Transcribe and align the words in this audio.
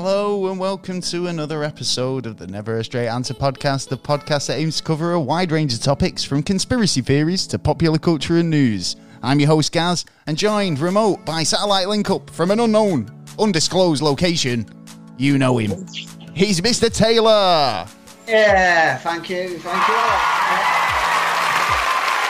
Hello 0.00 0.46
and 0.46 0.60
welcome 0.60 1.00
to 1.00 1.26
another 1.26 1.64
episode 1.64 2.24
of 2.24 2.36
the 2.36 2.46
Never 2.46 2.78
a 2.78 2.84
Straight 2.84 3.08
Answer 3.08 3.34
podcast, 3.34 3.88
the 3.88 3.98
podcast 3.98 4.46
that 4.46 4.56
aims 4.56 4.76
to 4.76 4.84
cover 4.84 5.12
a 5.12 5.18
wide 5.20 5.50
range 5.50 5.74
of 5.74 5.80
topics 5.80 6.22
from 6.22 6.40
conspiracy 6.40 7.00
theories 7.00 7.48
to 7.48 7.58
popular 7.58 7.98
culture 7.98 8.36
and 8.36 8.48
news. 8.48 8.94
I'm 9.24 9.40
your 9.40 9.48
host 9.48 9.72
Gaz 9.72 10.04
and 10.28 10.38
joined 10.38 10.78
remote 10.78 11.26
by 11.26 11.42
satellite 11.42 11.88
link 11.88 12.10
up 12.10 12.30
from 12.30 12.52
an 12.52 12.60
unknown, 12.60 13.10
undisclosed 13.40 14.00
location. 14.00 14.68
You 15.16 15.36
know 15.36 15.58
him. 15.58 15.84
He's 16.32 16.60
Mr. 16.60 16.94
Taylor. 16.94 17.84
Yeah, 18.28 18.98
thank 18.98 19.28
you, 19.28 19.58
thank 19.58 19.88
you. 19.88 19.94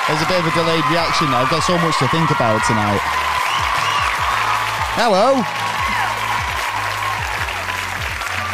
There's 0.08 0.22
a 0.22 0.26
bit 0.26 0.40
of 0.40 0.46
a 0.46 0.54
delayed 0.58 0.90
reaction. 0.90 1.26
I've 1.26 1.50
got 1.50 1.62
so 1.64 1.76
much 1.76 1.98
to 1.98 2.08
think 2.08 2.30
about 2.30 2.64
tonight. 2.64 3.00
Hello. 4.96 5.67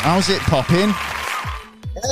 How's 0.05 0.29
it 0.29 0.41
popping? 0.43 0.91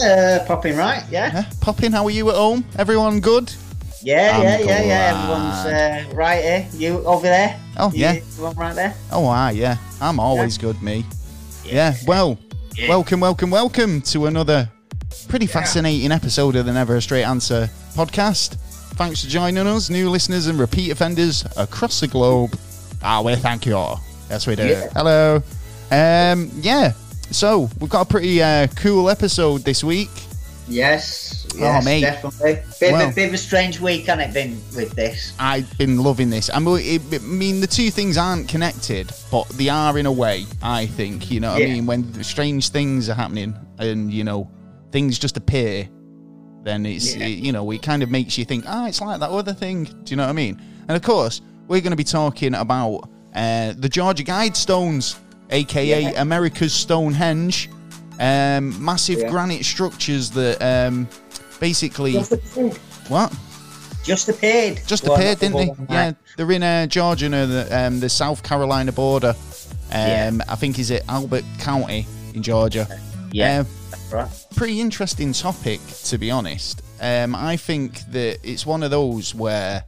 Uh, 0.02 0.44
popping 0.46 0.76
right, 0.76 1.04
yeah, 1.10 1.30
Huh? 1.30 1.42
Popping, 1.60 1.92
how 1.92 2.04
are 2.04 2.10
you 2.10 2.30
at 2.30 2.36
home? 2.36 2.64
Everyone 2.78 3.20
good? 3.20 3.52
yeah, 4.00 4.32
I'm 4.36 4.42
yeah, 4.42 4.58
yeah, 4.60 4.82
yeah. 4.82 5.12
Everyone's 5.12 5.66
uh, 6.12 6.16
right 6.16 6.42
here. 6.42 6.68
You 6.72 7.04
over 7.04 7.22
there? 7.26 7.60
Oh, 7.76 7.92
You- 7.92 7.98
yeah. 8.00 8.12
Everyone 8.12 8.56
right 8.56 8.74
there? 8.74 8.94
Oh, 9.10 9.26
ah, 9.26 9.50
yeah. 9.50 9.76
I'm 10.00 10.18
always 10.18 10.56
good, 10.56 10.80
me. 10.82 11.04
Yeah, 11.64 11.94
well, 12.06 12.38
welcome, 12.88 13.20
welcome, 13.20 13.50
welcome 13.50 14.00
to 14.02 14.26
another 14.26 14.70
pretty 15.28 15.46
fascinating 15.46 16.10
episode 16.12 16.56
of 16.56 16.64
the 16.66 16.72
Never 16.72 16.96
a 16.96 17.02
Straight 17.02 17.24
Answer 17.24 17.68
podcast. 17.94 18.56
Thanks 18.94 19.22
for 19.24 19.30
joining 19.30 19.66
us, 19.66 19.90
new 19.90 20.08
listeners 20.08 20.46
and 20.46 20.58
repeat 20.58 20.90
offenders 20.90 21.44
across 21.58 22.00
the 22.00 22.08
globe. 22.08 22.58
Ah, 23.02 23.20
well, 23.20 23.36
thank 23.36 23.66
you 23.66 23.76
all. 23.76 24.00
Yes, 24.30 24.46
we 24.46 24.56
do. 24.56 24.66
Yeah. 24.66 24.88
Hello. 24.94 25.42
Um, 25.90 26.50
yeah, 26.62 26.92
so 27.34 27.68
we've 27.80 27.90
got 27.90 28.02
a 28.02 28.08
pretty 28.10 28.42
uh, 28.42 28.66
cool 28.76 29.08
episode 29.10 29.62
this 29.62 29.82
week. 29.84 30.10
Yes, 30.68 31.46
Oh, 31.54 31.58
yes, 31.58 31.84
mate. 31.84 32.00
definitely. 32.00 32.54
Bit, 32.80 32.92
Well. 32.92 33.10
a, 33.10 33.12
bit 33.12 33.28
of 33.28 33.34
a 33.34 33.38
strange 33.38 33.78
week, 33.78 34.06
hasn't 34.06 34.30
it 34.30 34.32
been 34.32 34.52
with 34.74 34.92
this? 34.94 35.34
I've 35.38 35.76
been 35.76 35.98
loving 35.98 36.30
this. 36.30 36.48
I 36.52 36.58
mean, 36.60 36.78
it, 36.80 37.02
I 37.14 37.18
mean, 37.18 37.60
the 37.60 37.66
two 37.66 37.90
things 37.90 38.16
aren't 38.16 38.48
connected, 38.48 39.10
but 39.30 39.46
they 39.50 39.68
are 39.68 39.98
in 39.98 40.06
a 40.06 40.12
way. 40.12 40.46
I 40.62 40.86
think 40.86 41.30
you 41.30 41.40
know. 41.40 41.52
what 41.52 41.62
I 41.62 41.66
mean, 41.66 41.84
when 41.86 42.22
strange 42.24 42.70
things 42.70 43.08
are 43.10 43.14
happening 43.14 43.54
and 43.78 44.10
you 44.12 44.24
know 44.24 44.50
things 44.92 45.18
just 45.18 45.36
appear, 45.36 45.88
then 46.62 46.86
it's 46.86 47.14
Yeah. 47.16 47.26
it- 47.26 47.38
you 47.38 47.52
know 47.52 47.70
it 47.70 47.82
kind 47.82 48.02
of 48.02 48.10
makes 48.10 48.38
you 48.38 48.44
think, 48.46 48.64
ah, 48.66 48.86
it's 48.86 49.00
like 49.00 49.20
that 49.20 49.30
other 49.30 49.52
thing. 49.52 49.84
Do 49.84 50.10
you 50.10 50.16
know 50.16 50.22
what 50.24 50.30
I 50.30 50.34
mean? 50.34 50.62
And 50.88 50.96
of 50.96 51.02
course, 51.02 51.42
we're 51.68 51.80
going 51.82 51.90
to 51.90 51.96
be 51.96 52.04
talking 52.04 52.54
about 52.54 53.08
uh, 53.34 53.74
the 53.76 53.88
Georgia 53.90 54.22
Guidestones, 54.24 55.16
aka 55.52 56.02
Yeah. 56.02 56.20
America's 56.20 56.72
Stonehenge, 56.72 57.70
um, 58.18 58.82
massive 58.84 59.20
Yeah. 59.20 59.30
granite 59.30 59.64
structures 59.64 60.30
that 60.30 60.60
um, 60.62 61.08
basically 61.60 62.16
what 63.08 63.32
Just 64.04 64.28
appeared. 64.28 64.80
just 64.86 65.04
Well, 65.04 65.14
appeared, 65.14 65.38
didn't 65.38 65.56
they? 65.56 65.66
the 65.66 65.86
Yeah, 65.92 66.12
they're 66.36 66.50
in 66.52 66.62
uh, 66.62 66.86
Georgia 66.86 67.28
near 67.28 67.46
the 67.46 67.78
um, 67.86 68.00
the 68.00 68.08
South 68.08 68.42
Carolina 68.42 68.90
border. 68.92 69.34
Um, 69.92 69.98
Yeah. 70.08 70.30
I 70.48 70.56
think 70.56 70.78
is 70.78 70.90
it 70.90 71.04
Elbert 71.08 71.44
County 71.58 72.06
in 72.34 72.42
Georgia. 72.42 72.88
Yeah, 73.30 73.64
Uh, 74.12 74.16
right. 74.16 74.28
pretty 74.56 74.80
interesting 74.80 75.32
topic 75.32 75.80
to 76.04 76.18
be 76.18 76.30
honest. 76.30 76.82
Um, 77.00 77.34
I 77.34 77.56
think 77.56 78.00
that 78.12 78.38
it's 78.42 78.64
one 78.66 78.82
of 78.82 78.90
those 78.90 79.34
where, 79.34 79.84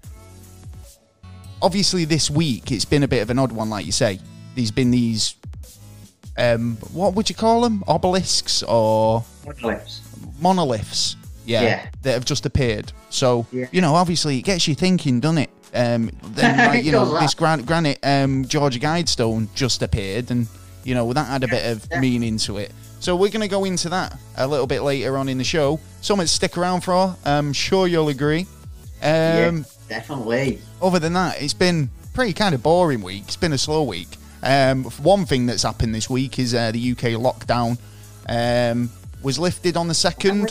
obviously, 1.63 2.05
this 2.05 2.31
week 2.31 2.73
it's 2.73 2.85
been 2.85 3.03
a 3.03 3.09
bit 3.09 3.23
of 3.23 3.31
an 3.31 3.39
odd 3.39 3.53
one, 3.53 3.71
like 3.71 3.87
you 3.87 3.93
say. 3.93 4.19
There's 4.57 4.71
been 4.71 4.91
these, 4.91 5.35
um, 6.37 6.77
what 6.93 7.15
would 7.15 7.29
you 7.29 7.35
call 7.35 7.61
them? 7.63 7.83
Obelisks 7.89 8.63
or 8.67 9.25
Monoliths. 9.47 10.01
monoliths, 10.41 11.17
yeah, 11.47 11.63
Yeah. 11.63 11.87
that 12.03 12.13
have 12.13 12.25
just 12.25 12.47
appeared. 12.47 12.93
So 13.11 13.47
Yeah. 13.53 13.67
you 13.73 13.81
know, 13.81 13.95
obviously, 13.95 14.39
it 14.39 14.43
gets 14.43 14.67
you 14.69 14.75
thinking, 14.75 15.21
doesn't 15.21 15.39
it? 15.39 15.51
Um, 15.75 16.11
then 16.35 16.57
like, 16.69 16.85
you 16.85 16.93
know, 16.93 17.13
that. 17.15 17.21
this 17.21 17.35
gran- 17.35 17.63
granite 17.65 17.99
um, 18.03 18.45
Georgia 18.47 18.79
Guidestone 18.81 19.49
just 19.55 19.83
appeared, 19.83 20.31
and 20.31 20.47
you 20.85 20.95
know 20.95 21.13
that 21.13 21.27
had 21.27 21.45
a 21.45 21.49
bit 21.49 21.65
of 21.67 21.87
Yeah. 21.91 22.01
meaning 22.01 22.39
to 22.39 22.59
it. 22.59 22.73
So 23.01 23.17
we're 23.17 23.31
going 23.31 23.43
to 23.43 23.49
go 23.49 23.65
into 23.65 23.89
that 23.91 24.17
a 24.37 24.47
little 24.47 24.67
bit 24.67 24.83
later 24.83 25.19
on 25.19 25.29
in 25.29 25.37
the 25.39 25.45
show. 25.45 25.79
Something 26.01 26.27
to 26.27 26.33
stick 26.33 26.57
around 26.57 26.81
for. 26.83 27.15
I'm 27.25 27.53
sure 27.53 27.87
you'll 27.87 28.09
agree. 28.09 28.47
Um, 29.03 29.09
yeah, 29.09 29.53
definitely. 29.89 30.61
other 30.81 30.99
than 30.99 31.13
that, 31.13 31.43
it's 31.43 31.53
been 31.53 31.91
pretty 32.15 32.33
kind 32.33 32.55
of 32.55 32.63
boring 32.63 33.03
week. 33.03 33.25
It's 33.27 33.37
been 33.37 33.53
a 33.53 33.59
slow 33.59 33.83
week. 33.83 34.09
Um, 34.45 34.85
one 35.03 35.25
thing 35.25 35.47
that's 35.47 35.63
happened 35.63 35.95
this 35.95 36.11
week 36.11 36.39
is 36.39 36.55
uh, 36.55 36.71
the 36.71 36.93
UK 36.93 37.17
lockdown 37.19 37.79
um, 38.29 38.91
was 39.23 39.39
lifted 39.39 39.77
on 39.77 39.89
the 39.89 39.95
second. 39.95 40.51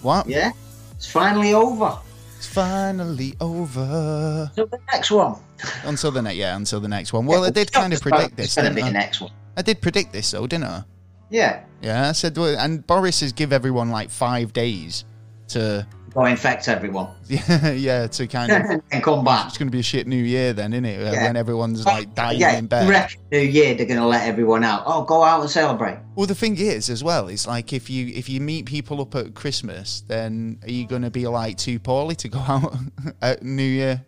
What? 0.00 0.26
Yeah, 0.26 0.52
it's 0.96 1.10
finally 1.10 1.52
over. 1.52 1.98
It's 2.38 2.46
finally 2.46 3.34
over. 3.40 4.50
So 4.56 4.64
the 4.64 4.80
next 4.92 5.10
one. 5.10 5.36
Until 5.84 6.10
the 6.10 6.22
next, 6.22 6.36
yeah, 6.36 6.56
until 6.56 6.80
the 6.80 6.88
next 6.88 7.12
one. 7.12 7.26
Well, 7.26 7.44
I 7.44 7.50
did 7.50 7.70
kind 7.70 7.92
of 7.92 8.00
predict 8.00 8.36
this. 8.36 8.56
It's 8.56 8.68
be 8.74 8.80
the 8.80 8.88
I? 8.88 8.90
next 8.90 9.20
one. 9.20 9.30
I 9.56 9.62
did 9.62 9.80
predict 9.80 10.12
this 10.12 10.30
though, 10.30 10.46
didn't 10.46 10.64
I? 10.64 10.84
Yeah, 11.30 11.64
Yeah, 11.80 12.08
I 12.08 12.12
said, 12.12 12.36
and 12.36 12.86
Boris 12.86 13.20
has 13.20 13.32
give 13.32 13.52
everyone 13.52 13.90
like 13.90 14.10
five 14.10 14.52
days 14.52 15.04
to, 15.48 15.86
go 16.14 16.24
infect 16.26 16.68
everyone 16.68 17.08
yeah, 17.28 17.70
yeah, 17.72 18.06
to 18.06 18.26
kind 18.26 18.52
of. 18.52 18.82
and 18.92 19.02
come 19.02 19.24
back. 19.24 19.46
It's 19.48 19.58
going 19.58 19.68
to 19.68 19.72
be 19.72 19.80
a 19.80 19.82
shit 19.82 20.06
New 20.06 20.22
Year 20.22 20.52
then, 20.52 20.72
isn't 20.72 20.84
it? 20.84 21.06
Uh, 21.06 21.12
yeah. 21.12 21.22
When 21.24 21.36
everyone's 21.36 21.86
like 21.86 22.14
dying 22.14 22.40
yeah, 22.40 22.58
in 22.58 22.66
bed. 22.66 23.10
New 23.30 23.38
Year 23.38 23.74
they're 23.74 23.86
going 23.86 24.00
to 24.00 24.06
let 24.06 24.26
everyone 24.28 24.64
out. 24.64 24.82
Oh, 24.86 25.02
go 25.04 25.22
out 25.22 25.40
and 25.40 25.50
celebrate. 25.50 25.98
Well, 26.14 26.26
the 26.26 26.34
thing 26.34 26.58
is, 26.58 26.90
as 26.90 27.02
well, 27.02 27.28
is 27.28 27.46
like 27.46 27.72
if 27.72 27.88
you 27.88 28.08
if 28.08 28.28
you 28.28 28.40
meet 28.40 28.66
people 28.66 29.00
up 29.00 29.14
at 29.14 29.34
Christmas, 29.34 30.02
then 30.06 30.58
are 30.62 30.70
you 30.70 30.86
going 30.86 31.02
to 31.02 31.10
be 31.10 31.26
like 31.26 31.56
too 31.56 31.78
poorly 31.78 32.14
to 32.16 32.28
go 32.28 32.38
out 32.48 32.74
at 33.20 33.42
New 33.42 33.62
Year? 33.62 34.04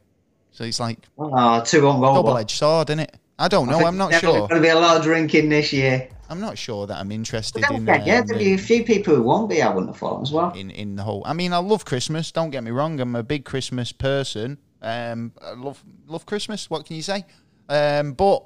So 0.51 0.65
it's 0.65 0.81
like 0.81 0.99
Oh, 1.19 1.61
too 1.65 1.81
hungover. 1.83 2.15
double 2.17 2.39
edged 2.39 2.57
sword, 2.57 2.91
isn't 2.91 3.01
it? 3.01 3.17
I 3.39 3.49
don't 3.49 3.69
know. 3.69 3.85
I'm 3.85 3.97
not 3.97 4.11
There's 4.11 4.23
sure. 4.23 4.47
going 4.49 4.51
to 4.51 4.61
be 4.61 4.69
a 4.69 4.79
lot 4.79 4.97
of 4.97 5.03
drinking 5.03 5.49
this 5.49 5.73
year. 5.73 6.09
I'm 6.34 6.41
not 6.41 6.59
sure 6.59 6.87
that 6.89 6.99
I'm 6.99 7.12
interested 7.12 7.65
in, 7.71 7.87
yeah, 7.87 7.95
um, 8.19 8.27
there'll 8.27 8.39
be 8.43 8.55
a 8.55 8.59
few 8.59 8.83
people 8.84 9.15
who 9.15 9.22
won't 9.22 9.49
be. 9.49 9.62
I 9.62 9.69
wouldn't 9.69 9.91
have 9.93 9.97
thought 9.99 10.21
as 10.21 10.33
well. 10.33 10.50
in 10.53 10.71
in 10.71 10.97
the 10.97 11.05
whole. 11.05 11.22
I 11.25 11.33
mean, 11.33 11.53
I 11.53 11.59
love 11.59 11.84
Christmas. 11.84 12.33
Don't 12.33 12.50
get 12.50 12.65
me 12.65 12.72
wrong. 12.72 12.99
I'm 12.99 13.15
a 13.15 13.22
big 13.22 13.45
Christmas 13.45 13.93
person. 13.93 14.59
Um, 14.83 15.31
I 15.41 15.53
love 15.53 15.84
love 16.09 16.27
Christmas. 16.27 16.69
What 16.69 16.87
can 16.87 16.97
you 16.97 17.03
say? 17.03 17.25
Um, 17.69 18.15
but 18.15 18.43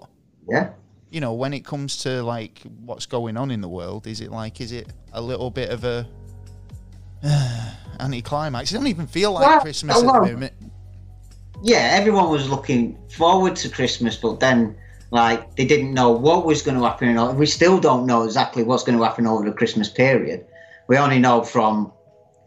Yeah, 0.46 0.70
you 1.10 1.20
know, 1.22 1.32
when 1.32 1.54
it 1.54 1.64
comes 1.64 1.96
to 2.02 2.22
like 2.22 2.60
what's 2.84 3.06
going 3.06 3.38
on 3.38 3.50
in 3.50 3.62
the 3.62 3.68
world, 3.70 4.06
is 4.06 4.20
it 4.20 4.30
like 4.30 4.60
is 4.60 4.70
it 4.72 4.92
a 5.14 5.22
little 5.22 5.50
bit 5.50 5.70
of 5.70 5.84
a 5.84 6.06
anti-climax? 8.00 8.70
It 8.70 8.74
don't 8.74 8.86
even 8.86 9.06
feel 9.06 9.32
like 9.32 9.46
Well, 9.46 9.60
Christmas 9.60 9.96
at 9.96 10.00
the 10.02 10.06
moment. 10.12 10.52
yeah. 11.62 11.96
Everyone 11.98 12.28
was 12.28 12.48
looking 12.50 12.98
forward 13.10 13.56
to 13.56 13.68
Christmas, 13.70 14.16
but 14.16 14.40
then 14.40 14.76
like 15.10 15.56
they 15.56 15.64
didn't 15.64 15.94
know 15.94 16.10
what 16.10 16.44
was 16.44 16.62
going 16.62 16.76
to 16.76 16.84
happen. 16.84 17.36
We 17.36 17.46
still 17.46 17.80
don't 17.80 18.06
know 18.06 18.24
exactly 18.24 18.62
what's 18.62 18.84
going 18.84 18.98
to 18.98 19.04
happen 19.04 19.26
over 19.26 19.44
the 19.44 19.52
Christmas 19.52 19.88
period. 19.88 20.44
We 20.88 20.96
only 20.98 21.18
know 21.18 21.42
from 21.42 21.92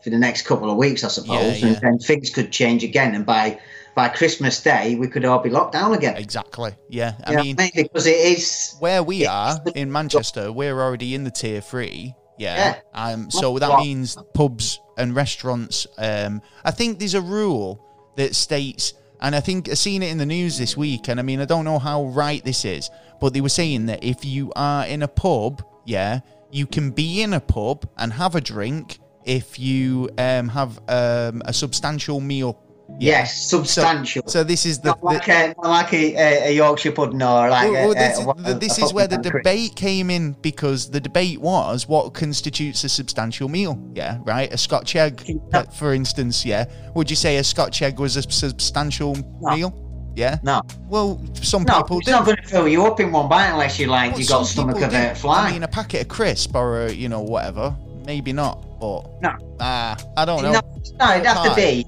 for 0.03 0.09
the 0.09 0.17
next 0.17 0.43
couple 0.43 0.69
of 0.69 0.77
weeks, 0.77 1.03
I 1.03 1.09
suppose, 1.09 1.61
Yeah, 1.61 1.67
and 1.67 1.77
then 1.77 1.99
things 1.99 2.29
could 2.29 2.51
change 2.51 2.83
again. 2.83 3.15
And 3.15 3.25
by 3.25 3.59
by 3.95 4.09
Christmas 4.09 4.61
Day, 4.61 4.95
we 4.95 5.07
could 5.07 5.25
all 5.25 5.39
be 5.39 5.49
locked 5.49 5.73
down 5.73 5.93
again. 5.93 6.17
Exactly. 6.17 6.71
Yeah. 6.89 7.13
I 7.25 7.31
You 7.31 7.37
know 7.37 7.43
mean, 7.43 7.55
because 7.75 8.05
it 8.07 8.15
is 8.15 8.75
where 8.79 9.03
we 9.03 9.25
are 9.25 9.59
in 9.75 9.91
Manchester, 9.91 10.51
we're 10.51 10.79
already 10.79 11.13
in 11.13 11.23
the 11.23 11.31
tier 11.31 11.61
three. 11.61 12.15
Yeah. 12.37 12.55
Yeah. 12.55 12.79
Um. 12.93 13.29
So 13.29 13.59
that 13.59 13.79
means 13.79 14.17
pubs 14.33 14.79
and 14.97 15.15
restaurants. 15.15 15.87
Um. 15.97 16.41
I 16.63 16.71
think 16.71 16.99
there's 16.99 17.13
a 17.13 17.21
rule 17.21 17.85
that 18.15 18.35
states, 18.35 18.93
and 19.21 19.35
I 19.35 19.39
think 19.39 19.69
I've 19.69 19.77
seen 19.77 20.01
it 20.01 20.11
in 20.11 20.17
the 20.17 20.25
news 20.25 20.57
this 20.57 20.75
week. 20.75 21.07
And 21.07 21.19
I 21.19 21.23
mean, 21.23 21.39
I 21.39 21.45
don't 21.45 21.65
know 21.65 21.79
how 21.79 22.05
right 22.05 22.43
this 22.43 22.65
is, 22.65 22.89
but 23.19 23.33
they 23.33 23.41
were 23.41 23.49
saying 23.49 23.85
that 23.85 24.03
if 24.03 24.25
you 24.25 24.51
are 24.55 24.85
in 24.85 25.03
a 25.03 25.07
pub, 25.07 25.63
yeah, 25.85 26.21
you 26.51 26.65
can 26.65 26.91
be 26.91 27.21
in 27.21 27.33
a 27.33 27.39
pub 27.39 27.87
and 27.97 28.13
have 28.13 28.35
a 28.35 28.41
drink 28.41 28.99
if 29.23 29.59
you 29.59 30.09
um 30.17 30.49
have 30.49 30.79
um 30.89 31.41
a 31.45 31.53
substantial 31.53 32.19
meal. 32.19 32.59
Yes, 32.99 33.35
substantial. 33.49 34.23
So 34.27 34.43
this 34.43 34.65
is 34.65 34.79
the, 34.79 34.89
not 34.89 34.99
the 34.99 35.05
like, 35.05 35.27
a, 35.27 35.47
not 35.57 35.69
like 35.69 35.93
a, 35.93 36.47
a, 36.49 36.55
Yorkshire 36.55 36.91
pudding 36.91 37.21
or 37.21 37.49
like 37.49 37.71
well, 37.71 37.93
this, 37.93 38.17
a, 38.17 38.21
is- 38.21 38.27
a- 38.27 38.53
the- 38.53 38.59
this 38.59 38.77
is 38.77 38.93
where 38.93 39.07
the 39.07 39.17
debate 39.17 39.75
came 39.75 40.09
in 40.09 40.33
because 40.41 40.89
the 40.91 40.99
debate 40.99 41.41
was 41.41 41.87
what 41.87 42.13
constitutes 42.13 42.83
a 42.83 42.89
substantial 42.89 43.49
meal. 43.49 43.81
Yeah, 43.95 44.19
right. 44.23 44.53
A 44.53 44.57
Scotch 44.57 44.95
egg, 44.95 45.23
uh, 45.53 45.63
for 45.63 45.93
instance. 45.93 46.45
Yeah, 46.45 46.65
would 46.93 47.09
you 47.09 47.15
say 47.15 47.37
a 47.37 47.43
Scotch 47.43 47.81
egg 47.81 47.99
was 47.99 48.17
a 48.17 48.21
substantial 48.31 49.15
No. 49.41 49.55
meal? 49.55 49.87
Yeah. 50.15 50.39
No, 50.43 50.61
Well, 50.89 51.23
some 51.41 51.63
no, 51.63 51.81
people 51.81 51.99
it's 51.99 52.05
do. 52.07 52.11
not 52.11 52.25
going 52.25 52.35
to 52.37 52.43
fill 52.43 52.67
you 52.67 52.85
up 52.85 52.99
in 52.99 53.13
one 53.13 53.29
bite 53.29 53.47
unless 53.47 53.79
you 53.79 53.87
like 53.87 54.11
Well, 54.11 54.19
you 54.19 54.27
got 54.27 54.43
stomach 54.43 54.81
of 54.81 54.93
a 54.93 55.15
fly. 55.15 55.47
I 55.47 55.51
mean, 55.53 55.63
a 55.63 55.69
packet 55.69 56.01
of 56.01 56.07
crisp 56.09 56.53
or 56.53 56.87
a, 56.87 56.91
you 56.91 57.07
know 57.07 57.21
whatever. 57.21 57.73
Maybe 58.05 58.33
not, 58.33 58.61
but 58.79 59.09
No. 59.21 59.31
ah, 59.61 59.95
I 60.17 60.25
don't 60.25 60.43
know. 60.43 60.51
no, 60.51 60.61
no, 60.99 61.11
it'd 61.13 61.25
have 61.25 61.43
to 61.49 61.55
be 61.55 61.85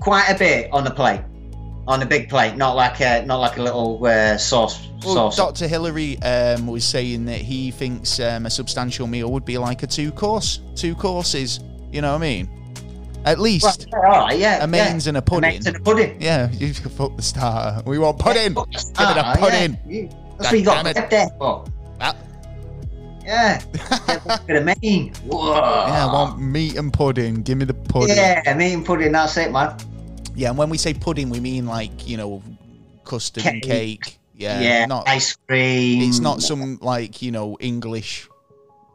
quite 0.00 0.28
a 0.28 0.38
bit 0.38 0.72
on 0.72 0.84
the 0.84 0.90
plate. 0.90 1.20
on 1.88 2.02
a 2.02 2.06
big 2.06 2.28
plate, 2.28 2.56
not 2.56 2.76
like 2.76 3.00
a 3.00 3.24
not 3.26 3.36
like 3.40 3.56
a 3.58 3.62
little 3.62 4.04
uh, 4.06 4.36
sauce 4.38 4.86
Well, 5.04 5.30
sauce. 5.32 5.36
Dr. 5.36 5.66
Hilary 5.68 6.18
um, 6.22 6.66
was 6.66 6.84
saying 6.84 7.24
that 7.26 7.38
he 7.40 7.70
thinks 7.70 8.20
um, 8.20 8.46
a 8.46 8.50
substantial 8.50 9.06
meal 9.06 9.30
would 9.32 9.44
be 9.44 9.58
like 9.58 9.82
a 9.82 9.86
two 9.86 10.12
course, 10.12 10.60
two 10.76 10.94
courses. 10.94 11.60
You 11.92 12.00
know 12.02 12.10
what 12.12 12.18
I 12.18 12.26
mean? 12.26 12.48
At 13.24 13.38
least, 13.38 13.86
Well, 13.92 14.32
yeah, 14.34 14.64
a 14.64 14.66
mains 14.66 15.04
yeah. 15.06 15.10
and 15.10 15.16
a 15.18 15.22
pudding. 15.22 15.42
mains 15.50 15.66
and 15.66 15.76
a 15.76 15.80
pudding. 15.80 16.16
yeah. 16.22 16.50
You 16.52 16.72
can 16.72 16.90
fuck 16.90 17.16
the 17.16 17.22
starter. 17.22 17.82
We 17.84 17.98
want 17.98 18.18
pudding. 18.18 18.54
Yeah, 18.54 18.64
Give 18.64 19.08
me 19.08 19.14
the 19.14 19.24
ah, 19.24 19.36
pudding. 19.38 19.78
yeah. 19.86 20.08
That's 20.38 20.50
what 20.52 20.58
you 20.58 20.64
got 20.64 20.86
it. 20.86 21.10
there 21.10 21.28
for. 21.38 21.64
Ah. 22.00 22.16
Yeah, 23.22 23.62
bit 24.46 24.56
of 24.56 24.64
main. 24.82 25.12
Whoa. 25.26 25.54
Yeah, 25.54 26.06
I 26.08 26.12
want 26.12 26.40
meat 26.40 26.76
and 26.76 26.90
pudding. 26.92 27.42
Give 27.42 27.58
me 27.58 27.64
the 27.66 27.74
pudding. 27.74 28.16
Yeah, 28.16 28.42
meat 28.56 28.72
and 28.72 28.84
pudding. 28.86 29.12
That's 29.12 29.36
it, 29.36 29.52
man. 29.52 29.76
And 30.48 30.58
when 30.58 30.70
we 30.70 30.78
say 30.78 30.94
pudding, 30.94 31.28
we 31.30 31.40
mean 31.40 31.66
like 31.66 32.08
you 32.08 32.16
know 32.16 32.42
custard 33.04 33.46
and 33.46 33.62
Cake. 33.62 34.02
cake. 34.02 34.18
Yeah, 34.34 34.60
Yeah, 34.60 34.86
not. 34.86 35.06
ice 35.06 35.36
cream. 35.48 36.02
It's 36.08 36.18
not 36.20 36.40
some 36.42 36.78
like 36.80 37.20
you 37.20 37.30
know 37.30 37.58
English, 37.60 38.26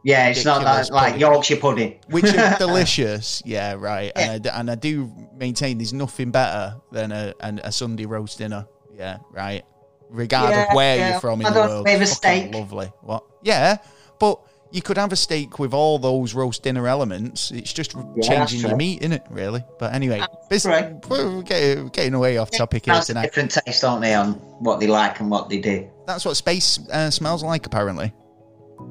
Yeah, 0.02 0.26
it's 0.28 0.44
not 0.44 0.58
ridiculous 0.58 0.90
like, 0.90 1.04
pudding. 1.12 1.20
Yorkshire 1.20 1.56
pudding. 1.56 1.98
which 2.10 2.24
are 2.34 2.58
delicious. 2.66 3.42
Yeah, 3.44 3.74
right. 3.78 4.10
And, 4.16 4.44
I, 4.46 4.58
and 4.60 4.70
I 4.70 4.74
do 4.74 5.10
maintain 5.36 5.78
there's 5.78 5.92
nothing 5.92 6.32
better 6.32 6.76
than 6.90 7.12
a 7.12 7.32
an, 7.40 7.60
a 7.62 7.70
Sunday 7.70 8.06
roast 8.06 8.38
dinner. 8.38 8.66
Yeah, 8.96 9.18
right. 9.30 9.62
Regardless 10.10 10.56
Yeah, 10.56 10.70
of 10.70 10.74
where 10.76 10.96
yeah. 10.96 11.10
you're 11.10 11.20
from 11.20 11.40
in 11.40 11.46
I 11.46 11.50
the 11.50 11.60
world, 11.60 11.86
a 11.88 12.06
steak. 12.06 12.52
lovely. 12.54 12.86
What? 13.02 13.22
Yeah, 13.42 13.78
but 14.18 14.40
you 14.76 14.82
could 14.82 14.98
have 14.98 15.10
a 15.10 15.16
steak 15.16 15.58
with 15.58 15.72
all 15.72 15.98
those 15.98 16.34
roast 16.34 16.62
dinner 16.62 16.86
elements. 16.86 17.50
It's 17.50 17.72
just 17.72 17.94
that's 17.94 18.28
changing 18.28 18.60
your 18.60 18.76
meat, 18.76 19.00
isn't 19.00 19.12
it? 19.12 19.22
Really. 19.30 19.64
But 19.78 19.94
anyway, 19.94 20.20
we're 20.50 21.42
getting, 21.42 21.88
getting 21.88 22.12
away 22.12 22.36
off 22.36 22.50
topic 22.50 22.84
here 22.84 23.00
tonight. 23.00 23.22
different 23.22 23.52
taste, 23.52 23.80
don't 23.80 24.02
they, 24.02 24.12
on 24.14 24.34
what 24.60 24.78
they 24.78 24.86
like 24.86 25.18
and 25.20 25.30
what 25.30 25.48
they 25.48 25.58
do. 25.60 25.88
That's 26.06 26.26
what 26.26 26.36
space 26.36 26.78
uh, 26.90 27.10
smells 27.10 27.42
like, 27.42 27.64
apparently. 27.64 28.12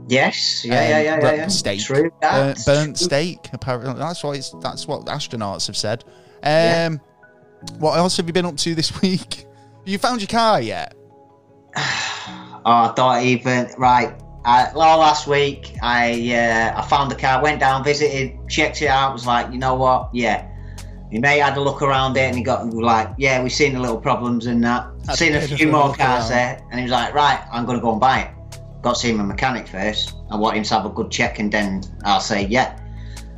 Yes, 0.07 0.65
yeah, 0.65 0.73
Um, 0.73 0.89
yeah, 0.89 0.99
yeah, 1.01 1.19
yeah, 1.21 1.33
yeah. 1.35 1.47
Steak, 1.47 1.79
True. 1.81 2.09
Burnt, 2.09 2.21
that. 2.21 2.65
burnt 2.65 2.97
steak. 2.97 3.47
Apparently, 3.53 3.93
that's 3.93 4.23
what 4.23 4.37
it's. 4.37 4.49
That's 4.59 4.87
what 4.87 5.05
astronauts 5.05 5.67
have 5.67 5.77
said. 5.77 6.03
Um, 6.41 6.43
Yeah. 6.43 6.89
what 7.77 7.95
else 7.95 8.17
have 8.17 8.25
you 8.25 8.33
been 8.33 8.47
up 8.47 8.57
to 8.57 8.73
this 8.73 8.99
week? 9.03 9.45
You 9.85 9.99
found 9.99 10.21
your 10.21 10.27
car 10.29 10.59
yet? 10.59 10.95
Oh, 12.67 12.71
I 12.71 12.93
don't 12.95 13.23
even 13.23 13.69
right. 13.77 14.11
I, 14.45 14.71
well, 14.75 14.99
last 14.99 15.25
week 15.25 15.75
I 15.81 16.33
uh, 16.33 16.79
I 16.79 16.87
found 16.87 17.09
the 17.09 17.15
car, 17.15 17.41
went 17.41 17.59
down, 17.59 17.83
visited, 17.83 18.37
checked 18.47 18.81
it 18.81 18.87
out. 18.87 19.11
Was 19.13 19.25
like, 19.25 19.51
you 19.51 19.57
know 19.57 19.73
what? 19.75 20.09
Yeah. 20.13 20.47
He 21.11 21.19
may 21.19 21.39
had 21.39 21.57
a 21.57 21.61
look 21.61 21.81
around 21.81 22.17
it, 22.17 22.21
and 22.21 22.35
he 22.35 22.43
got 22.43 22.67
like, 22.73 23.09
yeah, 23.17 23.41
we've 23.41 23.51
seen 23.51 23.73
the 23.73 23.79
little 23.79 23.99
problems 23.99 24.45
and 24.45 24.63
that. 24.63 24.87
Had 25.07 25.17
seen 25.17 25.33
a 25.33 25.37
a 25.37 25.41
few 25.41 25.71
more 25.71 25.93
cars 25.95 25.97
around. 25.97 26.29
there, 26.29 26.67
and 26.71 26.79
he 26.79 26.83
was 26.83 26.91
like, 26.91 27.13
right, 27.13 27.43
I'm 27.51 27.65
gonna 27.65 27.79
go 27.79 27.91
and 27.91 27.99
buy 27.99 28.21
it. 28.21 28.31
Got 28.81 28.95
to 28.95 28.99
see 28.99 29.13
my 29.13 29.23
mechanic 29.23 29.67
first. 29.67 30.15
I 30.29 30.35
want 30.35 30.57
him 30.57 30.63
to 30.63 30.73
have 30.75 30.85
a 30.85 30.89
good 30.89 31.09
check, 31.09 31.39
and 31.39 31.51
then 31.51 31.81
I'll 32.03 32.19
say 32.19 32.45
yeah. 32.45 32.79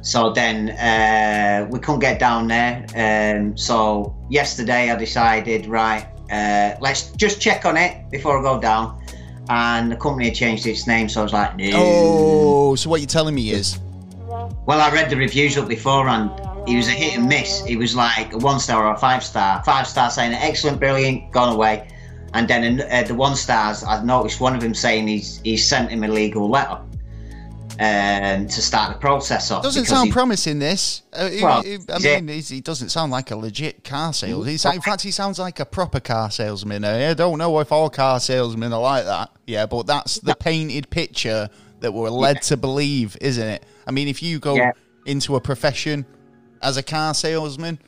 So 0.01 0.31
then 0.31 0.69
uh, 0.71 1.68
we 1.69 1.80
couldn't 1.80 2.00
get 2.00 2.19
down 2.19 2.48
there. 2.48 2.86
Um, 2.95 3.57
so 3.57 4.15
yesterday 4.30 4.89
I 4.89 4.95
decided, 4.95 5.68
right, 5.68 6.07
uh, 6.31 6.75
let's 6.80 7.12
just 7.12 7.42
check 7.42 7.65
on 7.65 7.77
it 7.77 8.10
before 8.10 8.39
I 8.39 8.42
go 8.42 8.60
down. 8.60 9.01
And 9.50 9.92
the 9.92 9.96
company 9.96 10.26
had 10.26 10.36
changed 10.36 10.66
its 10.66 10.88
name, 10.88 11.08
so 11.10 11.22
I 11.22 11.24
was 11.24 11.34
like, 11.34 11.56
no. 11.56 11.72
Oh, 11.74 12.76
so 12.76 12.90
what 12.90 13.00
you're 13.00 13.08
telling 13.08 13.36
me 13.36 13.52
is 13.52 13.80
Well, 14.66 14.82
I 14.82 14.92
read 14.92 15.10
the 15.10 15.16
reviews 15.16 15.58
up 15.58 15.68
before, 15.68 16.08
and 16.10 16.30
he 16.68 16.76
was 16.76 16.88
a 16.88 16.92
hit 16.92 17.18
and 17.18 17.30
miss. 17.30 17.64
He 17.66 17.78
was 17.78 17.96
like 17.96 18.34
a 18.34 18.38
one 18.38 18.60
star 18.60 18.86
or 18.86 18.94
a 18.94 18.98
five 18.98 19.24
star. 19.24 19.64
Five 19.64 19.88
star 19.88 20.10
saying 20.10 20.34
excellent, 20.34 20.80
brilliant, 20.80 21.32
gone 21.32 21.54
away. 21.54 21.88
And 22.34 22.48
then 22.48 22.82
uh, 22.82 23.04
the 23.04 23.16
one 23.16 23.36
stars, 23.36 23.84
I 23.84 24.04
noticed 24.04 24.42
one 24.42 24.54
of 24.54 24.62
them 24.62 24.76
saying 24.76 25.08
he's 25.08 25.40
he's 25.42 25.66
sent 25.66 25.90
him 25.90 26.04
a 26.04 26.08
legal 26.08 26.50
letter 26.50 26.82
um, 27.79 28.47
to 28.47 28.62
start 28.62 28.94
the 28.94 29.00
process 29.00 29.51
off. 29.51 29.63
doesn't 29.63 29.85
sound 29.85 30.07
he- 30.07 30.12
promising. 30.12 30.59
This, 30.59 31.03
uh, 31.13 31.29
Well, 31.41 31.62
it- 31.65 31.89
I 31.89 31.95
is 31.97 32.06
it- 32.06 32.24
mean, 32.24 32.41
he 32.41 32.62
doesn't 32.62 32.89
sound 32.89 33.12
like 33.12 33.31
a 33.31 33.35
legit 33.35 33.83
car 33.83 34.13
sales. 34.13 34.47
He's, 34.47 34.65
in 34.65 34.81
fact, 34.81 35.01
he 35.03 35.12
sounds 35.12 35.39
like 35.39 35.59
a 35.59 35.65
proper 35.65 36.00
car 36.00 36.31
salesman. 36.31 36.83
I 36.85 37.13
don't 37.13 37.38
know 37.38 37.59
if 37.59 37.71
all 37.71 37.89
car 37.89 38.19
salesmen 38.19 38.74
are 38.74 38.81
like 38.81 39.06
that. 39.06 39.29
Yeah, 39.45 39.65
but 39.65 39.88
that's 39.88 40.19
the 40.19 40.35
painted 40.35 40.89
picture 40.89 41.50
that 41.79 41.94
we're 41.94 42.09
led 42.09 42.41
to 42.44 42.57
believe, 42.57 43.15
isn't 43.21 43.47
it? 43.47 43.63
I 43.85 43.91
mean, 43.91 44.07
if 44.07 44.24
you 44.24 44.39
go 44.39 44.56
Yeah. 44.56 44.71
into 45.06 45.35
a 45.35 45.41
profession 45.41 46.06
as 46.62 46.77
a 46.77 46.83
car 46.83 47.13
salesman, 47.13 47.79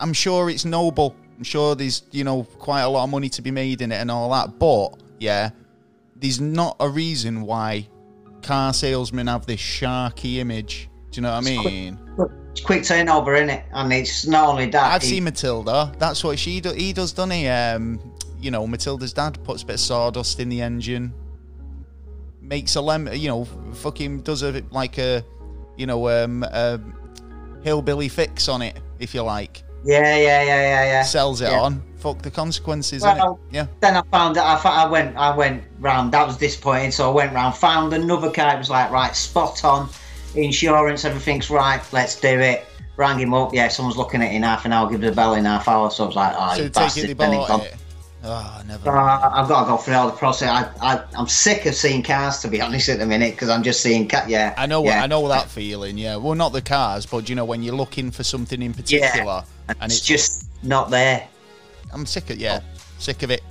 I'm 0.00 0.12
sure 0.12 0.50
it's 0.50 0.64
noble. 0.64 1.14
I'm 1.38 1.44
sure 1.44 1.74
there's 1.74 2.02
you 2.10 2.24
know 2.24 2.42
quite 2.58 2.82
a 2.82 2.88
lot 2.88 3.04
of 3.04 3.10
money 3.10 3.28
to 3.30 3.42
be 3.42 3.50
made 3.50 3.80
in 3.80 3.92
it 3.92 3.96
and 3.96 4.10
all 4.10 4.30
that. 4.30 4.58
But 4.58 4.94
yeah, 5.20 5.50
there's 6.16 6.40
not 6.40 6.76
a 6.80 6.88
reason 6.88 7.42
why 7.42 7.88
car 8.42 8.72
salesmen 8.72 9.26
have 9.28 9.46
this 9.46 9.60
sharky 9.60 10.36
image. 10.38 10.88
Do 11.10 11.16
you 11.18 11.22
know 11.22 11.32
what 11.34 11.46
I 11.46 11.50
It's 11.50 11.60
quick- 11.60 11.72
mean? 11.72 11.98
It's 12.52 12.60
quick 12.60 12.84
turnover, 12.84 13.36
in 13.36 13.48
it? 13.48 13.64
And 13.72 13.92
it's 13.92 14.26
not 14.26 14.48
only 14.48 14.66
that. 14.70 14.92
I've 14.94 15.02
he- 15.02 15.08
seen 15.08 15.24
Matilda. 15.24 15.92
That's 15.98 16.22
what 16.22 16.38
she 16.38 16.60
do. 16.60 16.72
He 16.72 16.92
does, 16.92 17.12
doesn't 17.12 17.30
he? 17.30 17.48
Um, 17.48 17.98
you 18.40 18.50
know, 18.50 18.66
Matilda's 18.66 19.12
dad 19.12 19.42
puts 19.44 19.62
a 19.62 19.66
bit 19.66 19.74
of 19.74 19.80
sawdust 19.80 20.38
in 20.40 20.48
the 20.48 20.60
engine, 20.60 21.14
makes 22.40 22.76
a 22.76 22.80
lemon. 22.80 23.18
You 23.18 23.28
know, 23.28 23.44
fucking 23.74 24.20
does 24.22 24.42
a 24.42 24.62
like 24.70 24.98
a, 24.98 25.24
you 25.76 25.86
know, 25.86 26.08
um, 26.10 26.42
a 26.42 26.78
hillbilly 27.62 28.08
fix 28.08 28.48
on 28.48 28.60
it, 28.62 28.78
if 28.98 29.14
you 29.14 29.22
like. 29.22 29.62
Yeah, 29.84 30.16
yeah, 30.16 30.42
yeah, 30.42 30.44
yeah, 30.44 30.84
yeah. 30.84 31.02
Sells 31.02 31.40
it 31.40 31.50
Yeah. 31.50 31.60
on. 31.60 31.82
Fuck 31.98 32.22
the 32.22 32.30
consequences, 32.30 33.02
Well, 33.02 33.16
innit? 33.16 33.54
Yeah. 33.54 33.66
Then 33.80 33.96
I 33.96 34.02
found 34.10 34.36
that 34.36 34.44
I, 34.44 34.84
I 34.84 34.86
went 34.88 35.16
I 35.16 35.34
went 35.36 35.62
round. 35.80 36.12
That 36.12 36.26
was 36.26 36.36
disappointing. 36.36 36.90
So 36.90 37.08
I 37.10 37.14
went 37.14 37.32
round, 37.32 37.54
found 37.56 37.92
another 37.92 38.30
car. 38.30 38.54
It 38.54 38.58
was 38.58 38.70
like 38.70 38.90
right, 38.90 39.14
spot 39.14 39.64
on, 39.64 39.88
insurance, 40.34 41.04
everything's 41.04 41.50
right. 41.50 41.80
Let's 41.92 42.18
do 42.20 42.40
it. 42.40 42.64
Rang 42.96 43.18
him 43.18 43.32
up. 43.34 43.54
Yeah, 43.54 43.68
someone's 43.68 43.96
looking 43.96 44.22
at 44.22 44.32
it 44.32 44.34
in 44.34 44.42
half 44.42 44.64
an 44.64 44.72
hour. 44.72 44.90
Give 44.90 45.02
it 45.02 45.08
a 45.08 45.12
bell 45.12 45.34
in 45.34 45.44
half 45.44 45.66
hour. 45.68 45.90
So 45.90 46.04
I 46.04 46.06
was 46.06 46.16
like, 46.16 46.34
oh, 46.36 46.50
So 46.54 46.60
you 46.60 46.64
it, 46.66 46.72
bastard. 46.74 47.08
they 47.08 47.12
Then 47.14 47.32
he 47.32 47.46
gone. 47.46 47.60
it. 47.62 47.74
Oh, 48.24 48.62
never. 48.66 48.88
Uh. 48.90 49.30
I've 49.32 49.48
got 49.48 49.64
to 49.64 49.66
go 49.70 49.76
through 49.76 49.94
all 49.94 50.06
the 50.06 50.16
process. 50.16 50.48
I, 50.48 50.94
I, 50.94 51.02
I'm 51.18 51.26
sick 51.26 51.66
of 51.66 51.74
seeing 51.74 52.02
cars, 52.02 52.38
to 52.40 52.48
be 52.48 52.60
honest, 52.66 52.88
at 52.88 52.98
the 52.98 53.06
minute, 53.06 53.32
because 53.34 53.48
I'm 53.48 53.62
just 53.62 53.80
seeing 53.80 54.06
cat. 54.08 54.28
Yeah, 54.28 54.54
I 54.56 54.66
know, 54.66 54.84
Yeah. 54.84 55.02
I 55.02 55.06
know 55.06 55.26
that 55.28 55.48
feeling. 55.48 55.98
Yeah, 55.98 56.16
well, 56.16 56.34
not 56.34 56.52
the 56.52 56.62
cars, 56.62 57.04
but 57.06 57.28
you 57.28 57.34
know 57.34 57.44
when 57.44 57.62
you're 57.62 57.74
looking 57.74 58.10
for 58.10 58.22
something 58.22 58.62
in 58.62 58.74
particular, 58.74 59.42
And, 59.68 59.76
and 59.80 59.90
it's, 59.90 59.98
it's 60.00 60.06
just 60.06 60.46
not 60.62 60.90
there. 60.90 61.26
I'm 61.92 62.06
sick 62.06 62.30
of 62.30 62.38
yeah, 62.38 62.60
sick 62.98 63.22
of 63.22 63.30
it. 63.30 63.42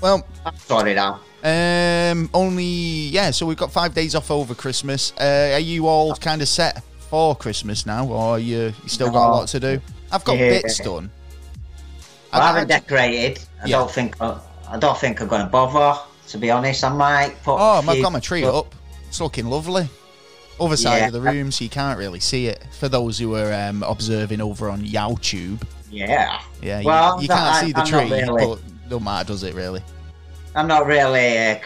Well, 0.00 0.26
I'm 0.44 0.56
sorry 0.58 0.94
now. 0.94 1.20
um, 1.42 2.28
only 2.34 2.64
yeah. 2.64 3.30
So 3.30 3.46
we've 3.46 3.56
got 3.56 3.72
five 3.72 3.94
days 3.94 4.14
off 4.14 4.30
over 4.30 4.54
Christmas. 4.54 5.12
Uh, 5.18 5.50
are 5.54 5.58
you 5.60 5.86
all 5.86 6.14
kind 6.16 6.42
of 6.42 6.48
set 6.48 6.82
for 7.08 7.34
Christmas 7.34 7.86
now, 7.86 8.06
or 8.06 8.34
are 8.34 8.38
you, 8.38 8.72
you 8.82 8.88
still 8.88 9.10
got 9.10 9.28
a 9.28 9.32
lot 9.32 9.48
to 9.48 9.60
do? 9.60 9.80
I've 10.12 10.22
got 10.24 10.36
Yeah. 10.38 10.50
bits 10.60 10.78
done. 10.78 11.10
I, 12.32 12.40
I- 12.40 12.46
haven't 12.46 12.70
I- 12.72 12.78
decorated. 12.78 13.38
I 13.62 13.66
Yeah. 13.68 13.78
don't 13.78 13.90
think. 13.90 14.20
I, 14.20 14.38
I 14.68 14.78
don't 14.78 14.98
think 14.98 15.20
I'm 15.20 15.28
going 15.28 15.42
to 15.42 15.48
bother. 15.48 16.00
To 16.28 16.38
be 16.38 16.50
honest, 16.50 16.82
I 16.84 16.88
might 16.88 17.34
put. 17.42 17.56
Oh, 17.58 17.82
I've 17.86 18.00
got 18.02 18.12
my 18.12 18.20
tree 18.20 18.44
up. 18.44 18.74
It's 19.08 19.20
looking 19.20 19.46
lovely. 19.46 19.88
Other 20.60 20.76
side 20.76 20.98
Yeah. 20.98 21.06
of 21.08 21.12
the 21.12 21.20
room, 21.20 21.50
so 21.50 21.64
you 21.64 21.70
can't 21.70 21.98
really 21.98 22.20
see 22.20 22.46
it. 22.46 22.64
For 22.78 22.88
those 22.88 23.18
who 23.18 23.34
are 23.34 23.52
um, 23.52 23.82
observing 23.82 24.40
over 24.40 24.70
on 24.70 24.80
YouTube, 24.82 25.62
Yeah, 25.90 26.40
yeah, 26.62 26.80
you- 26.80 26.86
Well, 26.86 27.20
you, 27.20 27.28
can't 27.28 27.66
see 27.66 27.72
the 27.72 27.80
I'm 27.80 27.86
tree, 27.86 28.10
really- 28.10 28.46
but 28.46 28.88
don't 28.88 29.02
matter, 29.04 29.26
does 29.28 29.42
it 29.42 29.54
really? 29.54 29.82
I'm 30.54 30.66
not 30.68 30.86
really 30.86 31.58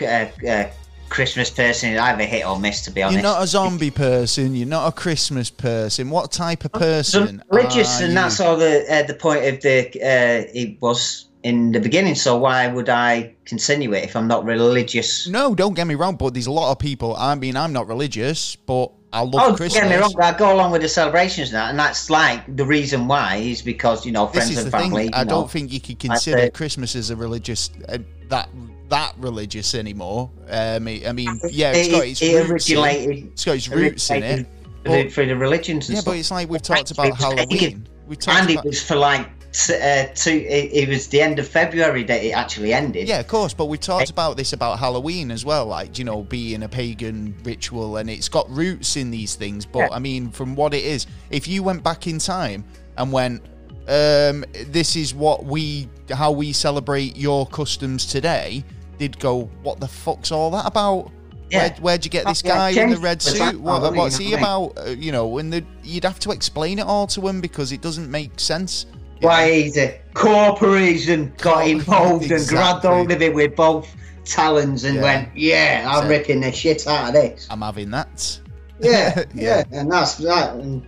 Christmas 1.09 1.51
person. 1.51 1.91
It's 1.91 2.01
either 2.01 2.25
hit 2.25 2.47
or 2.47 2.59
miss, 2.59 2.83
to 2.83 2.91
be 2.91 3.03
honest. 3.03 3.15
You're 3.15 3.23
not 3.23 3.43
a 3.43 3.47
zombie 3.47 3.91
person. 3.91 4.55
You're 4.55 4.67
not 4.67 4.89
a 4.89 4.93
Christmas 4.93 5.51
person. 5.51 6.11
What 6.11 6.33
type 6.33 6.65
of 6.65 6.73
person? 6.73 7.39
So 7.39 7.45
religious, 7.51 8.01
and 8.01 8.11
you? 8.11 8.15
that's 8.15 8.41
all 8.41 8.57
the 8.57 8.85
uh, 8.91 9.03
the 9.05 9.15
point 9.15 9.45
of 9.45 9.61
the 9.63 9.89
uh, 10.03 10.51
it 10.55 10.81
was 10.81 11.27
in 11.43 11.73
the 11.73 11.81
beginning. 11.81 12.15
So 12.15 12.37
why 12.37 12.67
would 12.67 12.89
I 12.89 13.35
continue 13.45 13.93
it 13.93 14.05
if 14.05 14.17
I'm 14.17 14.27
not 14.27 14.45
religious? 14.45 15.29
No, 15.29 15.55
don't 15.55 15.75
get 15.75 15.87
me 15.87 15.95
wrong, 15.95 16.17
but 16.17 16.35
there's 16.35 16.49
a 16.49 16.53
lot 16.53 16.73
of 16.73 16.79
people. 16.79 17.15
I 17.17 17.35
mean, 17.37 17.57
I'm 17.57 17.73
not 17.73 17.87
religious, 17.87 18.57
but 18.57 18.91
I 19.13 19.21
love 19.21 19.35
Oh, 19.35 19.57
don't 19.57 19.73
get 19.73 19.89
me 19.89 19.97
wrong. 19.97 20.13
I 20.21 20.37
go 20.37 20.53
along 20.53 20.73
with 20.73 20.83
the 20.83 20.89
celebrations 20.89 21.53
now, 21.53 21.69
and 21.69 21.79
that's 21.79 22.11
like 22.11 22.57
the 22.57 22.65
reason 22.65 23.07
why 23.07 23.37
is 23.37 23.63
because 23.63 24.05
you 24.05 24.13
know 24.13 24.27
friends 24.27 24.51
is 24.51 24.65
and 24.65 24.73
family. 24.73 25.05
thing. 25.05 25.15
I 25.15 25.23
know. 25.23 25.31
don't 25.31 25.51
think 25.51 25.73
you 25.73 25.81
could 25.81 25.99
consider 25.99 26.39
it. 26.39 26.55
Christmas 26.55 26.97
as 26.97 27.11
a 27.11 27.17
religious 27.17 27.71
uh, 27.89 27.99
that 28.29 28.49
that 28.89 29.15
religious 29.19 29.75
anymore. 29.75 30.31
Um, 30.49 30.89
I 30.89 31.13
mean, 31.13 31.41
yeah, 31.51 31.73
it's 31.73 31.89
it, 31.89 31.91
got 31.91 32.07
its 32.07 32.23
it 32.23 32.49
roots. 32.49 32.71
In, 32.71 33.29
it's 33.33 33.45
got 33.45 33.57
its 33.57 33.69
roots 33.69 34.11
in 34.11 34.23
it. 34.23 34.47
But- 34.85 35.13
through 35.13 35.27
the 35.27 35.37
religions 35.37 35.89
and 35.89 35.97
Yeah, 35.97 36.01
stuff. 36.03 36.13
but 36.15 36.19
it's 36.19 36.31
like 36.31 36.49
we've 36.49 36.63
talked 36.63 36.91
about 36.93 37.17
Halloween. 37.17 37.89
We've 38.07 38.19
talked 38.19 38.41
and 38.41 38.51
it 38.51 38.53
about, 38.55 38.67
was 38.67 38.81
for 38.83 38.95
like 38.95 39.29
uh, 39.71 40.07
two. 40.15 40.31
It, 40.49 40.71
it 40.73 40.89
was 40.89 41.09
the 41.09 41.21
end 41.21 41.41
of 41.41 41.49
February 41.49 42.05
that 42.05 42.23
it 42.23 42.31
actually 42.31 42.73
ended. 42.73 43.09
Yeah, 43.09 43.19
of 43.19 43.27
course, 43.27 43.53
but 43.53 43.67
we've 43.67 43.81
talked 43.81 44.11
about 44.11 44.37
this 44.37 44.53
about 44.53 44.79
Halloween 44.79 45.33
as 45.33 45.45
well, 45.45 45.67
like, 45.67 45.99
you 45.99 46.05
know, 46.05 46.23
being 46.23 46.63
a 46.63 46.69
pagan 46.69 47.35
ritual 47.43 47.97
and 47.97 48.09
it's 48.09 48.29
got 48.29 48.49
roots 48.49 48.97
in 48.97 49.11
these 49.11 49.35
things. 49.35 49.67
But 49.67 49.91
Yeah. 49.91 49.97
I 49.97 49.99
mean, 49.99 50.31
from 50.31 50.55
what 50.55 50.73
it 50.73 50.85
is, 50.85 51.07
if 51.31 51.49
you 51.49 51.65
went 51.65 51.83
back 51.83 52.07
in 52.07 52.19
time 52.21 52.65
and 52.97 53.11
went, 53.11 53.43
um, 53.89 54.45
this 54.69 54.95
is 54.95 55.15
what 55.15 55.45
we 55.45 55.89
how 56.13 56.31
we 56.31 56.53
celebrate 56.53 57.17
your 57.17 57.47
customs 57.47 58.07
today 58.07 58.65
did 58.99 59.19
go 59.19 59.43
what 59.63 59.81
the 59.81 59.89
fuck's 59.89 60.31
all 60.33 60.51
that 60.51 60.67
about 60.67 61.11
Yeah. 61.51 61.59
Where, 61.69 61.71
where'd 61.81 62.05
you 62.05 62.11
get 62.11 62.27
this 62.27 62.43
Yeah, 62.45 62.55
guy 62.55 62.83
in 62.83 62.91
the 62.91 62.97
red 62.99 63.21
suit 63.23 63.61
what, 63.61 63.95
what's 63.95 64.17
he 64.17 64.35
about 64.35 64.77
uh, 64.79 64.91
you 64.91 65.13
know 65.13 65.39
and 65.39 65.53
the, 65.53 65.65
you'd 65.83 66.05
have 66.05 66.19
to 66.21 66.31
explain 66.33 66.79
it 66.79 66.87
all 66.87 67.07
to 67.09 67.27
him 67.29 67.41
because 67.41 67.73
it 67.73 67.81
doesn't 67.83 68.11
make 68.11 68.39
sense 68.41 68.87
Why 69.21 69.45
is 69.47 69.77
it? 69.77 70.03
corporation 70.15 71.33
got 71.39 71.67
involved 71.69 72.31
and 72.31 72.47
grabbed 72.49 72.85
hold 72.85 73.11
of 73.13 73.23
it 73.23 73.35
with 73.35 73.55
both 73.57 73.89
talons 74.25 74.85
and 74.85 74.97
Yeah. 74.97 75.03
went, 75.03 75.37
yeah, 75.37 75.87
I'm 75.89 76.03
So- 76.05 76.09
ripping 76.09 76.41
the 76.41 76.51
shit 76.53 76.87
out 76.87 77.09
of 77.09 77.15
this. 77.15 77.47
i'm 77.51 77.61
having 77.63 77.91
that 77.91 78.41
Yeah, 78.81 79.23
Yeah. 79.35 79.63
yeah, 79.71 79.79
and 79.79 79.91
that's 79.91 80.17
that, 80.17 80.55
and 80.57 80.85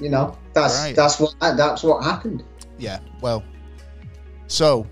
you 0.00 0.08
know 0.10 0.36
that's 0.52 0.78
Right. 0.78 0.94
that's 0.96 1.18
what 1.18 1.34
that's 1.40 1.82
what 1.82 2.04
happened. 2.04 2.42
Yeah, 2.78 2.98
well, 3.20 3.42
so 4.46 4.86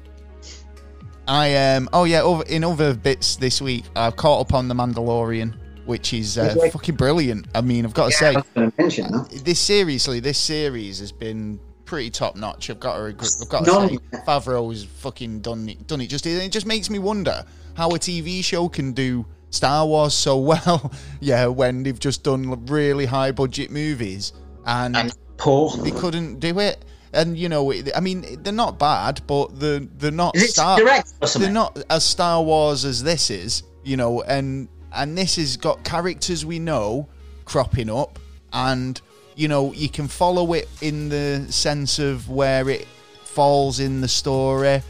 I 1.31 1.75
um 1.77 1.89
oh 1.93 2.05
yeah, 2.05 2.23
over, 2.23 2.43
in 2.45 2.65
other 2.65 2.93
bits 2.95 3.37
this 3.37 3.63
week, 3.63 3.85
I've 3.95 4.17
caught 4.17 4.41
up 4.41 4.53
on 4.55 4.67
the 4.69 4.75
Mandalorian, 4.75 5.55
which 5.87 6.13
is 6.13 6.37
uh, 6.37 6.55
Okay. 6.57 6.71
fucking 6.71 6.97
brilliant. 6.97 7.47
I 7.55 7.61
mean, 7.61 7.85
I've 7.85 7.95
got 7.95 8.11
to 8.11 8.25
Yeah, 8.25 8.31
I 8.31 8.33
say, 8.33 8.37
was 8.37 8.45
going 8.55 8.71
to 8.71 8.83
mention 8.83 9.45
this 9.45 9.61
seriously, 9.61 10.19
this 10.21 10.39
series 10.39 10.99
has 10.99 11.13
been 11.13 11.61
pretty 11.85 12.11
top 12.11 12.35
notch. 12.37 12.69
I've 12.69 12.81
got 12.81 12.97
to, 12.97 13.05
I've 13.43 13.49
got 13.49 13.65
to 13.65 13.89
say, 13.89 13.99
Favreau's 14.27 14.85
fucking 14.85 15.41
done 15.41 15.69
it, 15.69 15.87
done 15.87 16.01
it. 16.01 16.09
Just 16.09 16.27
it 16.27 16.51
just 16.51 16.67
makes 16.67 16.91
me 16.91 16.99
wonder 16.99 17.45
how 17.75 17.89
a 17.91 17.99
TV 17.99 18.43
show 18.43 18.69
can 18.69 18.93
do 18.93 19.25
Star 19.51 19.87
Wars 19.87 20.15
so 20.15 20.37
well. 20.51 20.91
yeah, 21.21 21.47
when 21.47 21.85
they've 21.85 21.99
just 22.01 22.25
done 22.25 22.67
really 22.67 23.07
high 23.07 23.31
budget 23.31 23.71
movies 23.71 24.33
and 24.67 24.97
And 24.97 25.13
Paul, 25.37 25.71
they 25.77 25.93
couldn't 25.93 26.41
do 26.41 26.59
it. 26.59 26.85
And 27.13 27.37
you 27.37 27.49
know, 27.49 27.73
I 27.73 28.01
mean, 28.01 28.43
they're 28.43 28.53
not 28.53 28.79
bad, 28.79 29.21
but 29.27 29.59
they're 29.59 29.81
they're 29.81 30.11
not 30.11 30.37
Star. 30.37 30.79
direct 30.79 31.13
They're 31.35 31.51
not 31.51 31.83
as 31.91 32.05
Star 32.05 32.43
Wars 32.43 32.85
as 32.85 33.03
this 33.03 33.31
is, 33.31 33.65
you 33.83 33.97
know, 33.97 34.23
and 34.23 34.69
and 34.93 35.19
this 35.19 35.37
has 35.37 35.57
got 35.57 35.83
characters 35.83 36.45
we 36.45 36.59
know 36.59 37.09
cropping 37.45 37.91
up, 37.91 38.19
and 38.53 39.01
you 39.35 39.49
know 39.49 39.73
you 39.73 39.89
can 39.89 40.07
follow 40.07 40.53
it 40.53 40.69
in 40.81 41.09
the 41.09 41.47
sense 41.51 41.99
of 41.99 42.29
where 42.29 42.69
it 42.69 42.87
falls 43.25 43.81
in 43.81 44.01
the 44.01 44.09
story. 44.09 44.83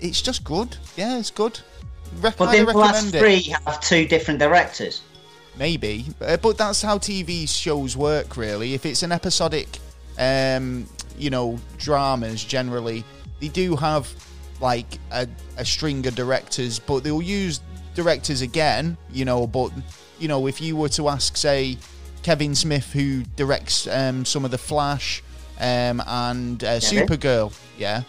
It's 0.00 0.20
just 0.20 0.44
good. 0.44 0.76
Yeah, 0.96 1.18
it's 1.18 1.30
good. 1.30 1.58
Rec- 2.20 2.36
but 2.36 2.52
then 2.52 2.66
the 2.66 2.72
last 2.72 3.14
it. 3.14 3.18
three 3.18 3.54
have 3.64 3.80
two 3.80 4.06
different 4.06 4.38
directors. 4.38 5.02
Maybe, 5.58 6.06
uh, 6.20 6.36
but 6.36 6.56
that's 6.56 6.82
how 6.82 6.98
TV 6.98 7.48
shows 7.48 7.96
work, 7.96 8.36
really. 8.36 8.74
If 8.74 8.86
it's 8.86 9.02
an 9.02 9.10
episodic, 9.10 9.80
um, 10.18 10.86
you 11.16 11.30
know, 11.30 11.58
dramas, 11.78 12.44
generally 12.44 13.04
they 13.40 13.48
do 13.48 13.76
have 13.76 14.12
like 14.60 14.98
a, 15.12 15.28
a 15.56 15.64
string 15.64 16.06
of 16.06 16.14
directors, 16.14 16.78
but 16.78 17.04
they'll 17.04 17.22
use 17.22 17.60
directors 17.94 18.42
again, 18.42 18.96
you 19.12 19.24
know. 19.24 19.46
But 19.46 19.70
you 20.18 20.28
know, 20.28 20.46
if 20.46 20.60
you 20.60 20.76
were 20.76 20.88
to 20.90 21.08
ask, 21.08 21.36
say, 21.36 21.78
Kevin 22.22 22.54
Smith, 22.54 22.92
who 22.92 23.22
directs 23.36 23.86
um, 23.86 24.24
some 24.24 24.44
of 24.44 24.50
the 24.50 24.58
Flash 24.58 25.22
um, 25.60 26.02
and 26.06 26.62
uh, 26.64 26.80
Supergirl, 26.80 27.56
yeah, 27.78 28.02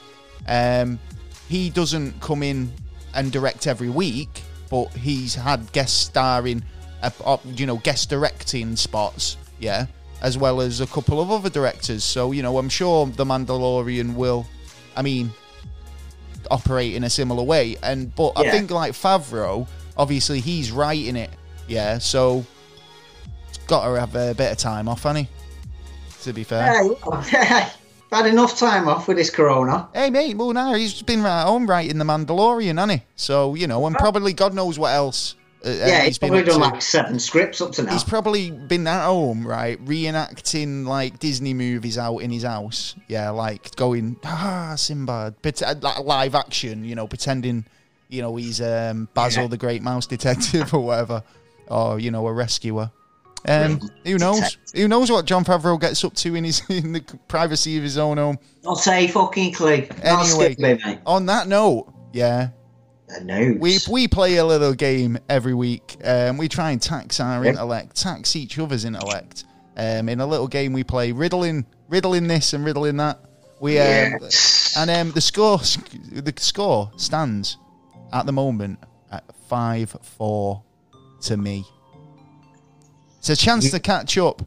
um, 0.47 0.99
he 1.47 1.69
doesn't 1.69 2.19
come 2.21 2.43
in 2.43 2.71
and 3.13 3.31
direct 3.31 3.67
every 3.67 3.89
week, 3.89 4.41
but 4.69 4.87
he's 4.93 5.35
had 5.35 5.71
guest 5.71 6.01
starring, 6.01 6.63
uh, 7.03 7.09
uh, 7.23 7.37
you 7.45 7.65
know, 7.65 7.77
guest 7.77 8.09
directing 8.09 8.75
spots, 8.75 9.37
yeah, 9.59 9.85
as 10.21 10.37
well 10.37 10.61
as 10.61 10.81
a 10.81 10.87
couple 10.87 11.21
of 11.21 11.31
other 11.31 11.49
directors. 11.49 12.03
So 12.03 12.31
you 12.31 12.41
know, 12.41 12.57
I'm 12.57 12.69
sure 12.69 13.07
the 13.07 13.25
Mandalorian 13.25 14.15
will, 14.15 14.47
I 14.95 15.01
mean, 15.01 15.31
operate 16.51 16.95
in 16.95 17.03
a 17.03 17.09
similar 17.09 17.43
way. 17.43 17.77
And 17.83 18.13
but 18.15 18.33
I 18.37 18.49
think 18.49 18.71
like 18.71 18.93
Favreau, 18.93 19.67
obviously 19.97 20.39
he's 20.39 20.71
writing 20.71 21.15
it, 21.15 21.31
yeah, 21.67 21.97
so 21.97 22.45
it's 23.47 23.59
got 23.59 23.87
to 23.87 23.99
have 23.99 24.15
a 24.15 24.33
bit 24.33 24.51
of 24.51 24.57
time 24.57 24.87
off, 24.87 25.03
hasn't? 25.03 25.27
To 26.23 26.33
be 26.33 26.43
fair. 26.43 26.83
Yeah, 27.31 27.69
had 28.11 28.25
enough 28.25 28.57
time 28.57 28.87
off 28.87 29.07
with 29.07 29.17
this 29.17 29.29
corona. 29.29 29.87
Hey 29.93 30.09
mate, 30.09 30.35
well 30.35 30.51
now 30.53 30.73
he's 30.73 31.01
been 31.01 31.21
right 31.21 31.41
at 31.41 31.47
home 31.47 31.67
writing 31.67 31.97
the 31.97 32.05
Mandalorian, 32.05 32.77
hasn't 32.77 33.01
he? 33.01 33.07
So 33.15 33.55
you 33.55 33.67
know, 33.67 33.85
and 33.85 33.95
probably 33.95 34.33
God 34.33 34.53
knows 34.53 34.79
what 34.79 34.93
else. 34.93 35.35
Uh, 35.65 35.69
yeah, 35.71 36.03
he's 36.03 36.17
probably 36.17 36.43
done 36.43 36.55
to. 36.55 36.59
like 36.59 36.81
seven 36.81 37.19
scripts 37.19 37.59
up 37.59 37.73
to 37.73 37.83
now. 37.83 37.91
He's 37.91 38.03
probably 38.03 38.49
been 38.49 38.87
at 38.87 39.05
home, 39.05 39.45
right, 39.45 39.83
reenacting 39.83 40.85
like 40.85 41.19
Disney 41.19 41.53
movies 41.53 41.97
out 41.97 42.19
in 42.19 42.31
his 42.31 42.43
house. 42.43 42.95
Yeah, 43.07 43.31
like 43.31 43.75
going 43.75 44.17
ah 44.23 44.75
Sinbad, 44.77 45.35
but 45.41 45.61
uh, 45.61 45.75
like 45.81 45.99
live 45.99 46.35
action, 46.35 46.85
you 46.85 46.95
know, 46.95 47.07
pretending, 47.07 47.65
you 48.07 48.21
know, 48.21 48.35
he's 48.37 48.61
um, 48.61 49.09
Basil 49.13 49.43
Yeah. 49.43 49.49
the 49.49 49.57
Great 49.57 49.81
Mouse 49.81 50.05
Detective 50.07 50.73
or 50.73 50.79
whatever, 50.79 51.23
or 51.67 51.99
you 51.99 52.11
know, 52.11 52.25
a 52.27 52.33
rescuer. 52.33 52.91
Um, 53.47 53.79
who 54.05 54.17
knows? 54.17 54.35
Detective. 54.35 54.81
Who 54.81 54.87
knows 54.87 55.11
what 55.11 55.25
Jon 55.25 55.43
Favreau 55.43 55.79
gets 55.79 56.03
up 56.05 56.13
to 56.15 56.35
in 56.35 56.45
his 56.45 56.61
in 56.69 56.93
the 56.93 57.01
privacy 57.27 57.75
of 57.77 57.83
his 57.83 57.97
own 57.97 58.17
home? 58.17 58.39
Not 58.63 58.75
say 58.75 59.07
fucking 59.07 59.53
clue. 59.53 59.87
Anyway. 60.03 60.55
me. 60.57 60.99
On 61.05 61.25
that 61.25 61.47
note, 61.49 61.93
yeah. 62.13 62.49
We 63.59 63.79
we 63.89 64.07
play 64.07 64.37
a 64.37 64.45
little 64.45 64.73
game 64.73 65.17
every 65.29 65.53
week. 65.53 65.97
Um, 66.03 66.37
we 66.37 66.47
try 66.47 66.71
and 66.71 66.81
tax 66.81 67.19
our 67.19 67.43
Yeah. 67.43 67.51
intellect, 67.51 67.95
tax 67.95 68.35
each 68.35 68.59
other's 68.59 68.85
intellect. 68.85 69.45
Um, 69.77 70.09
in 70.09 70.19
a 70.19 70.25
little 70.25 70.47
game 70.47 70.73
we 70.73 70.83
play 70.83 71.11
riddling, 71.11 71.65
riddling 71.87 72.27
this 72.27 72.53
and 72.53 72.65
riddling 72.65 72.97
that. 72.97 73.19
We 73.61 73.79
um, 73.79 74.19
and 74.77 74.89
um, 74.89 75.11
the 75.11 75.21
score 75.21 75.57
the 75.57 76.33
score 76.37 76.91
stands 76.97 77.57
at 78.13 78.25
the 78.25 78.31
moment 78.31 78.79
at 79.11 79.23
five 79.47 79.95
four 80.01 80.63
to 81.21 81.35
me. 81.37 81.65
It's 83.17 83.29
a 83.29 83.35
chance 83.35 83.71
to 83.71 83.79
catch 83.79 84.17
up 84.17 84.41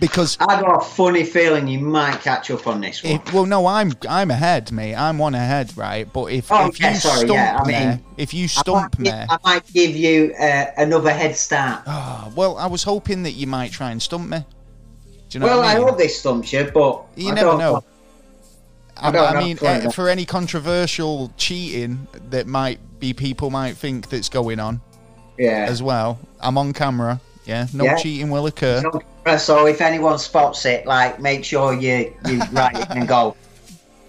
because 0.00 0.36
I 0.40 0.60
got 0.60 0.82
a 0.82 0.84
funny 0.84 1.24
feeling 1.24 1.68
you 1.68 1.78
might 1.78 2.20
catch 2.20 2.50
up 2.50 2.66
on 2.66 2.80
this 2.80 3.02
one. 3.02 3.14
if, 3.14 3.32
well, 3.32 3.46
no, 3.46 3.66
I'm 3.66 3.92
I'm 4.08 4.30
ahead, 4.30 4.72
mate. 4.72 4.94
I'm 4.94 5.18
one 5.18 5.34
ahead, 5.34 5.76
right? 5.76 6.10
But 6.12 6.26
if, 6.32 6.50
Oh, 6.50 6.68
if 6.68 6.80
yeah, 6.80 6.90
you 6.90 6.96
sorry, 6.96 7.26
stump 7.26 7.32
yeah, 7.34 7.60
I 7.62 7.96
me, 7.96 8.02
if 8.16 8.34
you 8.34 8.44
I 8.44 8.48
stump 8.48 8.98
might, 8.98 9.04
me, 9.04 9.26
I 9.30 9.38
might 9.44 9.66
give 9.72 9.90
you 9.96 10.34
uh, 10.38 10.66
another 10.76 11.10
head 11.12 11.36
start. 11.36 11.82
Ah, 11.86 12.30
well, 12.34 12.56
I 12.56 12.66
was 12.66 12.82
hoping 12.82 13.22
that 13.24 13.32
you 13.32 13.46
might 13.46 13.72
try 13.72 13.90
and 13.90 14.02
stump 14.02 14.28
me. 14.28 14.38
Do 14.38 14.44
you 15.30 15.40
know 15.40 15.46
well, 15.46 15.62
I 15.62 15.72
I 15.72 15.74
hope 15.76 15.98
this 15.98 16.18
stumps 16.18 16.52
you, 16.52 16.70
but 16.72 17.04
You 17.16 17.30
I 17.30 17.34
never 17.34 17.50
don't 17.50 17.58
know. 17.58 17.84
I, 18.96 19.10
I 19.10 19.34
I 19.34 19.42
mean, 19.42 19.56
for 19.56 19.66
uh, 19.66 19.90
for 19.90 20.08
any 20.08 20.24
controversial 20.24 21.32
cheating 21.36 22.06
that 22.30 22.46
might 22.46 22.78
be 23.00 23.12
people 23.12 23.50
might 23.50 23.76
think 23.76 24.08
that's 24.08 24.28
going 24.28 24.60
on 24.60 24.80
Yeah. 25.36 25.66
as 25.68 25.82
well, 25.82 26.20
I'm 26.40 26.56
on 26.56 26.72
camera. 26.72 27.20
Yeah, 27.44 27.66
no 27.72 27.84
Yeah. 27.84 27.96
cheating 27.96 28.30
will 28.30 28.46
occur. 28.46 28.82
So 29.38 29.66
if 29.66 29.80
anyone 29.80 30.18
spots 30.18 30.64
it, 30.66 30.86
like, 30.86 31.18
make 31.20 31.44
sure 31.44 31.72
you 31.72 32.14
you 32.26 32.42
write 32.52 32.78
it 32.78 32.90
and 32.90 33.08
go. 33.08 33.36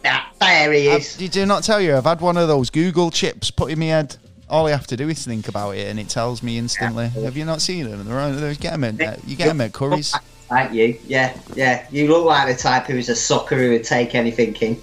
"Ah, 0.06 0.30
there 0.40 0.72
he 0.74 0.92
I, 0.92 0.96
is. 0.98 1.16
did 1.16 1.36
you 1.36 1.46
not 1.46 1.64
tell 1.64 1.80
you? 1.82 1.96
I've 1.96 2.04
had 2.04 2.22
one 2.22 2.38
of 2.38 2.48
those 2.48 2.70
Google 2.70 3.12
chips 3.12 3.50
put 3.50 3.72
in 3.72 3.80
my 3.80 3.86
head. 3.86 4.18
All 4.50 4.68
I 4.68 4.72
have 4.72 4.86
to 4.88 4.98
do 4.98 5.10
is 5.10 5.26
think 5.26 5.48
about 5.48 5.72
it, 5.72 5.88
and 5.88 6.00
it 6.00 6.10
tells 6.10 6.44
me 6.44 6.58
instantly. 6.58 7.08
Have 7.08 7.36
you 7.36 7.46
not 7.46 7.62
seen 7.62 7.90
them? 7.90 8.06
They're 8.06 8.20
on, 8.20 8.40
they 8.40 8.56
get 8.56 8.72
them 8.80 8.84
at, 8.84 9.02
uh, 9.02 9.16
you 9.26 9.36
get 9.36 9.48
them 9.48 9.62
at 9.62 9.72
Currys. 9.72 10.16
Like 10.52 10.72
you, 10.74 11.00
yeah, 11.08 11.36
yeah. 11.56 11.88
You 11.90 12.08
look 12.08 12.26
like 12.26 12.56
the 12.56 12.62
type 12.62 12.86
who's 12.86 13.10
a 13.10 13.16
sucker 13.16 13.56
who 13.56 13.72
would 13.72 13.84
take 13.84 14.14
anything. 14.14 14.54
King. 14.54 14.80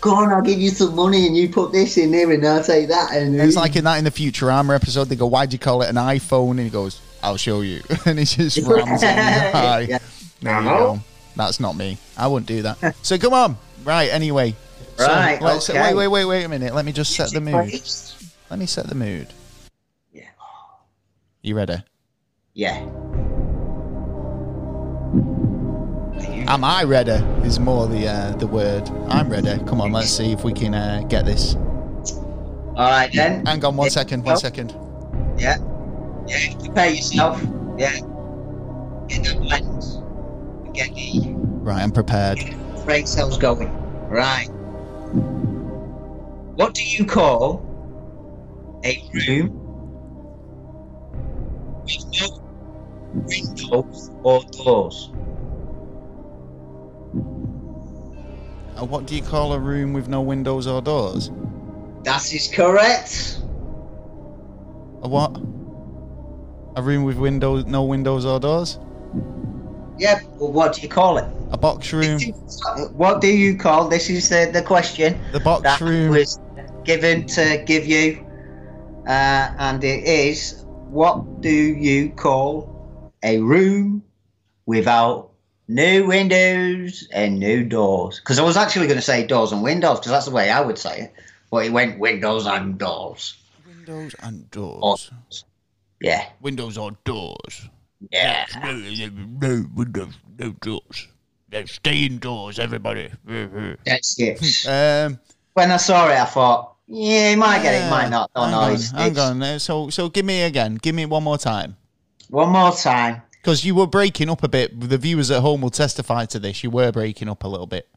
Go 0.00 0.14
on, 0.16 0.32
I'll 0.32 0.42
give 0.42 0.58
you 0.58 0.70
some 0.70 0.96
money, 0.96 1.26
and 1.26 1.36
you 1.36 1.48
put 1.48 1.70
this 1.70 1.96
in 1.96 2.10
there, 2.10 2.30
and 2.32 2.44
I'll 2.44 2.64
take 2.64 2.88
that. 2.88 3.12
And 3.12 3.40
It's 3.40 3.54
like 3.56 3.76
in 3.76 3.84
that 3.84 3.98
in 3.98 4.04
the 4.04 4.10
Futurama 4.10 4.74
episode. 4.74 5.04
They 5.04 5.14
go, 5.16 5.26
"Why'd 5.26 5.52
you 5.52 5.60
call 5.60 5.82
it 5.82 5.88
an 5.88 5.96
iPhone?" 5.96 6.50
And 6.52 6.60
he 6.60 6.70
goes, 6.70 7.00
"I'll 7.26 7.36
show 7.36 7.60
you." 7.60 7.82
and 8.06 8.18
he 8.18 8.24
just 8.24 8.58
rams 8.58 9.02
it 9.02 9.10
in 9.10 9.18
eye. 9.18 9.86
Yeah. 9.88 9.98
There 10.40 10.62
you 10.62 10.68
Uh-huh. 10.68 10.78
go. 10.78 11.00
That's 11.36 11.60
not 11.60 11.76
me. 11.76 11.98
I 12.16 12.26
wouldn't 12.28 12.46
do 12.48 12.62
that. 12.62 12.96
so 13.02 13.18
come 13.18 13.34
on. 13.34 13.58
Right. 13.84 14.10
Anyway. 14.10 14.54
So, 14.96 15.06
Right, 15.06 15.40
let's- 15.42 15.68
okay. 15.68 15.80
Wait, 15.82 15.94
wait, 15.94 16.08
wait, 16.08 16.24
wait 16.24 16.44
a 16.44 16.48
minute. 16.48 16.74
Let 16.74 16.84
me 16.86 16.92
just 16.92 17.12
set 17.14 17.30
the 17.30 17.40
mood. 17.40 17.70
Let 18.50 18.58
me 18.58 18.64
set 18.66 18.86
the 18.88 18.94
mood. 18.94 19.26
Yeah. 20.12 20.22
You 21.42 21.54
ready? 21.54 21.76
Yeah. 22.54 22.80
Am 26.48 26.64
I 26.64 26.84
ready? 26.84 27.10
Is 27.46 27.58
more 27.58 27.86
the 27.88 28.08
uh, 28.08 28.30
the 28.36 28.46
word. 28.46 28.88
I'm 29.08 29.28
ready. 29.28 29.58
Come 29.66 29.80
on. 29.80 29.92
Let's 29.92 30.10
see 30.10 30.32
if 30.32 30.44
we 30.44 30.52
can 30.52 30.74
uh, 30.74 31.02
get 31.08 31.26
this. 31.26 31.54
All 32.76 32.88
right 32.90 33.10
then. 33.12 33.44
Hang 33.44 33.64
on 33.64 33.76
one 33.76 33.90
second. 33.90 34.24
One 34.24 34.36
second. 34.36 34.74
Yeah. 35.38 35.56
Yeah. 36.28 36.54
Prepare 36.58 36.90
yourself. 36.90 37.40
Yeah. 37.78 37.92
Get 39.08 39.24
that 39.24 39.40
lens. 39.42 39.98
Get 40.74 40.94
the 40.94 41.22
Right. 41.62 41.82
I'm 41.82 41.90
prepared. 41.92 42.38
brain 42.84 43.06
cells 43.06 43.38
going. 43.38 43.70
Right. 44.08 44.48
What 46.56 46.74
do 46.74 46.82
you 46.84 47.04
call 47.04 47.62
a 48.84 48.96
room 49.12 49.52
with 51.84 52.04
no 52.20 52.28
windows 53.14 54.10
or 54.22 54.42
doors? 54.52 55.10
Uh, 58.78 58.84
what 58.84 59.06
do 59.06 59.16
you 59.16 59.22
call 59.22 59.52
a 59.54 59.58
room 59.58 59.92
with 59.92 60.08
no 60.08 60.20
windows 60.20 60.66
or 60.66 60.82
doors? 60.82 61.30
That 62.04 62.32
is 62.32 62.48
correct. 62.52 63.40
A 65.02 65.08
what? 65.08 65.36
A 66.76 66.82
room 66.82 67.04
with 67.04 67.16
windows, 67.16 67.64
no 67.64 67.84
windows 67.84 68.26
or 68.26 68.38
doors? 68.38 68.78
Yeah, 69.98 70.20
well, 70.38 70.52
what 70.52 70.74
do 70.74 70.82
you 70.82 70.88
call 70.90 71.16
it? 71.16 71.24
A 71.50 71.56
box 71.56 71.90
room. 71.92 72.20
What 72.92 73.22
do 73.22 73.28
you 73.28 73.56
call 73.56 73.88
this? 73.88 74.10
Is 74.10 74.28
the, 74.28 74.50
the 74.52 74.60
question 74.60 75.18
The 75.32 75.40
box 75.40 75.80
room. 75.80 76.10
was 76.10 76.38
given 76.84 77.26
to 77.28 77.62
give 77.66 77.86
you, 77.86 78.26
uh, 79.06 79.54
and 79.58 79.82
it 79.82 80.04
is 80.04 80.64
what 80.90 81.40
do 81.40 81.48
you 81.50 82.10
call 82.10 83.10
a 83.22 83.38
room 83.38 84.04
without 84.66 85.30
no 85.68 86.04
windows 86.04 87.08
and 87.10 87.40
no 87.40 87.62
doors? 87.62 88.20
Because 88.20 88.38
I 88.38 88.42
was 88.42 88.58
actually 88.58 88.86
going 88.86 88.98
to 88.98 89.02
say 89.02 89.26
doors 89.26 89.50
and 89.50 89.62
windows 89.62 89.98
because 90.00 90.12
that's 90.12 90.26
the 90.26 90.32
way 90.32 90.50
I 90.50 90.60
would 90.60 90.76
say 90.78 91.00
it, 91.00 91.12
but 91.50 91.64
it 91.64 91.72
went 91.72 91.98
windows 91.98 92.46
and 92.46 92.76
doors. 92.76 93.34
Windows 93.66 94.14
and 94.22 94.44
Or, 94.56 94.96
doors. 94.98 95.10
Yeah, 96.00 96.26
Windows 96.40 96.76
or 96.78 96.92
doors. 97.04 97.68
yeah. 98.12 98.46
No, 98.62 98.72
no 98.72 99.66
windows, 99.74 100.14
no 100.38 100.50
doors. 100.60 101.08
No, 101.52 101.64
stay 101.64 102.04
indoors, 102.06 102.58
everybody. 102.58 103.10
That's 103.84 104.16
it. 104.18 104.40
Um, 104.68 105.18
when 105.54 105.70
I 105.70 105.76
saw 105.78 106.08
it, 106.10 106.18
I 106.18 106.24
thought, 106.24 106.74
yeah, 106.86 107.30
he 107.30 107.36
might 107.36 107.62
get 107.62 107.74
it, 107.74 107.84
he 107.84 107.90
might 107.90 108.08
not. 108.10 108.30
Don't 108.34 108.44
hang 108.50 108.52
know. 108.52 108.58
on, 108.60 108.72
It's- 108.72 108.90
hang 108.90 109.10
it's- 109.12 109.30
on. 109.30 109.42
Uh, 109.42 109.58
So, 109.58 109.88
so 109.90 110.08
give 110.08 110.24
me 110.26 110.42
again. 110.42 110.74
Give 110.76 110.94
me 110.94 111.06
one 111.06 111.22
more 111.22 111.38
time. 111.38 111.76
One 112.28 112.50
more 112.50 112.72
time. 112.72 113.22
Because 113.40 113.64
you 113.64 113.74
were 113.76 113.86
breaking 113.86 114.28
up 114.28 114.42
a 114.42 114.48
bit. 114.48 114.78
The 114.78 114.98
viewers 114.98 115.30
at 115.30 115.40
home 115.40 115.60
will 115.62 115.70
testify 115.70 116.24
to 116.26 116.38
this. 116.40 116.62
You 116.64 116.70
were 116.70 116.90
breaking 116.92 117.28
up 117.28 117.44
a 117.44 117.48
little 117.48 117.66
bit. 117.68 117.88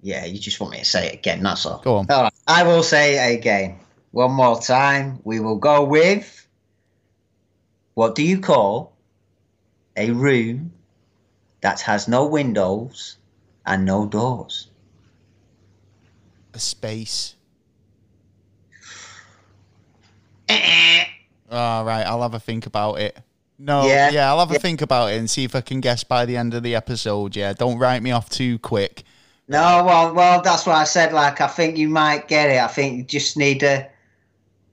Yeah, 0.00 0.24
you 0.24 0.38
just 0.38 0.60
want 0.60 0.72
me 0.72 0.78
to 0.78 0.84
say 0.84 1.08
it 1.08 1.14
again, 1.14 1.42
that's 1.42 1.66
all. 1.66 1.80
Go 1.84 1.96
on. 1.96 2.06
All 2.10 2.22
right. 2.22 2.32
I 2.46 2.62
will 2.62 2.82
say 2.84 3.32
it 3.32 3.38
again. 3.38 3.78
One 4.12 4.32
more 4.32 4.60
time. 4.60 5.18
We 5.24 5.40
will 5.40 5.56
go 5.58 5.84
with 5.84 6.41
what 7.94 8.14
do 8.14 8.22
you 8.22 8.40
call 8.40 8.96
a 9.96 10.10
room 10.12 10.72
that 11.62 11.80
has 11.82 12.08
no 12.08 12.26
windows 12.26 13.16
and 13.66 13.84
no 13.84 14.06
doors? 14.06 14.68
A 16.54 16.58
space. 16.58 17.36
All 21.50 21.84
right, 21.84 22.02
I'll 22.06 22.22
have 22.22 22.34
a 22.34 22.40
think 22.40 22.66
about 22.66 22.98
it. 23.00 23.18
No, 23.58 23.86
Yeah, 23.86 24.10
yeah, 24.10 24.28
I'll 24.28 24.38
have 24.40 24.50
a 24.50 24.54
yeah. 24.54 24.58
think 24.58 24.82
about 24.82 25.12
it 25.12 25.18
and 25.18 25.28
see 25.30 25.44
if 25.44 25.54
I 25.54 25.60
can 25.60 25.80
guess 25.80 26.04
by 26.04 26.24
the 26.26 26.36
end 26.36 26.54
of 26.54 26.62
the 26.62 26.74
episode. 26.74 27.36
Yeah, 27.36 27.52
don't 27.52 27.78
write 27.78 28.02
me 28.02 28.10
off 28.10 28.28
too 28.28 28.58
quick. 28.58 29.04
No, 29.48 29.84
well, 29.84 30.14
well, 30.14 30.40
that's 30.42 30.66
what 30.66 30.76
I 30.76 30.84
said. 30.84 31.12
Like, 31.12 31.40
I 31.40 31.46
think 31.48 31.76
you 31.76 31.88
might 31.88 32.28
get 32.28 32.50
it. 32.50 32.58
I 32.60 32.68
think 32.68 32.96
you 32.98 33.04
just 33.04 33.36
need 33.36 33.62
a 33.62 33.88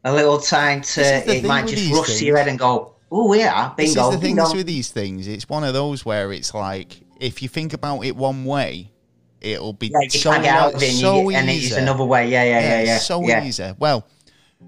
a 0.03 0.13
little 0.13 0.39
time 0.39 0.81
to. 0.81 0.95
This 0.95 1.11
is 1.11 1.25
the 1.25 1.38
It 1.38 1.43
might 1.45 1.67
just 1.67 1.91
rush 1.91 2.17
to 2.17 2.25
your 2.25 2.38
head 2.38 2.47
and 2.47 2.57
go, 2.59 2.93
"Oh 3.11 3.34
yeah, 3.34 3.73
bingo. 3.75 3.75
This 3.77 3.95
bingo." 3.95 4.10
is 4.10 4.15
the 4.15 4.21
bingo." 4.21 4.43
things 4.43 4.55
with 4.55 4.67
these 4.67 4.91
things. 4.91 5.27
It's 5.27 5.47
one 5.47 5.63
of 5.63 5.73
those 5.73 6.05
where 6.05 6.31
it's 6.31 6.53
like 6.53 7.01
if 7.19 7.41
you 7.41 7.49
think 7.49 7.73
about 7.73 8.01
it 8.01 8.15
one 8.15 8.45
way, 8.45 8.91
it'll 9.41 9.73
be 9.73 9.88
yeah, 9.88 10.07
so, 10.10 10.31
out 10.31 10.79
so 10.79 11.29
and 11.29 11.49
easy. 11.49 11.67
it's 11.67 11.75
another 11.75 12.03
way. 12.03 12.29
Yeah, 12.29 12.43
yeah, 12.43 12.60
yeah, 12.60 12.84
yeah. 12.84 12.97
so 12.97 13.21
yeah. 13.21 13.43
easy. 13.43 13.73
Well, 13.77 14.07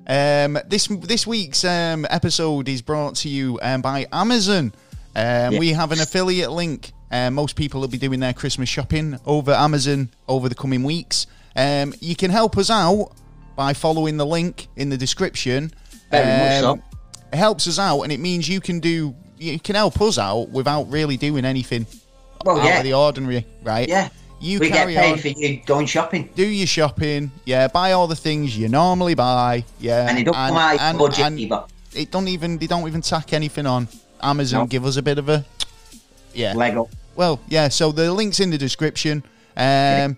um, 0.07 0.57
this 0.67 0.87
this 0.87 1.25
week's 1.27 1.63
um, 1.63 2.05
episode 2.09 2.67
is 2.67 2.81
brought 2.81 3.15
to 3.17 3.29
you 3.29 3.59
um, 3.61 3.81
by 3.81 4.07
Amazon. 4.11 4.73
Um, 5.15 5.53
Yeah. 5.53 5.59
We 5.59 5.73
have 5.73 5.91
an 5.91 5.99
affiliate 5.99 6.51
link. 6.51 6.91
Uh, 7.11 7.29
most 7.29 7.57
people 7.57 7.81
will 7.81 7.89
be 7.89 7.97
doing 7.97 8.21
their 8.21 8.33
Christmas 8.33 8.69
shopping 8.69 9.19
over 9.25 9.51
Amazon 9.51 10.09
over 10.27 10.47
the 10.47 10.55
coming 10.55 10.83
weeks. 10.83 11.27
Um, 11.55 11.93
you 11.99 12.15
can 12.15 12.31
help 12.31 12.57
us 12.57 12.69
out 12.69 13.11
by 13.57 13.73
following 13.73 14.15
the 14.15 14.25
link 14.25 14.67
in 14.77 14.89
the 14.89 14.97
description. 14.97 15.73
Very 16.09 16.25
much 16.25 16.61
so. 16.61 16.90
It 17.31 17.37
helps 17.37 17.67
us 17.67 17.79
out, 17.79 18.01
and 18.01 18.11
it 18.11 18.19
means 18.19 18.47
you 18.49 18.59
can 18.61 18.79
do 18.79 19.15
you 19.37 19.59
can 19.59 19.75
help 19.75 19.99
us 20.01 20.17
out 20.19 20.49
without 20.49 20.83
really 20.91 21.17
doing 21.17 21.45
anything 21.45 21.85
Well, 22.45 22.59
out 22.59 22.65
yeah, 22.65 22.77
of 22.79 22.83
the 22.83 22.93
ordinary, 22.93 23.45
right? 23.63 23.87
yeah. 23.89 24.09
You 24.39 24.59
we 24.59 24.69
get 24.69 24.75
carry 24.77 24.95
paid 24.95 25.11
on 25.13 25.17
for 25.19 25.27
you 25.27 25.61
going 25.65 25.85
shopping, 25.85 26.29
do 26.35 26.45
your 26.47 26.65
shopping, 26.67 27.31
yeah, 27.45 27.67
buy 27.67 27.91
all 27.91 28.07
the 28.07 28.15
things 28.15 28.57
you 28.57 28.67
normally 28.69 29.13
buy, 29.13 29.63
yeah, 29.79 30.09
and 30.09 30.17
it 30.19 30.25
don't 30.25 30.35
out 30.35 30.79
and- 30.79 30.97
budget 30.97 31.25
and 31.25 31.39
either. 31.39 31.63
it 31.95 32.09
don't 32.11 32.27
even 32.27 32.57
they 32.57 32.67
don't 32.67 32.87
even 32.87 33.01
tack 33.01 33.33
anything 33.33 33.65
on. 33.67 33.87
Amazon 34.21 34.61
No. 34.61 34.65
give 34.67 34.85
us 34.85 34.97
a 34.97 35.01
bit 35.01 35.17
of 35.17 35.29
a 35.29 35.45
yeah. 36.33 36.53
Lego. 36.53 36.89
Well, 37.15 37.39
yeah. 37.49 37.67
So 37.69 37.91
the 37.91 38.11
links 38.13 38.39
in 38.39 38.49
the 38.51 38.57
description. 38.57 39.23
Um, 39.57 40.17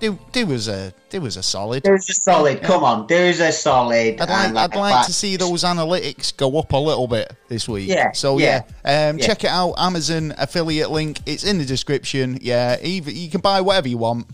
do 0.00 0.18
do 0.32 0.52
us 0.54 0.68
a 0.68 0.92
do 1.10 1.26
us 1.26 1.36
a 1.36 1.42
solid. 1.42 1.82
There's 1.82 2.08
a 2.10 2.14
solid. 2.14 2.62
Come 2.62 2.84
on, 2.84 3.06
there's 3.06 3.40
a 3.40 3.50
solid. 3.52 4.20
I'd 4.20 4.28
like 4.28 4.48
and 4.48 4.58
I'd 4.58 4.74
like 4.74 4.92
back- 4.94 5.06
to 5.06 5.12
see 5.12 5.36
those 5.36 5.64
analytics 5.64 6.36
go 6.36 6.58
up 6.58 6.72
a 6.72 6.76
little 6.76 7.06
bit 7.08 7.32
this 7.48 7.68
week. 7.68 7.88
Yeah, 7.88 8.12
So 8.12 8.38
yeah, 8.38 8.62
yeah, 8.84 9.08
um, 9.10 9.18
yeah. 9.18 9.26
check 9.26 9.44
it 9.44 9.50
out. 9.50 9.74
Amazon 9.78 10.34
affiliate 10.38 10.90
link. 10.90 11.20
It's 11.26 11.44
in 11.44 11.58
the 11.58 11.64
description. 11.64 12.38
Yeah, 12.40 12.76
even 12.82 13.16
you 13.16 13.28
can 13.30 13.40
buy 13.40 13.60
whatever 13.60 13.88
you 13.88 13.98
want. 13.98 14.26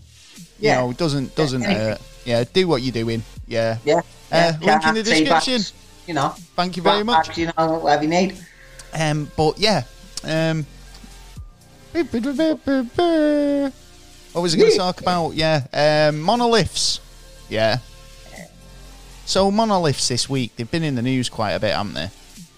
You 0.59 0.69
Yeah. 0.69 0.81
know, 0.81 0.91
it 0.91 0.97
doesn't 0.97 1.35
doesn't 1.35 1.63
anything. 1.63 1.81
hurt. 1.83 2.01
Yeah, 2.25 2.43
do 2.51 2.67
what 2.67 2.81
you're 2.81 2.91
doing. 2.93 3.23
Yeah. 3.47 3.77
Yeah. 3.85 4.01
Uh, 4.31 4.53
yeah. 4.61 4.73
link 4.73 4.85
in 4.87 4.93
the 4.95 5.03
Tea 5.03 5.25
bags, 5.29 5.45
description. 5.45 5.77
You 6.07 6.13
know. 6.15 6.29
Thank 6.55 6.77
you 6.77 6.83
very 6.83 6.97
flat 7.03 7.05
much. 7.05 7.27
bags, 7.27 7.37
You 7.37 7.51
know, 7.57 7.79
whatever 7.79 8.03
you 8.03 8.09
need. 8.09 8.37
Um, 8.93 9.29
but 9.35 9.57
yeah, 9.59 9.83
um, 10.23 10.65
what 14.35 14.41
was 14.41 14.53
I 14.53 14.57
going 14.57 14.71
to 14.71 14.77
talk 14.77 14.99
about? 14.99 15.31
Yeah, 15.31 15.65
um, 15.71 16.19
monoliths. 16.19 16.99
Yeah. 17.47 17.77
So 19.25 19.49
monoliths 19.49 20.09
this 20.09 20.29
week, 20.29 20.51
they've 20.57 20.69
been 20.69 20.83
in 20.83 20.95
the 20.95 21.01
news 21.01 21.29
quite 21.29 21.53
a 21.53 21.59
bit, 21.59 21.73
haven't 21.73 21.93
they? 21.93 22.09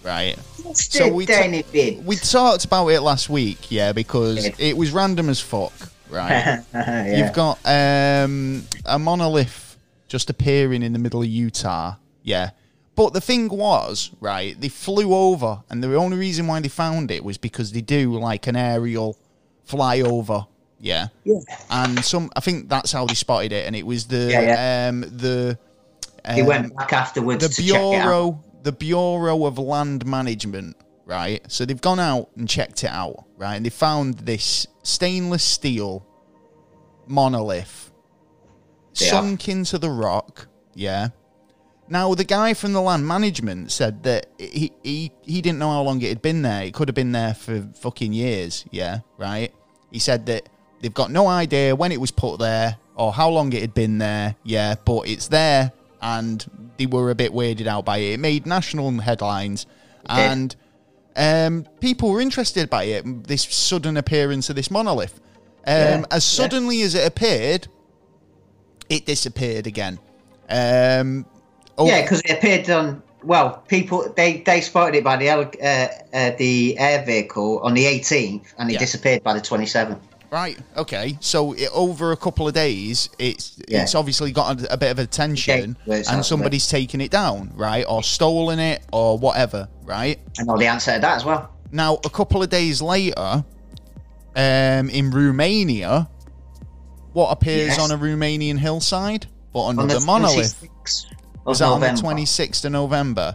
Right. 0.02 0.36
So 0.74 1.06
we 1.12 1.24
ta- 1.24 1.46
We 2.04 2.16
talked 2.16 2.64
about 2.64 2.88
it 2.88 3.00
last 3.00 3.28
week, 3.30 3.70
yeah, 3.70 3.92
because 3.92 4.44
it 4.58 4.76
was 4.76 4.90
random 4.90 5.28
as 5.28 5.40
fuck, 5.40 5.72
right? 6.10 6.64
yeah. 6.74 7.16
You've 7.24 7.32
got 7.32 7.58
um, 7.64 8.64
a 8.84 8.98
monolith 8.98 9.76
just 10.08 10.30
appearing 10.30 10.82
in 10.82 10.92
the 10.92 10.98
middle 10.98 11.22
of 11.22 11.28
Utah. 11.28 11.94
Yeah. 12.24 12.50
But 12.96 13.12
the 13.12 13.20
thing 13.20 13.48
was, 13.48 14.10
right, 14.20 14.60
they 14.60 14.68
flew 14.68 15.14
over, 15.14 15.62
and 15.70 15.80
the 15.84 15.94
only 15.94 16.18
reason 16.18 16.48
why 16.48 16.58
they 16.58 16.68
found 16.68 17.12
it 17.12 17.22
was 17.22 17.38
because 17.38 17.70
they 17.70 17.82
do 17.82 18.18
like 18.18 18.48
an 18.48 18.56
aerial 18.56 19.16
flyover. 19.68 20.48
Yeah. 20.80 21.08
Yeah. 21.24 21.40
And 21.70 22.04
some, 22.04 22.30
I 22.36 22.40
think 22.40 22.68
that's 22.68 22.92
how 22.92 23.04
they 23.06 23.14
spotted 23.14 23.52
it, 23.52 23.66
and 23.66 23.74
it 23.74 23.84
was 23.86 24.06
the, 24.06 24.28
Yeah, 24.30 24.40
yeah. 24.40 24.88
um, 24.88 25.00
the, 25.00 25.58
He 26.34 26.40
um, 26.42 26.46
went 26.46 26.76
back 26.76 26.92
afterwards 26.92 27.42
the 27.46 27.52
to 27.54 27.62
check 27.62 27.74
it 27.76 27.76
out. 27.76 28.02
bureau 28.02 28.44
the 28.64 28.72
bureau 28.72 29.46
of 29.46 29.56
land 29.58 30.04
management 30.04 30.76
right 31.06 31.40
so 31.50 31.64
they've 31.64 31.80
gone 31.80 32.00
out 32.00 32.28
and 32.36 32.48
checked 32.48 32.82
it 32.84 32.90
out 32.90 33.24
right 33.36 33.54
and 33.54 33.64
they 33.64 33.70
found 33.70 34.14
this 34.18 34.66
stainless 34.82 35.44
steel 35.44 36.04
monolith 37.06 37.92
sunk 38.92 39.48
into 39.48 39.78
the 39.78 39.88
rock 39.88 40.48
yeah 40.74 41.08
now 41.88 42.12
the 42.14 42.24
guy 42.24 42.52
from 42.52 42.72
the 42.72 42.80
land 42.82 43.06
management 43.06 43.70
said 43.70 44.02
that 44.02 44.26
he, 44.38 44.72
he 44.82 45.12
he 45.22 45.40
didn't 45.40 45.58
know 45.60 45.70
how 45.70 45.82
long 45.82 46.02
it 46.02 46.08
had 46.08 46.20
been 46.20 46.42
there 46.42 46.64
it 46.64 46.74
could 46.74 46.88
have 46.88 46.96
been 46.96 47.12
there 47.12 47.32
for 47.34 47.62
fucking 47.76 48.12
years 48.12 48.64
yeah 48.72 48.98
right 49.16 49.54
he 49.92 49.98
said 50.00 50.26
that 50.26 50.48
they've 50.80 50.94
got 50.94 51.10
no 51.10 51.26
idea 51.26 51.74
when 51.74 51.92
it 51.92 52.00
was 52.00 52.10
put 52.10 52.38
there 52.38 52.76
or 52.94 53.12
how 53.12 53.28
long 53.28 53.52
it 53.52 53.60
had 53.60 53.74
been 53.74 53.98
there 53.98 54.34
yeah 54.44 54.74
but 54.84 55.08
it's 55.08 55.28
there 55.28 55.72
and 56.02 56.46
they 56.76 56.86
were 56.86 57.10
a 57.10 57.14
bit 57.14 57.32
weirded 57.32 57.66
out 57.66 57.84
by 57.84 57.98
it 57.98 58.14
it 58.14 58.20
made 58.20 58.46
national 58.46 58.90
headlines 59.00 59.66
and 60.08 60.56
um, 61.16 61.66
people 61.80 62.10
were 62.10 62.20
interested 62.20 62.70
by 62.70 62.84
it 62.84 63.26
this 63.26 63.42
sudden 63.42 63.96
appearance 63.96 64.48
of 64.50 64.56
this 64.56 64.70
monolith 64.70 65.20
um, 65.66 65.74
Yeah, 65.76 66.04
as 66.10 66.10
yeah. 66.10 66.18
suddenly 66.18 66.82
as 66.82 66.94
it 66.94 67.06
appeared 67.06 67.66
it 68.88 69.04
disappeared 69.06 69.66
again 69.66 69.98
um, 70.48 71.26
oh, 71.76 71.86
Yeah, 71.86 72.02
because 72.02 72.20
it 72.20 72.30
appeared 72.30 72.70
on. 72.70 73.02
Well, 73.24 73.62
people 73.68 74.12
they 74.16 74.38
they 74.42 74.60
spotted 74.60 74.94
it 74.96 75.04
by 75.04 75.16
the 75.16 75.28
uh, 75.28 75.88
uh, 76.16 76.30
the 76.38 76.78
air 76.78 77.04
vehicle 77.04 77.58
on 77.60 77.74
the 77.74 77.84
18th, 77.84 78.54
and 78.58 78.70
it 78.70 78.74
Yeah. 78.74 78.78
disappeared 78.78 79.22
by 79.22 79.34
the 79.34 79.40
27th. 79.40 79.98
Right. 80.30 80.58
Okay. 80.76 81.16
So 81.20 81.52
it, 81.54 81.70
over 81.72 82.12
a 82.12 82.16
couple 82.16 82.46
of 82.46 82.54
days, 82.54 83.08
it's 83.18 83.58
Yeah. 83.66 83.82
it's 83.82 83.94
obviously 83.94 84.30
got 84.32 84.60
a, 84.62 84.74
a 84.74 84.76
bit 84.76 84.90
of 84.90 84.98
attention, 84.98 85.60
Okay, 85.72 85.74
well, 85.86 85.98
it's 85.98 86.08
out 86.08 86.14
and 86.16 86.24
somebody's 86.26 86.66
taken 86.68 87.00
it 87.00 87.10
down, 87.10 87.50
right, 87.54 87.84
or 87.88 88.02
stolen 88.02 88.58
it, 88.58 88.82
or 88.92 89.16
whatever, 89.18 89.68
right? 89.84 90.18
I 90.38 90.42
know 90.42 90.58
the 90.58 90.66
answer 90.66 90.92
to 90.94 91.00
that 91.00 91.16
as 91.16 91.24
well. 91.24 91.50
Now, 91.72 91.94
a 92.04 92.10
couple 92.10 92.42
of 92.42 92.50
days 92.50 92.82
later, 92.82 93.42
um, 94.36 94.90
in 94.90 95.10
Romania, 95.10 96.08
what 97.14 97.30
appears 97.30 97.68
Yes. 97.76 97.78
on 97.78 97.90
a 97.90 97.96
Romanian 97.98 98.58
hillside, 98.58 99.26
but 99.54 99.64
under 99.66 99.82
On 99.82 99.88
the, 99.88 100.00
monolith 100.00 100.62
was 101.44 101.58
that 101.60 101.64
on 101.68 101.80
the 101.80 101.92
twenty 101.98 102.26
sixth 102.26 102.64
of 102.66 102.72
November. 102.72 103.34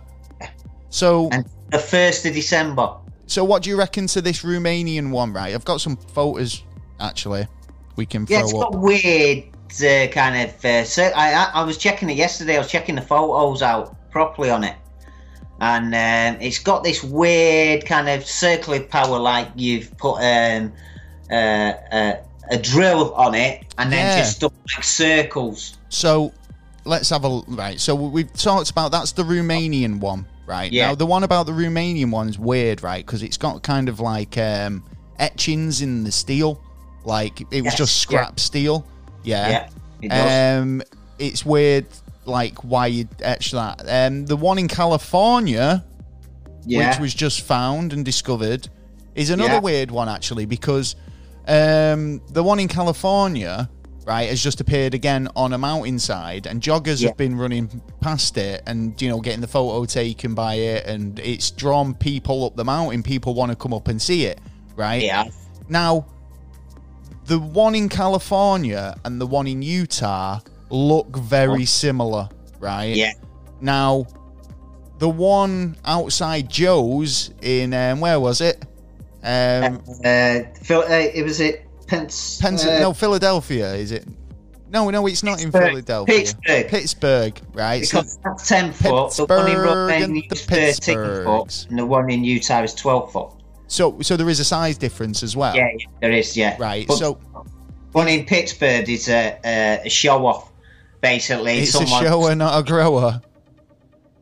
So, 0.90 1.28
and 1.32 1.46
the 1.72 1.80
first 1.80 2.24
of 2.28 2.34
December. 2.36 2.98
so 3.26 3.44
what 3.44 3.64
do 3.64 3.72
you 3.72 3.78
reckon 3.78 4.06
to 4.08 4.22
this 4.22 4.44
Romanian 4.44 5.10
one? 5.10 5.34
Right, 5.34 5.56
I've 5.56 5.66
got 5.66 5.82
some 5.82 5.98
photos 5.98 6.62
actually 7.00 7.48
we 7.96 8.06
can 8.06 8.26
Yeah, 8.30 8.42
it's 8.42 8.54
up. 8.54 8.72
got 8.72 8.76
weird 8.80 9.44
uh, 9.84 10.08
kind 10.12 10.50
of. 10.50 10.66
Uh, 10.66 10.84
cir- 10.84 11.14
I, 11.16 11.34
I 11.34 11.52
I 11.56 11.64
was 11.64 11.78
checking 11.78 12.10
it 12.10 12.18
yesterday. 12.18 12.56
I 12.56 12.60
was 12.60 12.70
checking 12.70 12.96
the 12.96 13.02
photos 13.02 13.62
out 13.62 13.96
properly 14.12 14.50
on 14.50 14.64
it, 14.64 14.76
and 15.60 15.88
um, 15.88 16.42
it's 16.42 16.60
got 16.60 16.84
this 16.84 17.04
weird 17.04 17.86
kind 17.86 18.08
of 18.10 18.26
circular 18.26 18.82
power, 18.82 19.20
like 19.20 19.48
you've 19.56 19.96
put 19.98 20.16
um, 20.18 20.72
uh, 21.32 21.34
uh, 21.34 22.16
a 22.52 22.58
drill 22.58 23.14
on 23.16 23.34
it, 23.36 23.74
and 23.78 23.92
then 23.92 24.06
Yeah. 24.06 24.18
just 24.20 24.42
done 24.42 24.52
like 24.76 24.84
circles. 24.84 25.78
So 25.90 26.34
let's 26.86 27.10
have 27.10 27.26
a 27.26 27.42
right. 27.48 27.80
So 27.80 27.96
we've 27.96 28.32
talked 28.34 28.70
about 28.70 28.92
that's 28.92 29.12
the 29.14 29.24
Romanian 29.24 30.00
one, 30.00 30.26
right? 30.46 30.72
Yeah. 30.72 30.90
Now 30.90 30.96
the 30.96 31.06
one 31.06 31.24
about 31.24 31.46
the 31.46 31.52
Romanian 31.54 32.12
one's 32.12 32.38
weird, 32.38 32.84
right? 32.84 33.04
Because 33.06 33.24
it's 33.24 33.38
got 33.38 33.64
kind 33.64 33.90
of 33.90 34.00
like 34.00 34.38
um, 34.38 34.84
etchings 35.18 35.82
in 35.82 36.04
the 36.04 36.12
steel, 36.12 36.60
like 37.06 37.42
it 37.42 37.48
was 37.64 37.66
Yes, 37.66 37.78
just 37.78 37.98
scrap 37.98 38.40
steel. 38.40 38.86
Yeah. 39.24 39.68
Yeah, 40.02 40.58
it. 40.58 40.60
Um, 40.62 40.82
it's 41.20 41.46
weird, 41.46 41.86
like 42.26 42.64
why 42.64 42.88
you 42.88 43.08
etch 43.22 43.52
that. 43.52 43.84
Um, 43.88 44.26
the 44.26 44.36
one 44.36 44.58
in 44.60 44.68
California, 44.68 45.84
yeah, 46.66 46.90
which 46.90 47.00
was 47.00 47.14
just 47.14 47.42
found 47.42 47.94
and 47.94 48.04
discovered, 48.04 48.68
is 49.16 49.30
another 49.30 49.54
Yeah. 49.56 49.60
weird 49.60 49.92
one 49.92 50.10
actually 50.10 50.46
because 50.46 50.96
um, 51.48 52.22
the 52.30 52.42
one 52.44 52.60
in 52.60 52.68
California, 52.68 53.70
right, 54.06 54.30
has 54.30 54.42
just 54.42 54.62
appeared 54.62 54.94
again 54.94 55.28
on 55.36 55.54
a 55.54 55.58
mountainside, 55.58 56.46
and 56.48 56.62
joggers 56.62 57.02
Yeah. 57.02 57.10
have 57.10 57.18
been 57.18 57.38
running 57.38 57.82
past 58.02 58.38
it 58.38 58.64
and 58.66 59.00
you 59.02 59.10
know 59.10 59.20
getting 59.22 59.42
the 59.42 59.48
photo 59.48 59.86
taken 59.86 60.34
by 60.36 60.56
it, 60.56 60.86
and 60.86 61.20
it's 61.20 61.52
drawn 61.52 61.94
people 61.96 62.46
up 62.46 62.56
the 62.56 62.66
mountain. 62.66 63.04
People 63.04 63.34
want 63.34 63.52
to 63.52 63.56
come 63.58 63.74
up 63.74 63.88
and 63.90 64.02
see 64.02 64.26
it, 64.26 64.40
right? 64.76 65.02
yeah. 65.04 65.26
Now, 65.70 66.06
the 67.26 67.40
one 67.40 67.76
in 67.76 67.90
California 67.90 68.96
and 69.06 69.20
the 69.20 69.28
one 69.28 69.48
in 69.48 69.62
Utah 69.62 70.40
look 70.70 71.16
very 71.18 71.66
similar, 71.66 72.30
right? 72.60 72.96
Yeah. 72.96 73.14
Now, 73.62 74.06
the 75.00 75.10
one 75.10 75.78
outside 75.86 76.50
Joe's 76.50 77.32
in 77.42 77.74
um, 77.74 78.00
where 78.00 78.20
was 78.20 78.42
it? 78.42 78.64
Um, 79.24 79.82
Uh, 80.04 80.40
Phil, 80.62 80.82
uh, 80.82 80.86
it 80.90 81.24
was 81.24 81.40
it 81.40 81.66
Pence. 81.88 82.40
Pens- 82.42 82.66
uh, 82.66 82.80
no, 82.80 82.94
Philadelphia, 82.94 83.74
is 83.76 83.92
it? 83.92 84.06
No, 84.70 84.90
no, 84.90 85.06
it's 85.06 85.22
not 85.24 85.42
in 85.44 85.52
Philadelphia. 85.52 86.16
Pittsburgh. 86.16 86.68
Pittsburgh, 86.68 87.42
right? 87.54 87.86
So- 87.86 88.00
Because 88.02 88.18
that's 88.24 88.48
ten 88.50 88.74
foot. 88.74 89.14
The 89.14 89.26
one 89.28 89.48
in 89.48 89.56
Pittsburgh 89.58 89.88
Romania 90.02 90.24
is 90.32 90.80
thirteen 90.80 91.24
foot, 91.24 91.68
and 91.70 91.78
the 91.80 91.86
one 91.86 92.10
in 92.10 92.24
Utah 92.24 92.64
is 92.64 92.74
twelve 92.74 93.12
foot. 93.12 93.30
So, 93.74 94.00
so 94.02 94.16
there 94.16 94.30
is 94.30 94.40
a 94.40 94.46
size 94.46 94.78
difference 94.78 95.24
as 95.24 95.36
well. 95.36 95.56
Yeah, 95.56 95.68
there 96.00 96.12
is. 96.12 96.38
Yeah, 96.38 96.56
Right. 96.60 96.88
But 96.88 96.98
so 96.98 97.16
one 97.92 98.08
in 98.08 98.26
Pittsburgh 98.26 98.88
is 98.88 99.10
a, 99.10 99.40
a, 99.86 99.90
show 99.90 100.26
off. 100.28 100.52
Basically, 101.02 101.60
it's 101.60 101.72
someone, 101.72 102.06
a 102.06 102.08
shower, 102.08 102.36
not 102.36 102.60
a 102.60 102.64
grower. 102.64 103.20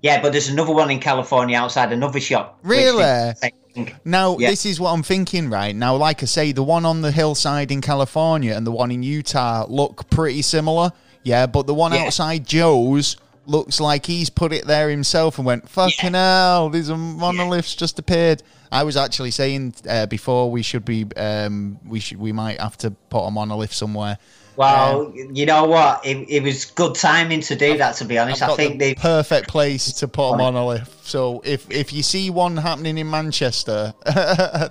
Yeah, 0.02 0.22
but 0.22 0.32
there's 0.32 0.50
another 0.50 0.74
one 0.74 0.90
in 0.90 1.00
California 1.00 1.58
outside 1.58 1.92
another 1.92 2.20
shop. 2.20 2.60
Really? 2.64 3.04
is 3.04 3.34
the 3.34 3.34
same 3.36 3.52
thing. 3.86 3.96
Now, 4.04 4.38
Yeah. 4.38 4.50
this 4.50 4.66
is 4.66 4.80
what 4.80 4.94
I'm 4.94 5.04
thinking 5.04 5.50
right 5.50 5.76
now. 5.76 5.96
Like 5.96 6.24
I 6.24 6.26
say, 6.26 6.54
the 6.54 6.64
one 6.64 6.86
on 6.86 7.02
the 7.02 7.12
hillside 7.12 7.72
in 7.72 7.82
California 7.82 8.56
and 8.56 8.66
the 8.66 8.72
one 8.72 8.90
in 8.90 9.04
Utah 9.04 9.66
look 9.68 10.10
pretty 10.10 10.42
similar. 10.42 10.92
Yeah, 11.24 11.46
but 11.46 11.68
the 11.68 11.74
one 11.74 11.92
Yeah. 11.92 12.06
outside 12.06 12.48
Joe's 12.48 13.18
looks 13.52 13.80
like 13.80 14.06
he's 14.06 14.30
put 14.30 14.54
it 14.54 14.66
there 14.66 14.90
himself 14.90 15.38
and 15.38 15.46
went, 15.46 15.70
fucking 15.70 16.14
hell, 16.14 16.70
these 16.70 16.90
are 16.90 16.98
monoliths 16.98 17.76
just 17.76 18.00
appeared. 18.00 18.42
I 18.72 18.84
was 18.84 18.98
actually 18.98 19.32
saying 19.32 19.76
uh, 19.88 20.06
before 20.06 20.50
we 20.50 20.62
should 20.62 20.86
be, 20.86 21.06
um, 21.18 21.80
we 21.86 22.00
should, 22.00 22.18
we 22.18 22.32
might 22.32 22.60
have 22.60 22.78
to 22.78 22.92
put 22.92 23.26
a 23.26 23.32
monolith 23.32 23.74
somewhere. 23.74 24.18
Well, 24.56 25.14
you 25.16 25.46
know 25.46 25.66
what? 25.66 26.06
It, 26.06 26.30
it 26.30 26.44
was 26.44 26.66
good 26.66 26.96
timing 26.96 27.42
to 27.42 27.56
do 27.56 27.78
that. 27.78 27.96
To 27.96 28.06
be 28.06 28.18
honest, 28.18 28.42
I've 28.42 28.52
I 28.52 28.56
think 28.56 28.74
the 28.74 28.78
they. 28.80 28.96
perfect 28.96 29.48
place 29.48 29.94
to 29.94 30.08
put 30.08 30.34
a 30.34 30.38
monolith. 30.38 31.02
So 31.04 31.42
if 31.46 31.70
if 31.72 31.94
you 31.94 32.04
see 32.04 32.30
one 32.30 32.58
happening 32.58 32.98
in 32.98 33.10
Manchester, 33.10 33.94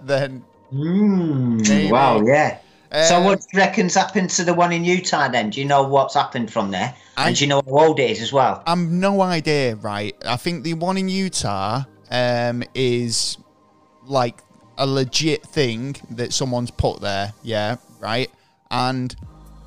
then 0.05 0.45
Mm, 0.73 1.91
wow, 1.91 2.23
yeah. 2.25 2.59
So 2.93 3.17
Uh, 3.17 3.25
what 3.25 3.41
do 3.41 3.47
you 3.53 3.59
reckon's 3.59 3.95
happened 3.95 4.31
to 4.31 4.45
the 4.45 4.55
one 4.55 4.73
in 4.73 4.85
Utah 4.85 5.29
then? 5.29 5.51
Do 5.51 5.61
you 5.61 5.67
know 5.67 5.83
what's 5.83 6.15
happened 6.15 6.53
from 6.53 6.71
there? 6.71 6.95
I- 7.17 7.29
and 7.29 7.37
do 7.37 7.45
you 7.45 7.49
know 7.49 7.63
how 7.65 7.87
old 7.87 8.01
it 8.01 8.11
is 8.11 8.21
as 8.21 8.33
well? 8.33 8.63
I've 8.67 8.79
no 8.79 9.21
idea, 9.21 9.77
right? 9.77 10.15
I 10.27 10.37
think 10.37 10.65
the 10.65 10.75
one 10.75 10.97
in 10.97 11.09
Utah 11.09 11.85
um, 12.11 12.65
is 12.75 13.39
like 14.07 14.43
a 14.79 14.87
legit 14.87 15.43
thing 15.45 15.97
that 16.11 16.33
someone's 16.33 16.71
put 16.71 17.01
there, 17.01 17.33
yeah, 17.43 17.77
right? 18.01 18.31
And 18.71 19.15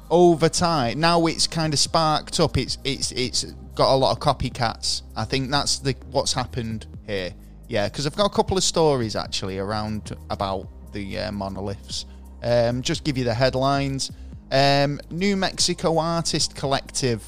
over 0.09 0.49
time, 0.49 0.99
now 0.99 1.25
it's 1.27 1.47
kind 1.47 1.73
of 1.73 1.79
sparked 1.79 2.39
up. 2.39 2.57
It's 2.57 2.77
it's 2.83 3.11
it's 3.11 3.45
got 3.75 3.93
a 3.93 3.97
lot 3.97 4.11
of 4.11 4.19
copycats. 4.19 5.03
I 5.15 5.23
think 5.25 5.51
that's 5.51 5.79
the 5.79 5.95
what's 6.11 6.33
happened 6.33 6.87
here, 7.05 7.33
yeah. 7.67 7.87
Because 7.87 8.05
I've 8.07 8.15
got 8.15 8.25
a 8.25 8.33
couple 8.33 8.57
of 8.57 8.63
stories 8.63 9.15
actually 9.15 9.59
around 9.59 10.15
about 10.29 10.67
the 10.91 11.19
uh, 11.19 11.31
monoliths. 11.31 12.05
Um, 12.43 12.81
just 12.81 13.03
give 13.03 13.17
you 13.17 13.23
the 13.23 13.33
headlines. 13.33 14.11
Um, 14.51 14.99
New 15.09 15.37
Mexico 15.37 15.97
Artist 15.97 16.55
Collective 16.55 17.23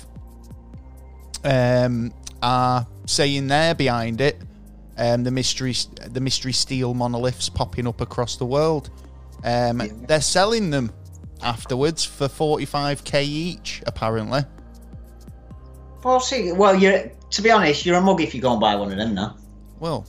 um, 1.43 2.13
are 2.41 2.86
saying 3.06 3.47
they're 3.47 3.75
behind 3.75 4.21
it. 4.21 4.38
Um, 4.97 5.23
the 5.23 5.32
mystery, 5.32 5.75
the 6.08 6.21
mystery 6.21 6.54
steel 6.54 6.93
monoliths 6.93 7.49
popping 7.49 7.88
up 7.88 8.01
across 8.01 8.38
the 8.38 8.45
world. 8.45 8.89
Um, 9.43 9.82
They're 10.08 10.21
selling 10.21 10.69
them 10.69 10.91
afterwards 11.41 12.04
for 12.06 12.28
forty 12.28 12.65
five 12.65 13.04
k 13.04 13.23
each, 13.25 13.84
apparently. 13.86 14.41
Well, 16.04 16.19
see, 16.19 16.51
well, 16.51 16.75
you're 16.75 17.12
to 17.32 17.41
be 17.41 17.51
honest, 17.51 17.86
you're 17.86 17.97
a 17.97 18.01
mug 18.01 18.21
if 18.21 18.34
you 18.34 18.41
go 18.41 18.51
and 18.51 18.62
buy 18.62 18.75
one 18.75 18.91
of 18.91 18.97
them 18.97 19.13
now. 19.13 19.36
Well, 19.80 20.06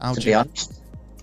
how 0.00 0.14
To 0.14 0.20
do 0.20 0.24
be 0.24 0.30
you, 0.30 0.36
honest, 0.36 0.77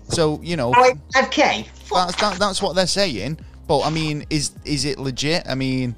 so 0.08 0.40
you 0.42 0.56
know 0.56 0.72
five 1.12 1.30
k. 1.30 1.66
that's 1.92 2.16
that, 2.16 2.38
that's 2.38 2.62
what 2.62 2.74
they're 2.76 2.86
saying. 2.86 3.38
But 3.66 3.82
I 3.82 3.90
mean, 3.90 4.24
is 4.30 4.52
is 4.64 4.84
it 4.84 4.98
legit? 4.98 5.48
I 5.48 5.54
mean, 5.54 5.96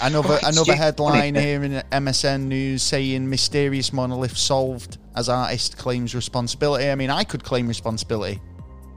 another 0.00 0.38
another 0.44 0.74
headline 0.74 1.34
here 1.34 1.64
in 1.64 1.72
MSN 1.90 2.42
News 2.42 2.82
saying 2.82 3.28
mysterious 3.28 3.92
monolith 3.92 4.36
solved 4.36 4.98
as 5.16 5.28
artist 5.28 5.76
claims 5.76 6.14
responsibility. 6.14 6.90
I 6.90 6.94
mean, 6.94 7.10
I 7.10 7.24
could 7.24 7.42
claim 7.42 7.66
responsibility. 7.66 8.40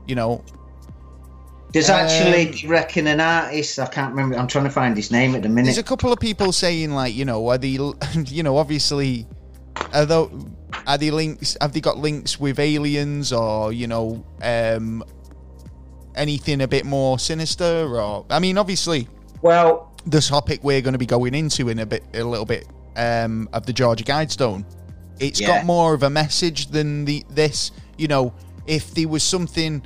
You 0.08 0.16
know, 0.16 0.44
There's 1.74 1.90
Um, 1.90 2.02
actually, 2.02 2.52
do 2.52 2.58
you 2.60 2.70
reckon 2.70 3.08
an 3.08 3.20
artist? 3.20 3.80
I 3.80 3.88
can't 3.88 4.12
remember. 4.12 4.38
I'm 4.38 4.48
trying 4.48 4.66
to 4.66 4.70
find 4.70 4.96
his 4.96 5.12
name 5.12 5.36
at 5.36 5.42
the 5.42 5.50
minute. 5.50 5.66
there's 5.66 5.78
a 5.78 5.84
couple 5.84 6.12
of 6.12 6.20
people 6.20 6.52
saying 6.52 6.92
like, 6.92 7.16
you 7.16 7.26
know, 7.26 7.48
are 7.48 7.58
the, 7.58 7.94
you 8.28 8.44
know, 8.44 8.58
obviously, 8.58 9.26
are 10.88 10.98
they, 10.98 11.12
links? 11.12 11.58
Have 11.62 11.74
they 11.74 11.82
got 11.82 11.98
links 11.98 12.40
with 12.40 12.60
aliens 12.60 13.32
or 13.34 13.72
you 13.74 13.88
know, 13.88 14.26
um, 14.42 15.04
anything 16.16 16.62
a 16.62 16.68
bit 16.68 16.86
more 16.86 17.20
sinister? 17.20 18.00
Or 18.00 18.26
I 18.30 18.40
mean, 18.40 18.58
obviously, 18.58 19.08
well, 19.42 19.94
the 20.06 20.22
topic 20.22 20.64
we're 20.64 20.82
going 20.82 20.94
to 20.94 21.00
be 21.00 21.06
going 21.06 21.34
into 21.34 21.70
in 21.70 21.80
a 21.80 21.86
bit, 21.86 22.04
a 22.14 22.24
little 22.24 22.46
bit, 22.46 22.68
um, 22.96 23.50
of 23.54 23.66
the 23.66 23.74
Georgia 23.74 24.04
Guidestone. 24.04 24.66
It's 25.20 25.40
Yeah. 25.40 25.48
got 25.48 25.66
more 25.66 25.94
of 25.94 26.04
a 26.04 26.10
message 26.10 26.68
than 26.68 27.06
the 27.06 27.24
this. 27.30 27.72
You 27.98 28.08
know, 28.08 28.34
if 28.66 28.94
there 28.94 29.08
was 29.08 29.24
something 29.24 29.84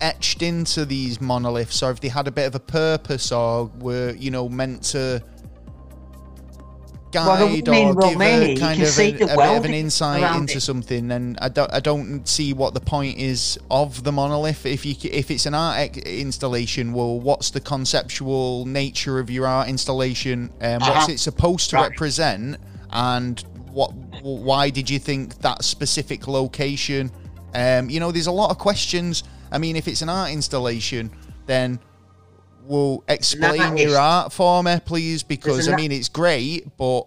etched 0.00 0.42
into 0.42 0.84
these 0.84 1.20
monoliths, 1.20 1.82
or 1.82 1.90
if 1.92 2.00
they 2.00 2.08
had 2.08 2.26
a 2.26 2.32
bit 2.32 2.46
of 2.46 2.54
a 2.54 2.60
purpose, 2.60 3.30
or 3.30 3.70
were 3.78 4.14
you 4.18 4.30
know 4.30 4.48
meant 4.48 4.82
to 4.82 5.22
guide 7.14 7.66
in 7.68 7.88
or 7.88 7.94
give 7.94 7.96
Romania, 7.96 8.56
a 8.56 8.58
kind 8.60 8.82
of 8.82 8.98
a, 8.98 9.08
a 9.14 9.18
bit 9.18 9.30
of 9.30 9.64
an 9.64 9.74
insight 9.74 10.36
into 10.36 10.56
it. 10.58 10.60
something, 10.60 11.08
then 11.08 11.36
I 11.40 11.48
don't 11.48 11.72
I 11.72 11.80
don't 11.80 12.28
see 12.28 12.52
what 12.52 12.74
the 12.74 12.80
point 12.80 13.18
is 13.18 13.58
of 13.70 14.04
the 14.04 14.12
monolith. 14.12 14.66
If 14.66 14.84
you 14.84 14.94
if 15.10 15.30
it's 15.30 15.46
an 15.46 15.54
art 15.54 15.96
installation, 15.96 16.92
well, 16.92 17.18
what's 17.20 17.50
the 17.50 17.60
conceptual 17.60 18.66
nature 18.66 19.18
of 19.18 19.30
your 19.30 19.46
art 19.46 19.68
installation? 19.68 20.50
Um, 20.60 20.80
What's 20.80 20.88
Uh-huh. 21.04 21.12
it 21.12 21.20
supposed 21.20 21.70
to 21.70 21.76
Right. 21.76 21.90
represent? 21.90 22.56
And 22.90 23.42
what? 23.72 23.92
Why 24.22 24.70
did 24.70 24.88
you 24.90 24.98
think 24.98 25.40
that 25.42 25.64
specific 25.64 26.26
location? 26.28 27.10
Um, 27.54 27.88
you 27.90 28.00
know, 28.00 28.10
there's 28.12 28.26
a 28.26 28.32
lot 28.32 28.50
of 28.50 28.58
questions. 28.58 29.22
I 29.52 29.58
mean, 29.58 29.76
if 29.76 29.86
it's 29.86 30.02
an 30.02 30.08
art 30.08 30.30
installation, 30.32 31.10
then 31.46 31.78
well, 32.66 33.04
explain 33.08 33.76
your 33.76 33.98
art 33.98 34.32
for 34.32 34.62
me, 34.62 34.78
please, 34.84 35.22
because 35.22 35.68
I 35.68 35.76
mean, 35.76 35.92
it's 35.92 36.08
great, 36.08 36.76
but 36.76 37.06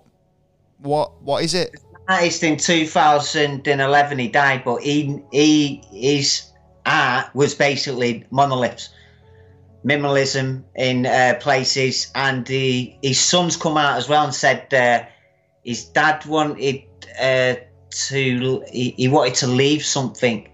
what 0.78 1.22
what 1.22 1.44
is 1.44 1.54
it? 1.54 1.76
artist 2.08 2.44
in 2.44 2.58
2011 2.58 4.20
he 4.20 4.28
died, 4.28 4.64
but 4.64 4.82
he 4.82 5.22
he 5.32 5.84
his 5.92 6.44
art 6.86 7.34
was 7.36 7.54
basically 7.54 8.26
monoliths, 8.32 8.90
minimalism 9.86 10.64
in 10.76 11.06
uh, 11.06 11.38
places, 11.40 12.12
and 12.16 12.48
he, 12.48 12.98
his 13.02 13.20
son's 13.20 13.58
come 13.58 13.78
out 13.78 13.98
as 13.98 14.08
well 14.08 14.24
and 14.24 14.34
said 14.34 14.74
uh, 14.74 15.04
his 15.64 15.86
dad 15.86 16.26
wanted 16.26 16.84
uh, 17.20 17.56
to 17.90 18.64
he, 18.72 18.92
he 18.92 19.08
wanted 19.08 19.36
to 19.36 19.48
leave 19.48 19.84
something 19.84 20.48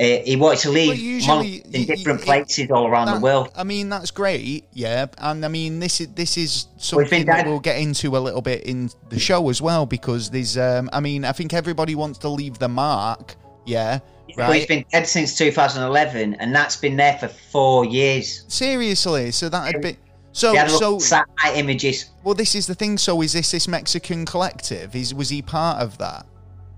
uh, 0.00 0.22
he 0.24 0.34
wanted 0.36 0.60
to 0.60 0.70
leave 0.70 0.98
usually, 0.98 1.56
in 1.72 1.84
different 1.84 2.22
places 2.22 2.70
all 2.70 2.86
around 2.86 3.06
That- 3.06 3.16
the 3.16 3.20
world. 3.20 3.50
I 3.54 3.64
mean, 3.64 3.90
that's 3.90 4.10
great, 4.10 4.64
yeah. 4.72 5.06
And 5.18 5.44
I 5.44 5.48
mean, 5.48 5.78
this 5.78 6.00
is 6.00 6.08
this 6.14 6.38
is 6.38 6.68
something 6.78 7.08
been 7.10 7.26
that 7.26 7.46
we'll 7.46 7.60
get 7.60 7.76
into 7.78 8.16
a 8.16 8.18
little 8.18 8.40
bit 8.40 8.62
in 8.64 8.90
the 9.10 9.18
show 9.18 9.50
as 9.50 9.60
well 9.60 9.84
because 9.86 10.30
there's. 10.30 10.56
Um, 10.56 10.88
I 10.92 11.00
mean, 11.00 11.24
I 11.24 11.32
think 11.32 11.52
everybody 11.52 11.94
wants 11.94 12.18
to 12.20 12.28
leave 12.28 12.58
the 12.58 12.68
mark, 12.68 13.36
yeah. 13.66 13.98
But 14.36 14.52
he's 14.54 14.60
Right. 14.60 14.68
been 14.68 14.84
dead 14.92 15.08
since 15.08 15.36
2011, 15.36 16.34
and 16.34 16.54
that's 16.54 16.76
been 16.76 16.96
there 16.96 17.18
for 17.18 17.28
four 17.28 17.84
years. 17.84 18.44
Seriously, 18.48 19.32
so 19.32 19.48
that'd 19.48 19.82
be. 19.82 19.96
So 20.32 20.54
had 20.54 20.70
so 20.70 20.94
at 20.96 21.02
satellite 21.02 21.56
images. 21.56 22.06
well, 22.22 22.34
this 22.34 22.54
is 22.54 22.68
the 22.68 22.74
thing. 22.76 22.96
So 22.96 23.20
is 23.22 23.32
this 23.32 23.50
this 23.50 23.66
Mexican 23.66 24.24
collective? 24.24 24.94
Is 24.94 25.12
was 25.12 25.28
he 25.28 25.42
part 25.42 25.82
of 25.82 25.98
that? 25.98 26.24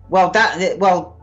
Well, 0.09 0.31
that 0.31 0.79
well, 0.79 1.17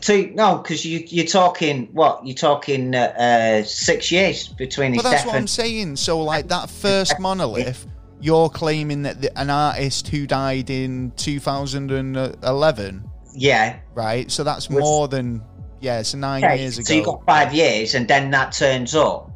to 0.00 0.30
no, 0.34 0.58
because 0.58 0.84
you 0.84 1.04
you're 1.06 1.26
talking 1.26 1.88
what 1.92 2.26
you're 2.26 2.34
talking 2.34 2.94
uh, 2.94 3.14
uh, 3.18 3.62
six 3.64 4.10
years 4.10 4.48
between 4.48 4.94
his 4.94 5.02
Well, 5.02 5.12
that's 5.12 5.26
what 5.26 5.36
I'm 5.36 5.46
saying. 5.46 5.96
So, 5.96 6.20
like 6.20 6.48
that 6.48 6.70
first 6.70 7.18
monolith, 7.18 7.86
you're 8.20 8.48
claiming 8.48 9.02
that 9.02 9.20
the, 9.20 9.38
an 9.38 9.50
artist 9.50 10.08
who 10.08 10.26
died 10.26 10.70
in 10.70 11.12
2011, 11.16 13.10
yeah. 13.34 13.78
right? 13.94 14.30
So 14.30 14.44
that's 14.44 14.68
Was- 14.68 14.78
more 14.80 15.08
than 15.08 15.42
yeah, 15.80 16.00
it's 16.00 16.14
nine 16.14 16.42
years 16.58 16.84
so 16.86 16.92
you 16.92 17.02
ago. 17.02 17.12
got 17.12 17.26
five 17.26 17.54
years, 17.54 17.94
and 17.94 18.08
then 18.08 18.30
that 18.30 18.52
turns 18.52 18.94
up. 18.94 19.30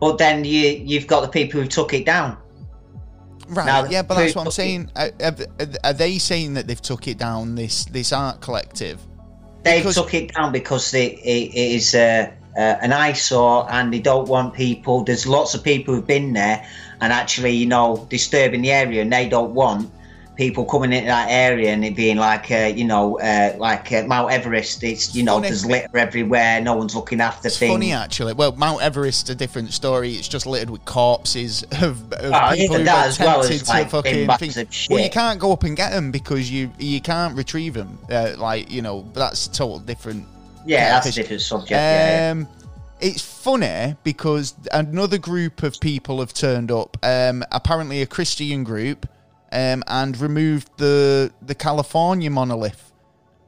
But 0.00 0.18
then 0.18 0.44
you 0.44 0.68
you've 0.68 1.06
got 1.06 1.20
the 1.20 1.28
people 1.28 1.60
who 1.60 1.66
took 1.66 1.92
it 1.94 2.06
down. 2.06 2.38
Right? 3.48 3.66
now, 3.66 3.84
yeah, 3.84 4.02
but 4.02 4.14
that's 4.14 4.34
what 4.34 4.46
I'm 4.46 4.52
saying. 4.52 4.90
Are, 4.96 5.10
are, 5.20 5.36
are 5.84 5.92
they 5.92 6.16
saying 6.18 6.54
that 6.54 6.66
they've 6.66 6.80
took 6.80 7.08
it 7.08 7.18
down? 7.18 7.54
This 7.54 7.84
this 7.86 8.12
art 8.12 8.40
collective. 8.40 9.00
They 9.64 9.78
Because- 9.78 9.94
took 9.96 10.14
it 10.14 10.34
down 10.34 10.52
because 10.52 10.92
it, 10.94 11.14
it, 11.24 11.50
it 11.54 11.72
is 11.72 11.94
uh, 11.94 12.30
uh, 12.56 12.60
an 12.60 12.92
eyesore, 12.92 13.66
and 13.70 13.92
they 13.92 13.98
don't 13.98 14.28
want 14.28 14.54
people. 14.54 15.02
There's 15.04 15.26
lots 15.26 15.54
of 15.54 15.62
people 15.64 15.94
who've 15.94 16.06
been 16.06 16.34
there, 16.34 16.64
and 17.00 17.12
actually, 17.12 17.52
you 17.52 17.66
know, 17.66 18.06
disturbing 18.10 18.62
the 18.62 18.70
area, 18.72 19.02
and 19.02 19.12
they 19.12 19.28
don't 19.28 19.54
want 19.54 19.90
people 20.36 20.64
coming 20.64 20.92
into 20.92 21.06
that 21.06 21.28
area 21.30 21.70
and 21.72 21.84
it 21.84 21.94
being 21.94 22.16
like, 22.16 22.50
uh, 22.50 22.72
you 22.74 22.84
know, 22.84 23.18
uh, 23.20 23.54
like 23.58 23.92
uh, 23.92 24.02
Mount 24.06 24.32
Everest. 24.32 24.82
It's 24.82 25.14
you 25.14 25.22
know, 25.22 25.34
Funny. 25.36 25.48
there's 25.48 25.64
litter 25.64 25.96
everywhere. 25.96 26.60
No 26.60 26.74
one's 26.74 26.94
looking 26.96 27.20
after 27.20 27.48
It's 27.48 27.58
things. 27.58 27.72
funny 27.72 27.92
actually. 27.92 28.32
Well, 28.32 28.52
Mount 28.52 28.82
Everest 28.82 29.30
a 29.30 29.34
different 29.34 29.72
story. 29.72 30.12
It's 30.14 30.26
just 30.28 30.46
littered 30.46 30.70
with 30.70 30.84
corpses 30.84 31.62
of, 31.82 32.12
of 32.12 32.32
Oh, 32.32 32.50
people 32.54 32.76
who've 32.76 32.84
that 32.86 33.06
as 33.08 33.18
well 33.18 33.40
attempted 33.40 33.62
as, 33.62 33.68
like, 33.68 33.84
to 33.84 33.90
fucking 33.90 34.14
bin 34.14 34.26
bags 34.26 34.54
think- 34.54 34.70
Well, 34.90 34.98
you 35.00 35.10
can't 35.10 35.38
go 35.38 35.52
up 35.52 35.62
and 35.62 35.76
get 35.76 35.90
them 35.92 36.10
because 36.10 36.50
you 36.50 36.70
you 36.78 37.00
can't 37.00 37.36
retrieve 37.36 37.74
them. 37.74 37.98
Uh, 38.10 38.34
like 38.36 38.70
you 38.70 38.82
know, 38.82 39.08
that's 39.14 39.46
a 39.46 39.52
total 39.52 39.78
different. 39.78 40.26
Yeah, 40.66 40.90
that's 40.92 41.06
a 41.08 41.12
different 41.12 41.42
subject. 41.42 41.70
yeah, 41.70 42.24
yeah. 42.26 42.30
Um, 42.32 42.48
it's 43.00 43.20
funny 43.20 43.96
because 44.02 44.54
another 44.72 45.18
group 45.18 45.62
of 45.62 45.78
people 45.78 46.20
have 46.20 46.32
turned 46.32 46.70
up. 46.72 46.96
Um, 47.02 47.44
apparently, 47.52 48.00
a 48.00 48.06
Christian 48.06 48.64
group, 48.64 49.06
um, 49.52 49.82
and 49.86 50.18
removed 50.20 50.68
the 50.78 51.32
the 51.42 51.54
California 51.54 52.30
monolith. 52.30 52.92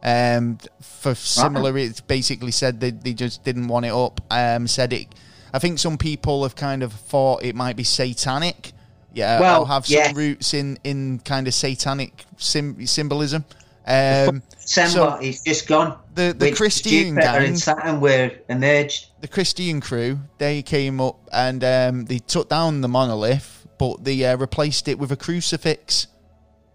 Um, 0.03 0.59
for 0.81 1.15
similar, 1.15 1.77
it's 1.77 2.01
basically 2.01 2.53
said 2.53 2.79
they, 2.81 2.91
they 2.93 3.13
just 3.13 3.43
didn't 3.45 3.67
want 3.69 3.87
it 3.87 3.93
up. 3.93 4.21
Um, 4.31 4.69
said 4.69 4.93
it. 4.93 5.09
I 5.53 5.59
think 5.59 5.79
some 5.79 5.99
people 5.99 6.43
have 6.45 6.55
kind 6.55 6.83
of 6.83 6.93
thought 6.93 7.43
it 7.43 7.55
might 7.57 7.77
be 7.77 7.83
satanic. 7.85 8.73
Yeah, 9.15 9.41
Well, 9.41 9.63
or 9.63 9.67
have 9.69 9.89
yeah. 9.89 10.09
some 10.09 10.17
roots 10.17 10.53
in 10.55 10.79
in 10.85 11.21
kind 11.25 11.49
of 11.49 11.55
satanic 11.55 12.25
sim- 12.37 12.87
symbolism. 12.87 13.45
Um, 13.87 14.43
December, 14.61 14.91
so 14.91 15.17
he's 15.21 15.41
just 15.43 15.67
gone. 15.67 15.97
the 16.15 16.35
the 16.37 16.53
Christian 16.53 16.91
Jupiter 17.15 17.21
gang, 17.23 17.45
and 17.47 17.59
Saturn 17.59 18.01
were 18.01 18.31
emerged. 18.49 19.07
the 19.23 19.29
Christian 19.29 19.81
crew, 19.81 20.19
they 20.39 20.61
came 20.63 21.01
up 21.01 21.17
and 21.33 21.65
um, 21.65 22.05
they 22.05 22.19
took 22.19 22.49
down 22.51 22.81
the 22.83 22.89
monolith, 22.89 23.56
but 23.79 24.05
they 24.05 24.25
uh, 24.25 24.37
replaced 24.37 24.89
it 24.89 24.99
with 24.99 25.13
a 25.13 25.17
crucifix 25.17 26.07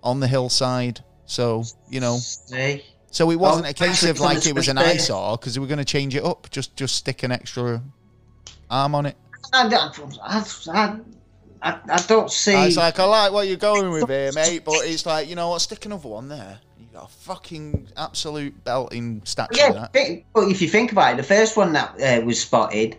on 0.04 0.20
the 0.20 0.28
hillside. 0.28 1.04
So 1.26 1.64
you 1.90 2.00
know, 2.00 2.18
See? 2.18 2.84
so 3.12 3.32
it 3.32 3.38
wasn't 3.38 3.68
Oh, 3.68 3.70
a 3.70 3.74
case 3.74 4.04
of 4.04 4.20
like 4.20 4.46
it 4.46 4.54
was 4.56 4.68
an 4.68 4.78
eyesore 4.78 5.38
because 5.38 5.54
they 5.54 5.60
were 5.60 5.68
going 5.68 5.80
to 5.80 5.86
change 5.86 6.16
it 6.16 6.24
up. 6.24 6.50
Just 6.52 6.76
just 6.76 6.96
stick 6.96 7.24
an 7.24 7.32
extra 7.32 7.82
arm 8.70 8.96
on 8.96 9.06
it. 9.06 9.16
I, 9.54 9.68
don't- 9.68 10.18
I, 10.24 10.46
I, 10.74 11.00
I, 11.62 11.80
I 11.90 12.02
don't 12.08 12.32
see. 12.32 12.56
I 12.56 12.66
was 12.66 12.78
like, 12.78 13.00
I 13.00 13.06
like 13.06 13.32
what 13.32 13.48
you're 13.48 13.58
going 13.58 13.92
with 13.92 14.08
here, 14.10 14.32
mate, 14.34 14.64
but 14.66 14.76
it's 14.86 15.06
like 15.06 15.28
you 15.30 15.36
know 15.36 15.50
what, 15.50 15.60
stick 15.62 15.86
another 15.86 16.08
one 16.10 16.28
there. 16.28 16.60
You 16.80 16.88
got 16.94 17.06
a 17.06 17.14
fucking 17.14 17.90
absolute 17.98 18.64
belting 18.64 19.22
statue. 19.26 19.58
yeah, 19.58 19.88
but 20.34 20.48
if 20.50 20.62
you 20.62 20.68
think 20.68 20.92
about 20.92 21.14
it, 21.14 21.18
the 21.18 21.24
first 21.24 21.56
one 21.58 21.74
that 21.74 22.02
uh, 22.02 22.26
was 22.26 22.42
spotted, 22.42 22.98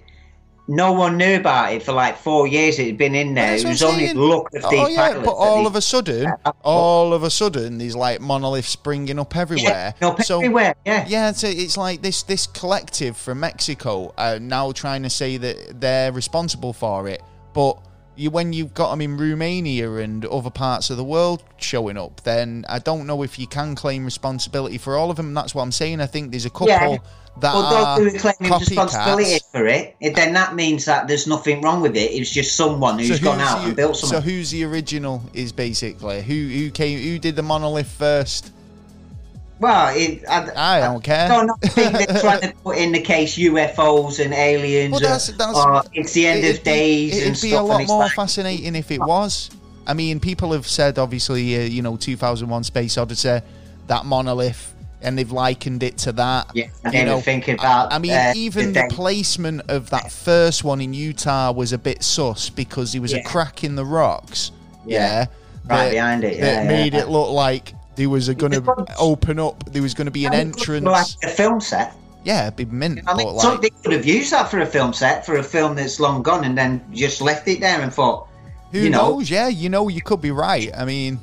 no 0.73 0.93
one 0.93 1.19
knew 1.19 1.37
about 1.37 1.75
it 1.75 1.83
for 1.83 1.93
like 1.93 2.17
four 2.17 2.47
years. 2.47 2.79
It 2.79 2.87
had 2.87 2.99
been 2.99 3.15
in 3.15 3.35
there. 3.35 3.57
It 3.57 3.65
was 3.65 3.83
only 3.83 4.13
look 4.15 4.47
of 4.55 4.63
these 4.71 4.81
Oh 4.81 4.89
yeah, 4.89 5.21
but 5.23 5.33
all 5.33 5.67
of 5.67 5.77
a 5.77 5.83
sudden, 5.83 6.33
all 6.63 7.13
of 7.13 7.23
a 7.23 7.31
sudden, 7.31 7.77
these 7.77 7.95
like 7.95 8.21
monoliths 8.23 8.69
springing 8.69 9.19
up 9.19 9.37
everywhere. 9.37 9.95
yeah, 10.01 10.17
so 10.17 10.39
everywhere. 10.39 10.75
Yeah. 10.87 11.05
yeah, 11.07 11.29
it's, 11.29 11.45
it's 11.45 11.77
like 11.77 12.01
this 12.01 12.23
this 12.23 12.47
collective 12.47 13.19
from 13.19 13.41
Mexico 13.41 14.15
are 14.17 14.39
now 14.39 14.73
trying 14.73 15.03
to 15.03 15.11
say 15.11 15.37
that 15.37 15.79
they're 15.79 16.11
responsible 16.11 16.73
for 16.73 17.07
it, 17.07 17.23
but 17.53 17.79
you 18.23 18.31
when 18.31 18.53
you've 18.53 18.73
got 18.75 18.91
them 18.93 19.01
in 19.01 19.17
Romania 19.17 19.93
and 19.97 20.25
other 20.27 20.51
parts 20.51 20.89
of 20.91 20.97
the 20.97 21.05
world 21.05 21.43
showing 21.59 21.99
up, 21.99 22.23
then 22.23 22.65
I 22.69 22.79
don't 22.79 23.07
know 23.07 23.23
if 23.23 23.39
you 23.39 23.47
can 23.47 23.75
claim 23.75 24.05
responsibility 24.05 24.79
for 24.79 24.97
all 24.97 25.11
of 25.11 25.17
them. 25.17 25.35
That's 25.35 25.55
what 25.55 25.63
I'm 25.63 25.73
saying. 25.73 26.01
I 26.01 26.07
think 26.07 26.31
there's 26.31 26.45
a 26.47 26.51
couple 26.51 26.69
Yeah. 26.69 26.99
that 27.41 27.55
Well, 27.55 27.63
are 27.65 27.99
those 27.99 28.13
who 28.13 28.17
are 28.17 28.21
claiming 28.35 28.59
responsibility 28.59 29.41
for 29.51 29.67
it, 29.67 29.97
then 30.15 30.33
that 30.35 30.55
means 30.55 30.85
that 30.85 31.09
there's 31.09 31.27
nothing 31.27 31.61
wrong 31.63 31.81
with 31.81 31.97
it. 31.97 32.11
It's 32.13 32.31
just 32.31 32.55
someone 32.57 32.99
who's 32.99 33.21
gone 33.21 33.41
out 33.41 33.61
the- 33.63 33.69
and 33.69 33.77
built 33.77 33.97
so 33.97 34.07
something. 34.07 34.31
who's 34.31 34.51
the 34.51 34.65
original? 34.65 35.23
Is 35.35 35.53
basically 35.53 36.23
who 36.23 36.49
who 36.49 36.71
came 36.71 36.99
who 37.01 37.19
did 37.19 37.37
the 37.37 37.43
monolith 37.43 37.89
first? 37.89 38.51
Well, 39.63 39.95
it, 39.97 40.23
I, 40.29 40.79
I 40.79 40.81
don't 40.81 41.03
care. 41.03 41.29
don't 41.29 41.47
know, 41.47 41.57
I 41.63 41.69
think 41.69 41.93
they're 42.09 42.21
trying 42.21 42.41
to 42.43 42.53
put 42.65 42.77
in 42.77 42.93
the 42.93 43.01
case 43.01 43.39
UFOs 43.39 44.23
and 44.23 44.35
aliens. 44.35 44.93
Well, 44.93 45.01
that's- 45.01 45.29
that's- 45.29 45.57
or 45.57 45.83
it's 45.95 46.13
the 46.13 46.27
end 46.27 46.45
It'd 46.45 46.59
of 46.59 46.65
be- 46.65 46.71
days 46.71 47.13
It'd 47.17 47.27
and 47.29 47.33
be 47.41 47.49
stuff. 47.51 47.61
a 47.61 47.65
lot 47.65 47.87
more 47.87 47.99
like- 48.01 48.13
fascinating 48.13 48.75
if 48.75 48.91
it 48.91 49.01
was. 49.01 49.51
I 49.87 49.95
mean, 49.95 50.21
people 50.21 50.53
have 50.53 50.67
said 50.69 50.99
obviously, 50.99 51.57
uh, 51.57 51.61
you 51.61 51.83
know, 51.83 51.97
2001: 51.97 52.65
Space 52.65 52.97
Odyssey, 52.99 53.41
that 53.89 54.05
monolith, 54.05 54.75
and 55.01 55.19
they've 55.19 55.33
likened 55.33 55.83
it 55.83 55.99
to 55.99 56.13
that. 56.13 56.51
Yeah, 56.55 56.67
I 56.85 56.91
you 56.99 57.05
know, 57.05 57.21
think 57.21 57.49
about. 57.49 57.93
I 57.93 57.99
mean, 57.99 58.13
uh, 58.13 58.33
even 58.37 58.73
the 58.75 58.83
the 58.89 58.95
placement 58.95 59.63
of 59.69 59.91
that 59.91 60.13
first 60.13 60.63
one 60.63 60.81
in 60.81 60.95
Utah 60.95 61.51
was 61.53 61.73
a 61.73 61.79
bit 61.79 62.05
sus 62.05 62.49
because 62.49 62.93
there 62.93 63.03
was 63.03 63.13
a 63.13 63.23
crack 63.25 63.65
in 63.65 63.75
the 63.75 63.85
rocks. 63.85 64.53
Yeah. 64.87 64.99
Yeah, 64.99 65.19
Right 65.69 65.85
that- 65.87 65.91
behind 65.93 66.25
it, 66.25 66.41
That 66.41 66.63
yeah, 66.65 66.69
made 66.69 66.93
yeah. 66.95 67.01
it 67.01 67.09
look 67.09 67.31
like 67.31 67.75
there 67.97 68.09
was 68.09 68.29
going 68.31 68.53
to 68.53 68.87
open 68.99 69.39
up. 69.39 69.65
There 69.67 69.83
was 69.83 69.95
going 69.95 70.07
to 70.07 70.11
be 70.11 70.25
an 70.25 70.35
entrance. 70.35 70.85
like 70.85 71.07
a 71.23 71.29
film 71.29 71.61
set. 71.61 71.95
yeah, 72.25 72.47
it'd 72.47 72.57
be 72.57 72.65
mint. 72.65 73.01
I 73.07 73.15
mean, 73.17 73.29
like, 73.29 73.61
they 73.61 73.71
could 73.71 73.93
have 73.93 74.07
used 74.07 74.33
that 74.33 74.51
for 74.51 74.61
a 74.61 74.67
film 74.67 74.93
set 74.93 75.27
for 75.27 75.37
a 75.37 75.43
film 75.43 75.75
that's 75.77 75.99
long 76.01 76.23
gone, 76.23 76.45
and 76.45 76.57
then 76.57 76.85
just 76.93 77.21
left 77.21 77.47
it 77.49 77.61
there 77.61 77.81
and 77.81 77.93
thought, 77.93 78.29
Who 78.73 78.81
you 78.81 78.91
know, 78.91 79.11
knows? 79.17 79.31
Yeah, 79.31 79.49
you 79.49 79.69
know, 79.69 79.89
you 79.89 80.01
could 80.03 80.21
be 80.21 80.31
right. 80.31 80.71
I 80.77 80.85
mean, 80.85 81.19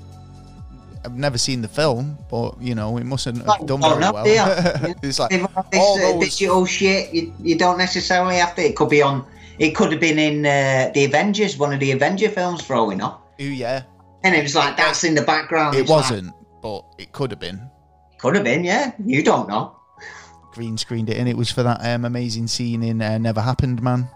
I've 1.05 1.15
never 1.17 1.37
seen 1.37 1.61
the 1.61 1.67
film, 1.69 2.17
but 2.29 2.61
you 2.61 2.75
know, 2.75 2.97
it 2.97 3.05
mustn't 3.05 3.37
have 3.37 3.47
Well, 3.47 3.65
done 3.65 3.81
very 3.81 3.99
well. 4.01 4.95
it's 5.01 5.17
like 5.19 5.29
this 5.31 5.47
all 5.73 5.97
uh, 5.97 6.11
those. 6.13 6.23
digital 6.25 6.65
shit, 6.65 7.13
you, 7.13 7.33
you 7.41 7.57
don't 7.57 7.77
necessarily 7.77 8.35
have 8.35 8.53
to. 8.55 8.61
It 8.61 8.75
could 8.75 8.89
be 8.89 9.01
on. 9.01 9.25
It 9.59 9.71
could 9.75 9.91
have 9.91 9.99
been 10.01 10.19
in 10.19 10.45
uh, 10.45 10.91
the 10.93 11.03
Avengers, 11.05 11.57
one 11.57 11.73
of 11.73 11.79
the 11.79 11.91
Avenger 11.91 12.29
films, 12.29 12.61
for 12.63 12.75
all 12.75 12.87
we 12.87 12.95
know. 12.95 13.17
Ooh, 13.41 13.45
yeah, 13.45 13.83
And 14.23 14.35
it 14.35 14.43
was 14.43 14.55
like 14.55 14.75
that's 14.77 15.03
in 15.03 15.15
the 15.15 15.21
background. 15.21 15.75
it 15.75 15.81
like, 15.81 15.89
wasn't, 15.89 16.33
but 16.61 16.83
it 16.97 17.11
could 17.11 17.31
have 17.31 17.39
been. 17.39 17.69
could 18.19 18.35
have 18.35 18.43
been, 18.43 18.63
yeah. 18.63 18.93
You 19.03 19.23
don't 19.23 19.47
know. 19.49 19.75
Green 20.51 20.77
screened 20.77 21.09
it, 21.09 21.17
and 21.17 21.29
it 21.29 21.37
was 21.37 21.51
for 21.51 21.63
that 21.63 21.79
um, 21.85 22.05
amazing 22.05 22.47
scene 22.47 22.83
in 22.83 23.01
uh, 23.01 23.17
Never 23.17 23.39
Happened, 23.41 23.81
Man. 23.81 24.07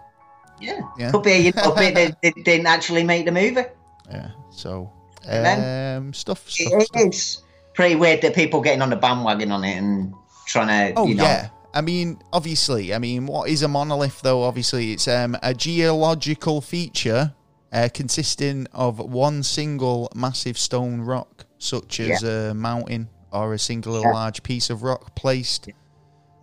Yeah. 0.60 0.80
Yeah. 0.98 1.10
Could 1.10 1.22
be, 1.22 1.36
you 1.36 1.52
know, 1.56 1.72
a 1.72 1.76
bit 1.76 1.94
that 1.94 2.16
they 2.22 2.30
didn't 2.42 2.66
actually 2.66 3.04
make 3.04 3.24
the 3.24 3.32
movie. 3.32 3.64
Yeah, 4.10 4.30
so 4.50 4.92
And 5.26 6.06
um, 6.06 6.12
stuff. 6.12 6.48
stuff, 6.50 6.72
It 6.82 6.86
stuff. 6.86 7.02
is 7.06 7.42
pretty 7.74 7.94
weird 7.94 8.20
that 8.22 8.34
people 8.34 8.60
getting 8.60 8.82
on 8.82 8.90
the 8.90 8.96
bandwagon 8.96 9.50
on 9.52 9.64
it 9.64 9.76
and 9.78 10.12
trying 10.46 10.68
to, 10.94 11.00
Oh 11.00 11.06
you 11.06 11.14
know. 11.14 11.24
yeah. 11.24 11.48
I 11.72 11.80
mean, 11.80 12.20
obviously, 12.32 12.94
I 12.94 12.98
mean, 12.98 13.26
what 13.26 13.48
is 13.48 13.62
a 13.62 13.68
monolith 13.68 14.20
though? 14.22 14.42
Obviously, 14.44 14.92
it's 14.92 15.08
um, 15.08 15.36
a 15.42 15.52
geological 15.54 16.60
feature 16.60 17.32
uh, 17.72 17.88
consisting 17.92 18.66
of 18.72 18.98
one 19.00 19.42
single 19.42 20.08
massive 20.14 20.56
stone 20.56 21.00
rock, 21.00 21.46
such 21.64 22.00
as 22.00 22.22
a 22.22 22.52
mountain 22.54 23.08
or 23.32 23.54
a 23.54 23.58
single 23.58 24.00
Yeah. 24.00 24.10
large 24.10 24.42
piece 24.42 24.70
of 24.70 24.82
rock 24.82 25.14
placed 25.16 25.68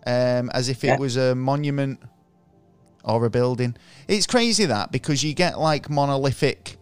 um, 0.06 0.50
as 0.52 0.68
if 0.68 0.82
it 0.84 0.88
Yeah. 0.88 0.98
was 0.98 1.16
a 1.16 1.34
monument 1.34 2.00
or 3.04 3.24
a 3.24 3.30
building. 3.30 3.76
It's 4.08 4.26
crazy 4.26 4.64
that 4.66 4.90
because 4.90 5.22
you 5.22 5.32
get 5.34 5.58
like 5.60 5.88
monolithic 5.88 6.76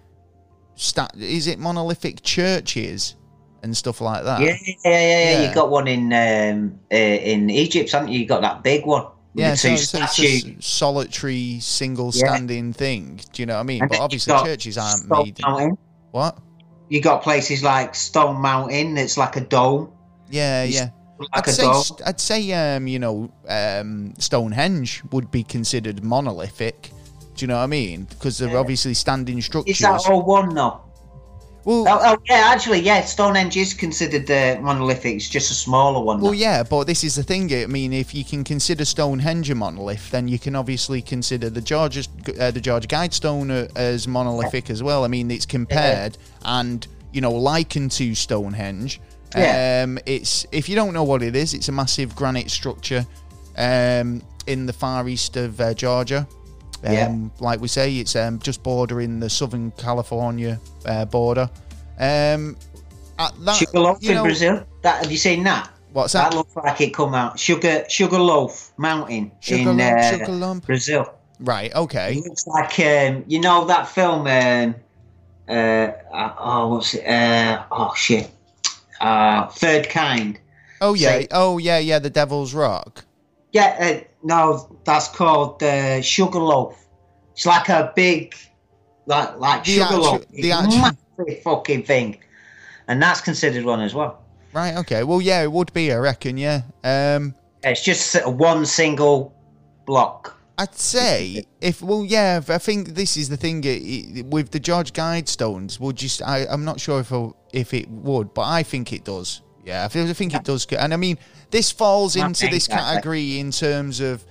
stat. 0.75 1.13
Is 1.19 1.47
it 1.47 1.59
monolithic 1.59 2.23
churches 2.23 3.17
and 3.63 3.77
stuff 3.77 4.01
like 4.01 4.25
that? 4.25 4.41
Yeah, 4.41 4.57
yeah, 4.67 4.75
yeah, 4.85 4.91
yeah, 4.91 5.31
Yeah. 5.43 5.49
You 5.49 5.55
got 5.55 5.71
one 5.71 5.87
in 5.87 6.13
um, 6.13 6.79
uh, 6.91 6.97
in 6.97 7.51
Egypt, 7.51 7.93
haven't 7.93 8.09
you? 8.09 8.21
You 8.21 8.27
got 8.27 8.41
that 8.41 8.63
big 8.63 8.87
one. 8.87 9.05
Yeah, 9.35 9.55
so, 9.55 9.69
it's 9.69 9.89
statues. 9.89 10.45
a 10.45 10.57
solitary, 10.61 11.59
single 11.61 12.07
Yeah. 12.15 12.27
standing 12.27 12.73
thing. 12.73 13.21
Do 13.33 13.43
you 13.43 13.47
know 13.47 13.55
what 13.55 13.61
I 13.61 13.65
mean? 13.65 13.83
And 13.83 13.91
But 13.91 14.01
obviously, 14.01 14.35
churches 14.43 14.77
aren't 14.79 15.09
made. 15.09 15.39
Mountain. 15.41 15.79
what? 16.11 16.39
You 16.91 17.01
got 17.01 17.23
places 17.23 17.63
like 17.63 17.95
Stone 17.95 18.41
Mountain. 18.43 18.99
It's 18.99 19.17
like 19.17 19.37
a 19.37 19.41
dome. 19.41 19.91
Yeah, 20.29 20.65
It's 20.65 20.75
yeah. 20.75 20.91
Like 21.19 21.29
I'd 21.33 21.49
a 21.49 21.53
say, 21.53 21.63
dome. 21.63 21.83
I'd 22.07 22.21
say, 22.21 22.53
um, 22.53 22.87
you 22.87 22.99
know, 22.99 23.31
um, 23.49 24.13
Stonehenge 24.19 25.03
would 25.13 25.31
be 25.31 25.43
considered 25.45 26.03
monolithic. 26.05 26.91
Do 27.37 27.45
you 27.45 27.47
know 27.47 27.57
what 27.57 27.63
I 27.63 27.67
mean? 27.69 28.05
Because 28.05 28.39
they're 28.39 28.51
Yeah. 28.51 28.59
obviously 28.59 28.95
standing 28.95 29.41
structures. 29.41 29.77
Is 29.77 29.83
that 29.83 30.07
all 30.11 30.23
one 30.23 30.53
though? 30.55 30.81
Well, 31.65 31.87
Oh, 31.89 32.01
oh, 32.03 32.19
yeah, 32.29 32.51
actually, 32.53 32.81
yeah. 32.81 33.03
Stonehenge 33.03 33.57
is 33.57 33.75
considered 33.75 34.31
uh, 34.31 34.61
monolithic. 34.61 35.17
It's 35.17 35.29
just 35.29 35.51
a 35.51 35.55
smaller 35.55 36.03
one. 36.03 36.21
Well, 36.21 36.35
yeah, 36.35 36.63
but 36.63 36.85
this 36.85 37.05
is 37.05 37.17
the 37.17 37.23
thing. 37.23 37.53
I 37.53 37.67
mean, 37.67 37.93
if 37.93 38.15
you 38.15 38.25
can 38.25 38.45
consider 38.45 38.85
Stonehenge 38.85 39.51
a 39.51 39.55
monolith, 39.55 40.11
then 40.11 40.29
you 40.29 40.39
can 40.39 40.57
obviously 40.57 41.03
consider 41.03 41.51
the 41.51 41.61
George 41.61 41.99
uh, 41.99 42.51
the 42.51 42.61
George 42.61 42.89
Guidestone 42.89 43.51
uh, 43.51 43.69
as 43.77 44.09
monolithic 44.09 44.71
as 44.71 44.83
well. 44.83 45.05
I 45.05 45.09
mean, 45.09 45.31
it's 45.31 45.47
compared 45.47 46.17
and 46.45 46.87
you 47.13 47.21
know 47.21 47.33
likened 47.33 47.93
to 47.93 48.15
Stonehenge. 48.15 49.01
Yeah. 49.37 49.83
Um, 49.85 49.99
it's 50.07 50.47
if 50.53 50.69
you 50.69 50.75
don't 50.75 50.93
know 50.93 51.05
what 51.05 51.23
it 51.23 51.37
is, 51.37 51.55
it's 51.55 51.69
a 51.69 51.73
massive 51.73 52.17
granite 52.17 52.51
structure 52.51 53.07
um, 53.57 54.23
in 54.47 54.67
the 54.67 54.73
far 54.73 55.09
east 55.09 55.37
of 55.37 55.61
uh, 55.61 55.75
Georgia. 55.75 56.27
Um, 56.85 56.93
Yeah. 56.93 57.15
Like 57.41 57.61
we 57.61 57.69
say, 57.69 57.97
it's 57.99 58.17
um, 58.17 58.39
just 58.39 58.63
bordering 58.63 59.21
the 59.21 59.29
South 59.31 59.55
Carolina 59.77 60.59
uh, 60.87 61.05
border. 61.05 61.51
Um, 61.99 62.57
at 63.19 63.33
that, 63.45 63.57
Sugarloaf 63.57 63.99
you 64.01 64.11
in 64.11 64.15
know- 64.17 64.23
Brazil. 64.25 64.67
That 64.83 65.03
have 65.03 65.11
you 65.13 65.19
seen 65.19 65.45
that? 65.45 65.71
What's 65.93 66.13
That 66.15 66.31
that? 66.31 66.37
looks 66.37 66.55
like 66.57 66.81
it 66.81 66.95
come 66.95 67.15
out. 67.15 67.39
Sugar 67.39 67.85
Sugarloaf 67.89 68.73
Mountain 68.79 69.33
Sugar 69.41 69.71
in 69.71 69.77
lump, 70.41 70.63
uh. 70.63 70.67
Brazil. 70.67 71.13
Right. 71.41 71.75
Okay. 71.75 72.15
It 72.15 72.25
looks 72.25 72.47
like 72.47 72.79
um, 72.81 73.25
you 73.27 73.41
know 73.41 73.65
that 73.67 73.89
film. 73.89 74.27
Um, 74.27 74.75
uh, 75.49 75.53
uh, 75.53 76.35
oh, 76.39 76.69
what's 76.77 76.95
it? 76.95 77.05
Uh, 77.07 77.65
oh 77.73 77.93
shit. 77.97 78.31
Uh, 79.01 79.49
Third 79.49 79.89
Kind. 79.91 80.39
Oh 80.81 80.95
yeah. 80.95 81.09
Say- 81.09 81.29
Oh 81.33 81.59
yeah. 81.59 81.79
Yeah. 81.79 81.99
The 81.99 82.11
Devil's 82.11 82.55
Rock. 82.55 83.05
Yeah, 83.53 83.77
uh, 83.81 84.05
no, 84.23 84.77
that's 84.85 85.09
called 85.09 85.63
uh, 85.63 86.01
Sugarloaf. 86.03 86.77
It's 87.33 87.47
like 87.47 87.69
a 87.69 87.93
big, 87.97 88.35
like 89.07 89.39
like 89.39 89.65
The 89.65 89.71
Sugarloaf. 89.73 90.15
actu- 90.23 90.27
It's 90.33 90.43
the 90.43 90.51
a 90.51 90.59
actu- 90.59 90.77
massive 91.19 91.43
fucking 91.43 91.83
thing, 91.85 92.19
and 92.89 93.03
that's 93.03 93.21
considered 93.21 93.65
one 93.65 93.81
as 93.81 93.95
well. 93.95 94.23
Right. 94.53 94.77
Okay. 94.79 95.05
Well, 95.05 95.21
yeah, 95.21 95.43
it 95.43 95.53
would 95.53 95.73
be. 95.73 95.93
I 95.93 95.97
reckon. 95.97 96.37
Yeah. 96.37 96.63
Um, 96.85 97.35
It's 97.63 97.83
just 97.85 98.17
one 98.27 98.67
single 98.67 99.33
block. 99.87 100.37
I'd 100.59 100.75
say 100.75 101.45
if 101.61 101.81
well, 101.83 102.05
yeah. 102.05 102.41
I 102.49 102.59
think 102.59 102.95
this 102.95 103.17
is 103.17 103.29
the 103.29 103.37
thing 103.37 103.65
it, 103.65 103.69
it- 104.19 104.27
with 104.27 104.51
the 104.51 104.61
George 104.61 104.93
Guidestones. 104.93 105.81
Would 105.81 105.97
just 105.97 106.21
I, 106.23 106.47
I'm 106.51 106.65
not 106.65 106.81
sure 106.81 107.01
if 107.01 107.13
if 107.53 107.73
it 107.73 107.89
would, 107.89 108.35
but 108.35 108.43
I 108.43 108.63
think 108.63 108.93
it 108.93 109.05
does. 109.05 109.41
Yeah, 109.65 109.85
I 109.85 109.89
think 109.89 110.35
it 110.35 110.45
does. 110.45 110.67
And 110.73 110.93
I 110.93 110.97
mean, 110.97 111.19
this 111.51 111.71
falls 111.71 112.17
into 112.17 112.49
this 112.49 112.67
that- 112.67 112.79
category 112.79 113.39
in 113.39 113.51
terms 113.51 114.01
of 114.01 114.25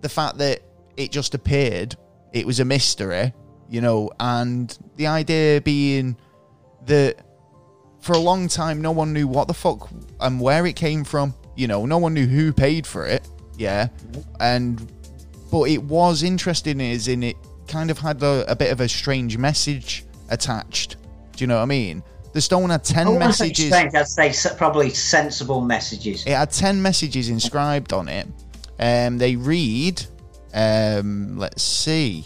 the 0.00 0.08
fact 0.08 0.38
that 0.38 0.62
it 0.96 1.10
just 1.12 1.34
appeared. 1.34 1.96
It 2.32 2.46
was 2.46 2.60
a 2.60 2.64
mystery, 2.64 3.32
you 3.68 3.80
know, 3.80 4.10
and 4.18 4.76
the 4.96 5.06
idea 5.06 5.60
being 5.60 6.16
that 6.86 7.16
for 8.00 8.14
a 8.14 8.18
long 8.18 8.48
time 8.48 8.80
no 8.82 8.90
one 8.90 9.12
knew 9.12 9.28
what 9.28 9.48
the 9.48 9.54
fuck 9.54 9.88
and 10.20 10.40
where 10.40 10.66
it 10.66 10.76
came 10.76 11.04
from. 11.04 11.34
You 11.56 11.68
know, 11.68 11.84
no 11.86 11.98
one 11.98 12.14
knew 12.14 12.26
who 12.26 12.52
paid 12.52 12.86
for 12.86 13.06
it. 13.06 13.28
Yeah, 13.58 13.88
and 14.40 14.90
but 15.50 15.64
it 15.64 15.82
was 15.82 16.22
interesting 16.22 16.80
is 16.80 17.08
in 17.08 17.22
it 17.22 17.36
kind 17.68 17.90
of 17.90 17.98
had 17.98 18.22
a, 18.22 18.50
a 18.50 18.56
bit 18.56 18.72
of 18.72 18.80
a 18.80 18.88
strange 18.88 19.36
message 19.36 20.04
attached. 20.30 20.96
Do 21.36 21.42
you 21.44 21.46
know 21.46 21.56
what 21.56 21.62
I 21.62 21.66
mean? 21.66 22.02
The 22.32 22.40
stone 22.40 22.70
had 22.70 22.82
ten 22.84 23.08
I 23.08 23.18
messages. 23.18 23.66
strange, 23.66 23.94
I'd 23.94 24.08
say 24.08 24.32
probably 24.56 24.90
sensible 24.90 25.60
messages. 25.60 26.24
It 26.26 26.32
had 26.32 26.50
10 26.50 26.80
messages 26.80 27.28
inscribed 27.28 27.92
on 27.92 28.08
it. 28.08 28.26
Um, 28.80 29.18
they 29.18 29.36
read, 29.36 30.02
um, 30.54 31.36
let's 31.38 31.62
see. 31.62 32.24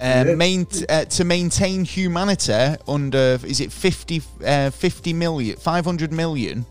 Um, 0.00 0.28
Yeah. 0.28 0.34
main, 0.34 0.66
uh, 0.88 1.04
to 1.04 1.24
maintain 1.24 1.84
humanity 1.84 2.76
under, 2.88 3.38
is 3.44 3.60
it 3.60 3.70
50, 3.72 4.22
uh, 4.44 4.70
50 4.70 5.12
million, 5.12 5.56
500 5.56 6.12
million? 6.12 6.66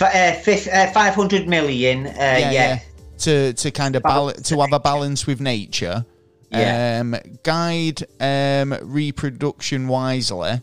F- 0.00 0.02
uh, 0.02 0.32
fif- 0.42 0.68
uh, 0.68 0.90
500 0.92 1.48
million, 1.48 2.08
uh, 2.08 2.10
yeah. 2.18 2.80
To, 3.18 3.52
to 3.54 3.70
kind 3.70 3.96
of 3.96 4.02
bal- 4.02 4.32
to 4.32 4.60
have 4.60 4.72
a 4.72 4.80
balance 4.80 5.26
with 5.26 5.40
nature. 5.40 6.04
Yeah. 6.50 7.00
Um, 7.00 7.16
guide 7.42 8.04
um, 8.20 8.76
reproduction 8.82 9.88
wisely. 9.88 10.60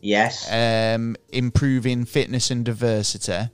Yes. 0.00 0.50
Um, 0.50 1.16
improving 1.30 2.04
fitness 2.04 2.50
and 2.50 2.64
diversity. 2.64 3.50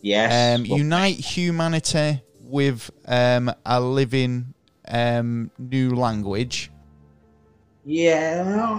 yes. 0.00 0.58
um, 0.58 0.64
unite 0.66 1.16
humanity 1.16 2.22
with 2.40 2.90
um, 3.06 3.52
a 3.64 3.80
living 3.80 4.54
um, 4.88 5.50
new 5.58 5.94
language. 5.94 6.70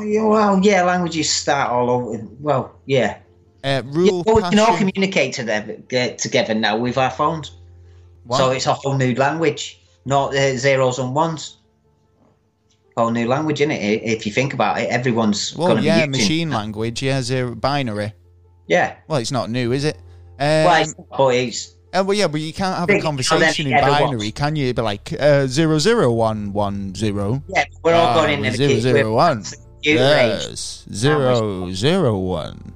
yeah, 0.04 0.24
well, 0.24 0.60
yeah, 0.63 0.84
languages 0.84 1.30
start 1.30 1.72
all 1.72 1.89
over. 1.89 2.26
Well, 2.39 2.76
yeah. 2.86 3.19
Uh, 3.63 3.67
yeah 3.67 3.82
rule 3.86 4.24
well, 4.26 4.36
we 4.36 4.41
can 4.41 4.60
all 4.60 4.78
communicate 4.78 5.34
to 5.36 5.43
them, 5.43 5.84
get 5.88 6.17
together 6.19 6.54
now 6.54 6.78
with 6.78 6.98
our 6.98 7.10
phones. 7.10 7.52
What? 8.26 8.38
So 8.38 8.52
it's 8.52 8.67
a 8.67 8.74
whole 8.74 8.98
new 8.98 9.15
language, 9.15 9.80
not 10.06 10.36
uh, 10.36 10.58
zeros 10.58 11.00
and 11.00 11.15
ones. 11.15 11.58
Whole 12.95 13.10
new 13.12 13.27
language, 13.27 13.60
is 13.62 13.69
it? 13.69 13.73
If 14.03 14.25
you 14.25 14.32
think 14.32 14.53
about 14.53 14.79
it, 14.79 14.89
everyone's 14.89 15.56
well, 15.56 15.69
going 15.69 15.79
to 15.79 15.84
yeah, 15.84 16.06
be 16.06 16.17
using. 16.17 16.21
machine 16.21 16.49
language. 16.51 17.01
Yeah, 17.01 17.21
zero 17.21 17.56
binary. 17.56 18.13
Yeah. 18.67 18.95
Well, 19.08 19.19
it's 19.19 19.32
not 19.32 19.49
new, 19.49 19.71
is 19.71 19.84
it? 19.84 19.97
Um, 20.39 20.65
well, 20.65 20.82
it's, 20.82 20.93
but 21.17 21.27
it's 21.36 21.73
uh, 21.93 22.03
well, 22.06 22.15
yeah, 22.17 22.27
but 22.27 22.41
you 22.41 22.53
can't 22.53 22.77
have 22.77 22.89
a 22.89 23.01
conversation 23.01 23.67
in 23.67 23.73
binary, 23.73 24.32
can 24.32 24.56
you? 24.56 24.73
Be 24.73 24.82
like 24.82 25.13
uh, 25.19 25.47
zero 25.47 25.79
zero 25.79 26.12
one 26.12 26.53
one 26.53 26.93
zero. 26.95 27.41
yeah. 27.49 27.65
We're 27.84 27.93
all 27.95 28.13
going 28.15 28.43
Ah, 28.43 28.47
into 28.47 28.58
the 28.58 28.79
zero, 28.79 28.97
zero, 28.97 29.13
one. 29.15 29.43
Yes, 29.82 30.86
zero 30.93 31.71
zero 31.71 32.17
one 32.17 32.73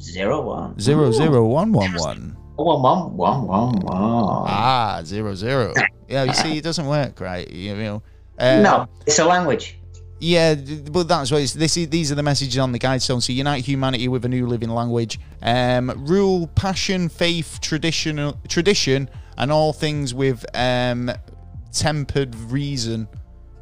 Zero 0.00 0.42
one. 0.42 0.78
zero 0.80 1.08
Ooh. 1.08 1.12
zero 1.12 1.46
one 1.46 1.72
one 1.72 1.92
one. 1.94 2.36
One 2.56 2.82
one 2.82 3.16
one 3.16 3.46
one 3.46 3.72
one. 3.80 4.44
Ah, 4.48 5.00
zero 5.04 5.34
zero. 5.34 5.72
Yeah, 6.08 6.24
you 6.24 6.34
see, 6.34 6.58
it 6.58 6.64
doesn't 6.64 6.86
work 6.86 7.20
right. 7.20 7.48
You 7.50 7.76
know. 7.76 8.02
Um, 8.38 8.62
no, 8.62 8.88
it's 9.06 9.18
a 9.18 9.24
language. 9.24 9.78
Yeah, 10.22 10.54
but 10.54 11.08
that's 11.08 11.32
what 11.32 11.42
it's, 11.42 11.52
this 11.52 11.76
is, 11.76 11.88
these 11.88 12.12
are 12.12 12.14
the 12.14 12.22
messages 12.22 12.56
on 12.58 12.70
the 12.70 12.78
guidestone. 12.78 13.20
So 13.20 13.32
unite 13.32 13.64
humanity 13.64 14.06
with 14.06 14.24
a 14.24 14.28
new 14.28 14.46
living 14.46 14.70
language. 14.70 15.18
Um, 15.42 15.92
rule 16.06 16.46
passion, 16.46 17.08
faith, 17.08 17.58
traditional 17.60 18.38
tradition, 18.46 19.10
and 19.36 19.50
all 19.50 19.72
things 19.72 20.14
with 20.14 20.44
um, 20.54 21.10
tempered 21.72 22.36
reason. 22.36 23.08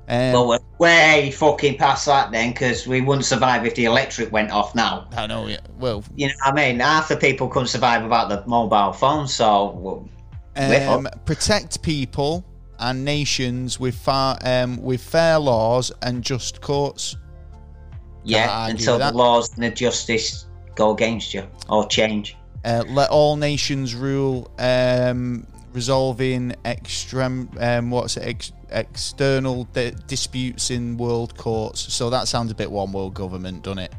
Um, 0.07 0.33
Well, 0.33 0.49
we're 0.49 0.59
way 0.79 1.31
fucking 1.31 1.79
past 1.79 2.05
that 2.05 2.31
then, 2.31 2.51
because 2.51 2.87
we 2.87 3.01
wouldn't 3.01 3.25
survive 3.25 3.65
if 3.65 3.75
the 3.75 3.87
electric 3.87 4.31
went 4.31 4.51
off 4.51 4.75
now. 4.75 5.09
I 5.17 5.27
know. 5.27 5.47
Yeah. 5.47 5.61
Well, 5.79 6.05
You 6.15 6.29
know 6.29 6.35
what 6.45 6.59
I 6.59 6.73
mean? 6.73 6.81
Half 6.81 7.09
the 7.09 7.17
people 7.17 7.49
couldn't 7.49 7.69
survive 7.69 8.03
without 8.03 8.29
the 8.29 8.45
mobile 8.47 8.93
phone, 8.93 9.29
so 9.29 10.07
um, 10.57 11.09
protect 11.25 11.81
people 11.83 12.45
and 12.81 13.05
nations 13.05 13.79
with 13.79 13.95
far 13.95 14.39
um, 14.43 14.83
with 14.83 15.03
fair 15.03 15.39
laws 15.39 15.93
and 16.03 16.23
just 16.23 16.61
courts. 16.61 17.17
yeah, 18.25 18.67
until 18.67 18.99
the 18.99 19.13
laws 19.13 19.55
and 19.55 19.63
the 19.63 19.71
justice 19.71 20.47
go 20.75 20.93
against 20.93 21.35
you 21.35 21.45
or 21.69 21.87
change. 21.87 22.37
Uh, 22.65 22.85
let 22.89 23.11
all 23.11 23.37
nations 23.37 23.95
rule, 23.95 24.51
um, 24.59 25.47
resolving 25.73 26.55
extreme, 26.65 27.49
um, 27.59 27.91
what's 27.91 28.17
it, 28.19 28.25
ex- 28.25 28.53
external 28.71 29.65
di- 29.65 29.95
disputes 30.07 30.71
in 30.71 30.97
world 30.99 31.37
courts. 31.37 31.93
So 31.93 32.11
that 32.11 32.29
sounds 32.29 32.51
a 32.51 32.55
bit 32.55 32.71
one 32.71 32.93
world 32.93 33.15
government, 33.15 33.63
doesn't 33.63 33.79
it? 33.79 33.95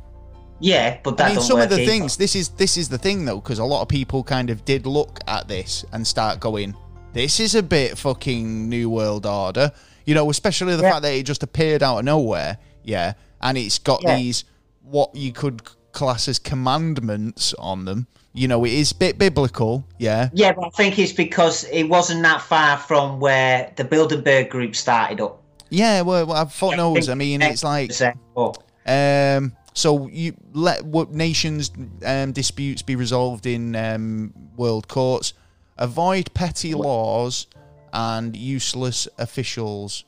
Yeah, 0.59 0.99
but 1.03 1.17
that 1.17 1.31
I 1.31 1.33
mean, 1.33 1.41
some 1.41 1.59
of 1.59 1.69
the 1.69 1.77
either. 1.81 1.85
things. 1.85 2.17
This 2.17 2.35
is 2.35 2.49
this 2.49 2.77
is 2.77 2.87
the 2.87 2.99
thing 2.99 3.25
though, 3.25 3.39
because 3.39 3.57
a 3.57 3.65
lot 3.65 3.81
of 3.81 3.87
people 3.87 4.23
kind 4.23 4.51
of 4.51 4.63
did 4.63 4.85
look 4.85 5.19
at 5.27 5.47
this 5.47 5.83
and 5.91 6.05
start 6.05 6.39
going, 6.39 6.75
"This 7.13 7.39
is 7.39 7.55
a 7.55 7.63
bit 7.63 7.97
fucking 7.97 8.69
new 8.69 8.89
world 8.89 9.25
order." 9.25 9.71
You 10.05 10.15
know, 10.15 10.29
especially 10.29 10.75
the 10.75 10.83
Yeah. 10.83 10.91
fact 10.91 11.01
that 11.03 11.13
it 11.13 11.23
just 11.23 11.43
appeared 11.43 11.83
out 11.83 11.99
of 11.99 12.05
nowhere. 12.05 12.57
Yeah, 12.83 13.13
and 13.41 13.57
it's 13.57 13.77
got 13.79 14.01
Yeah. 14.03 14.15
these 14.17 14.43
what 14.83 15.15
you 15.15 15.31
could 15.31 15.61
class 15.91 16.27
as 16.27 16.39
commandments 16.39 17.53
on 17.59 17.85
them. 17.85 18.07
You 18.33 18.47
know, 18.47 18.63
it 18.63 18.71
is 18.71 18.91
a 18.91 18.95
bit 18.95 19.17
biblical. 19.17 19.83
Yeah, 19.99 20.29
Yeah, 20.33 20.53
but 20.53 20.65
I 20.65 20.69
think 20.69 20.97
it's 20.97 21.11
because 21.11 21.65
it 21.65 21.83
wasn't 21.83 22.23
that 22.23 22.41
far 22.41 22.77
from 22.77 23.19
where 23.19 23.71
the 23.75 23.83
Bilderberg 23.83 24.49
group 24.49 24.75
started 24.75 25.19
up. 25.21 25.41
yeah. 25.69 26.01
Well, 26.01 26.25
well 26.25 26.37
I've 26.37 26.53
thought 26.53 26.77
knows. 26.77 27.09
I 27.09 27.13
mean, 27.15 27.41
it's 27.41 27.63
like 27.63 27.91
Oh, 28.35 28.53
Um, 28.87 29.53
so 29.73 30.07
you 30.07 30.33
let 30.53 30.83
what 30.85 31.11
nations 31.11 31.71
um, 32.05 32.31
disputes 32.31 32.81
be 32.81 32.95
resolved 32.95 33.45
in 33.45 33.75
um, 33.75 34.33
world 34.57 34.87
courts. 34.87 35.33
Avoid 35.81 36.33
petty 36.33 36.73
laws 36.73 37.47
and 37.91 38.35
useless 38.37 39.07
officials. 39.17 40.05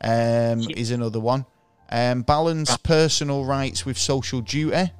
Um, 0.00 0.60
is 0.76 0.90
another 0.90 1.20
one. 1.20 1.46
Um, 1.90 2.22
balance 2.22 2.76
personal 2.78 3.44
rights 3.44 3.86
with 3.86 3.96
social 3.96 4.40
duty. 4.40 4.92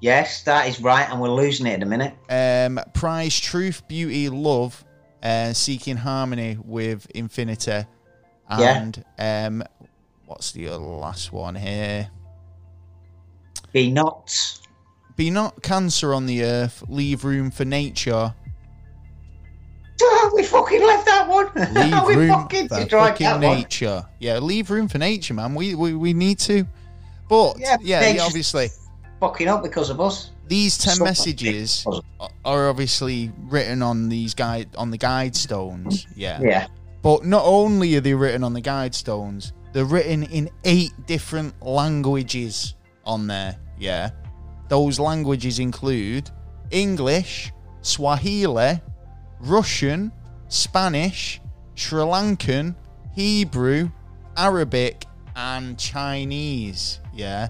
Yes, 0.00 0.42
that 0.44 0.66
is 0.66 0.80
right, 0.80 1.08
and 1.08 1.20
we're 1.20 1.28
losing 1.30 1.66
it 1.66 1.74
in 1.74 1.82
a 1.82 1.86
minute. 1.86 2.14
Um, 2.28 2.80
prize 2.94 3.38
truth, 3.38 3.86
beauty, 3.86 4.28
love, 4.28 4.82
uh, 5.22 5.52
seeking 5.52 5.98
harmony 5.98 6.56
with 6.64 7.06
infinity, 7.14 7.84
Yeah. 8.58 8.82
and 8.82 9.04
um, 9.18 9.62
what's 10.26 10.52
the 10.52 10.68
last 10.70 11.32
one 11.32 11.54
here? 11.54 12.10
Be 13.72 13.90
not. 13.90 14.34
Be 15.16 15.30
not 15.30 15.62
cancer 15.62 16.14
on 16.14 16.26
the 16.26 16.42
earth. 16.44 16.82
Leave 16.88 17.24
room 17.24 17.50
for 17.50 17.66
nature. 17.66 18.34
We 20.34 20.42
fucking 20.44 20.82
left 20.82 21.06
that 21.06 21.28
one. 21.28 21.46
Leave 21.74 22.02
we 22.06 22.16
room 22.16 22.28
fucking 22.28 22.68
for 22.68 22.86
fucking 22.86 23.24
that 23.26 23.32
one. 23.40 23.56
nature. 23.58 24.06
Yeah, 24.18 24.38
leave 24.38 24.70
room 24.70 24.88
for 24.88 24.98
nature, 24.98 25.34
man. 25.34 25.54
We 25.54 25.74
we, 25.74 25.94
we 25.94 26.12
need 26.12 26.38
to. 26.40 26.66
But 27.28 27.58
Yeah, 27.58 27.76
yeah, 27.80 28.10
yeah, 28.10 28.22
obviously 28.22 28.68
Fucking 29.20 29.46
up 29.48 29.62
because 29.62 29.90
of 29.90 30.00
us. 30.00 30.30
these 30.48 30.76
ten 30.78 30.96
So- 30.96 31.04
messages 31.04 31.86
are 32.44 32.68
obviously 32.68 33.30
written 33.48 33.82
on 33.82 34.08
these 34.08 34.34
guide 34.34 34.68
on 34.76 34.90
the 34.90 34.98
guide 34.98 35.36
stones. 35.36 36.06
Yeah. 36.16 36.40
Yeah. 36.42 36.66
But 37.02 37.24
not 37.24 37.44
only 37.44 37.96
are 37.96 38.00
they 38.00 38.14
written 38.14 38.42
on 38.44 38.52
the 38.52 38.60
guide 38.60 38.94
stones, 38.94 39.52
they're 39.72 39.84
written 39.84 40.24
in 40.24 40.50
eight 40.64 40.92
different 41.06 41.54
languages 41.62 42.74
on 43.04 43.26
there. 43.26 43.56
Yeah. 43.78 44.10
Those 44.68 44.98
languages 45.00 45.58
include 45.58 46.30
English, 46.70 47.52
Swahili, 47.82 48.80
Russian, 49.40 50.12
Spanish, 50.48 51.40
Sri 51.74 52.02
Lankan, 52.02 52.74
Hebrew, 53.14 53.90
Arabic, 54.36 55.06
and 55.36 55.78
Chinese. 55.78 57.00
Yeah. 57.14 57.48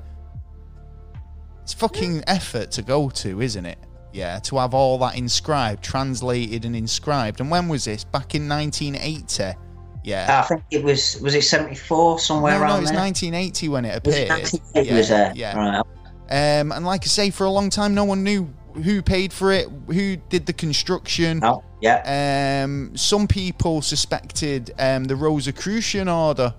It's 1.62 1.72
fucking 1.72 2.24
effort 2.26 2.70
to 2.72 2.82
go 2.82 3.11
to, 3.11 3.41
isn't 3.41 3.66
it? 3.66 3.78
Yeah, 4.12 4.41
to 4.41 4.59
have 4.59 4.74
all 4.74 4.99
that 4.99 5.16
inscribed, 5.16 5.84
translated 5.84 6.64
and 6.64 6.74
inscribed. 6.74 7.41
And 7.41 7.51
when 7.51 7.68
was 7.68 7.84
this? 7.84 8.03
Back 8.03 8.34
in 8.34 8.49
1980. 8.49 9.57
Yeah. 10.03 10.43
I 10.43 10.49
think 10.49 10.64
it 10.70 10.82
was, 10.82 11.20
was 11.20 11.34
it 11.34 11.43
74, 11.43 12.18
somewhere 12.18 12.53
no, 12.53 12.59
no, 12.59 12.64
around 12.64 12.78
it 12.78 12.80
was 12.80 12.91
there? 12.91 12.99
1980 12.99 13.68
when 13.68 13.84
it 13.84 14.05
Was 14.05 14.16
it 14.16 14.22
appeared. 14.24 14.41
1980 14.41 14.88
yeah, 14.88 14.97
was 14.97 15.09
there? 15.09 15.32
yeah. 15.36 15.57
Right. 15.57 16.61
Um, 16.61 16.72
and 16.72 16.84
like 16.86 17.03
I 17.03 17.07
say, 17.07 17.30
for 17.30 17.45
a 17.45 17.51
long 17.51 17.70
time, 17.70 17.95
no 17.95 18.05
one 18.05 18.24
knew 18.24 18.53
who 18.75 19.03
paid 19.03 19.33
for 19.33 19.53
it, 19.53 19.68
who 19.87 20.16
did 20.16 20.47
the 20.47 20.53
construction. 20.53 21.41
Oh, 21.43 21.62
yeah. 21.81 22.62
Um, 22.64 22.97
some 22.97 23.27
people 23.27 23.83
suspected 23.83 24.73
um, 24.79 25.05
the 25.05 25.16
Rosicrucian 25.16 26.09
Order, 26.09 26.55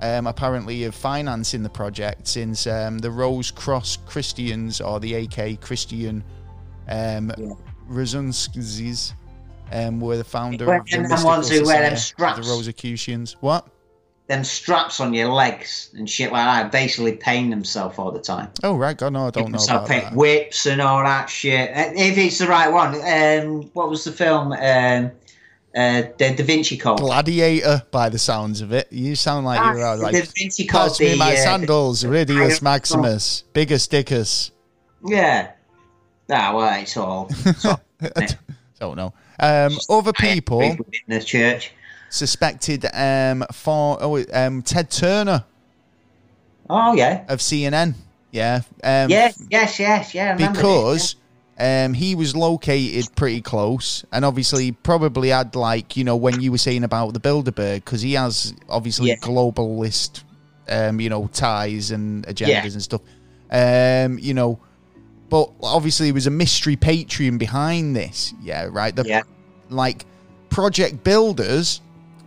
um, 0.00 0.26
apparently, 0.26 0.84
of 0.84 0.94
financing 0.94 1.62
the 1.62 1.68
project, 1.68 2.26
since 2.26 2.66
um, 2.66 2.98
the 2.98 3.10
Rose 3.10 3.50
Cross 3.50 3.98
Christians, 4.06 4.80
or 4.80 5.00
the 5.00 5.14
AK 5.14 5.60
Christian 5.60 6.24
um, 6.88 7.32
Yeah. 7.36 7.52
Rosunskis, 7.88 9.12
um, 9.72 10.00
were 10.00 10.16
the 10.16 10.24
founder 10.24 10.72
of 10.72 10.86
the 10.86 10.98
them 11.08 11.24
ones 11.24 11.48
who 11.50 11.64
wear 11.64 11.82
them 11.82 11.96
straps? 11.96 12.38
the 12.38 12.52
Rosicrucians. 12.52 13.36
What? 13.40 13.68
Them 14.28 14.44
straps 14.44 15.00
on 15.00 15.12
your 15.12 15.28
legs 15.28 15.90
and 15.96 16.08
shit 16.08 16.32
like 16.32 16.44
that, 16.44 16.72
basically 16.72 17.12
paying 17.12 17.50
themselves 17.50 17.98
all 17.98 18.12
the 18.12 18.20
time. 18.20 18.48
Oh, 18.62 18.76
right. 18.76 18.96
God, 18.96 19.12
no, 19.12 19.26
I 19.26 19.30
don't 19.30 19.50
know 19.50 19.58
about 19.62 19.88
that. 19.88 20.14
whips 20.14 20.64
and 20.66 20.80
all 20.80 21.02
that 21.02 21.28
shit. 21.28 21.70
Uh, 21.76 21.90
If 21.94 22.16
it's 22.16 22.38
the 22.38 22.46
right 22.46 22.68
one, 22.72 22.94
um, 22.94 23.62
what 23.74 23.90
was 23.90 24.04
the 24.04 24.12
film? 24.12 24.52
Um, 24.52 25.10
uh, 25.74 26.02
the 26.18 26.34
Da 26.36 26.44
Vinci 26.44 26.76
Code. 26.76 26.98
Gladiator, 26.98 27.82
by 27.90 28.08
the 28.10 28.18
sounds 28.18 28.60
of 28.60 28.72
it. 28.72 28.86
You 28.92 29.16
sound 29.16 29.44
like 29.44 29.58
you're 29.58 29.84
uh, 29.84 29.96
Ah, 29.96 30.00
like 30.00 30.14
Da 30.14 30.22
Vinci 30.36 30.66
Code. 30.66 30.80
Pass 30.90 31.00
me 31.00 31.16
my 31.16 31.32
uh, 31.32 31.36
sandals, 31.36 32.04
Ridius 32.04 32.36
Iron- 32.52 32.58
Maximus, 32.62 33.42
Biggest 33.52 33.90
Dickus. 33.90 34.50
Yeah. 35.04 35.50
Ah, 36.30 36.52
well, 36.54 36.80
it's 36.80 36.96
all. 36.96 37.28
It's 37.44 37.64
all 37.64 37.80
Don't 38.80 38.96
know. 38.96 39.12
Um, 39.40 39.76
other 39.90 40.12
people 40.12 40.60
in 40.60 40.78
the 41.08 41.20
church. 41.20 41.72
Suspected 42.12 42.84
um, 42.92 43.44
for 43.52 43.96
oh, 44.00 44.22
um, 44.32 44.62
Ted 44.62 44.90
Turner 44.90 45.44
Oh 46.68 46.94
yeah. 46.94 47.24
of 47.28 47.40
CNN. 47.40 47.94
Yeah. 48.30 48.62
Um, 48.84 49.10
Yes, 49.10 49.42
yes, 49.50 49.78
yes, 49.80 50.14
yeah. 50.14 50.30
I 50.30 50.32
remember 50.32 50.58
because 50.58 51.16
um, 51.58 51.92
he 51.94 52.14
was 52.14 52.34
located 52.36 53.14
pretty 53.14 53.40
close, 53.40 54.04
and 54.12 54.24
obviously 54.24 54.72
probably 54.72 55.28
had 55.30 55.54
like 55.54 55.96
you 55.96 56.04
know 56.04 56.16
when 56.16 56.40
you 56.40 56.50
were 56.50 56.58
saying 56.58 56.84
about 56.84 57.14
the 57.14 57.20
Bilderberg, 57.20 57.76
because 57.84 58.00
he 58.02 58.12
has 58.14 58.54
obviously 58.68 59.08
Yeah. 59.10 59.16
globalist, 59.16 60.22
um, 60.68 61.00
you 61.00 61.10
know, 61.10 61.28
ties 61.32 61.90
and 61.90 62.26
agendas 62.26 62.48
Yeah. 62.48 62.62
and 62.64 62.82
stuff. 62.82 63.00
Um, 63.50 64.18
you 64.18 64.32
know, 64.34 64.58
but 65.28 65.50
obviously 65.62 66.06
there 66.06 66.14
was 66.14 66.26
a 66.26 66.30
mystery 66.30 66.76
Patreon 66.76 67.38
behind 67.38 67.94
this. 67.96 68.32
Yeah, 68.42 68.68
right. 68.70 68.94
The, 68.96 69.04
Yeah. 69.04 69.22
Like 69.68 70.06
project 70.48 71.04
builders, 71.04 71.80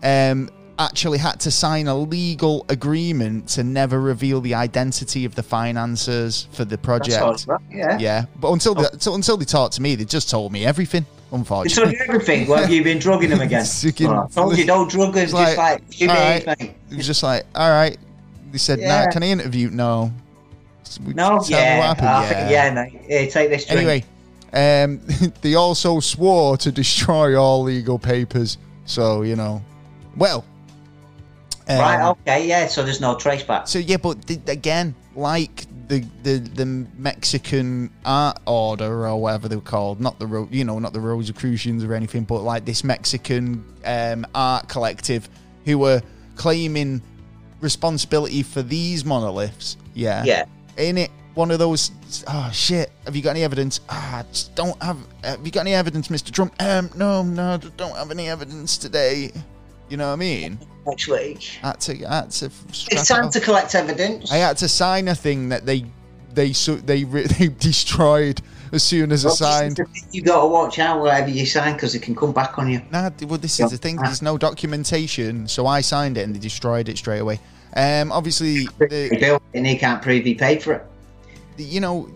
um, 0.06 0.50
actually 0.78 1.18
had 1.18 1.40
to 1.40 1.52
sign 1.52 1.88
a 1.88 1.96
legal 1.96 2.66
agreement 2.70 3.48
to 3.48 3.64
never 3.64 4.00
reveal 4.00 4.42
the 4.42 4.54
identity 4.54 5.26
of 5.26 5.34
the 5.36 5.44
financiers 5.44 6.48
for 6.52 6.66
the 6.66 6.78
project. 6.78 7.48
right, 7.48 7.62
yeah. 7.72 7.98
Yeah, 7.98 8.26
but 8.40 8.52
until 8.52 8.76
they, 8.76 8.86
so 9.00 9.16
until 9.16 9.38
they 9.38 9.46
talked 9.46 9.74
to 9.76 9.82
me, 9.82 9.96
they 9.96 10.06
just 10.06 10.30
told 10.30 10.52
me 10.52 10.66
everything. 10.66 11.06
Unfortunately, 11.32 12.00
on 12.00 12.10
everything. 12.10 12.48
Well, 12.48 12.70
you've 12.70 12.84
been 12.84 13.00
drugging 13.00 13.30
them 13.30 13.42
again. 13.42 13.66
Well, 14.00 14.30
I 14.30 14.34
told 14.34 14.58
you, 14.58 14.66
don't 14.66 14.90
drug 14.90 15.14
them. 15.14 15.24
Just 15.24 15.34
like, 15.34 15.58
like, 15.58 16.00
you 16.00 16.08
right. 16.08 16.48
it 16.48 16.96
was 16.96 17.08
just 17.08 17.24
like, 17.24 17.46
all 17.56 17.70
right. 17.70 17.98
They 18.52 18.58
said, 18.60 18.80
Yeah. 18.80 19.06
"Nah, 19.06 19.12
can 19.12 19.24
I 19.24 19.28
interview?" 19.28 19.70
No. 19.70 20.14
We- 21.06 21.14
No, 21.14 21.44
yeah, 21.48 21.94
happened. 21.94 22.50
Yeah, 22.50 22.74
mate. 22.74 23.02
Here, 23.08 23.28
take 23.30 23.50
this 23.50 23.66
drink. 23.66 23.80
Anyway, 23.82 24.06
um, 24.54 25.02
they 25.42 25.56
also 25.56 26.00
swore 26.00 26.58
to 26.58 26.72
destroy 26.72 27.36
all 27.42 27.64
legal 27.64 28.00
papers. 28.00 28.58
So 28.86 29.24
you 29.24 29.36
know, 29.36 29.62
well, 30.16 30.46
um, 31.68 31.80
right, 31.80 32.10
okay, 32.10 32.48
yeah. 32.48 32.68
So 32.68 32.84
there's 32.84 33.02
no 33.02 33.16
trace 33.16 33.44
back. 33.44 33.68
So 33.68 33.80
yeah, 33.80 33.98
but 33.98 34.28
th- 34.28 34.40
again, 34.48 34.94
like 35.16 35.66
the, 35.88 36.06
the 36.24 36.38
the 36.38 36.66
Mexican 36.98 37.90
art 38.06 38.40
order 38.46 39.08
or 39.08 39.20
whatever 39.22 39.48
they 39.48 39.56
were 39.56 39.62
called, 39.62 40.00
not 40.00 40.20
the 40.20 40.28
Ro- 40.28 40.48
you 40.52 40.64
know 40.64 40.78
not 40.80 40.94
the 40.94 41.00
Rosicrucians 41.00 41.84
or 41.84 41.94
anything, 41.94 42.24
but 42.24 42.42
like 42.42 42.66
this 42.66 42.84
Mexican 42.84 43.66
um, 43.84 44.26
art 44.36 44.68
collective 44.70 45.28
who 45.66 45.80
were 45.80 46.02
claiming 46.36 47.02
responsibility 47.62 48.44
for 48.44 48.62
these 48.62 49.04
monoliths. 49.06 49.78
Yeah, 49.96 50.24
Yeah. 50.24 50.46
in 50.78 50.98
it. 50.98 51.10
One 51.34 51.52
of 51.52 51.60
those. 51.60 51.92
Oh 52.28 52.50
shit! 52.54 52.92
Have 53.06 53.16
you 53.16 53.22
got 53.22 53.32
any 53.32 53.44
evidence? 53.44 53.82
Ah, 53.90 54.24
just 54.32 54.56
don't 54.56 54.82
have. 54.82 54.98
Have 55.24 55.46
you 55.46 55.52
got 55.52 55.62
any 55.62 55.74
evidence, 55.74 56.08
Mr. 56.08 56.32
Trump? 56.32 56.54
Um, 56.62 56.90
no, 56.96 57.24
no, 57.24 57.58
don't 57.76 57.96
have 57.98 58.10
any 58.12 58.30
evidence 58.30 58.78
today. 58.78 59.32
You 59.90 59.98
know 59.98 60.08
what 60.08 60.14
I 60.14 60.18
mean? 60.18 60.60
Next 60.88 61.08
week. 61.08 61.60
I 61.64 61.68
had 61.68 61.80
to, 61.82 62.06
I 62.06 62.16
had 62.18 62.32
to 62.32 62.52
It's 62.70 63.08
time 63.08 63.26
off. 63.26 63.34
to 63.34 63.40
collect 63.40 63.76
evidence. 63.76 64.32
I 64.32 64.38
had 64.38 64.58
to 64.58 64.68
sign 64.68 65.08
a 65.08 65.16
thing 65.16 65.50
that 65.50 65.66
they 65.66 65.86
they 66.34 66.54
so 66.54 66.76
they 66.76 67.04
they 67.40 67.48
destroyed 67.48 68.42
as 68.72 68.84
soon 68.84 69.12
as 69.12 69.26
I 69.26 69.30
signed. 69.30 69.80
You 70.12 70.22
got 70.22 70.42
to 70.42 70.48
watch 70.48 70.80
out 70.80 71.00
whatever 71.00 71.30
you 71.30 71.46
sign 71.46 71.74
because 71.74 71.96
it 71.96 72.02
can 72.02 72.16
come 72.16 72.34
back 72.34 72.58
on 72.60 72.70
you. 72.70 72.82
Nah, 72.92 73.10
well, 73.28 73.38
this 73.38 73.60
is 73.60 73.72
the 73.72 73.78
thing. 73.78 73.96
There's 73.98 74.22
no 74.22 74.38
documentation, 74.38 75.48
so 75.48 75.66
I 75.68 75.82
signed 75.82 76.18
it 76.18 76.22
and 76.22 76.36
they 76.36 76.40
destroyed 76.40 76.90
it 76.90 76.98
straight 76.98 77.20
away. 77.20 77.40
Um, 77.76 78.12
obviously, 78.12 78.54
He 78.56 78.68
the, 78.80 79.40
and 79.54 79.68
he 79.68 79.78
can't 79.78 80.02
prove 80.02 80.24
he 80.24 80.34
paid 80.36 80.64
for 80.64 80.74
it. 80.74 80.86
you 81.58 81.80
know 81.82 82.10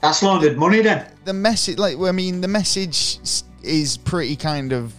That's 0.00 0.22
laundered 0.22 0.56
money 0.58 0.80
then. 0.82 1.06
the 1.24 1.32
message. 1.32 1.78
Like, 1.78 1.98
I 1.98 2.12
mean, 2.12 2.40
the 2.40 2.48
message 2.48 3.18
is 3.62 3.96
pretty 3.98 4.34
kind 4.36 4.72
of 4.72 4.92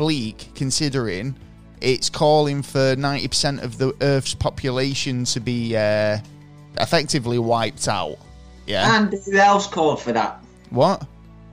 bleak 0.00 0.48
considering 0.54 1.36
it's 1.82 2.08
calling 2.08 2.62
for 2.62 2.96
ninety 2.96 3.28
percent 3.28 3.60
of 3.60 3.76
the 3.76 3.94
Earth's 4.00 4.34
population 4.34 5.24
to 5.26 5.40
be 5.40 5.76
uh, 5.76 6.18
effectively 6.78 7.38
wiped 7.38 7.86
out. 7.86 8.16
Yeah. 8.66 8.96
And 8.96 9.12
who 9.12 9.36
else 9.36 9.66
called 9.66 10.00
for 10.00 10.12
that? 10.12 10.42
what? 10.70 11.06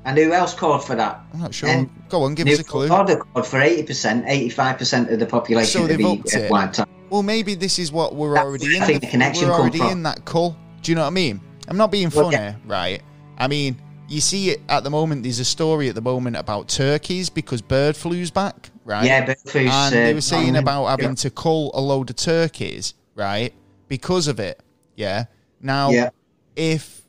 And 0.06 0.18
who 0.18 0.32
else 0.32 0.54
called 0.54 0.86
for 0.86 0.96
that? 0.96 1.20
I'm 1.34 1.42
not 1.42 1.54
sure. 1.54 1.68
And 1.68 1.90
Go 2.08 2.24
on, 2.24 2.36
give 2.36 2.48
us 2.48 2.60
a 2.60 2.64
clue. 2.64 2.90
Order 2.90 3.18
called 3.18 3.46
for 3.46 3.60
80%, 3.60 4.26
85% 4.56 5.12
of 5.12 5.20
the 5.20 5.26
population 5.26 5.82
So 5.82 5.86
to 5.86 5.98
be 5.98 6.06
uh, 6.06 6.48
wiped 6.50 6.80
out. 6.80 6.88
Well, 7.10 7.24
maybe 7.24 7.56
this 7.56 7.78
is 7.78 7.92
what 7.92 8.16
we're 8.16 8.36
That's 8.36 8.46
already 8.46 8.78
in. 8.78 8.84
I 8.84 8.86
think 8.86 9.02
the, 9.02 9.08
the 9.08 9.12
connection 9.12 9.50
we're 9.50 9.56
already 9.56 9.82
in 9.82 10.04
that 10.04 10.24
cull. 10.24 10.56
Do 10.82 10.92
you 10.92 10.96
know 10.96 11.02
what 11.02 11.08
I 11.08 11.10
mean? 11.10 11.42
I'm 11.68 11.76
not 11.76 11.92
being 11.92 12.10
Well, 12.10 12.32
funny, 12.32 12.38
yeah. 12.38 12.56
right? 12.66 13.02
I 13.38 13.50
mean, 13.50 13.76
you 14.08 14.22
see 14.22 14.52
it 14.52 14.62
at 14.70 14.84
the 14.84 14.90
moment. 14.90 15.24
There's 15.24 15.40
a 15.40 15.46
story 15.46 15.90
at 15.90 15.96
the 15.96 16.02
moment 16.02 16.36
about 16.36 16.68
turkeys 16.68 17.30
because 17.30 17.62
bird 17.62 17.96
flu's 17.96 18.32
back, 18.32 18.70
right? 18.86 19.06
Yeah, 19.06 19.26
but 19.26 19.38
who's, 19.44 19.56
and 19.56 19.96
uh, 19.96 19.98
they 19.98 20.14
were 20.14 20.22
saying 20.22 20.56
um, 20.56 20.64
about 20.64 20.86
having 20.86 21.10
yeah. 21.10 21.16
to 21.16 21.30
cull 21.30 21.72
a 21.74 21.82
load 21.82 22.10
of 22.10 22.16
turkeys, 22.16 22.94
right? 23.16 23.54
Because 23.88 24.28
of 24.28 24.40
it. 24.40 24.62
Yeah. 24.96 25.26
Now, 25.62 25.90
Yeah. 25.92 26.10
if 26.56 27.02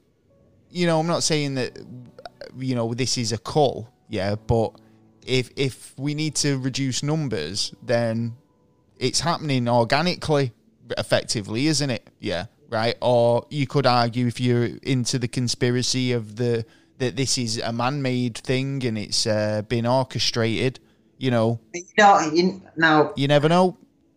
you 0.70 0.86
know, 0.86 1.00
I'm 1.00 1.06
not 1.06 1.22
saying 1.22 1.54
that 1.54 1.78
you 2.58 2.74
know 2.74 2.92
this 2.94 3.16
is 3.16 3.32
a 3.32 3.38
cull, 3.38 3.90
yeah, 4.08 4.34
but 4.34 4.72
if 5.26 5.50
if 5.56 5.94
we 5.98 6.14
need 6.14 6.34
to 6.36 6.58
reduce 6.58 7.02
numbers, 7.02 7.74
then 7.82 8.36
it's 8.98 9.20
happening 9.20 9.68
organically, 9.68 10.52
effectively, 10.96 11.66
isn't 11.68 11.90
it? 11.90 12.08
Yeah, 12.18 12.46
right. 12.68 12.96
Or 13.00 13.46
you 13.50 13.66
could 13.66 13.86
argue 13.86 14.26
if 14.26 14.40
you're 14.40 14.70
into 14.82 15.18
the 15.18 15.28
conspiracy 15.28 16.12
of 16.12 16.36
the 16.36 16.64
that 16.98 17.16
this 17.16 17.38
is 17.38 17.58
a 17.58 17.72
man-made 17.72 18.38
thing 18.38 18.84
and 18.84 18.98
it's 18.98 19.26
uh, 19.26 19.62
been 19.68 19.86
orchestrated. 19.86 20.80
You 21.18 21.30
know, 21.32 21.60
You 21.74 21.82
know, 21.98 22.20
you, 22.32 22.62
now 22.76 23.12
you 23.16 23.26
never 23.28 23.48
know. 23.48 23.76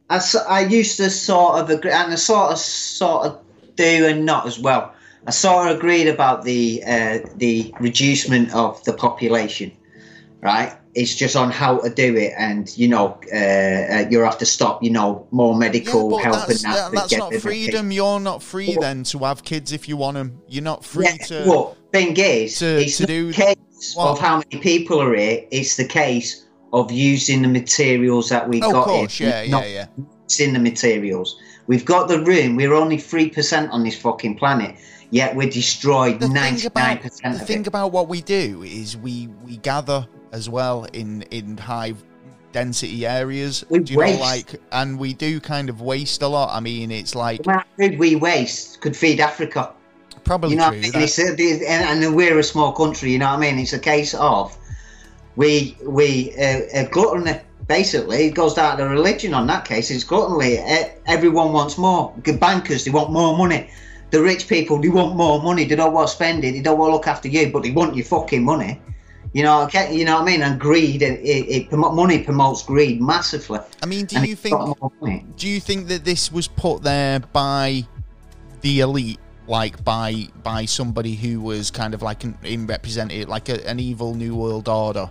I, 0.09 0.21
I 0.47 0.61
used 0.61 0.97
to 0.97 1.09
sort 1.09 1.55
of 1.59 1.69
agree, 1.69 1.91
and 1.91 2.11
I 2.11 2.15
sort 2.15 2.51
of 2.51 2.57
sort 2.59 3.25
of 3.27 3.39
do 3.75 4.05
and 4.07 4.25
not 4.25 4.45
as 4.45 4.59
well. 4.59 4.93
I 5.25 5.31
sort 5.31 5.71
of 5.71 5.77
agreed 5.77 6.07
about 6.07 6.43
the 6.43 6.83
uh, 6.85 7.19
the 7.37 7.73
reducement 7.79 8.53
of 8.53 8.83
the 8.83 8.93
population, 8.93 9.71
right? 10.41 10.75
It's 10.93 11.15
just 11.15 11.35
on 11.35 11.49
how 11.51 11.79
to 11.79 11.89
do 11.89 12.15
it, 12.17 12.33
and 12.37 12.69
you 12.77 12.87
know, 12.87 13.17
uh, 13.33 13.35
uh, 13.35 14.07
you 14.09 14.19
have 14.19 14.37
to 14.39 14.45
stop, 14.45 14.83
you 14.83 14.91
know, 14.91 15.25
more 15.31 15.55
medical 15.55 16.09
but 16.09 16.17
help 16.23 16.35
that's, 16.47 16.63
and 16.63 16.73
that. 16.73 16.91
that- 16.91 17.09
that's 17.09 17.17
not 17.17 17.33
freedom. 17.35 17.91
You're 17.91 18.19
not 18.19 18.43
free 18.43 18.75
then 18.79 19.03
to 19.05 19.19
have 19.19 19.43
kids 19.43 19.71
if 19.71 19.87
you 19.87 19.95
want 19.97 20.15
them. 20.15 20.41
You're 20.47 20.63
not 20.63 20.83
free 20.83 21.05
Yeah, 21.05 21.17
to. 21.27 21.45
well, 21.47 21.77
thing 21.91 22.15
is, 22.17 22.59
to- 22.59 22.81
it's 22.81 22.97
to 22.97 23.05
do- 23.05 23.27
the 23.27 23.33
case 23.33 23.95
Well- 23.97 24.09
of 24.09 24.19
how 24.19 24.37
many 24.37 24.61
people 24.61 25.01
are 25.01 25.15
here. 25.15 25.43
It's 25.51 25.75
the 25.75 25.85
case 25.85 26.45
of 26.73 26.91
using 26.91 27.41
the 27.41 27.47
materials 27.47 28.29
that 28.29 28.47
we 28.47 28.61
Oh, 28.61 28.71
got. 28.71 28.79
of 28.79 28.85
course, 28.85 29.19
in, 29.19 29.27
yeah, 29.27 29.41
yeah, 29.43 29.65
yeah. 29.65 29.85
in 30.45 30.53
the 30.53 30.59
materials. 30.59 31.37
We've 31.67 31.85
got 31.85 32.07
the 32.07 32.19
room. 32.23 32.55
We're 32.55 32.73
only 32.73 32.97
three 32.97 33.29
percent 33.29 33.71
on 33.71 33.83
this 33.83 33.95
fucking 33.97 34.35
planet, 34.37 34.75
yet 35.11 35.35
we're 35.35 35.49
destroyed 35.49 36.19
ninety 36.21 36.67
nine 36.75 36.97
percent 36.97 37.35
the 37.35 37.41
of 37.41 37.47
thing 37.47 37.61
it. 37.61 37.67
about 37.67 37.91
what 37.91 38.07
we 38.07 38.21
do 38.21 38.63
is 38.63 38.95
we 38.97 39.27
we 39.45 39.57
gather 39.57 40.07
as 40.31 40.49
well 40.49 40.85
in 40.93 41.23
in 41.31 41.57
high 41.57 41.93
density 42.53 43.05
areas. 43.05 43.63
We 43.69 43.79
do 43.79 43.93
you 43.93 43.99
waste. 43.99 44.19
know 44.19 44.25
like 44.25 44.61
and 44.71 44.97
we 44.99 45.13
do 45.13 45.39
kind 45.39 45.69
of 45.69 45.81
waste 45.81 46.21
a 46.21 46.27
lot. 46.27 46.49
I 46.55 46.59
mean, 46.59 46.91
it's 46.91 47.15
like 47.15 47.43
The 47.43 47.63
food 47.77 47.99
we 47.99 48.15
waste 48.15 48.81
could 48.81 48.95
feed 48.95 49.19
Africa. 49.19 49.73
Probably 50.23 50.51
You 50.51 50.55
know, 50.57 50.69
true. 50.69 50.77
I 50.77 50.81
mean? 50.81 50.91
that- 50.91 51.01
It's 51.03 51.19
a, 51.19 51.29
and, 51.29 52.03
and 52.03 52.15
we're 52.15 52.37
a 52.39 52.43
small 52.43 52.71
country. 52.71 53.11
You 53.11 53.19
know 53.19 53.27
what 53.29 53.37
I 53.37 53.51
mean? 53.51 53.59
It's 53.59 53.73
a 53.73 53.79
case 53.79 54.13
of 54.13 54.55
we 55.35 55.77
we 55.83 56.33
uh, 56.37 56.85
gluttony. 56.91 57.39
Basically, 57.67 58.25
it 58.27 58.31
goes 58.35 58.53
down 58.55 58.77
to 58.77 58.85
religion. 58.85 59.33
On 59.33 59.47
that 59.47 59.65
case, 59.65 59.91
it's 59.91 60.03
gluttony. 60.03 60.57
Everyone 61.07 61.53
wants 61.53 61.77
more. 61.77 62.13
The 62.25 62.33
bankers, 62.33 62.83
they 62.85 62.91
want 62.91 63.11
more 63.11 63.37
money. 63.37 63.69
The 64.09 64.21
rich 64.21 64.49
people, 64.49 64.81
they 64.81 64.89
want 64.89 65.15
more 65.15 65.41
money. 65.41 65.63
They 65.63 65.75
don't 65.75 65.93
want 65.93 66.09
to 66.09 66.13
spend 66.13 66.43
it. 66.43 66.51
They 66.51 66.61
don't 66.61 66.77
want 66.77 66.89
to 66.89 66.93
look 66.95 67.07
after 67.07 67.29
you, 67.29 67.49
but 67.49 67.63
they 67.63 67.71
want 67.71 67.95
your 67.95 68.03
fucking 68.05 68.43
money. 68.43 68.81
You 69.33 69.43
know, 69.43 69.61
okay, 69.63 69.95
you 69.95 70.03
know 70.03 70.15
what 70.15 70.23
I 70.23 70.25
mean? 70.25 70.41
And 70.41 70.59
greed, 70.59 71.01
it, 71.01 71.21
it, 71.21 71.71
it 71.71 71.71
money 71.71 72.21
promotes 72.21 72.63
greed 72.63 73.01
massively. 73.01 73.59
I 73.81 73.85
mean, 73.85 74.05
do 74.05 74.17
And 74.17 74.27
you 74.27 74.35
think 74.35 74.53
got 74.57 74.77
more 74.81 74.91
money. 74.99 75.25
do 75.37 75.47
you 75.47 75.61
think 75.61 75.87
that 75.87 76.03
this 76.03 76.29
was 76.29 76.49
put 76.49 76.83
there 76.83 77.21
by 77.21 77.85
the 78.59 78.81
elite 78.81 79.19
like 79.51 79.83
by 79.83 80.27
by 80.43 80.65
somebody 80.65 81.13
who 81.15 81.41
was 81.41 81.69
kind 81.69 81.93
of 81.93 82.01
like 82.01 82.23
an 82.23 82.37
in 82.43 82.65
represented 82.65 83.27
like 83.27 83.49
a, 83.49 83.57
an 83.69 83.79
evil 83.79 84.15
new 84.15 84.33
world 84.35 84.67
order 84.67 85.09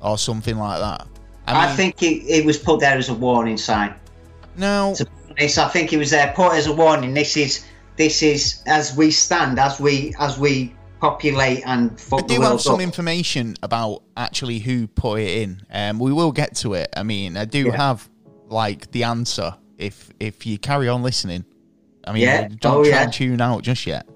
or 0.00 0.18
something 0.18 0.56
like 0.58 0.80
that 0.80 1.06
I, 1.46 1.66
mean, 1.66 1.76
think 1.76 2.02
it, 2.02 2.24
it 2.26 2.44
was 2.44 2.58
put 2.58 2.80
there 2.80 2.96
as 2.96 3.08
a 3.08 3.14
warning 3.14 3.56
sign. 3.56 3.94
no 4.56 4.94
to 4.96 5.06
honest, 5.38 5.58
I 5.58 5.68
think 5.68 5.92
it 5.92 5.98
was 5.98 6.10
there 6.10 6.32
put 6.34 6.52
as 6.52 6.66
a 6.66 6.72
warning. 6.72 7.14
This 7.14 7.36
is 7.36 7.64
this 7.96 8.22
is 8.22 8.62
as 8.66 8.96
we 8.96 9.10
stand, 9.10 9.58
as 9.58 9.80
we 9.80 10.14
as 10.18 10.38
we 10.38 10.74
populate 11.00 11.62
and 11.66 12.00
I 12.12 12.20
do 12.20 12.40
have 12.40 12.60
some 12.60 12.76
up. 12.76 12.80
information 12.80 13.56
about 13.62 14.04
actually 14.16 14.60
who 14.60 14.86
put 14.86 15.20
it 15.20 15.42
in. 15.42 15.62
Um, 15.72 15.98
we 15.98 16.12
will 16.12 16.32
get 16.32 16.54
to 16.56 16.74
it. 16.74 16.88
I 16.96 17.02
mean, 17.02 17.36
I 17.36 17.44
do 17.44 17.66
Yeah. 17.66 17.76
have 17.76 18.08
like 18.48 18.90
the 18.92 19.04
answer 19.04 19.54
if 19.78 20.10
if 20.20 20.46
you 20.46 20.58
carry 20.58 20.88
on 20.88 21.02
listening. 21.02 21.44
I 22.06 22.12
mean, 22.12 22.22
Yeah. 22.22 22.48
don't 22.60 22.78
Oh, 22.78 22.82
try 22.84 22.90
yeah. 22.90 23.02
and 23.04 23.12
tune 23.12 23.40
out 23.40 23.62
just 23.62 23.86
yet. 23.86 24.06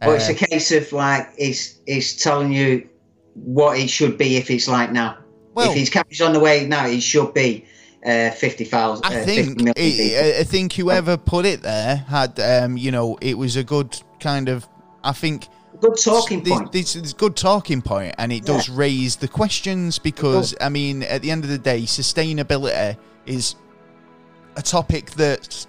but 0.00 0.10
it's 0.16 0.28
Uh, 0.28 0.32
a 0.32 0.34
case 0.34 0.72
of 0.72 0.92
like 0.92 1.28
it's 1.36 1.74
it's 1.86 2.14
telling 2.14 2.52
you 2.52 2.88
what 3.34 3.78
it 3.78 3.88
should 3.88 4.16
be 4.16 4.36
if 4.36 4.50
it's 4.50 4.66
like 4.68 4.90
now. 4.92 5.16
Well- 5.54 5.70
if 5.70 5.76
he's 5.76 5.90
carries 5.90 6.20
on 6.20 6.32
the 6.32 6.40
way 6.40 6.66
now, 6.66 6.86
it 6.86 7.02
should 7.02 7.34
be 7.34 7.64
uh, 8.06 8.30
fifty 8.30 8.64
thousand. 8.64 9.04
I 9.04 9.20
uh, 9.20 9.24
think 9.24 9.46
50 9.60 9.64
million 9.64 9.74
it, 9.76 10.40
I 10.40 10.44
think 10.44 10.72
whoever 10.72 11.16
put 11.18 11.44
it 11.44 11.60
there 11.62 11.96
had 11.96 12.40
um, 12.40 12.76
you 12.78 12.90
know 12.90 13.18
it 13.20 13.36
was 13.36 13.56
a 13.56 13.62
good 13.64 14.00
kind 14.20 14.48
of 14.48 14.66
I 15.04 15.12
think 15.12 15.48
good 15.80 15.96
talking 16.02 16.42
this, 16.42 16.52
point. 16.52 16.72
This 16.72 16.96
is 16.96 17.12
a 17.12 17.16
good 17.16 17.36
talking 17.36 17.82
point, 17.82 18.14
and 18.18 18.32
it 18.32 18.44
does 18.46 18.70
raise 18.70 19.16
the 19.16 19.28
questions 19.28 19.98
because 19.98 20.54
I 20.62 20.70
mean, 20.70 21.02
at 21.02 21.20
the 21.20 21.30
end 21.30 21.44
of 21.44 21.50
the 21.50 21.58
day, 21.58 21.82
sustainability 21.82 22.96
is 23.26 23.54
a 24.56 24.62
topic 24.62 25.10
that's 25.12 25.66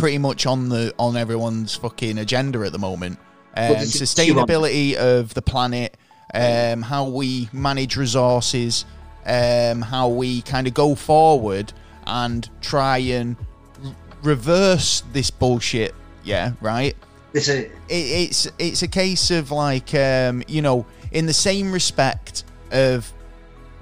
pretty 0.00 0.18
much 0.18 0.46
on 0.46 0.68
the 0.70 0.94
on 0.98 1.16
everyone's 1.16 1.76
fucking 1.76 2.18
agenda 2.18 2.60
at 2.60 2.72
the 2.72 2.78
moment. 2.78 3.18
Um, 3.56 3.74
this 3.74 4.00
is 4.00 4.18
issue 4.18 4.32
on- 4.38 4.46
sustainability 4.46 4.94
of 4.94 5.34
the 5.34 5.42
planet, 5.42 5.96
um, 6.34 6.82
how 6.82 7.08
we 7.08 7.48
manage 7.52 7.96
resources, 7.96 8.84
um, 9.26 9.82
how 9.82 10.08
we 10.08 10.42
kind 10.42 10.66
of 10.66 10.74
go 10.74 10.94
forward 10.94 11.72
and 12.06 12.48
try 12.60 12.98
and 12.98 13.36
r- 13.84 13.94
reverse 14.22 15.02
this 15.12 15.30
bullshit. 15.30 15.94
Yeah, 16.24 16.52
right 16.60 16.96
It's 17.32 17.48
a 17.48 17.64
it, 17.66 17.70
it's 17.88 18.48
it's 18.58 18.82
a 18.82 18.88
case 18.88 19.30
of 19.30 19.50
like 19.50 19.94
um, 19.94 20.42
you 20.48 20.62
know 20.62 20.86
in 21.12 21.26
the 21.26 21.32
same 21.34 21.72
respect 21.72 22.44
of 22.72 23.12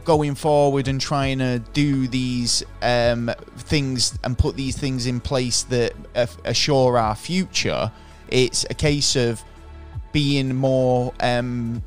going 0.09 0.35
forward 0.35 0.89
and 0.89 0.99
trying 1.03 1.39
to 1.39 1.59
do 1.75 2.09
these 2.09 2.65
um, 2.81 3.31
things 3.59 4.19
and 4.25 4.39
put 4.39 4.57
these 4.57 4.75
things 4.75 5.05
in 5.07 5.21
place 5.21 5.65
that 5.65 5.93
assure 6.47 6.97
our 6.97 7.15
future 7.15 7.93
it's 8.29 8.65
a 8.71 8.75
case 8.75 9.17
of 9.17 9.45
being 10.13 10.55
more 10.57 11.13
um, 11.21 11.83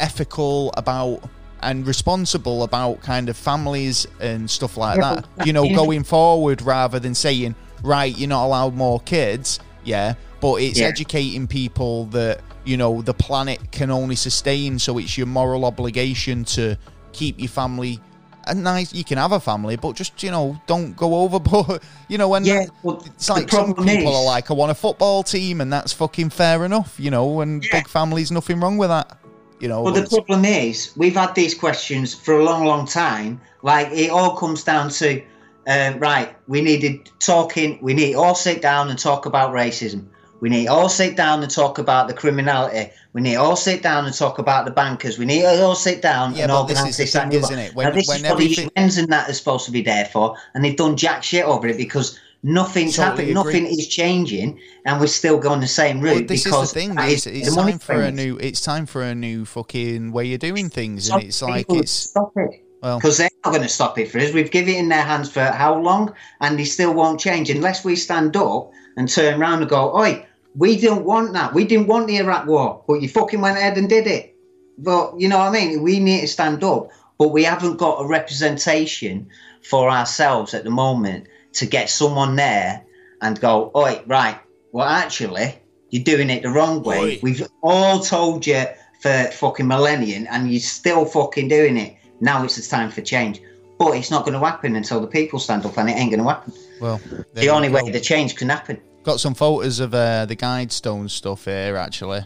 ethical 0.00 0.72
about 0.76 1.22
and 1.62 1.86
responsible 1.86 2.64
about 2.64 3.00
kind 3.02 3.28
of 3.28 3.36
families 3.36 4.06
and 4.20 4.50
stuff 4.50 4.76
like 4.76 4.98
that. 5.00 5.24
You 5.46 5.52
know 5.52 5.68
going 5.84 6.02
forward 6.04 6.60
rather 6.62 6.98
than 6.98 7.14
saying 7.14 7.54
right 7.84 8.16
you're 8.18 8.28
not 8.28 8.46
allowed 8.46 8.74
more 8.74 8.98
kids. 9.00 9.60
Yeah 9.84 10.14
but 10.40 10.56
it's 10.56 10.78
Yeah. 10.78 10.86
educating 10.86 11.46
people 11.46 12.06
that 12.06 12.40
you 12.64 12.76
know 12.76 13.02
the 13.02 13.14
planet 13.14 13.70
can 13.72 13.90
only 13.90 14.16
sustain 14.16 14.78
so 14.78 14.98
it's 14.98 15.16
your 15.18 15.26
moral 15.26 15.64
obligation 15.64 16.44
to 16.44 16.76
keep 17.12 17.38
your 17.38 17.48
family 17.48 18.00
and 18.46 18.64
nice 18.64 18.94
you 18.94 19.04
can 19.04 19.18
have 19.18 19.32
a 19.32 19.40
family 19.40 19.76
but 19.76 19.94
just 19.94 20.22
you 20.22 20.30
know 20.30 20.60
don't 20.66 20.96
go 20.96 21.14
overboard 21.16 21.80
you 22.08 22.16
know 22.18 22.34
and 22.34 22.46
yeah. 22.46 22.66
Well, 22.82 23.02
it's 23.04 23.28
like 23.28 23.50
some 23.50 23.74
people 23.74 24.08
is, 24.08 24.16
are 24.16 24.24
like 24.24 24.50
i 24.50 24.54
want 24.54 24.70
a 24.70 24.74
football 24.74 25.22
team 25.22 25.60
and 25.60 25.72
that's 25.72 25.92
fucking 25.92 26.30
fair 26.30 26.64
enough 26.64 26.98
you 26.98 27.10
know 27.10 27.40
and 27.40 27.62
Yeah. 27.64 27.70
big 27.72 27.88
families 27.88 28.30
nothing 28.30 28.60
wrong 28.60 28.78
with 28.78 28.88
that 28.88 29.18
you 29.60 29.68
know 29.68 29.82
Well, 29.82 29.94
but 29.94 30.08
the 30.08 30.16
problem 30.16 30.44
is 30.44 30.92
we've 30.96 31.14
had 31.16 31.34
these 31.34 31.54
questions 31.54 32.14
for 32.14 32.38
a 32.38 32.44
long, 32.44 32.64
long 32.64 32.86
time. 32.86 33.40
Like 33.62 33.88
it 33.90 34.10
all 34.10 34.36
comes 34.36 34.62
down 34.62 34.90
to, 34.90 35.20
um, 35.66 35.98
right? 35.98 36.36
We 36.46 36.60
needed 36.62 37.10
talking. 37.18 37.78
We 37.82 37.92
need 37.92 38.14
all 38.14 38.34
sit 38.36 38.62
down 38.62 38.88
and 38.88 38.98
talk 38.98 39.26
about 39.26 39.52
racism. 39.52 40.06
We 40.40 40.48
need 40.48 40.66
to 40.66 40.72
all 40.72 40.88
sit 40.88 41.16
down 41.16 41.42
and 41.42 41.50
talk 41.50 41.78
about 41.78 42.08
the 42.08 42.14
criminality. 42.14 42.90
We 43.12 43.20
need 43.20 43.34
to 43.34 43.40
all 43.40 43.56
sit 43.56 43.82
down 43.82 44.06
and 44.06 44.14
talk 44.14 44.38
about 44.38 44.64
the 44.64 44.70
bankers. 44.70 45.18
We 45.18 45.24
need 45.24 45.42
to 45.42 45.62
all 45.62 45.74
sit 45.74 46.00
down 46.00 46.34
Yeah, 46.34 46.44
and 46.44 46.50
but 46.50 46.66
this 46.66 46.78
organise 46.78 47.00
is 47.00 47.12
thing, 47.12 47.32
isn't 47.32 47.58
it? 47.58 47.74
When- 47.74 47.88
now, 47.88 47.94
this 47.94 48.08
is 48.08 48.22
what 48.22 48.38
the 48.38 48.70
UN's 48.76 48.98
and 48.98 49.08
that 49.12 49.28
is 49.28 49.38
supposed 49.38 49.64
to 49.66 49.72
be 49.72 49.82
there 49.82 50.04
for, 50.06 50.36
and 50.54 50.64
they've 50.64 50.76
done 50.76 50.96
jack 50.96 51.22
shit 51.22 51.44
over 51.44 51.66
it 51.66 51.76
because 51.76 52.18
nothing's 52.42 52.96
Totally 52.96 53.32
happened. 53.32 53.34
Nothing 53.34 53.66
is 53.66 53.88
changing, 53.88 54.60
and 54.84 55.00
we're 55.00 55.06
still 55.08 55.38
going 55.38 55.60
the 55.60 55.66
same 55.66 56.00
route 56.00 56.14
well, 56.14 56.24
this 56.24 56.44
because 56.44 56.68
is 56.68 56.72
the 56.72 56.80
thing 56.80 56.98
it's, 56.98 57.26
is 57.26 57.48
it's 57.48 57.54
the 57.54 57.60
time 57.60 57.78
for 57.78 58.00
a 58.00 58.12
new 58.12 58.36
it's 58.38 58.60
time 58.60 58.86
for 58.86 59.02
a 59.02 59.14
new 59.14 59.44
fucking 59.44 60.12
way 60.12 60.32
of 60.34 60.40
doing 60.40 60.70
things 60.70 61.06
Stop 61.06 61.20
and 61.20 61.28
it's 61.28 61.42
like 61.42 61.66
it's 61.70 61.90
stop 61.90 62.32
it 62.36 62.64
well 62.80 62.98
because 62.98 63.18
they're 63.18 63.30
not 63.44 63.50
going 63.50 63.62
to 63.62 63.68
stop 63.68 63.98
it 63.98 64.10
for 64.10 64.18
us. 64.18 64.32
We've 64.32 64.50
given 64.50 64.74
it 64.74 64.78
in 64.78 64.88
their 64.88 65.02
hands 65.02 65.30
for 65.30 65.44
how 65.44 65.78
long, 65.78 66.14
and 66.40 66.58
they 66.58 66.64
still 66.64 66.94
won't 66.94 67.18
change 67.18 67.50
unless 67.50 67.84
we 67.84 67.96
stand 67.96 68.36
up 68.36 68.70
and 68.98 69.08
turn 69.08 69.40
around 69.40 69.60
and 69.60 69.70
go, 69.70 69.96
"Oi, 69.96 70.26
we 70.56 70.76
didn't 70.76 71.04
want 71.04 71.32
that. 71.32 71.54
We 71.54 71.64
didn't 71.64 71.86
want 71.86 72.08
the 72.08 72.16
Iraq 72.16 72.46
War, 72.46 72.82
but 72.86 73.00
you 73.00 73.08
fucking 73.08 73.40
went 73.40 73.56
ahead 73.56 73.78
and 73.78 73.88
did 73.88 74.06
it." 74.06 74.34
But 74.76 75.18
you 75.20 75.28
know 75.28 75.38
what 75.38 75.48
I 75.48 75.52
mean? 75.52 75.82
We 75.82 76.00
need 76.00 76.22
to 76.22 76.26
stand 76.26 76.62
up, 76.64 76.90
but 77.18 77.28
we 77.28 77.44
haven't 77.44 77.78
got 77.78 78.02
a 78.02 78.06
representation 78.06 79.28
for 79.62 79.88
ourselves 79.88 80.52
at 80.52 80.64
the 80.64 80.70
moment 80.70 81.26
to 81.54 81.66
get 81.66 81.88
someone 81.90 82.36
there 82.36 82.82
and 83.22 83.40
go, 83.40 83.70
"Oi, 83.74 84.02
right? 84.06 84.38
Well, 84.72 84.88
actually, 84.88 85.54
you're 85.90 86.04
doing 86.04 86.28
it 86.28 86.42
the 86.42 86.50
wrong 86.50 86.82
way. 86.82 86.98
Oi. 86.98 87.20
We've 87.22 87.46
all 87.62 88.00
told 88.00 88.46
you 88.46 88.64
for 89.00 89.30
fucking 89.32 89.66
millennium, 89.66 90.26
and 90.30 90.50
you're 90.50 90.60
still 90.60 91.04
fucking 91.04 91.48
doing 91.48 91.76
it. 91.76 91.96
Now 92.20 92.42
it's 92.44 92.56
the 92.56 92.62
time 92.76 92.90
for 92.90 93.00
change." 93.00 93.40
But 93.78 93.96
it's 93.96 94.10
not 94.10 94.24
going 94.24 94.38
to 94.38 94.44
happen 94.44 94.74
until 94.74 95.00
the 95.00 95.06
people 95.06 95.38
stand 95.38 95.64
up, 95.64 95.78
and 95.78 95.88
it 95.88 95.92
ain't 95.92 96.10
going 96.10 96.24
to 96.24 96.28
happen. 96.28 96.52
well 96.80 97.00
The 97.34 97.48
only 97.48 97.68
go. 97.68 97.74
way 97.74 97.90
the 97.90 98.00
change 98.00 98.34
can 98.34 98.48
happen. 98.48 98.80
Got 99.08 99.20
some 99.20 99.34
photos 99.34 99.80
of 99.80 99.94
uh, 99.94 100.26
the 100.26 100.36
guidestone 100.36 101.08
stuff 101.08 101.46
here 101.46 101.76
actually 101.76 102.20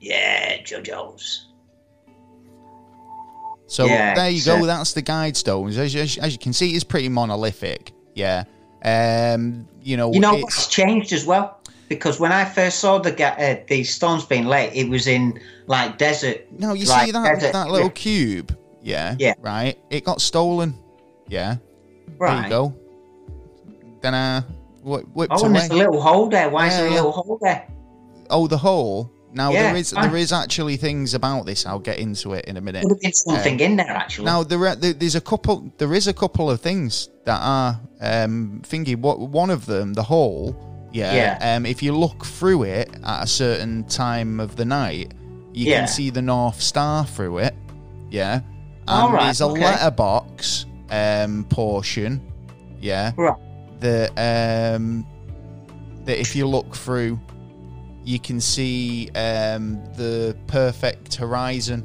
Yeah, 0.00 0.56
JoJo's. 0.62 1.46
So 3.66 3.84
Yeah, 3.86 4.14
there 4.14 4.30
you 4.30 4.44
go. 4.44 4.64
That's 4.66 4.92
the 4.92 5.02
guide 5.02 5.36
stones. 5.36 5.78
As, 5.78 5.94
as, 5.94 6.18
as 6.18 6.32
you 6.32 6.38
can 6.38 6.52
see, 6.52 6.74
it's 6.74 6.84
pretty 6.84 7.08
monolithic. 7.08 7.92
Yeah. 8.14 8.44
Um, 8.84 9.68
you 9.82 9.96
know, 9.96 10.12
You 10.12 10.20
know 10.20 10.34
it's, 10.34 10.42
what's 10.42 10.66
changed 10.68 11.12
as 11.12 11.24
well? 11.24 11.58
Because 11.88 12.18
when 12.18 12.32
I 12.32 12.44
first 12.44 12.78
saw 12.80 12.98
the 12.98 13.12
uh, 13.22 13.62
the 13.68 13.84
stones 13.84 14.24
being 14.24 14.46
laid, 14.46 14.72
it 14.74 14.88
was 14.88 15.06
in 15.06 15.38
like 15.66 15.98
desert. 15.98 16.46
no, 16.50 16.72
you 16.72 16.86
like 16.86 17.06
see 17.06 17.12
that 17.12 17.34
desert- 17.34 17.52
that 17.52 17.70
little 17.70 17.90
cube. 17.90 18.56
Yeah. 18.82 19.14
Yeah. 19.18 19.34
Right. 19.40 19.78
It 19.90 20.04
got 20.04 20.20
stolen. 20.20 20.74
Yeah. 21.28 21.56
There 22.06 22.16
Right. 22.18 22.44
you 22.44 22.48
go. 22.50 22.74
Then 24.00 24.14
uh, 24.14 24.42
wh- 24.82 25.04
whipped 25.16 25.32
Oh, 25.34 25.44
and 25.46 25.54
away. 25.56 25.60
there's 25.60 25.70
a 25.70 25.74
little 25.74 26.00
hole 26.00 26.28
there. 26.28 26.50
Why 26.50 26.68
is 26.68 26.76
there 26.76 26.86
a 26.86 26.90
little 26.90 27.12
hole 27.12 27.38
there? 27.40 27.66
Oh, 28.30 28.46
the 28.46 28.58
hole. 28.58 29.10
Now 29.34 29.50
Yeah, 29.50 29.62
there 29.72 29.76
is 29.76 29.92
fine. 29.92 30.08
there 30.10 30.18
is 30.18 30.30
actually 30.32 30.76
things 30.76 31.14
about 31.14 31.46
this. 31.46 31.64
I'll 31.64 31.78
get 31.78 31.98
into 31.98 32.34
it 32.34 32.44
in 32.44 32.58
a 32.58 32.60
minute. 32.60 32.84
Would 32.84 32.92
have 32.92 33.00
been 33.00 33.12
something 33.14 33.60
in 33.60 33.76
there 33.76 33.88
actually. 33.90 34.26
Now 34.26 34.42
there, 34.42 34.66
are, 34.66 34.74
there 34.76 34.92
there's 34.92 35.14
a 35.14 35.22
couple 35.22 35.72
there 35.78 35.94
is 35.94 36.06
a 36.06 36.12
couple 36.12 36.50
of 36.50 36.60
things 36.60 37.08
that 37.24 37.40
are 37.40 37.80
um 38.02 38.60
thingy. 38.64 38.94
What 38.94 39.20
one 39.20 39.48
of 39.48 39.64
them, 39.64 39.94
the 39.94 40.02
hole, 40.02 40.54
yeah. 40.92 41.14
Yeah. 41.40 41.56
Um, 41.56 41.64
if 41.64 41.82
you 41.82 41.96
look 41.96 42.26
through 42.26 42.64
it 42.64 42.90
at 43.04 43.22
a 43.22 43.26
certain 43.26 43.84
time 43.84 44.38
of 44.38 44.56
the 44.56 44.66
night, 44.66 45.14
you 45.54 45.70
Yeah. 45.70 45.78
can 45.78 45.88
see 45.88 46.10
the 46.10 46.20
North 46.22 46.60
Star 46.60 47.06
through 47.06 47.38
it. 47.38 47.54
Yeah. 48.10 48.40
And 48.86 48.88
All 48.88 49.12
right, 49.12 49.24
there's 49.24 49.40
a 49.40 49.46
okay. 49.46 49.62
letterbox 49.64 50.66
um 50.90 51.44
portion. 51.48 52.20
Yeah. 52.82 53.12
Right. 53.16 53.34
That 53.82 54.10
um 54.76 55.06
that 56.04 56.18
if 56.18 56.34
you 56.34 56.46
look 56.48 56.74
through, 56.74 57.20
you 58.04 58.18
can 58.18 58.40
see 58.40 59.10
um 59.10 59.84
the 59.96 60.36
perfect 60.46 61.16
horizon 61.16 61.84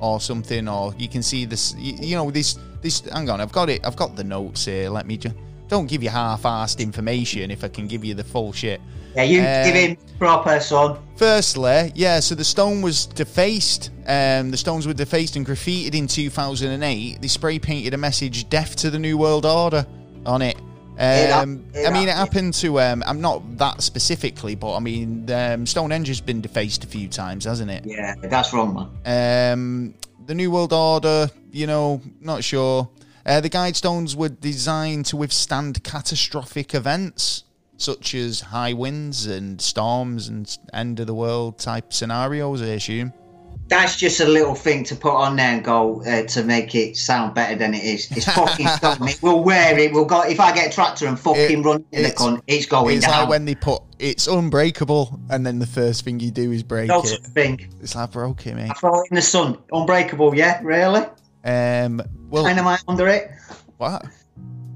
or 0.00 0.20
something, 0.20 0.68
or 0.68 0.94
you 0.98 1.08
can 1.08 1.22
see 1.22 1.44
this. 1.44 1.74
You, 1.76 1.94
you 2.00 2.16
know 2.16 2.30
this. 2.30 2.58
This. 2.80 3.00
Hang 3.00 3.28
on, 3.30 3.40
I've 3.40 3.52
got 3.52 3.68
it. 3.68 3.84
I've 3.84 3.96
got 3.96 4.16
the 4.16 4.24
notes 4.24 4.64
here. 4.64 4.90
Let 4.90 5.06
me 5.06 5.16
just. 5.16 5.34
Don't 5.68 5.86
give 5.86 6.02
you 6.02 6.08
half-assed 6.08 6.80
information 6.80 7.50
if 7.50 7.62
I 7.62 7.68
can 7.68 7.86
give 7.86 8.02
you 8.02 8.14
the 8.14 8.24
full 8.24 8.54
shit. 8.54 8.80
yeah, 9.14 9.22
you 9.24 9.40
um, 9.40 9.64
give 9.64 9.74
him 9.74 9.96
proper 10.18 10.58
son. 10.60 10.98
Firstly, 11.16 11.92
yeah, 11.94 12.20
so 12.20 12.34
the 12.34 12.44
stone 12.44 12.80
was 12.80 13.04
defaced. 13.04 13.90
Um, 14.06 14.50
the 14.50 14.56
stones 14.56 14.86
were 14.86 14.94
defaced 14.94 15.36
and 15.36 15.44
graffitied 15.46 15.94
in 15.94 16.06
2008. 16.06 17.20
They 17.20 17.28
spray 17.28 17.58
painted 17.58 17.92
a 17.92 17.98
message 17.98 18.48
"Death 18.48 18.76
to 18.76 18.90
the 18.90 18.98
New 18.98 19.18
World 19.18 19.44
Order" 19.44 19.86
on 20.24 20.40
it. 20.40 20.56
It 20.98 21.30
Um, 21.30 21.64
it 21.74 21.86
I 21.86 21.92
mean, 21.92 22.08
it 22.08 22.14
happened 22.14 22.54
to. 22.54 22.80
Um, 22.80 23.04
I'm 23.06 23.20
not 23.20 23.58
that 23.58 23.82
specifically, 23.82 24.56
but 24.56 24.74
I 24.74 24.80
mean, 24.80 25.30
um, 25.30 25.66
Stonehenge 25.66 26.08
has 26.08 26.20
been 26.20 26.40
defaced 26.40 26.84
a 26.84 26.86
few 26.88 27.08
times, 27.08 27.44
hasn't 27.44 27.70
it? 27.70 27.84
Yeah, 27.86 28.14
that's 28.22 28.52
wrong, 28.52 28.74
man. 29.04 29.52
Um, 29.52 29.94
the 30.26 30.34
New 30.34 30.50
World 30.50 30.72
Order, 30.72 31.30
you 31.52 31.66
know, 31.66 32.02
not 32.20 32.42
sure. 32.42 32.88
Uh, 33.24 33.40
the 33.40 33.48
guide 33.48 33.76
stones 33.76 34.16
were 34.16 34.28
designed 34.28 35.06
to 35.06 35.16
withstand 35.16 35.84
catastrophic 35.84 36.74
events 36.74 37.44
such 37.76 38.14
as 38.14 38.40
high 38.40 38.72
winds 38.72 39.26
and 39.26 39.60
storms 39.60 40.26
and 40.26 40.58
end 40.72 40.98
of 40.98 41.06
the 41.06 41.14
world 41.14 41.58
type 41.58 41.92
scenarios. 41.92 42.60
I 42.60 42.66
assume. 42.66 43.12
That's 43.68 43.96
just 43.96 44.20
a 44.20 44.26
little 44.26 44.54
thing 44.54 44.82
to 44.84 44.96
put 44.96 45.12
on 45.14 45.36
there 45.36 45.52
and 45.52 45.62
go 45.64 46.02
uh, 46.04 46.22
to 46.28 46.42
make 46.42 46.74
it 46.74 46.96
sound 46.96 47.34
better 47.34 47.54
than 47.54 47.74
it 47.74 47.84
is. 47.84 48.10
It's 48.16 48.24
fucking 48.24 48.66
stone. 48.76 49.06
It 49.08 49.22
will 49.22 49.44
wear 49.44 49.78
it. 49.78 49.92
We'll 49.92 50.06
go. 50.06 50.22
If 50.22 50.40
I 50.40 50.54
get 50.54 50.68
a 50.68 50.74
tractor 50.74 51.06
and 51.06 51.18
fucking 51.20 51.60
It- 51.60 51.64
run 51.64 51.84
in 51.92 52.02
the 52.02 52.08
it's- 52.08 52.14
cunt, 52.22 52.40
it's 52.46 52.66
going 52.66 52.96
it's 52.96 53.06
down. 53.06 53.20
like 53.20 53.28
when 53.28 53.44
they 53.44 53.54
put 53.54 53.82
it's 53.98 54.26
unbreakable, 54.26 55.20
and 55.28 55.44
then 55.46 55.58
the 55.58 55.66
first 55.66 56.04
thing 56.04 56.20
you 56.20 56.30
do 56.30 56.50
is 56.52 56.62
break 56.62 56.88
no 56.88 57.02
it. 57.02 57.22
thing. 57.26 57.68
It's 57.82 57.94
like 57.94 58.12
broke 58.12 58.46
it, 58.46 58.54
mate. 58.54 58.70
I 58.70 58.74
throw 58.74 59.00
it 59.02 59.08
in 59.10 59.16
the 59.16 59.22
sun. 59.22 59.58
Unbreakable, 59.72 60.34
yeah? 60.34 60.60
Really? 60.62 61.04
Um, 61.44 62.00
well, 62.30 62.44
Dynamite 62.44 62.82
under 62.88 63.06
it? 63.08 63.30
what? 63.76 64.04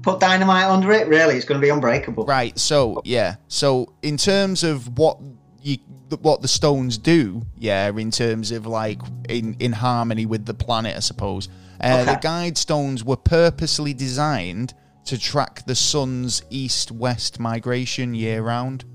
Put 0.01 0.19
dynamite 0.19 0.65
under 0.65 0.91
it? 0.91 1.07
Really? 1.07 1.35
It's 1.35 1.45
going 1.45 1.59
to 1.61 1.65
be 1.65 1.69
unbreakable. 1.69 2.25
Right. 2.25 2.57
So 2.59 3.01
yeah. 3.05 3.35
So 3.47 3.93
in 4.01 4.17
terms 4.17 4.63
of 4.65 4.97
what 4.99 5.17
you 5.63 5.77
what 6.21 6.41
the 6.41 6.47
stones 6.47 6.97
do, 6.97 7.41
yeah, 7.57 7.89
in 7.89 8.11
terms 8.11 8.51
of 8.51 8.67
like 8.67 8.99
in 9.29 9.55
in 9.59 9.71
harmony 9.71 10.25
with 10.25 10.45
the 10.45 10.53
planet, 10.53 10.95
I 10.95 10.99
suppose. 10.99 11.49
Uh, 11.81 12.05
The 12.05 12.19
guide 12.21 12.57
stones 12.57 13.03
were 13.03 13.17
purposely 13.17 13.93
designed 13.93 14.73
to 15.05 15.17
track 15.17 15.65
the 15.65 15.75
sun's 15.75 16.43
east-west 16.49 17.39
migration 17.39 18.13
year 18.13 18.41
round. 18.41 18.85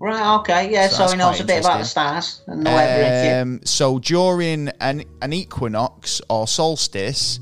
Right, 0.00 0.36
okay, 0.36 0.72
yeah, 0.72 0.88
So 0.88 1.06
so, 1.06 1.12
he 1.12 1.18
knows 1.18 1.40
a 1.40 1.44
bit 1.44 1.60
about 1.60 1.78
the 1.78 1.84
stars 1.84 2.42
and 2.46 2.64
the 2.64 2.70
weather. 2.70 3.40
Um, 3.42 3.60
so 3.64 3.98
during 3.98 4.68
an, 4.80 5.02
an 5.20 5.32
equinox 5.32 6.22
or 6.30 6.46
solstice, 6.46 7.40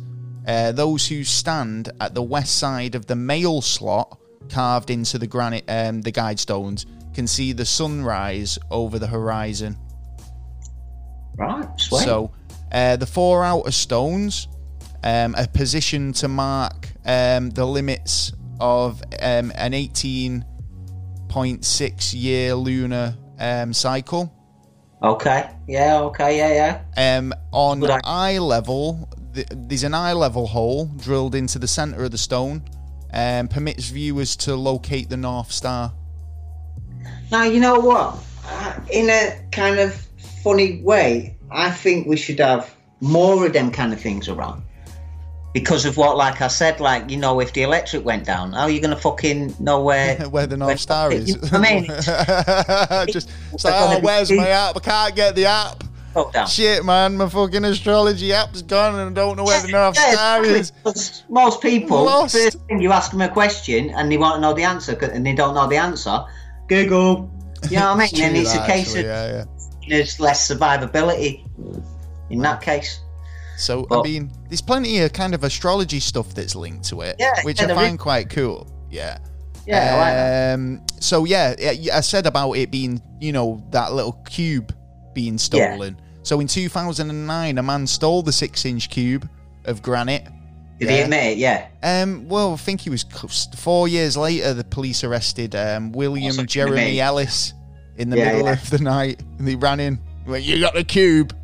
uh, 0.49 0.73
those 0.73 1.07
who 1.07 1.23
stand 1.23 1.91
at 2.01 2.15
the 2.15 2.23
west 2.23 2.59
side 2.59 2.95
of 2.95 3.07
the 3.07 3.17
mail 3.17 3.61
slot 3.61 4.19
carved 4.49 4.91
into 4.91 5.19
the 5.19 5.27
granite, 5.27 5.65
um, 5.69 6.01
the 6.01 6.11
guide 6.11 6.41
stones, 6.41 6.87
can 7.17 7.27
see 7.27 7.53
the 7.55 7.65
sunrise 7.65 8.59
over 8.71 8.99
the 8.99 9.07
horizon. 9.07 9.79
Right, 11.39 11.67
sweet. 11.81 12.05
So 12.05 12.31
uh, 12.71 12.97
the 12.97 13.07
four 13.07 13.43
outer 13.43 13.73
stones 13.73 14.49
um, 15.03 15.35
are 15.35 15.47
positioned 15.47 16.17
to 16.17 16.29
mark 16.29 16.89
um, 17.07 17.49
the 17.51 17.67
limits 17.67 18.33
of 18.61 19.01
um, 19.23 19.51
an 19.55 19.73
18.6 19.73 22.15
year 22.15 22.55
lunar 22.55 23.17
um, 23.39 23.73
cycle. 23.73 24.31
okay, 25.03 25.49
yeah, 25.67 26.01
okay, 26.01 26.37
yeah, 26.37 26.83
yeah. 26.97 27.19
Um, 27.19 27.33
on 27.53 27.83
idea. 27.83 28.01
eye 28.05 28.39
level, 28.39 29.09
th- 29.35 29.49
there's 29.51 29.85
an 29.85 29.95
eye 29.95 30.13
level 30.13 30.47
hole 30.47 30.85
drilled 30.85 31.35
into 31.35 31.59
the 31.59 31.69
center 31.69 32.05
of 32.05 32.11
the 32.11 32.19
stone, 32.19 32.63
and 33.11 33.51
permits 33.51 33.89
viewers 33.89 34.37
to 34.37 34.55
locate 34.55 35.09
the 35.09 35.17
North 35.17 35.51
Star. 35.51 35.95
Now, 37.31 37.45
you 37.45 37.61
know 37.61 37.79
what? 37.81 38.19
Uh, 38.47 38.75
In 38.91 39.11
a 39.11 39.41
kind 39.53 39.79
of 39.79 39.95
funny 40.43 40.81
way, 40.83 41.37
I 41.51 41.71
think 41.71 42.07
we 42.07 42.17
should 42.17 42.39
have 42.41 42.75
more 43.01 43.47
of 43.47 43.53
them 43.53 43.71
kind 43.71 43.93
of 43.93 44.01
things 44.01 44.29
around. 44.29 44.63
Because 45.53 45.87
of 45.87 45.97
what, 45.97 46.17
like 46.19 46.43
I 46.43 46.49
said, 46.49 46.81
like, 46.81 47.09
you 47.11 47.17
know, 47.17 47.41
if 47.41 47.55
the 47.55 47.63
electric 47.63 48.05
went 48.05 48.27
down, 48.27 48.53
how 48.53 48.63
are 48.63 48.71
you 48.71 48.81
going 48.81 48.95
to 48.95 49.01
fucking 49.01 49.55
know 49.59 49.81
where. 49.83 50.17
Where 50.29 50.47
the 50.47 50.57
North 50.57 50.69
where- 50.69 50.77
Star 50.77 51.11
is. 51.13 51.31
You 51.31 51.37
know 51.37 51.49
I 51.53 51.59
mean? 51.59 51.87
Just 53.13 53.31
it's 53.53 53.65
like, 53.65 53.75
oh, 53.75 54.01
where's 54.01 54.31
my 54.31 54.49
app? 54.49 54.77
I 54.77 54.81
can't 54.81 55.17
get 55.17 55.35
the 55.35 55.47
app. 55.47 55.83
Down. 56.33 56.47
Shit, 56.47 56.83
man, 56.83 57.19
my 57.19 57.29
fucking 57.29 57.63
astrology 57.67 58.33
app's 58.33 58.63
gone 58.63 58.99
and 58.99 59.11
I 59.11 59.13
don't 59.21 59.37
know 59.37 59.45
where 59.45 59.61
the 59.61 59.69
North 59.71 59.97
Yeah, 59.97 60.13
Star 60.13 60.45
exactly. 60.47 60.91
is. 60.93 61.23
Most 61.29 61.61
people, 61.61 62.05
Lost. 62.05 62.35
first 62.35 62.59
thing 62.69 62.81
you 62.81 62.91
ask 62.91 63.11
them 63.11 63.21
a 63.21 63.29
question 63.29 63.91
and 63.91 64.11
they 64.11 64.17
want 64.17 64.37
to 64.37 64.41
know 64.41 64.55
the 64.55 64.63
answer 64.63 64.93
and 65.13 65.27
they 65.27 65.35
don't 65.35 65.55
know 65.55 65.67
the 65.69 65.77
answer, 65.77 66.25
Google. 66.69 67.33
You 67.71 67.79
know 67.79 67.97
what 67.97 68.13
I 68.13 68.17
mean? 68.17 68.23
and 68.23 68.37
it's 68.37 68.55
a 68.55 68.65
case 68.67 68.89
actually, 68.89 69.01
of 69.01 69.07
yeah, 69.07 69.27
yeah. 69.29 69.45
there's 69.89 70.21
less 70.21 70.47
survivability 70.47 71.43
in 72.31 72.39
that 72.41 72.61
case. 72.61 73.01
So 73.57 73.87
I 73.91 74.03
mean, 74.03 74.31
there's 74.49 74.61
plenty 74.61 75.01
of 75.01 75.13
kind 75.13 75.35
of 75.35 75.43
astrology 75.43 75.99
stuff 75.99 76.33
that's 76.35 76.55
linked 76.55 76.85
to 76.91 77.01
it, 77.01 77.17
Yeah, 77.19 77.33
which 77.43 77.61
yeah, 77.61 77.73
I 77.73 77.75
find 77.75 77.95
is. 77.95 78.01
quite 78.01 78.31
cool. 78.31 78.71
Yeah. 78.91 79.19
Yeah, 79.67 79.95
I 79.95 79.99
like 79.99 80.15
that. 80.15 80.55
Um. 80.55 80.87
So 81.01 81.25
yeah, 81.25 81.55
yeah, 81.59 81.97
I 81.97 82.01
said 82.03 82.27
about 82.27 82.53
it 82.53 82.71
being, 82.71 83.03
you 83.21 83.33
know, 83.33 83.65
that 83.71 83.93
little 83.95 84.13
cube 84.29 84.73
being 85.13 85.39
stolen. 85.39 86.01
So 86.23 86.39
in 86.41 86.47
2009, 86.47 87.59
a 87.59 87.63
man 87.63 87.87
stole 87.87 88.23
the 88.23 88.33
six-inch 88.33 88.91
cube 88.91 89.29
of 89.65 89.83
granite. 89.83 90.29
Did 90.79 90.89
Yeah. 90.89 90.97
he 90.97 91.03
admit 91.03 91.25
it? 91.33 91.39
Yeah. 91.39 91.67
Um, 91.83 92.29
well, 92.29 92.53
I 92.53 92.57
think 92.57 92.81
he 92.83 92.91
was 92.91 93.05
four 93.57 93.89
years 93.89 94.17
later. 94.17 94.53
The 94.55 94.65
police 94.65 95.05
arrested 95.05 95.55
um, 95.55 95.93
William 95.93 96.47
Jeremy? 96.47 97.01
Ellis 97.01 97.55
in 97.97 98.11
the 98.11 98.19
Yeah, 98.19 98.33
middle 98.33 98.47
yeah. 98.47 98.53
of 98.53 98.71
the 98.71 98.79
night, 98.79 99.23
and 99.39 99.49
they 99.49 99.55
ran 99.57 99.81
in. 99.81 99.99
Went, 100.27 100.45
you 100.45 100.61
got 100.61 100.75
the 100.75 100.85
cube. 100.85 101.35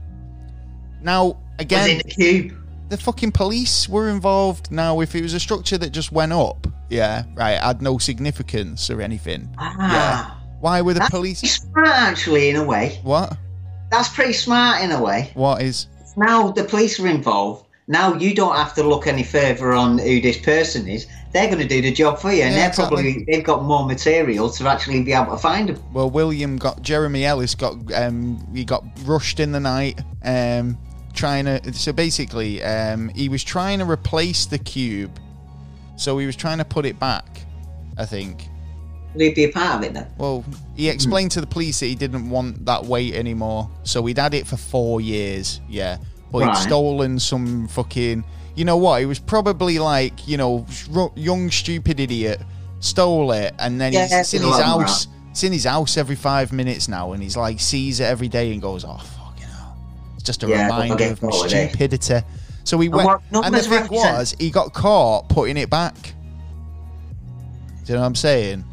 Now 1.02 1.38
again, 1.58 1.90
in 1.90 1.98
the 1.98 2.04
cube. 2.04 2.52
the 2.90 2.96
fucking 2.96 3.32
police 3.32 3.88
were 3.88 4.08
involved. 4.08 4.70
Now, 4.70 5.00
if 5.00 5.14
it 5.14 5.22
was 5.22 5.34
a 5.34 5.40
structure 5.40 5.78
that 5.78 5.90
just 5.90 6.12
went 6.12 6.32
up, 6.32 6.66
yeah, 6.90 7.24
right, 7.34 7.58
had 7.58 7.80
no 7.82 7.98
significance 7.98 8.90
or 8.90 9.00
anything. 9.00 9.48
Ah. 9.58 10.38
Why 10.60 10.80
were 10.82 10.92
the 10.94 11.00
That's 11.00 11.10
police? 11.10 11.40
smart, 11.40 11.88
actually, 11.88 12.50
in 12.50 12.56
a 12.56 12.64
way. 12.64 13.00
What? 13.02 13.36
That's 13.90 14.08
pretty 14.10 14.32
smart 14.32 14.82
in 14.82 14.92
a 14.92 15.02
way. 15.02 15.30
What 15.34 15.62
is? 15.62 15.86
Now 16.16 16.50
the 16.52 16.64
police 16.64 17.00
are 17.00 17.06
involved. 17.08 17.66
Now 17.92 18.14
you 18.14 18.34
don't 18.34 18.56
have 18.56 18.72
to 18.74 18.82
look 18.82 19.06
any 19.06 19.22
further 19.22 19.74
on 19.74 19.98
who 19.98 20.18
this 20.22 20.38
person 20.38 20.88
is. 20.88 21.06
They're 21.34 21.46
going 21.46 21.58
to 21.58 21.68
do 21.68 21.82
the 21.82 21.92
job 21.92 22.18
for 22.18 22.32
you, 22.32 22.42
and 22.42 22.54
Yeah, 22.54 22.60
they're 22.60 22.68
exactly. 22.68 22.96
probably 22.96 23.24
they've 23.28 23.44
got 23.44 23.64
more 23.64 23.84
material 23.86 24.48
to 24.48 24.66
actually 24.66 25.02
be 25.02 25.12
able 25.12 25.32
to 25.32 25.36
find 25.36 25.68
them. 25.68 25.82
Well, 25.92 26.08
William 26.08 26.56
got 26.56 26.80
Jeremy 26.80 27.26
Ellis 27.26 27.54
got 27.54 27.74
um 27.92 28.46
he 28.54 28.64
got 28.64 28.82
rushed 29.04 29.40
in 29.40 29.52
the 29.52 29.60
night 29.60 30.00
um 30.24 30.78
trying 31.12 31.44
to 31.44 31.72
so 31.74 31.92
basically 31.92 32.62
um 32.62 33.10
he 33.10 33.28
was 33.28 33.44
trying 33.44 33.78
to 33.80 33.84
replace 33.84 34.46
the 34.46 34.58
cube, 34.58 35.18
so 35.96 36.16
he 36.16 36.24
was 36.24 36.34
trying 36.34 36.58
to 36.58 36.64
put 36.64 36.86
it 36.86 36.98
back, 36.98 37.42
I 37.98 38.06
think. 38.06 38.48
Will 39.12 39.20
he 39.20 39.34
be 39.34 39.44
a 39.44 39.52
part 39.52 39.76
of 39.76 39.84
it 39.84 39.92
then? 39.92 40.06
Well, 40.16 40.42
he 40.74 40.88
explained 40.88 41.32
to 41.32 41.42
the 41.42 41.46
police 41.46 41.80
that 41.80 41.86
he 41.86 41.94
didn't 41.94 42.30
want 42.30 42.64
that 42.64 42.86
weight 42.86 43.14
anymore, 43.14 43.68
so 43.82 44.06
he'd 44.06 44.16
had 44.16 44.32
it 44.32 44.46
for 44.46 44.56
four 44.56 45.02
years. 45.02 45.60
Yeah. 45.68 45.98
But 46.32 46.38
he'd 46.44 46.56
stolen 46.56 47.18
some 47.18 47.68
fucking. 47.68 48.24
You 48.54 48.64
know 48.64 48.76
what? 48.76 49.00
It 49.02 49.06
was 49.06 49.18
probably 49.18 49.78
like 49.78 50.26
you 50.26 50.36
know, 50.36 50.66
young 51.14 51.50
stupid 51.50 52.00
idiot 52.00 52.40
stole 52.80 53.32
it, 53.32 53.54
and 53.58 53.80
then 53.80 53.92
Yeah, 53.92 54.02
he's 54.02 54.12
it's 54.12 54.34
in 54.34 54.42
his 54.42 54.48
a 54.58 54.60
lot 54.62 54.78
more 54.78 54.82
house. 54.86 55.06
It's 55.30 55.44
in 55.44 55.52
his 55.52 55.64
house 55.64 55.96
every 55.96 56.16
five 56.16 56.52
minutes 56.52 56.88
now, 56.88 57.12
and 57.12 57.22
he's 57.22 57.36
like 57.36 57.60
sees 57.60 58.00
it 58.00 58.04
every 58.04 58.28
day 58.28 58.52
and 58.52 58.60
goes, 58.60 58.84
"Oh 58.84 58.98
fucking 58.98 59.46
hell!" 59.46 59.76
It's 60.14 60.24
just 60.24 60.42
a 60.42 60.48
Yeah, 60.48 60.64
reminder 60.64 61.04
of 61.04 61.22
my 61.22 61.30
caught 61.30 61.52
it. 61.52 61.70
stupidity. 61.70 62.20
So 62.64 62.78
he 62.78 62.88
went, 62.88 63.06
what 63.06 63.22
and 63.32 63.54
the 63.54 63.62
numbers 63.62 63.66
thing 63.66 63.88
was, 63.90 64.36
he 64.38 64.50
got 64.50 64.72
caught 64.74 65.28
putting 65.28 65.56
it 65.56 65.70
back. 65.70 65.94
Do 67.84 67.92
you 67.92 67.94
know 67.94 68.00
what 68.00 68.06
I'm 68.06 68.14
saying? 68.14 68.64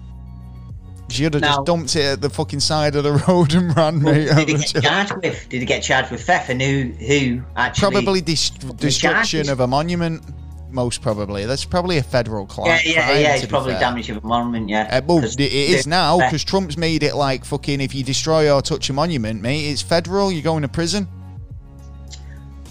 She 1.10 1.24
would 1.24 1.34
have 1.34 1.42
Now- 1.42 1.56
just 1.56 1.66
dumped 1.66 1.96
it 1.96 2.06
at 2.06 2.22
the 2.22 2.30
fucking 2.30 2.60
side 2.60 2.96
of 2.96 3.04
the 3.04 3.14
road 3.28 3.54
and 3.54 3.76
ran, 3.76 4.02
mate. 4.02 4.30
Did 4.30 4.48
he 4.50 4.56
get 4.58 4.84
charged 4.84 5.14
with? 5.24 5.50
Did 5.50 5.60
he 5.60 5.66
get 5.66 5.82
charged 5.84 6.12
with 6.12 6.22
theft? 6.24 6.50
And 6.50 6.62
who 6.62 6.92
who 7.06 7.42
actually? 7.56 7.92
Probably 7.92 8.22
destruction 8.22 9.50
of 9.50 9.60
a 9.60 9.68
monument. 9.68 10.24
Most 10.72 11.02
probably. 11.02 11.46
That's 11.48 11.66
probably 11.66 11.98
a 11.98 12.04
federal 12.04 12.46
crime. 12.46 12.68
Yeah, 12.68 12.80
yeah, 12.86 13.18
yeah. 13.18 13.36
It's 13.36 13.48
probably 13.48 13.72
fair. 13.72 13.80
damage 13.80 14.10
of 14.12 14.24
a 14.24 14.28
monument. 14.28 14.70
Yeah. 14.70 14.88
Uh, 14.92 15.02
well, 15.04 15.24
it 15.24 15.40
is 15.40 15.88
now 15.88 16.20
because 16.20 16.44
Trump's 16.44 16.78
made 16.78 17.02
it 17.02 17.16
like 17.16 17.44
fucking. 17.44 17.82
If 17.82 17.96
you 17.96 18.04
destroy 18.04 18.52
or 18.54 18.62
touch 18.62 18.88
a 18.92 18.94
monument, 18.94 19.42
mate, 19.42 19.66
it's 19.66 19.82
federal. 19.82 20.32
You're 20.32 20.44
going 20.44 20.62
to 20.62 20.68
prison. 20.68 21.08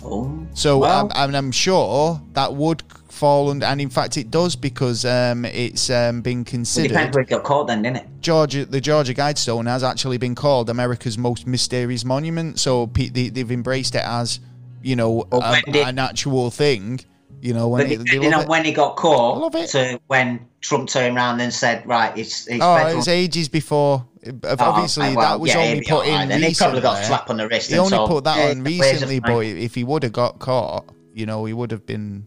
Oh, 0.05 0.47
So 0.55 0.79
well, 0.79 1.07
um, 1.07 1.13
and 1.15 1.37
I'm 1.37 1.51
sure 1.51 2.21
that 2.35 2.55
would 2.55 2.83
fall 3.19 3.51
under, 3.51 3.67
and 3.67 3.81
in 3.81 3.91
fact 3.91 4.17
it 4.17 4.31
does 4.31 4.57
because 4.57 5.05
um, 5.05 5.45
it's 5.45 5.91
um, 5.91 6.23
been 6.23 6.41
it 6.43 6.47
considered. 6.47 6.89
depends 6.89 7.15
where 7.15 7.23
it 7.23 7.29
got 7.29 7.43
caught 7.45 7.67
then, 7.67 7.83
didn't 7.83 7.97
it? 7.99 8.07
Georgia, 8.21 8.65
the 8.65 8.81
Georgia 8.81 9.13
Guidestone 9.15 9.67
has 9.67 9.83
actually 9.83 10.19
been 10.19 10.35
called 10.35 10.71
America's 10.71 11.19
most 11.19 11.47
mysterious 11.47 12.05
monument. 12.05 12.59
So 12.59 12.87
pe- 12.87 13.09
they, 13.09 13.29
they've 13.29 13.51
embraced 13.51 13.95
it 13.95 14.03
as, 14.05 14.41
you 14.83 14.97
know, 14.97 15.27
a, 15.33 15.61
did- 15.67 15.87
an 15.87 15.99
actual 15.99 16.51
thing. 16.51 17.01
You 17.41 17.55
know, 17.55 17.69
when 17.69 17.87
it, 17.87 17.89
they 17.89 17.97
depending 17.99 18.31
love 18.33 18.41
on 18.41 18.45
it. 18.47 18.49
when 18.49 18.65
he 18.65 18.73
got 18.73 18.97
caught 18.97 19.39
love 19.39 19.55
it. 19.55 19.69
to 19.69 20.01
when 20.09 20.49
Trump 20.61 20.89
turned 20.89 21.17
around 21.17 21.41
and 21.41 21.55
said, 21.55 21.87
"Right, 21.87 22.11
it's 22.19 22.49
it's 22.49 22.59
Oh, 22.61 22.75
it 22.89 22.97
was 22.97 23.07
ages 23.07 23.49
before. 23.49 24.05
Oh, 24.27 24.57
Obviously, 24.59 25.07
okay, 25.07 25.15
well, 25.17 25.31
that 25.31 25.41
was 25.41 25.55
yeah, 25.55 25.61
only 25.61 25.83
put 25.83 26.07
in 26.09 26.29
then. 26.29 26.43
He 26.43 26.53
probably 26.53 26.81
got 26.81 26.97
a 26.97 26.99
recently. 26.99 27.07
slap 27.07 27.31
on 27.31 27.37
the 27.37 27.47
wrist. 27.47 27.71
He 27.71 27.79
only 27.79 27.91
so, 27.91 28.09
put 28.09 28.25
that 28.25 28.39
yeah, 28.39 28.51
on 28.51 28.65
recently, 28.65 29.21
but 29.21 29.39
if 29.47 29.77
he 29.77 29.85
would 29.85 30.03
have 30.03 30.13
got 30.13 30.41
caught, 30.41 30.91
you 31.15 31.27
know, 31.27 31.45
he 31.45 31.53
would 31.53 31.71
have 31.71 31.87
been. 31.87 32.27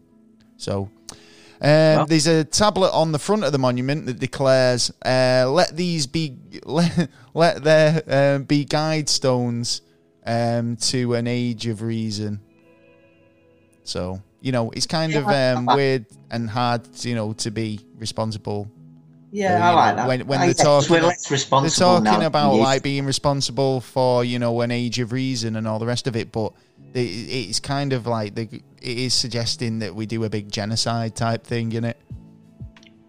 So, 0.61 0.89
um, 1.61 2.05
there's 2.07 2.27
a 2.27 2.43
tablet 2.43 2.91
on 2.91 3.11
the 3.11 3.19
front 3.19 3.43
of 3.43 3.51
the 3.51 3.57
monument 3.57 4.05
that 4.05 4.19
declares, 4.19 4.91
uh, 5.03 5.45
"Let 5.49 5.75
these 5.75 6.05
be, 6.07 6.37
let, 6.65 7.09
let 7.33 7.63
there 7.63 8.03
uh, 8.07 8.39
be 8.39 8.63
guide 8.65 9.09
stones 9.09 9.81
um, 10.25 10.75
to 10.91 11.15
an 11.15 11.25
age 11.27 11.65
of 11.67 11.81
reason." 11.81 12.39
So, 13.83 14.21
you 14.41 14.51
know, 14.51 14.69
it's 14.71 14.85
kind 14.85 15.15
of 15.15 15.27
um, 15.27 15.67
I- 15.67 15.75
weird 15.75 16.05
and 16.29 16.49
hard, 16.49 16.81
you 17.03 17.15
know, 17.15 17.33
to 17.33 17.51
be 17.51 17.79
responsible 17.97 18.69
Yeah, 19.31 19.67
I 19.67 19.73
like 19.73 19.95
know, 19.95 20.01
that. 20.03 20.07
when- 20.07 20.27
when 20.27 20.39
I 20.41 20.45
they're 20.45 20.53
talking- 20.53 20.91
we're 20.91 21.01
less 21.01 21.25
they're 21.27 21.69
talking 21.69 22.03
now. 22.03 22.21
about 22.25 22.55
Yes. 22.55 22.63
like 22.63 22.83
being 22.83 23.05
responsible 23.05 23.81
for 23.81 24.23
you 24.23 24.39
know 24.39 24.61
an 24.61 24.71
age 24.71 24.99
of 24.99 25.11
reason 25.11 25.55
and 25.55 25.67
all 25.67 25.79
the 25.79 25.85
rest 25.85 26.05
of 26.07 26.15
it 26.15 26.31
but 26.31 26.51
it's 26.93 27.59
kind 27.59 27.93
of 27.93 28.07
like 28.07 28.35
the, 28.35 28.43
it 28.81 28.97
is 28.97 29.13
suggesting 29.13 29.79
that 29.79 29.93
we 29.95 30.05
do 30.05 30.23
a 30.23 30.29
big 30.29 30.51
genocide 30.51 31.15
type 31.15 31.43
thing 31.43 31.71
in 31.71 31.83
it 31.83 31.97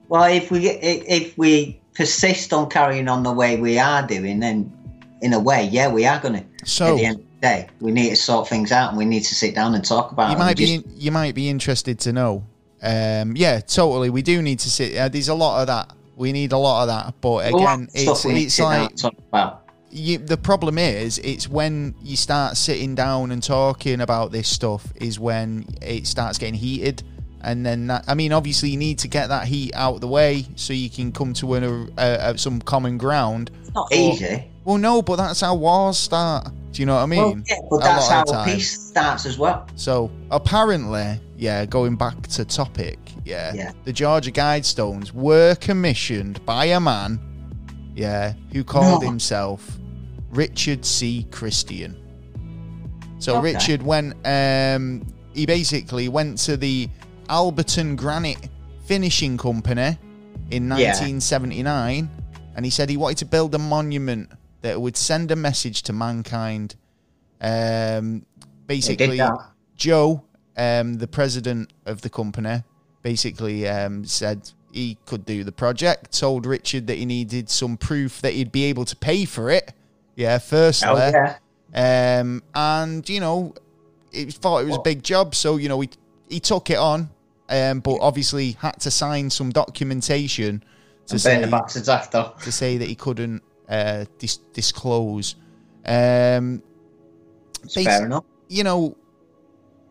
Well, 0.08 0.24
if 0.24 0.50
we 0.50 0.68
if 0.68 1.36
we 1.38 1.80
persist 1.94 2.52
on 2.52 2.68
carrying 2.68 3.08
on 3.08 3.22
the 3.22 3.32
way 3.32 3.56
we 3.56 3.78
are 3.78 4.06
doing, 4.06 4.40
then 4.40 4.72
in 5.20 5.32
a 5.32 5.38
way, 5.38 5.68
yeah, 5.70 5.88
we 5.88 6.04
are 6.06 6.20
going 6.20 6.34
to. 6.34 6.44
So- 6.64 6.88
at 6.94 6.96
the 6.96 7.04
end 7.04 7.16
of 7.20 7.24
the 7.24 7.40
day, 7.40 7.68
we 7.80 7.92
need 7.92 8.10
to 8.10 8.16
sort 8.16 8.48
things 8.48 8.72
out, 8.72 8.90
and 8.90 8.98
we 8.98 9.04
need 9.04 9.22
to 9.24 9.34
sit 9.34 9.54
down 9.54 9.74
and 9.74 9.84
talk 9.84 10.12
about. 10.12 10.30
you 10.30 10.36
it 10.36 10.38
might 10.38 10.56
be 10.56 10.66
just- 10.66 10.86
in, 10.86 11.00
you 11.00 11.12
might 11.12 11.34
be 11.34 11.48
interested 11.48 11.98
to 12.00 12.12
know 12.12 12.44
um 12.84 13.36
yeah 13.36 13.60
totally 13.60 14.10
we 14.10 14.22
do 14.22 14.42
need 14.42 14.58
to 14.58 14.68
sit 14.68 14.96
uh, 14.96 15.08
there's 15.08 15.28
a 15.28 15.34
lot 15.34 15.60
of 15.60 15.68
that 15.68 15.94
we 16.16 16.32
need 16.32 16.50
a 16.50 16.58
lot 16.58 16.82
of 16.82 16.88
that 16.88 17.14
but 17.20 17.46
again 17.46 17.88
it's 17.94 18.24
it's 18.24 18.58
like 18.58 18.90
and 18.90 18.98
talk 18.98 19.14
about. 19.28 19.61
You, 19.92 20.18
the 20.18 20.36
problem 20.36 20.78
is 20.78 21.18
it's 21.18 21.48
when 21.48 21.94
you 22.02 22.16
start 22.16 22.56
sitting 22.56 22.94
down 22.94 23.30
and 23.30 23.42
talking 23.42 24.00
about 24.00 24.32
this 24.32 24.48
stuff 24.48 24.90
is 24.96 25.20
when 25.20 25.66
it 25.82 26.06
starts 26.06 26.38
getting 26.38 26.54
heated 26.54 27.02
and 27.42 27.66
then 27.66 27.88
that 27.88 28.04
i 28.08 28.14
mean 28.14 28.32
obviously 28.32 28.70
you 28.70 28.76
need 28.78 28.98
to 29.00 29.08
get 29.08 29.28
that 29.28 29.46
heat 29.46 29.72
out 29.74 29.96
of 29.96 30.00
the 30.00 30.06
way 30.08 30.46
so 30.56 30.72
you 30.72 30.88
can 30.88 31.12
come 31.12 31.34
to 31.34 31.54
an, 31.54 31.64
a, 31.98 32.30
a, 32.30 32.38
some 32.38 32.60
common 32.60 32.96
ground 32.96 33.50
It's 33.60 33.74
not 33.74 33.90
But- 33.90 33.98
easy. 33.98 34.44
well 34.64 34.78
no 34.78 35.02
but 35.02 35.16
that's 35.16 35.40
how 35.40 35.54
wars 35.56 35.98
start 35.98 36.48
do 36.72 36.80
you 36.80 36.86
know 36.86 36.94
what 36.94 37.02
i 37.02 37.06
mean 37.06 37.20
well, 37.20 37.42
yeah, 37.48 37.56
but 37.68 37.76
A 37.76 37.80
that's 37.80 38.08
how 38.08 38.20
of 38.22 38.26
the 38.28 38.32
a 38.32 38.36
time. 38.36 38.54
peace 38.56 38.80
starts 38.88 39.26
as 39.26 39.38
well. 39.38 39.66
so 39.76 40.10
apparently, 40.30 41.20
yeah, 41.36 41.66
going 41.66 41.96
back 41.96 42.22
to 42.28 42.44
topic, 42.44 42.98
yeah, 43.24 43.52
Yeah. 43.54 43.72
the 43.84 43.92
Georgia 43.92 44.30
Guidestones 44.30 45.12
were 45.12 45.54
commissioned 45.56 46.44
by 46.46 46.66
a 46.66 46.80
man, 46.80 47.20
yeah, 47.94 48.32
who 48.52 48.62
called 48.64 49.02
No. 49.02 49.08
himself 49.10 49.78
Richard 50.32 50.84
C. 50.84 51.26
Christian. 51.30 51.96
So 53.18 53.36
Okay. 53.36 53.52
Richard 53.54 53.82
went, 53.82 54.14
um, 54.24 55.06
he 55.34 55.46
basically 55.46 56.08
went 56.08 56.38
to 56.38 56.56
the 56.56 56.88
Elberton 57.28 57.96
Granite 57.96 58.48
Finishing 58.86 59.36
Company 59.38 59.96
in 60.50 60.64
Yeah. 60.64 60.92
1979, 60.92 62.10
and 62.56 62.64
he 62.64 62.70
said 62.70 62.90
he 62.90 62.96
wanted 62.96 63.18
to 63.18 63.26
build 63.26 63.54
a 63.54 63.58
monument 63.58 64.30
that 64.62 64.80
would 64.80 64.96
send 64.96 65.30
a 65.30 65.36
message 65.36 65.82
to 65.82 65.92
mankind. 65.92 66.74
Um, 67.40 68.24
basically. 68.66 69.20
Joe, 69.76 70.22
um, 70.56 70.94
the 70.94 71.08
president 71.08 71.72
of 71.86 72.02
the 72.02 72.08
company, 72.10 72.62
basically 73.02 73.66
um, 73.68 74.04
said 74.04 74.50
he 74.70 74.96
could 75.06 75.24
do 75.24 75.44
the 75.44 75.52
project. 75.52 76.18
Told 76.18 76.46
Richard 76.46 76.86
that 76.86 76.98
he 76.98 77.04
needed 77.04 77.50
some 77.50 77.76
proof 77.76 78.20
that 78.20 78.32
he'd 78.32 78.52
be 78.52 78.64
able 78.64 78.84
to 78.84 78.96
pay 78.96 79.24
for 79.24 79.50
it. 79.50 79.72
Yeah, 80.16 80.38
firstly, 80.38 80.88
Oh 80.90 80.96
yeah. 81.74 82.20
um, 82.20 82.42
and 82.54 83.08
you 83.08 83.20
know, 83.20 83.54
he 84.12 84.26
thought 84.30 84.58
it 84.62 84.66
was 84.66 84.76
a 84.76 84.80
big 84.82 85.02
job, 85.02 85.34
so 85.34 85.56
you 85.56 85.68
know 85.68 85.80
he 85.80 85.88
he 86.28 86.38
took 86.40 86.68
it 86.70 86.76
on, 86.78 87.08
um, 87.48 87.80
but 87.80 87.98
obviously 88.00 88.52
had 88.52 88.78
to 88.80 88.90
sign 88.90 89.30
some 89.30 89.50
documentation 89.50 90.62
to 91.06 91.18
say 91.18 91.40
the 91.40 91.46
bastards 91.46 91.88
after. 91.88 92.30
to 92.44 92.52
say 92.52 92.76
that 92.78 92.88
he 92.88 92.94
couldn't 92.94 93.42
uh, 93.68 94.04
dis- 94.18 94.36
disclose. 94.52 95.34
Um, 95.86 96.62
fair 97.72 98.04
enough. 98.06 98.24
you 98.48 98.64
know, 98.64 98.96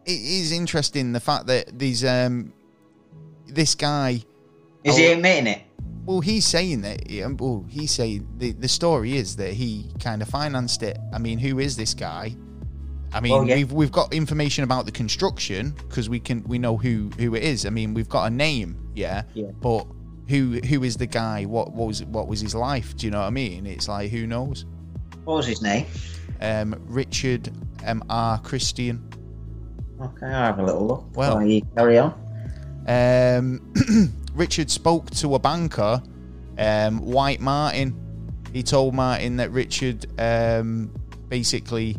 it 0.05 0.11
is 0.11 0.51
interesting 0.51 1.11
the 1.13 1.19
fact 1.19 1.47
that 1.47 1.77
these 1.77 2.03
um, 2.05 2.53
this 3.47 3.75
guy. 3.75 4.23
Is 4.83 4.95
Oh. 4.95 4.97
he 4.97 5.05
admitting 5.07 5.47
it? 5.47 5.61
Well, 6.11 6.19
he's 6.19 6.45
saying 6.45 6.81
that. 6.81 7.09
um, 7.23 7.37
Well, 7.37 7.65
he's 7.69 7.91
saying 7.91 8.27
the 8.37 8.51
the 8.51 8.67
story 8.67 9.15
is 9.15 9.37
that 9.37 9.53
he 9.53 9.89
kind 10.03 10.21
of 10.21 10.27
financed 10.27 10.83
it. 10.83 10.97
I 11.13 11.19
mean, 11.19 11.39
who 11.39 11.59
is 11.59 11.77
this 11.77 11.93
guy? 11.93 12.35
I 13.13 13.21
mean, 13.21 13.31
Well, 13.31 13.47
yeah. 13.47 13.55
we've 13.55 13.71
we've 13.71 13.91
got 13.93 14.13
information 14.13 14.65
about 14.65 14.85
the 14.85 14.91
construction 14.91 15.69
because 15.87 16.09
we 16.09 16.19
can 16.19 16.43
we 16.43 16.59
know 16.59 16.75
who 16.75 17.09
who 17.17 17.33
it 17.35 17.43
is. 17.43 17.65
I 17.65 17.69
mean, 17.69 17.93
we've 17.93 18.09
got 18.09 18.25
a 18.25 18.29
name, 18.29 18.77
yeah. 18.93 19.23
Yeah. 19.33 19.51
But 19.61 19.87
who 20.27 20.59
who 20.65 20.83
is 20.83 20.97
the 20.97 21.07
guy? 21.07 21.45
What, 21.45 21.71
what 21.71 21.87
was 21.87 22.03
what 22.03 22.27
was 22.27 22.41
his 22.41 22.55
life? 22.55 22.93
Do 22.97 23.07
you 23.07 23.11
know 23.11 23.21
what 23.21 23.27
I 23.27 23.29
mean? 23.29 23.65
It's 23.65 23.87
like 23.87 24.11
who 24.11 24.27
knows? 24.27 24.65
What 25.23 25.35
was 25.35 25.47
his 25.47 25.61
name? 25.61 25.85
Um, 26.41 26.75
Richard 26.87 27.51
M 27.85 28.03
R 28.09 28.37
Christian. 28.39 29.01
Okay, 30.01 30.25
I'll 30.25 30.31
have 30.47 30.59
a 30.59 30.63
little 30.63 30.85
look. 30.87 31.15
Well- 31.15 31.41
you 31.45 31.61
carry 31.77 31.99
on. 31.99 32.13
Um, 32.87 33.73
Richard 34.33 34.69
spoke 34.71 35.09
to 35.11 35.35
a 35.35 35.39
banker, 35.39 36.01
um, 36.57 36.99
Wyatt 36.99 37.39
Martin. 37.41 37.97
He 38.53 38.63
told 38.63 38.93
Martin 38.93 39.37
that 39.37 39.51
Richard 39.51 40.05
um, 40.19 40.93
basically 41.29 41.97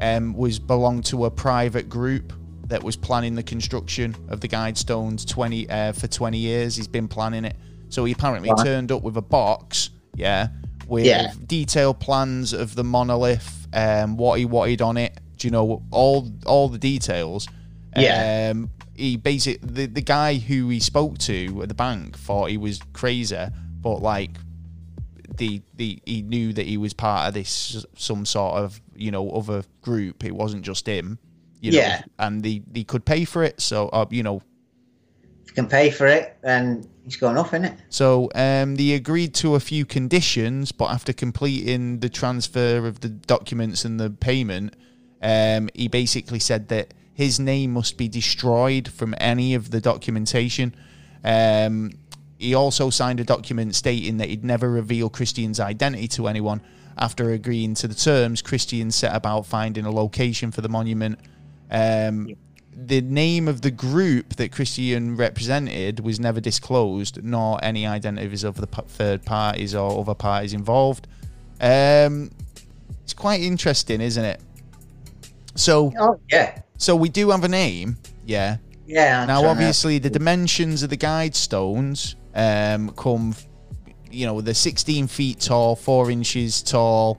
um, 0.00 0.34
was 0.34 0.58
belonged 0.58 1.04
to 1.06 1.24
a 1.24 1.30
private 1.30 1.88
group 1.88 2.32
that 2.66 2.82
was 2.82 2.96
planning 2.96 3.34
the 3.34 3.42
construction 3.42 4.14
of 4.28 4.40
the 4.40 4.48
Guidestones 4.48 5.26
20 5.28 5.70
uh, 5.70 5.92
for 5.92 6.06
20 6.08 6.36
years. 6.38 6.76
He's 6.76 6.88
been 6.88 7.08
planning 7.08 7.44
it. 7.44 7.56
So 7.88 8.04
he 8.04 8.12
apparently 8.12 8.50
Right. 8.50 8.64
turned 8.64 8.90
up 8.90 9.02
with 9.02 9.16
a 9.16 9.22
box, 9.22 9.90
yeah, 10.14 10.48
with 10.88 11.06
Yeah. 11.06 11.32
detailed 11.46 12.00
plans 12.00 12.52
of 12.52 12.74
the 12.74 12.82
monolith, 12.84 13.68
um, 13.72 14.16
what 14.16 14.38
he 14.38 14.44
wanted 14.44 14.82
on 14.82 14.96
it. 14.96 15.18
Do 15.36 15.46
you 15.46 15.52
know 15.52 15.82
all 15.90 16.28
all 16.44 16.68
the 16.68 16.78
details? 16.78 17.46
Yeah. 17.96 18.50
Um, 18.52 18.70
he 18.98 19.16
basically 19.16 19.66
the, 19.66 19.86
the 19.86 20.00
guy 20.02 20.34
who 20.34 20.68
he 20.68 20.80
spoke 20.80 21.18
to 21.18 21.62
at 21.62 21.68
the 21.68 21.74
bank 21.74 22.16
thought 22.18 22.50
he 22.50 22.56
was 22.56 22.80
crazy, 22.92 23.46
but 23.80 23.96
like 24.02 24.30
the 25.36 25.60
the 25.74 25.98
he 26.06 26.22
knew 26.22 26.52
that 26.52 26.66
he 26.66 26.76
was 26.76 26.92
part 26.94 27.28
of 27.28 27.34
this 27.34 27.84
some 27.96 28.24
sort 28.24 28.54
of 28.56 28.80
you 28.94 29.10
know 29.10 29.30
other 29.30 29.62
group. 29.82 30.24
It 30.24 30.34
wasn't 30.34 30.62
just 30.64 30.86
him. 30.86 31.18
You 31.60 31.72
know, 31.72 31.78
Yeah. 31.78 32.02
and 32.18 32.44
he 32.44 32.62
he 32.74 32.84
could 32.84 33.04
pay 33.04 33.24
for 33.24 33.42
it. 33.42 33.60
So 33.60 33.88
uh, 33.88 34.06
you 34.10 34.22
know, 34.22 34.36
If 35.42 35.48
you 35.48 35.54
can 35.54 35.68
pay 35.68 35.90
for 35.90 36.06
it, 36.06 36.36
then 36.42 36.86
he's 37.04 37.16
got 37.16 37.30
enough 37.30 37.54
in 37.54 37.64
it. 37.64 37.74
so 37.88 38.30
um, 38.34 38.76
they 38.76 38.92
agreed 38.92 39.34
to 39.34 39.54
a 39.54 39.60
few 39.60 39.84
conditions, 39.84 40.72
but 40.72 40.90
after 40.90 41.12
completing 41.12 42.00
the 42.00 42.08
transfer 42.08 42.86
of 42.86 43.00
the 43.00 43.08
documents 43.08 43.84
and 43.84 43.98
the 43.98 44.10
payment, 44.10 44.74
Um, 45.22 45.70
he 45.74 45.88
basically 45.88 46.38
said 46.40 46.68
that 46.68 46.92
his 47.16 47.40
name 47.40 47.72
must 47.72 47.96
be 47.96 48.08
destroyed 48.08 48.88
from 48.88 49.14
any 49.16 49.54
of 49.54 49.70
the 49.70 49.80
documentation. 49.80 50.74
Um, 51.24 51.92
he 52.36 52.54
also 52.54 52.90
signed 52.90 53.20
a 53.20 53.24
document 53.24 53.74
stating 53.74 54.18
that 54.18 54.28
he'd 54.28 54.44
never 54.44 54.70
reveal 54.70 55.08
Christian's 55.08 55.58
identity 55.58 56.08
to 56.08 56.28
anyone. 56.28 56.60
After 56.98 57.30
agreeing 57.30 57.72
to 57.76 57.88
the 57.88 57.94
terms, 57.94 58.42
Christian 58.42 58.90
set 58.90 59.16
about 59.16 59.46
finding 59.46 59.86
a 59.86 59.90
location 59.90 60.50
for 60.50 60.60
the 60.60 60.68
monument. 60.68 61.18
Um, 61.70 62.34
the 62.70 63.00
name 63.00 63.48
of 63.48 63.62
the 63.62 63.70
group 63.70 64.34
that 64.34 64.52
Christian 64.52 65.16
represented 65.16 66.00
was 66.00 66.20
never 66.20 66.38
disclosed, 66.38 67.24
nor 67.24 67.58
any 67.64 67.86
identities 67.86 68.44
of 68.44 68.56
the 68.56 68.66
third 68.66 69.24
parties 69.24 69.74
or 69.74 69.98
other 69.98 70.14
parties 70.14 70.52
involved. 70.52 71.08
Um, 71.62 72.30
it's 73.04 73.14
quite 73.14 73.40
interesting, 73.40 74.02
isn't 74.02 74.24
it? 74.24 74.42
So, 75.54 75.94
Oh 75.98 76.20
yeah, 76.30 76.60
so 76.76 76.94
we 76.96 77.08
do 77.08 77.30
have 77.30 77.44
a 77.44 77.48
name, 77.48 77.96
yeah. 78.24 78.56
yeah. 78.86 79.22
I'm 79.22 79.26
Now, 79.28 79.40
trying 79.40 79.44
to- 79.44 79.50
obviously, 79.50 79.98
the 79.98 80.10
dimensions 80.10 80.82
of 80.82 80.90
the 80.90 80.96
guide 80.96 81.34
stones 81.34 82.16
um, 82.34 82.90
come, 82.90 83.34
you 84.10 84.26
know, 84.26 84.40
they're 84.40 84.54
16 84.54 85.06
feet 85.06 85.40
tall, 85.40 85.76
four 85.76 86.10
inches 86.10 86.62
tall 86.62 87.18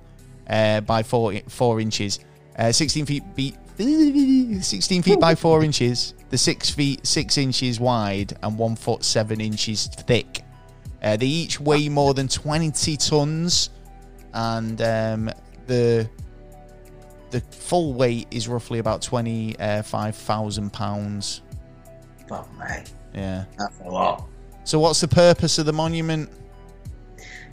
uh, 0.49 0.82
by 0.82 1.03
four 1.03 1.34
four 1.47 1.80
inches, 1.80 2.20
uh, 2.58 2.72
16 2.72 3.05
feet 3.05 3.24
beat. 3.36 3.55
16 3.78 5.03
feet 5.03 5.20
by 5.20 5.36
4 5.36 5.64
inches, 5.64 6.16
the 6.32 6.38
6 6.38 6.72
feet 6.72 7.05
6 7.05 7.38
inches 7.38 7.80
wide, 7.80 8.36
and 8.41 8.58
1 8.58 8.76
foot 8.76 9.03
7 9.03 9.39
inches 9.39 9.86
thick. 9.86 10.41
Uh, 11.03 11.16
they 11.16 11.28
each 11.28 11.60
weigh 11.60 11.88
more 11.88 12.16
than 12.16 12.28
20 12.28 12.97
tons, 12.97 13.70
and 14.34 14.82
um, 14.82 15.30
the 15.68 16.10
the 17.32 17.41
full 17.41 17.93
weight 17.93 18.28
is 18.32 18.47
roughly 18.47 18.80
about 18.80 19.01
25,000 19.01 20.71
pounds. 20.71 21.41
Oh, 22.32 22.45
mate, 22.59 22.84
Yeah. 23.13 23.45
that's 23.57 23.80
a 23.86 23.89
lot. 23.89 24.28
So 24.63 24.80
what's 24.80 24.99
the 25.01 25.07
purpose 25.07 25.57
of 25.59 25.65
the 25.65 25.73
monument? 25.73 26.30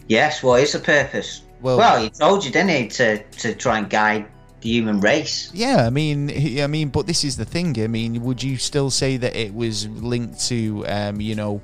Yes, 0.08 0.42
what 0.42 0.60
is 0.62 0.72
the 0.72 0.78
purpose? 0.80 1.42
Well- 1.62 1.78
Well, 1.78 2.02
he 2.02 2.10
told 2.10 2.44
you, 2.44 2.50
didn't 2.50 2.70
he, 2.70 2.88
to 2.88 3.22
to 3.22 3.54
try 3.54 3.78
and 3.78 3.88
guide 3.88 4.26
the 4.60 4.68
human 4.68 5.00
race. 5.00 5.50
Yeah, 5.54 5.86
I 5.86 5.90
mean, 5.90 6.30
I 6.60 6.66
mean, 6.66 6.88
but 6.88 7.06
this 7.06 7.24
is 7.24 7.36
the 7.36 7.44
thing. 7.44 7.78
I 7.82 7.86
mean, 7.86 8.22
would 8.22 8.42
you 8.42 8.56
still 8.58 8.90
say 8.90 9.16
that 9.16 9.34
it 9.36 9.54
was 9.54 9.86
linked 9.88 10.40
to, 10.48 10.84
um, 10.88 11.20
you 11.20 11.34
know, 11.34 11.60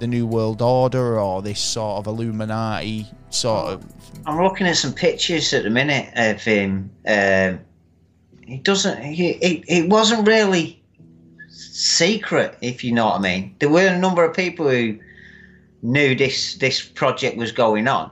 the 0.00 0.06
New 0.06 0.26
World 0.26 0.62
Order 0.62 1.20
or 1.20 1.42
this 1.42 1.60
sort 1.60 1.98
of 1.98 2.06
Illuminati 2.06 3.06
sort 3.28 3.74
of? 3.74 3.84
I'm 4.26 4.42
looking 4.42 4.66
at 4.66 4.76
some 4.76 4.92
pictures 4.92 5.52
at 5.52 5.62
the 5.62 5.70
minute 5.70 6.12
of 6.16 6.42
him. 6.42 6.90
Um, 7.06 7.60
he 8.44 8.56
doesn't. 8.58 9.02
He, 9.02 9.30
it, 9.30 9.64
it 9.68 9.88
wasn't 9.88 10.26
really 10.26 10.82
secret, 11.48 12.58
if 12.60 12.82
you 12.82 12.92
know 12.92 13.06
what 13.06 13.20
I 13.20 13.22
mean. 13.22 13.54
There 13.60 13.68
were 13.68 13.86
a 13.86 13.98
number 13.98 14.24
of 14.24 14.34
people 14.34 14.68
who 14.68 14.98
knew 15.82 16.14
this 16.14 16.56
this 16.56 16.82
project 16.82 17.36
was 17.36 17.52
going 17.52 17.86
on. 17.86 18.10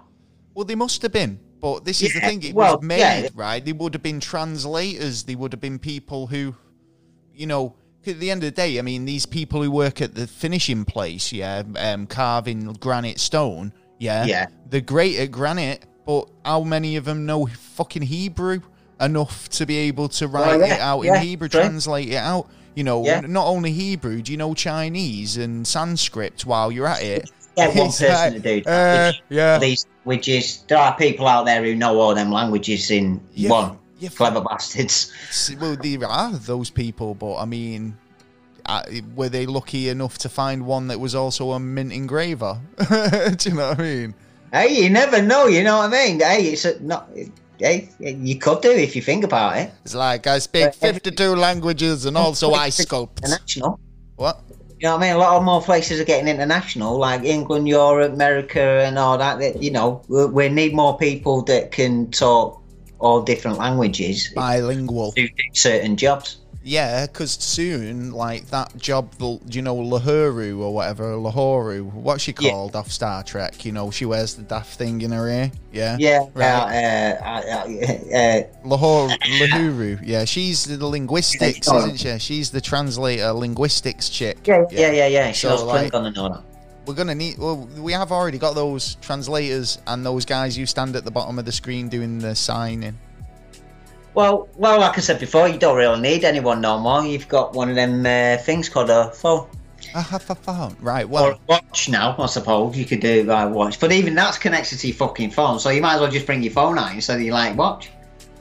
Well, 0.55 0.65
they 0.65 0.77
must 0.77 1.03
have 1.03 1.13
been. 1.13 1.41
But 1.61 1.85
this 1.85 2.03
is 2.03 2.15
the 2.15 2.21
thing. 2.21 2.43
It 2.45 2.55
well, 2.55 2.77
was 2.77 2.85
made 2.85 2.99
yeah. 2.99 3.29
right. 3.35 3.65
They 3.65 3.73
would 3.73 3.95
have 3.95 4.03
been 4.03 4.21
translators. 4.21 5.25
They 5.25 5.35
would 5.35 5.53
have 5.53 5.61
been 5.61 5.79
people 5.79 6.29
who, 6.29 6.55
you 7.35 7.47
know. 7.47 7.75
At 8.07 8.21
the 8.21 8.31
end 8.31 8.43
of 8.43 8.55
the 8.55 8.57
day, 8.57 8.79
I 8.79 8.83
mean, 8.83 9.05
these 9.05 9.27
people 9.27 9.63
who 9.63 9.71
work 9.71 10.01
at 10.01 10.15
the 10.15 10.27
finishing 10.27 10.85
place, 10.85 11.33
yeah, 11.33 11.63
um, 11.77 12.07
carving 12.07 12.73
granite 12.75 13.21
stone, 13.21 13.73
yeah, 13.99 14.25
Yeah. 14.25 14.47
they're 14.71 14.81
great 14.81 15.19
at 15.19 15.31
granite, 15.31 15.85
but 16.07 16.29
how 16.45 16.63
many 16.63 16.97
of 16.97 17.05
them 17.05 17.27
know 17.27 17.47
fucking 17.47 18.03
Hebrew 18.03 18.61
enough 19.01 19.49
to 19.51 19.67
be 19.67 19.77
able 19.77 20.09
to 20.11 20.27
write 20.29 20.61
yeah, 20.61 20.75
it 20.75 20.81
out 20.81 21.03
yeah, 21.03 21.17
in 21.17 21.23
Hebrew, 21.27 21.49
true. 21.49 21.61
translate 21.61 22.09
it 22.11 22.17
out? 22.17 22.49
You 22.75 22.85
know, 22.85 23.05
Yeah. 23.05 23.21
not 23.21 23.47
only 23.47 23.73
Hebrew, 23.73 24.23
do 24.23 24.33
you 24.33 24.39
know 24.39 24.55
Chinese 24.55 25.37
and 25.37 25.67
Sanskrit 25.67 26.47
while 26.47 26.71
you're 26.73 26.87
at 26.87 27.03
it? 27.03 27.31
Get 27.57 27.69
one 27.77 27.89
person 27.89 28.09
like, 28.09 28.33
to 28.35 28.39
do 28.41 28.59
uh, 28.61 28.73
that. 28.73 29.15
yeah. 29.29 29.59
These 29.59 29.87
languages. 30.07 30.65
There 30.69 30.79
are 30.79 30.97
people 30.97 31.27
out 31.27 31.45
there 31.45 31.63
who 31.63 31.75
know 31.75 32.01
all 32.01 32.15
them 32.15 32.31
languages 32.33 32.91
in 32.91 33.21
Yeah, 33.35 33.51
one. 33.51 33.79
Yeah, 33.99 34.09
Clever 34.11 34.41
bastards. 34.41 35.13
Well, 35.61 35.77
there 35.77 36.07
are 36.07 36.33
those 36.33 36.71
people, 36.71 37.15
but 37.15 37.37
I 37.37 37.45
mean, 37.45 37.97
were 39.15 39.29
they 39.29 39.47
lucky 39.47 39.89
enough 39.89 40.19
to 40.19 40.29
find 40.29 40.67
one 40.67 40.89
that 40.89 41.01
was 41.01 41.15
also 41.15 41.53
a 41.53 41.61
mint 41.61 41.93
engraver? 41.93 42.61
Do 42.79 43.49
you 43.49 43.57
know 43.57 43.71
what 43.71 43.81
I 43.81 43.83
mean? 43.83 44.15
Hey, 44.53 44.83
you 44.83 44.91
never 44.91 45.21
know. 45.23 45.47
You 45.47 45.63
know 45.63 45.79
what 45.79 45.93
I 45.93 46.07
mean? 46.07 46.21
Hey, 46.21 46.45
it's 46.45 46.65
a, 46.65 46.83
not. 46.83 47.11
Hey, 47.59 47.89
you 47.99 48.39
could 48.39 48.63
do 48.63 48.71
if 48.71 48.95
you 48.95 49.03
think 49.03 49.25
about 49.25 49.57
it. 49.59 49.73
It's 49.85 49.95
like 49.95 50.29
I 50.29 50.39
speak 50.39 50.67
Uh, 50.67 50.71
52 50.71 51.35
languages 51.35 52.07
and 52.07 52.17
also 52.17 52.53
I 52.67 52.69
sculpt. 52.69 53.19
International. 53.19 53.81
What? 54.17 54.41
You 54.79 54.87
know 54.87 54.95
what 54.95 55.03
I 55.03 55.07
mean? 55.09 55.17
A 55.17 55.19
lot 55.19 55.37
of 55.37 55.43
more 55.43 55.61
places 55.61 55.99
are 56.01 56.05
getting 56.05 56.29
international, 56.29 56.99
like 56.99 57.25
England, 57.25 57.67
Europe, 57.67 58.13
America, 58.13 58.61
and 58.87 58.97
all 58.97 59.19
that. 59.19 59.41
that 59.41 59.61
you 59.61 59.73
know, 59.73 60.03
we 60.09 60.49
need 60.49 60.73
more 60.73 60.97
people 60.97 61.43
that 61.43 61.73
can 61.73 62.11
talk 62.13 62.63
all 62.99 63.23
different 63.23 63.59
languages 63.59 64.31
Bilingual. 64.35 65.13
to 65.13 65.23
do 65.29 65.33
certain 65.55 65.97
jobs. 65.97 66.39
Yeah, 66.65 67.07
because 67.07 67.31
soon, 67.31 68.13
like 68.13 68.47
that 68.51 68.77
job, 68.77 69.15
you 69.49 69.63
know 69.63 69.77
Lahuru 69.77 70.59
or 70.59 70.75
whatever, 70.75 71.13
Lahoru? 71.15 71.85
What's 71.85 72.25
she 72.25 72.35
Yeah. 72.39 72.51
called 72.51 72.77
off 72.77 72.91
Star 72.93 73.23
Trek? 73.23 73.65
You 73.65 73.73
know, 73.73 73.91
she 73.91 74.05
wears 74.05 74.35
the 74.35 74.43
daft 74.43 74.77
thing 74.77 75.01
in 75.01 75.13
her 75.13 75.29
ear. 75.31 75.51
Yeah. 75.73 75.97
Yeah, 75.99 76.27
Right. 76.35 77.15
uh, 77.23 77.25
uh, 77.25 77.65
uh, 78.13 78.17
uh, 78.19 78.43
Lahore, 78.65 79.09
Lahuru. 79.41 79.99
Yeah, 80.05 80.25
she's 80.27 80.65
the 80.65 80.85
linguistics, 80.87 81.67
isn't 81.69 81.97
she? 82.01 82.19
She's 82.19 82.51
the 82.51 82.61
translator, 82.61 83.33
linguistics 83.33 84.11
chick. 84.11 84.39
yeah, 84.45 84.65
yeah, 84.71 84.91
yeah, 84.93 85.07
yeah. 85.07 85.33
She 85.33 85.47
So, 85.47 85.53
was 85.53 85.63
like- 85.63 85.93
Klingon 85.93 86.07
and 86.09 86.19
all 86.19 86.31
that. 86.31 86.43
We're 86.89 86.95
gonna 86.95 87.15
need. 87.15 87.37
Well, 87.37 87.69
we 87.77 87.93
have 87.93 88.11
already 88.11 88.39
got 88.39 88.55
those 88.55 88.95
translators 89.03 89.77
and 89.87 90.07
those 90.07 90.25
guys 90.25 90.57
who 90.57 90.65
stand 90.65 90.97
at 90.97 91.05
the 91.05 91.11
bottom 91.11 91.39
of 91.39 91.45
the 91.45 91.53
screen 91.53 91.91
doing 91.91 92.19
the 92.19 92.35
signing. 92.35 92.99
Well, 94.15 94.49
well, 94.57 94.81
like 94.81 94.97
I 94.97 95.01
said 95.03 95.21
before, 95.21 95.49
you 95.49 95.59
don't 95.59 95.77
really 95.77 96.01
need 96.01 96.25
anyone 96.25 96.63
no 96.63 96.79
more. 96.79 97.05
You've 97.05 97.29
got 97.29 97.53
one 97.53 97.69
of 97.69 97.75
them 97.75 98.07
uh, 98.07 98.43
things 98.43 98.71
called 98.71 98.89
a 98.89 99.11
phone. 99.11 99.49
I 99.95 100.01
have 100.01 100.31
a 100.31 100.35
phone. 100.35 100.79
Right. 100.81 101.05
Or 101.05 101.09
Well, 101.09 101.31
a 101.33 101.39
watch 101.47 101.91
now, 101.91 102.17
I 102.19 102.25
suppose. 102.25 102.75
You 102.75 102.87
could 102.87 103.01
do 103.01 103.27
by 103.27 103.45
watch. 103.45 103.79
But 103.79 103.93
even 103.93 104.15
that's 104.15 104.39
connected 104.39 104.79
to 104.79 104.87
your 104.87 104.97
fucking 104.97 105.33
phone, 105.33 105.61
so 105.61 105.69
you 105.69 105.83
might 105.83 105.97
as 105.97 106.01
well 106.01 106.11
just 106.11 106.25
bring 106.25 106.43
your 106.43 106.53
phone 106.53 106.79
out 106.79 106.95
instead 106.95 107.19
of 107.19 107.23
your 107.23 107.35
like 107.35 107.55
watch. 107.55 107.91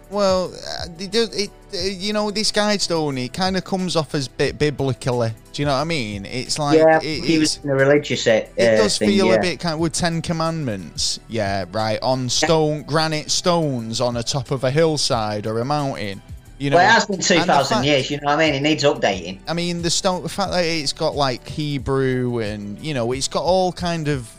Well, 0.10 0.54
uh, 0.54 0.88
they 0.98 1.08
do, 1.08 1.28
it, 1.32 1.50
uh, 1.74 1.78
you 1.78 2.14
know, 2.14 2.32
this 2.32 2.52
guide 2.52 2.82
stone. 2.82 3.18
It 3.18 3.34
kind 3.34 3.58
of 3.58 3.64
comes 3.64 3.96
off 3.96 4.16
as 4.16 4.28
bit 4.28 4.58
biblically. 4.58 5.32
Do 5.52 5.62
you 5.62 5.66
know 5.66 5.74
what 5.74 5.82
I 5.82 5.86
mean? 5.86 6.26
It's 6.26 6.58
like 6.58 6.78
yeah, 6.78 7.00
it, 7.02 7.24
he 7.24 7.38
was 7.38 7.60
in 7.64 7.70
a 7.70 7.76
religious 7.76 8.26
uh, 8.28 8.46
It 8.56 8.78
does 8.78 8.98
thing, 8.98 9.10
feel 9.10 9.28
yeah. 9.28 9.36
a 9.36 9.42
bit 9.42 9.60
kind 9.60 9.74
of 9.74 9.80
with 9.80 9.94
Ten 9.94 10.22
Commandments, 10.22 11.20
yeah, 11.28 11.66
right 11.72 12.00
on 12.02 12.30
stone, 12.30 12.84
granite 12.84 13.30
stones 13.32 14.00
on 14.00 14.14
the 14.14 14.24
top 14.24 14.52
of 14.52 14.64
a 14.64 14.72
hillside 14.72 15.46
or 15.46 15.60
a 15.60 15.66
mountain. 15.66 16.22
You 16.58 16.72
know, 16.72 16.78
Well, 16.78 16.90
it 16.90 16.92
has 16.92 17.06
been 17.06 17.20
2,000 17.20 17.84
years, 17.84 18.10
you 18.10 18.18
know 18.18 18.28
what 18.28 18.40
I 18.40 18.46
mean? 18.46 18.56
It 18.56 18.62
needs 18.62 18.84
updating. 18.84 19.40
I 19.48 19.54
mean, 19.54 19.84
the 19.84 19.92
stone, 19.92 20.24
the 20.24 20.30
fact 20.30 20.52
that 20.52 20.64
it's 20.64 20.94
got 20.94 21.16
like 21.16 21.48
Hebrew 21.48 22.40
and 22.40 22.80
you 22.80 22.96
know, 22.96 23.12
it's 23.12 23.28
got 23.28 23.44
all 23.44 23.72
kind 23.72 24.08
of 24.08 24.32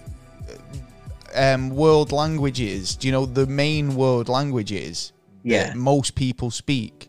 um, 1.34 1.70
world 1.70 2.10
languages. 2.10 2.96
Do 2.96 3.06
you 3.06 3.12
know 3.12 3.26
the 3.26 3.46
main 3.46 3.94
world 3.94 4.28
languages 4.28 5.12
Yeah. 5.42 5.68
that 5.68 5.76
most 5.76 6.14
people 6.14 6.50
speak? 6.50 7.08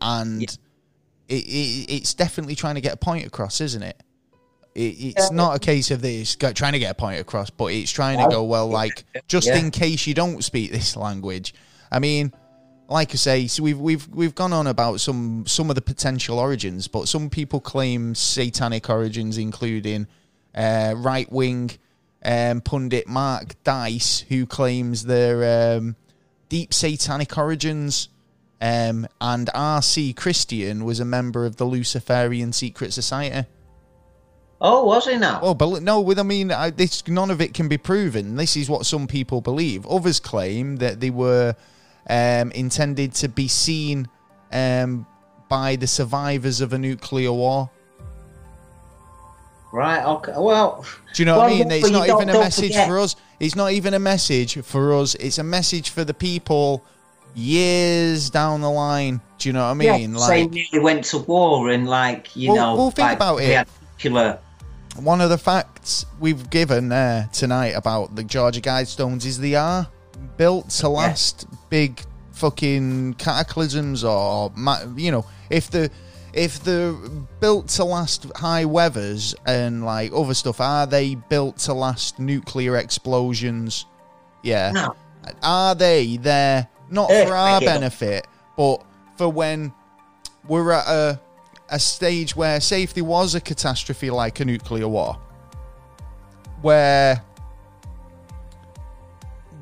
And 0.00 0.42
Yeah. 0.42 0.48
it, 1.28 1.44
it, 1.44 1.92
it's 1.92 2.14
definitely 2.14 2.54
trying 2.54 2.74
to 2.76 2.80
get 2.80 2.92
a 2.94 2.96
point 2.96 3.26
across, 3.26 3.60
isn't 3.60 3.82
it? 3.82 4.02
it 4.74 4.80
it's 4.80 5.30
Yeah. 5.30 5.36
not 5.36 5.56
a 5.56 5.58
case 5.58 5.90
of 5.90 6.02
this 6.02 6.34
trying 6.36 6.72
to 6.72 6.78
get 6.78 6.90
a 6.90 6.94
point 6.94 7.20
across, 7.20 7.50
but 7.50 7.66
it's 7.66 7.90
trying 7.90 8.18
to 8.18 8.28
go 8.28 8.44
well, 8.44 8.68
like 8.68 9.04
just 9.28 9.48
in 9.48 9.70
case 9.70 10.06
you 10.06 10.14
don't 10.14 10.42
speak 10.44 10.72
this 10.72 10.96
language. 11.06 11.54
I 11.90 11.98
mean, 12.00 12.32
like 12.88 13.12
I 13.12 13.16
say, 13.16 13.46
so 13.46 13.62
we've 13.62 13.78
we've 13.78 14.06
we've 14.08 14.34
gone 14.34 14.52
on 14.52 14.66
about 14.66 15.00
some 15.00 15.44
some 15.46 15.70
of 15.70 15.76
the 15.76 15.82
potential 15.82 16.38
origins, 16.38 16.88
but 16.88 17.08
some 17.08 17.30
people 17.30 17.60
claim 17.60 18.14
satanic 18.14 18.90
origins, 18.90 19.38
including 19.38 20.06
uh, 20.54 20.94
right 20.96 21.30
wing 21.32 21.70
um, 22.24 22.60
pundit 22.60 23.06
Mark 23.08 23.54
Dice, 23.64 24.20
who 24.28 24.44
claims 24.44 25.04
they're 25.04 25.76
um, 25.78 25.96
deep 26.48 26.74
satanic 26.74 27.36
origins. 27.36 28.08
Um, 28.60 29.06
and 29.20 29.50
R.C. 29.52 30.14
Christian 30.14 30.84
was 30.84 31.00
a 31.00 31.04
member 31.04 31.44
of 31.44 31.56
the 31.56 31.64
Luciferian 31.64 32.52
Secret 32.52 32.92
Society. 32.92 33.46
Oh, 34.60 34.84
was 34.84 35.06
he 35.06 35.18
now? 35.18 35.40
Well, 35.42 35.54
but 35.54 35.82
no, 35.82 36.00
with 36.00 36.18
I 36.18 36.22
mean, 36.22 36.50
I, 36.50 36.70
this 36.70 37.06
none 37.06 37.30
of 37.30 37.42
it 37.42 37.52
can 37.52 37.68
be 37.68 37.76
proven. 37.76 38.36
This 38.36 38.56
is 38.56 38.70
what 38.70 38.86
some 38.86 39.06
people 39.06 39.42
believe. 39.42 39.84
Others 39.86 40.20
claim 40.20 40.76
that 40.76 41.00
they 41.00 41.10
were 41.10 41.54
um, 42.08 42.50
intended 42.52 43.12
to 43.14 43.28
be 43.28 43.48
seen 43.48 44.08
um, 44.52 45.06
by 45.48 45.76
the 45.76 45.86
survivors 45.86 46.60
of 46.62 46.72
a 46.72 46.78
nuclear 46.78 47.32
war. 47.32 47.70
Right, 49.74 50.04
okay. 50.04 50.34
Well, 50.36 50.86
Do 51.14 51.22
you 51.22 51.26
know 51.26 51.32
Well, 51.38 51.48
what 51.50 51.52
I 51.52 51.58
mean? 51.64 51.70
It's 51.72 51.90
not 51.90 52.08
even 52.08 52.28
a 52.30 52.38
message 52.38 52.66
forget- 52.70 52.86
for 52.86 53.00
us. 53.00 53.16
It's 53.40 53.56
not 53.56 53.72
even 53.72 53.92
a 53.94 53.98
message 53.98 54.62
for 54.62 54.94
us. 54.94 55.16
It's 55.16 55.38
a 55.38 55.42
message 55.42 55.90
for 55.90 56.04
the 56.04 56.14
people 56.14 56.84
years 57.34 58.30
down 58.30 58.60
the 58.60 58.70
line. 58.70 59.20
Do 59.38 59.48
you 59.48 59.52
know 59.52 59.64
what 59.64 59.70
I 59.70 59.74
mean? 59.74 60.14
Yeah, 60.14 60.26
say 60.26 60.46
nearly 60.46 60.78
went 60.78 61.04
to 61.06 61.18
war 61.18 61.70
and 61.70 61.88
like 61.88 62.36
you 62.36 62.52
Well- 62.52 62.56
know, 62.56 62.74
well, 62.76 62.90
think 62.92 63.08
like, 63.08 63.16
about 63.16 63.38
it. 63.42 63.66
nuclear. 64.04 64.38
one 65.02 65.20
of 65.20 65.28
the 65.28 65.38
facts 65.38 66.06
we've 66.20 66.48
given 66.50 66.88
there 66.88 67.28
tonight 67.32 67.70
about 67.74 68.14
the 68.14 68.22
Georgia 68.22 68.60
Guidestones 68.60 69.24
is 69.26 69.40
they 69.40 69.56
are 69.56 69.88
built 70.36 70.70
to 70.70 70.88
last 70.88 71.46
big 71.68 72.00
fucking 72.30 73.14
cataclysms 73.14 74.04
or 74.04 74.52
you 74.96 75.10
know 75.10 75.24
if 75.50 75.68
the 75.70 75.90
if 76.34 76.62
they're 76.64 76.92
built 77.40 77.68
to 77.68 77.84
last 77.84 78.26
high 78.36 78.64
weathers 78.64 79.34
and 79.46 79.84
like 79.84 80.12
other 80.12 80.34
stuff 80.34 80.60
are 80.60 80.86
they 80.86 81.14
built 81.14 81.58
to 81.58 81.72
last 81.74 82.18
nuclear 82.18 82.76
explosions? 82.76 83.86
Yeah. 84.42 84.72
No, 84.72 84.94
are 85.42 85.74
they? 85.74 86.16
There 86.18 86.68
not 86.90 87.08
for 87.08 87.34
our 87.34 87.60
benefit 87.60 88.26
but 88.56 88.84
for 89.16 89.28
when 89.28 89.72
we're 90.46 90.70
at 90.72 90.86
a 90.86 91.18
a 91.70 91.78
stage 91.78 92.36
where 92.36 92.60
say 92.60 92.82
if 92.82 92.92
there 92.92 93.04
was 93.04 93.34
a 93.34 93.40
catastrophe 93.40 94.10
like 94.10 94.38
a 94.40 94.44
nuclear 94.44 94.86
war 94.86 95.18
where 96.60 97.22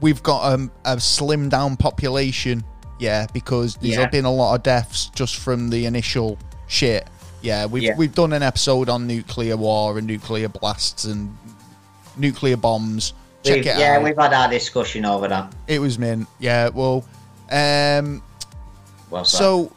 we've 0.00 0.22
got 0.22 0.58
a, 0.58 0.70
a 0.84 1.00
slim 1.00 1.48
down 1.48 1.76
population 1.76 2.64
yeah 2.98 3.26
because 3.32 3.76
there's 3.76 3.94
Yeah. 3.96 4.08
been 4.08 4.24
a 4.24 4.32
lot 4.32 4.56
of 4.56 4.62
deaths 4.64 5.10
just 5.14 5.36
from 5.36 5.70
the 5.70 5.86
initial 5.86 6.36
shit 6.72 7.06
yeah 7.42 7.66
we've 7.66 7.82
Yeah. 7.82 7.96
we've 7.96 8.14
done 8.14 8.32
an 8.32 8.42
episode 8.42 8.88
on 8.88 9.06
nuclear 9.06 9.56
war 9.56 9.98
and 9.98 10.06
nuclear 10.06 10.48
blasts 10.48 11.04
and 11.04 11.36
nuclear 12.16 12.56
bombs 12.56 13.12
check 13.44 13.56
We've- 13.56 13.68
it 13.68 13.78
yeah, 13.78 13.96
out 13.96 14.02
we've 14.04 14.16
had 14.16 14.32
our 14.32 14.48
discussion 14.48 15.04
over 15.04 15.28
that. 15.28 15.52
it 15.66 15.80
was 15.80 15.98
mint. 15.98 16.28
Yeah. 16.38 16.68
Well, 16.68 17.04
um, 17.50 18.22
Well, 19.10 19.24
so 19.24 19.72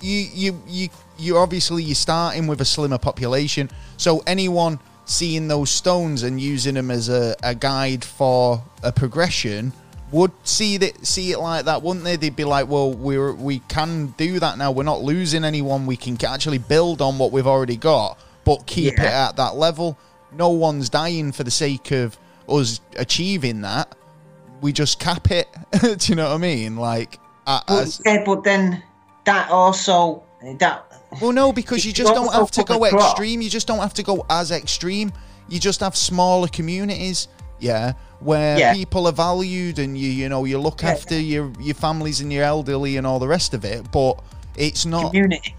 you 0.00 0.26
you 0.34 0.62
you 0.66 0.88
you 1.18 1.38
obviously 1.38 1.82
you're 1.84 1.94
starting 1.94 2.46
with 2.48 2.60
a 2.60 2.64
slimmer 2.64 2.98
population. 2.98 3.70
So 3.96 4.22
anyone 4.26 4.78
seeing 5.04 5.46
those 5.48 5.70
stones 5.70 6.24
and 6.24 6.40
using 6.40 6.74
them 6.74 6.90
as 6.90 7.08
a, 7.08 7.36
a 7.44 7.54
guide 7.54 8.04
for 8.04 8.60
a 8.82 8.90
progression 8.90 9.72
would 10.12 10.32
see 10.44 10.76
that 10.76 11.06
see 11.06 11.32
it 11.32 11.38
like 11.38 11.64
that, 11.64 11.82
wouldn't 11.82 12.04
they? 12.04 12.16
They'd 12.16 12.36
be 12.36 12.44
like, 12.44 12.68
well, 12.68 12.92
we're 12.92 13.32
we 13.32 13.60
can 13.60 14.08
do 14.16 14.38
that 14.40 14.58
now. 14.58 14.70
We're 14.70 14.84
not 14.84 15.02
losing 15.02 15.44
anyone. 15.44 15.86
We 15.86 15.96
can 15.96 16.16
actually 16.24 16.58
build 16.58 17.02
on 17.02 17.18
what 17.18 17.32
we've 17.32 17.46
already 17.46 17.76
got, 17.76 18.18
but 18.44 18.66
keep 18.66 18.96
Yeah. 18.96 19.04
it 19.04 19.12
at 19.12 19.36
that 19.36 19.56
level. 19.56 19.98
No 20.32 20.50
one's 20.50 20.88
dying 20.88 21.32
for 21.32 21.44
the 21.44 21.50
sake 21.50 21.90
of 21.90 22.18
us 22.48 22.80
achieving 22.96 23.62
that. 23.62 23.94
We 24.60 24.72
just 24.72 24.98
cap 24.98 25.30
it. 25.30 25.48
do 25.80 25.96
you 26.04 26.14
know 26.14 26.28
what 26.28 26.34
I 26.34 26.38
mean? 26.38 26.76
Like, 26.76 27.18
but, 27.44 27.64
as, 27.68 28.00
yeah, 28.04 28.22
but 28.24 28.44
then 28.44 28.82
that 29.24 29.50
also 29.50 30.22
that 30.58 30.86
well, 31.20 31.32
no, 31.32 31.52
because 31.52 31.84
you 31.84 31.92
just 32.02 32.14
don't 32.14 32.32
have 32.32 32.50
to 32.52 32.64
go 32.64 32.84
extreme. 32.84 33.40
You 33.40 33.50
just 33.50 33.66
don't 33.66 33.80
have 33.80 33.94
to 33.94 34.02
go 34.02 34.24
as 34.30 34.50
extreme. 34.50 35.12
You 35.48 35.60
just 35.60 35.80
have 35.80 35.96
smaller 35.96 36.48
communities, 36.48 37.28
yeah, 37.60 37.92
where 38.20 38.58
Yeah. 38.58 38.72
people 38.74 39.06
are 39.06 39.12
valued 39.12 39.78
and 39.78 39.96
you, 39.98 40.08
you 40.10 40.28
know, 40.28 40.44
you 40.44 40.58
look 40.58 40.82
Yeah. 40.82 40.90
after 40.90 41.18
your 41.18 41.52
your 41.60 41.74
families 41.74 42.20
and 42.20 42.32
your 42.32 42.44
elderly 42.44 42.96
and 42.96 43.06
all 43.06 43.18
the 43.18 43.28
rest 43.28 43.54
of 43.54 43.64
it. 43.64 43.90
But 43.90 44.18
it's 44.56 44.84
not 44.86 45.06
community. 45.12 45.54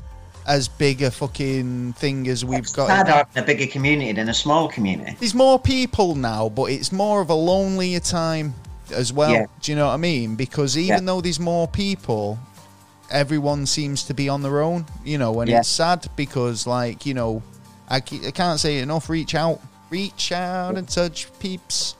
as 0.45 0.67
big 0.67 1.01
a 1.01 1.11
fucking 1.11 1.93
thing 1.93 2.27
as 2.27 2.43
we've 2.45 2.71
got. 2.73 2.87
Sad 2.87 3.07
having 3.07 3.43
a 3.43 3.45
bigger 3.45 3.67
community 3.67 4.11
than 4.13 4.29
a 4.29 4.33
small 4.33 4.67
community. 4.69 5.15
There's 5.19 5.35
more 5.35 5.59
people 5.59 6.15
now, 6.15 6.49
but 6.49 6.65
it's 6.71 6.91
more 6.91 7.21
of 7.21 7.29
a 7.29 7.33
lonelier 7.35 7.99
time 7.99 8.53
as 8.93 9.11
well. 9.11 9.31
Yeah. 9.31 9.45
Do 9.61 9.71
you 9.71 9.75
know 9.75 9.87
what 9.87 9.93
I 9.93 9.97
mean? 9.97 10.35
Because 10.35 10.77
even 10.77 11.05
though 11.05 11.19
there's 11.21 11.39
more 11.39 11.67
people, 11.67 12.39
everyone 13.11 13.65
seems 13.65 14.03
to 14.03 14.13
be 14.13 14.29
on 14.29 14.41
their 14.41 14.61
own. 14.61 14.85
You 15.03 15.17
know, 15.17 15.41
and 15.41 15.49
it's 15.49 15.67
sad 15.67 16.07
because, 16.15 16.65
like, 16.65 17.05
you 17.05 17.13
know, 17.13 17.41
I, 17.89 17.97
I 17.97 18.31
can't 18.31 18.59
say 18.59 18.79
it 18.79 18.83
enough. 18.83 19.09
Reach 19.09 19.35
out, 19.35 19.59
reach 19.89 20.31
out 20.31 20.77
and 20.77 20.87
touch 20.87 21.27
peeps. 21.39 21.95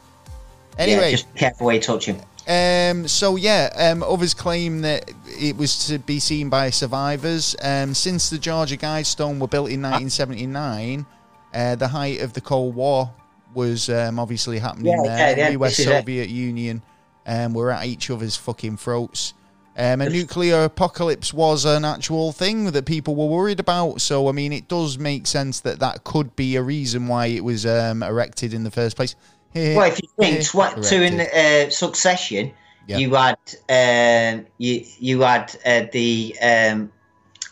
Anyway, 0.77 1.05
yeah, 1.05 1.11
just 1.11 1.35
careful 1.35 1.65
where 1.67 1.75
you 1.75 1.81
touch 1.81 2.05
him. 2.05 2.21
um, 2.47 3.07
so 3.07 3.35
yeah, 3.35 3.69
um, 3.75 4.03
others 4.03 4.33
claim 4.33 4.81
that 4.81 5.09
it 5.39 5.57
was 5.57 5.87
to 5.87 5.99
be 5.99 6.19
seen 6.19 6.49
by 6.49 6.69
survivors. 6.69 7.55
Um, 7.61 7.93
since 7.93 8.29
the 8.29 8.37
Georgia 8.37 8.77
Guidestone 8.77 9.39
were 9.39 9.47
built 9.47 9.69
in 9.69 9.81
1979, 9.81 11.05
uh, 11.53 11.75
the 11.75 11.87
height 11.87 12.21
of 12.21 12.33
the 12.33 12.41
Cold 12.41 12.75
War 12.75 13.11
was 13.53 13.89
um, 13.89 14.19
obviously 14.19 14.59
happening 14.59 14.87
Yeah, 14.93 15.01
there. 15.03 15.37
yeah, 15.37 15.49
yeah, 15.49 15.57
US 15.57 15.79
is 15.79 15.87
it. 15.87 15.89
Soviet 15.89 16.29
Union 16.29 16.81
um, 17.25 17.53
were 17.53 17.71
at 17.71 17.85
each 17.85 18.09
other's 18.11 18.35
fucking 18.35 18.77
throats. 18.77 19.33
Um, 19.79 20.01
a 20.01 20.09
nuclear 20.09 20.63
apocalypse 20.63 21.31
was 21.33 21.63
an 21.63 21.85
actual 21.85 22.31
thing 22.31 22.71
that 22.71 22.85
people 22.85 23.15
were 23.15 23.27
worried 23.27 23.59
about. 23.59 24.01
So, 24.01 24.27
I 24.27 24.31
mean, 24.31 24.51
it 24.51 24.67
does 24.67 24.97
make 24.97 25.27
sense 25.27 25.59
that 25.59 25.77
that 25.79 26.03
could 26.03 26.35
be 26.35 26.55
a 26.55 26.63
reason 26.63 27.07
why 27.07 27.27
it 27.27 27.43
was 27.43 27.63
um, 27.63 28.01
erected 28.01 28.55
in 28.55 28.63
the 28.63 28.71
first 28.71 28.95
place. 28.95 29.15
Well, 29.53 29.83
if 29.83 29.99
you 30.01 30.09
think 30.19 30.43
tw- 30.43 30.83
two 30.83 31.01
in 31.03 31.21
uh, 31.21 31.69
succession, 31.69 32.51
Yeah. 32.87 32.97
you 32.97 33.13
had 33.15 33.37
um, 33.69 34.45
you 34.57 34.83
you 34.99 35.21
had 35.21 35.55
uh, 35.65 35.83
the 35.91 36.35
um, 36.41 36.91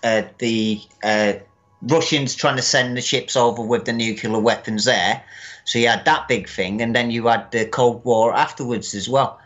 uh, 0.04 0.24
the 0.40 0.82
uh, 1.04 1.34
Russians 1.82 2.36
trying 2.36 2.56
to 2.56 2.62
send 2.62 2.98
the 2.98 3.02
ships 3.02 3.36
over 3.36 3.62
with 3.62 3.86
the 3.86 3.94
nuclear 3.94 4.40
weapons 4.40 4.86
there, 4.86 5.24
so 5.66 5.80
you 5.80 5.88
had 5.88 6.06
that 6.06 6.28
big 6.28 6.48
thing, 6.48 6.82
and 6.82 6.96
then 6.96 7.12
you 7.12 7.28
had 7.28 7.52
the 7.52 7.66
Cold 7.66 8.04
War 8.06 8.34
afterwards 8.34 8.96
as 8.96 9.10
well, 9.10 9.40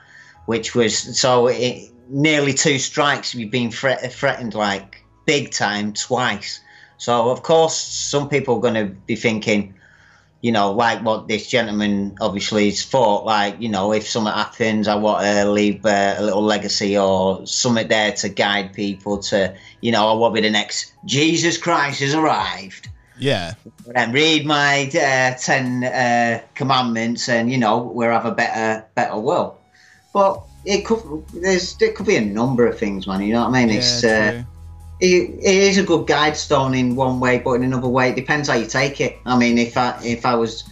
which 0.46 0.76
was 0.76 1.20
so 1.20 1.48
it, 1.48 1.92
nearly 2.10 2.53
two 2.53 2.80
strikes. 2.80 3.34
You've 3.34 3.51
been 3.51 3.72
threat- 3.72 4.12
threatened 4.12 4.55
like 4.55 5.03
big 5.26 5.51
time 5.51 5.93
twice. 5.93 6.60
So 6.97 7.30
of 7.30 7.43
course, 7.43 7.76
some 7.76 8.30
people 8.30 8.57
are 8.57 8.62
going 8.62 8.74
to 8.74 8.86
be 8.86 9.16
thinking 9.16 9.76
you 10.41 10.53
know, 10.53 10.72
like 10.72 11.03
what 11.03 11.28
this 11.28 11.47
gentleman 11.47 12.16
obviously 12.22 12.70
has 12.70 12.84
thought, 12.84 13.26
like, 13.26 13.60
you 13.60 13.68
know, 13.68 13.91
if 13.91 14.07
something 14.07 14.32
happens, 14.32 14.88
I 14.88 14.95
want 14.95 15.26
to 15.26 15.49
leave 15.49 15.86
uh, 15.86 16.16
a 16.18 16.24
little 16.24 16.41
legacy 16.41 16.97
or 16.97 17.45
something 17.45 17.88
there 17.88 18.14
to 18.14 18.30
guide 18.30 18.74
people 18.74 19.18
to, 19.18 19.53
you 19.82 19.91
know, 19.91 20.07
I 20.07 20.14
want 20.14 20.36
to 20.36 20.41
be 20.41 20.47
the 20.47 20.51
next 20.51 20.93
Jesus 21.05 21.57
Christ 21.57 21.99
has 21.99 22.14
arrived. 22.14 22.88
yeah. 23.18 23.55
And 23.95 24.14
read 24.14 24.45
my 24.45 24.89
uh, 24.93 25.38
10 25.38 25.84
uh, 25.84 26.41
commandments 26.55 27.28
and, 27.28 27.51
you 27.51 27.57
know, 27.57 27.80
we'll 27.80 28.12
have 28.12 28.26
a 28.26 28.32
better 28.32 28.86
better 28.95 29.18
world. 29.18 29.57
But 30.14 30.41
it 30.66 30.86
could, 30.86 31.28
there's, 31.34 31.76
there 31.76 31.93
could 31.93 32.05
be 32.05 32.16
a 32.16 32.22
number 32.22 32.66
of 32.68 32.78
things, 32.78 33.07
man, 33.07 33.22
you 33.22 33.34
know 33.34 33.41
what 33.41 33.55
I 33.55 33.66
mean? 33.66 33.76
It's, 33.76 34.03
yeah, 34.03 34.43
uh, 34.43 34.43
it, 34.99 35.39
it 35.39 35.55
is 35.55 35.78
a 35.78 35.84
good 35.84 36.07
guide 36.07 36.36
stone 36.36 36.74
in 36.74 36.95
one 36.95 37.20
way, 37.20 37.39
but 37.39 37.53
in 37.53 37.64
another 37.64 37.88
way, 37.88 38.10
it 38.10 38.16
depends 38.16 38.49
how 38.49 38.55
you 38.55 38.68
take 38.68 38.99
it. 38.99 39.18
I 39.26 39.38
mean, 39.38 39.57
if 39.57 39.78
I 39.78 39.97
if 40.03 40.26
I 40.26 40.36
was 40.36 40.66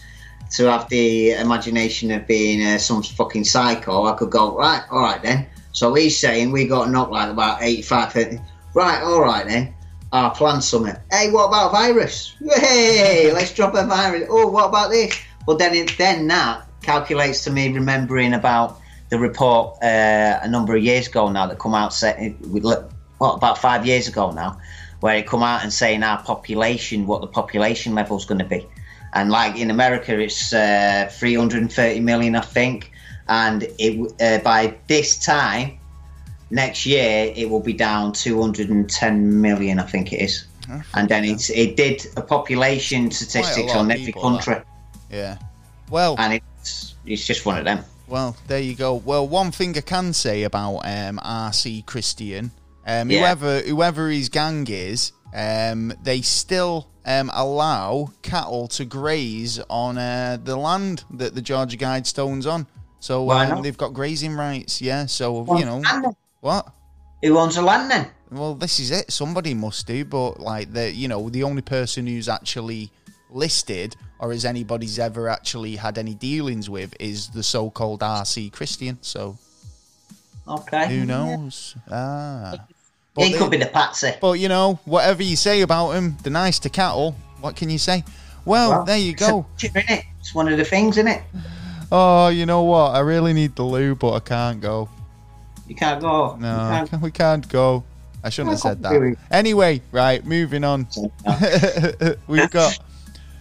to 0.52 0.66
have 0.66 0.90
the 0.90 1.32
imagination 1.32 2.12
of 2.12 2.28
being 2.28 2.66
uh, 2.66 2.78
some 2.78 3.04
fucking 3.04 3.46
psycho, 3.46 4.06
I 4.06 4.14
could 4.14 4.30
go 4.30 4.58
right, 4.58 4.84
all 4.92 5.02
right 5.02 5.22
then. 5.22 5.48
So 5.72 5.94
he's 5.94 6.20
saying 6.20 6.52
we 6.52 6.68
got 6.68 6.90
knocked 6.90 7.12
like 7.12 7.30
about 7.30 7.62
85, 7.62 8.12
50. 8.14 8.42
right, 8.74 9.02
all 9.02 9.22
right 9.22 9.46
then. 9.46 9.74
I'll 10.12 10.32
plan 10.32 10.62
something. 10.62 10.96
Hey, 11.12 11.32
what 11.32 11.48
about 11.48 11.72
virus? 11.74 12.36
Hey, 12.56 13.32
let's 13.34 13.54
drop 13.54 13.76
a 13.76 13.86
virus. 13.86 14.28
Oh, 14.30 14.48
what 14.48 14.70
about 14.70 14.90
this? 14.90 15.18
Well, 15.46 15.58
then 15.58 15.76
it 15.76 15.98
then 15.98 16.28
that 16.28 16.68
calculates 16.82 17.44
to 17.44 17.52
me 17.52 17.74
remembering 17.74 18.34
about 18.34 18.80
the 19.10 19.18
report 19.18 19.82
uh, 19.84 20.40
a 20.42 20.48
number 20.48 20.76
of 20.76 20.84
years 20.84 21.08
ago 21.08 21.30
now 21.30 21.48
that 21.48 21.60
come 21.60 21.74
out 21.74 21.94
what 23.18 23.34
about 23.34 23.58
five 23.58 23.86
years 23.86 24.08
ago 24.08 24.32
now, 24.32 24.60
where 25.00 25.18
it 25.18 25.28
come 25.28 25.44
out 25.44 25.64
and 25.64 25.74
saying 25.74 26.04
our 26.04 26.22
population, 26.24 27.08
what 27.08 27.22
the 27.22 27.28
population 27.28 27.96
level 27.96 28.18
is 28.18 28.26
going 28.26 28.40
to 28.40 28.46
be, 28.46 28.66
and 29.14 29.32
like 29.32 29.58
in 29.58 29.72
America, 29.72 30.20
it's 30.20 30.54
uh, 30.54 31.10
330 31.12 32.00
million, 32.02 32.36
I 32.36 32.42
think, 32.42 32.92
and 33.28 33.68
it 33.80 34.14
uh, 34.22 34.44
by 34.44 34.78
this 34.88 35.18
time 35.18 35.80
next 36.50 36.86
year 36.86 37.34
it 37.36 37.50
will 37.50 37.60
be 37.60 37.74
down 37.74 38.14
210 38.14 39.42
million, 39.42 39.80
I 39.80 39.84
think 39.84 40.14
it 40.14 40.22
is, 40.22 40.46
and 40.94 41.10
then 41.10 41.24
it's 41.24 41.50
it 41.50 41.76
did 41.76 42.06
a 42.18 42.22
population 42.22 43.10
statistics 43.12 43.74
lot 43.74 43.78
on 43.78 43.92
every 43.92 44.08
people, 44.08 44.22
country, 44.22 44.62
Yeah. 45.10 45.38
Well, 45.90 46.16
and 46.20 46.34
it's 46.34 46.96
it's 47.06 47.26
just 47.26 47.46
one 47.46 47.58
of 47.58 47.66
them. 47.66 47.84
Well, 48.08 48.36
there 48.48 48.60
you 48.60 48.76
go. 48.76 48.96
Well, 48.96 49.28
one 49.28 49.52
thing 49.52 49.78
I 49.78 49.82
can 49.82 50.14
say 50.14 50.44
about 50.44 50.78
um, 50.80 51.20
RC 51.24 51.86
Christian, 51.86 52.52
um, 52.86 53.10
Yeah. 53.10 53.20
whoever 53.20 53.60
whoever 53.62 54.10
his 54.10 54.30
gang 54.30 54.66
is, 54.70 55.12
um, 55.34 55.94
they 56.04 56.22
still 56.22 56.88
um, 57.06 57.30
allow 57.34 58.10
cattle 58.22 58.68
to 58.70 58.86
graze 58.86 59.60
on 59.70 59.98
uh, 59.98 60.38
the 60.44 60.56
land 60.56 61.04
that 61.12 61.36
the 61.36 61.42
Georgia 61.42 61.78
Guidestone's 61.78 62.46
on. 62.48 62.66
So 63.00 63.30
um, 63.32 63.62
they've 63.62 63.78
got 63.78 63.94
grazing 63.94 64.34
rights. 64.36 64.82
Yeah. 64.82 65.06
So 65.06 65.46
you 65.58 65.66
know 65.66 65.82
what? 66.42 66.68
Who 67.24 67.38
owns 67.38 67.56
the 67.56 67.62
land 67.62 67.90
then? 67.92 68.08
Well, 68.32 68.56
this 68.56 68.80
is 68.80 68.92
it. 68.92 69.12
Somebody 69.12 69.54
must 69.54 69.88
do, 69.88 70.04
but 70.06 70.40
like 70.40 70.72
the 70.74 70.92
you 70.92 71.08
know 71.08 71.30
the 71.30 71.44
only 71.44 71.62
person 71.62 72.08
who's 72.08 72.28
actually 72.30 72.92
listed 73.30 73.96
or 74.20 74.32
has 74.32 74.46
anybody's 74.46 74.98
ever 75.00 75.30
actually 75.30 75.76
had 75.76 75.98
any 75.98 76.14
dealings 76.16 76.70
with 76.70 76.96
is 77.00 77.30
the 77.30 77.44
so-called 77.44 78.02
RC 78.02 78.52
Christian. 78.52 78.98
So 79.02 79.38
Okay. 80.48 80.88
who 80.88 81.06
knows? 81.06 81.76
Ah, 81.92 82.56
But 83.14 83.26
he 83.26 83.34
could 83.34 83.52
be 83.52 83.58
the 83.58 83.66
patsy. 83.68 84.14
But 84.22 84.34
you 84.34 84.48
know, 84.48 84.80
whatever 84.86 85.24
you 85.24 85.36
say 85.36 85.62
about 85.62 85.92
him, 85.92 86.18
they're 86.24 86.32
nice 86.32 86.60
to 86.60 86.70
cattle. 86.70 87.16
What 87.42 87.56
can 87.56 87.70
you 87.70 87.78
say? 87.78 88.04
Well, 88.46 88.70
Well, 88.70 88.86
there 88.86 88.98
you 88.98 89.14
go. 89.14 89.46
It's, 89.60 90.34
one 90.34 90.48
of 90.48 90.58
the 90.58 90.66
things, 90.66 90.98
isn't 90.98 91.08
it? 91.10 91.22
Oh, 91.92 92.30
you 92.30 92.46
know 92.46 92.64
what? 92.64 92.96
I 92.96 93.00
really 93.00 93.34
need 93.34 93.56
the 93.56 93.64
loo, 93.64 93.96
but 93.96 94.14
I 94.14 94.20
can't 94.20 94.62
go. 94.62 94.90
You 95.68 95.76
can't 95.76 96.02
go. 96.02 96.36
No, 96.38 96.86
can't 96.90 97.02
we 97.02 97.12
can't 97.12 97.48
go. 97.50 97.84
I 98.24 98.30
shouldn't 98.30 98.54
have 98.54 98.62
said 98.62 98.84
that. 98.84 99.16
Anyway, 99.32 99.82
right, 99.92 100.26
moving 100.26 100.64
on. 100.64 100.88
We've 102.28 102.50
got 102.50 102.80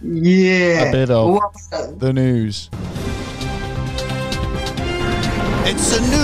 yeah. 0.01 0.83
A 0.83 0.91
bit 0.91 1.09
of- 1.09 1.29
What 1.33 1.53
the 1.99 2.13
news. 2.13 2.69
It's 5.69 5.89
the 5.91 5.99
news. 6.01 6.17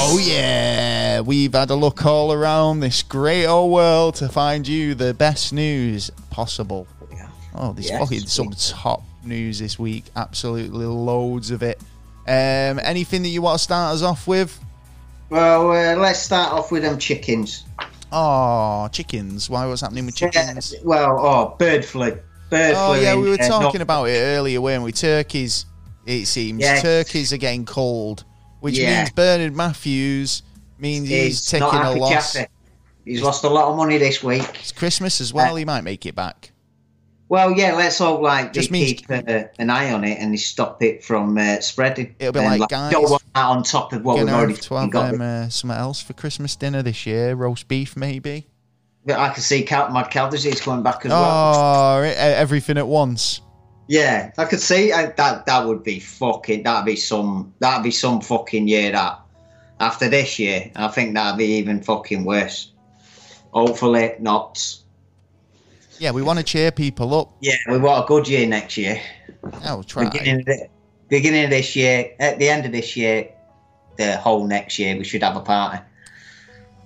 Oh 0.00 0.18
yeah, 0.22 1.20
we've 1.20 1.52
had 1.52 1.70
a 1.70 1.74
look 1.74 2.06
all 2.06 2.32
around 2.32 2.80
this 2.80 3.02
great 3.02 3.46
old 3.46 3.72
world 3.72 4.14
to 4.16 4.28
find 4.28 4.66
you 4.68 4.94
the 4.94 5.12
best 5.14 5.52
news 5.52 6.10
possible. 6.30 6.86
Yeah. 7.10 7.28
Oh, 7.54 7.72
there's 7.72 7.90
Yes, 7.90 8.00
fucking 8.00 8.20
some 8.20 8.50
top 8.50 9.02
news 9.24 9.58
this 9.58 9.78
week. 9.78 10.04
Absolutely 10.14 10.86
loads 10.86 11.50
of 11.50 11.62
it. 11.62 11.80
Um, 12.26 12.78
anything 12.82 13.22
that 13.22 13.28
you 13.30 13.42
want 13.42 13.58
to 13.58 13.64
start 13.64 13.94
us 13.94 14.02
off 14.02 14.26
with? 14.28 14.58
Well, 15.30 15.70
uh, 15.72 15.96
let's 15.96 16.20
start 16.20 16.52
off 16.52 16.70
with 16.70 16.82
them 16.82 16.98
chickens. 16.98 17.64
Oh, 18.12 18.88
chickens. 18.92 19.50
Why? 19.50 19.66
What's 19.66 19.80
happening 19.82 20.06
with 20.06 20.16
chickens? 20.16 20.72
Yeah, 20.72 20.80
well, 20.84 21.18
oh, 21.18 21.56
bird 21.58 21.84
flu. 21.84 22.18
Bird 22.50 22.74
Oh 22.76 22.94
flu. 22.94 23.02
yeah, 23.02 23.14
we 23.16 23.28
were 23.28 23.36
talking 23.36 23.60
North- 23.62 23.80
about 23.80 24.04
it 24.04 24.18
earlier, 24.18 24.60
weren't 24.60 24.82
we? 24.84 24.92
Turkeys. 24.92 25.66
It 26.06 26.26
seems 26.26 26.60
Yes. 26.60 26.80
turkeys 26.80 27.32
are 27.34 27.36
getting 27.36 27.66
cold, 27.66 28.24
which 28.60 28.78
Yeah. 28.78 28.98
means 29.00 29.10
Bernard 29.10 29.54
Matthews 29.54 30.42
means 30.78 31.06
he's, 31.08 31.24
He's 31.24 31.46
taking 31.46 31.68
a 31.68 31.92
loss. 31.92 32.36
He's 33.04 33.20
lost 33.22 33.44
a 33.44 33.48
lot 33.48 33.70
of 33.70 33.76
money 33.76 33.98
this 33.98 34.22
week. 34.22 34.42
It's 34.60 34.72
Christmas 34.72 35.20
as 35.20 35.32
well. 35.34 35.52
Uh, 35.52 35.56
he 35.56 35.64
might 35.66 35.82
make 35.82 36.06
it 36.06 36.14
back. 36.14 36.52
Well, 37.30 37.52
yeah, 37.52 37.74
let's 37.74 38.00
all 38.00 38.22
like 38.22 38.52
Just 38.54 38.70
means- 38.70 39.00
keep 39.00 39.10
uh, 39.10 39.44
an 39.58 39.68
eye 39.68 39.92
on 39.92 40.04
it 40.04 40.18
and 40.18 40.38
stop 40.40 40.82
it 40.82 41.04
from 41.04 41.36
uh, 41.36 41.60
spreading. 41.60 42.14
It'll 42.18 42.32
be 42.32 42.40
And, 42.40 42.60
like, 42.60 42.70
guys, 42.70 42.90
don't 42.92 43.10
want 43.10 43.22
that 43.34 43.44
on 43.44 43.62
top 43.62 43.92
of 43.92 44.02
what 44.02 44.18
we've 44.18 44.28
already 44.28 44.54
to 44.54 44.74
have 44.74 44.90
got. 44.90 45.14
um, 45.14 45.20
uh, 45.20 45.48
something 45.50 45.76
else 45.78 46.00
for 46.00 46.14
Christmas 46.14 46.56
dinner 46.56 46.82
this 46.82 47.04
year. 47.04 47.34
Roast 47.34 47.68
beef, 47.68 47.96
maybe. 47.96 48.46
But 49.04 49.18
I 49.18 49.28
can 49.30 49.42
see 49.42 49.62
Cal- 49.62 49.90
Mad 49.90 50.10
Cow 50.10 50.28
disease 50.28 50.60
coming 50.60 50.82
back 50.82 51.04
as 51.04 51.10
well. 51.10 51.98
Oh, 51.98 52.02
everything 52.02 52.78
at 52.78 52.86
once. 52.86 53.40
Yeah, 53.86 54.32
I 54.36 54.44
could 54.44 54.60
see 54.60 54.92
uh, 54.92 55.12
that. 55.16 55.46
That 55.46 55.66
would 55.66 55.82
be 55.82 55.98
fucking. 55.98 56.62
That'd 56.64 56.84
be 56.84 56.96
some. 56.96 57.54
That'd 57.58 57.84
be 57.84 57.90
some 57.90 58.20
fucking 58.20 58.68
year. 58.68 58.92
That 58.92 59.20
after 59.80 60.08
this 60.10 60.38
year, 60.38 60.70
I 60.76 60.88
think 60.88 61.14
that'd 61.14 61.38
be 61.38 61.56
even 61.56 61.82
fucking 61.82 62.24
worse. 62.24 62.72
Hopefully 63.52 64.12
not. 64.20 64.62
Yeah, 65.98 66.12
we 66.12 66.22
want 66.22 66.38
to 66.38 66.44
cheer 66.44 66.70
people 66.70 67.14
up. 67.14 67.32
Yeah, 67.40 67.56
we 67.68 67.78
want 67.78 68.04
a 68.04 68.06
good 68.06 68.28
year 68.28 68.46
next 68.46 68.76
year. 68.76 69.00
Oh, 69.64 69.82
try. 69.82 70.08
Beginning 70.08 70.40
of, 70.40 70.44
the, 70.46 70.68
beginning 71.08 71.44
of 71.44 71.50
this 71.50 71.74
year, 71.74 72.12
at 72.20 72.38
the 72.38 72.48
end 72.48 72.66
of 72.66 72.72
this 72.72 72.96
year, 72.96 73.28
the 73.96 74.16
whole 74.16 74.46
next 74.46 74.78
year, 74.78 74.96
we 74.96 75.04
should 75.04 75.22
have 75.22 75.36
a 75.36 75.40
party. 75.40 75.82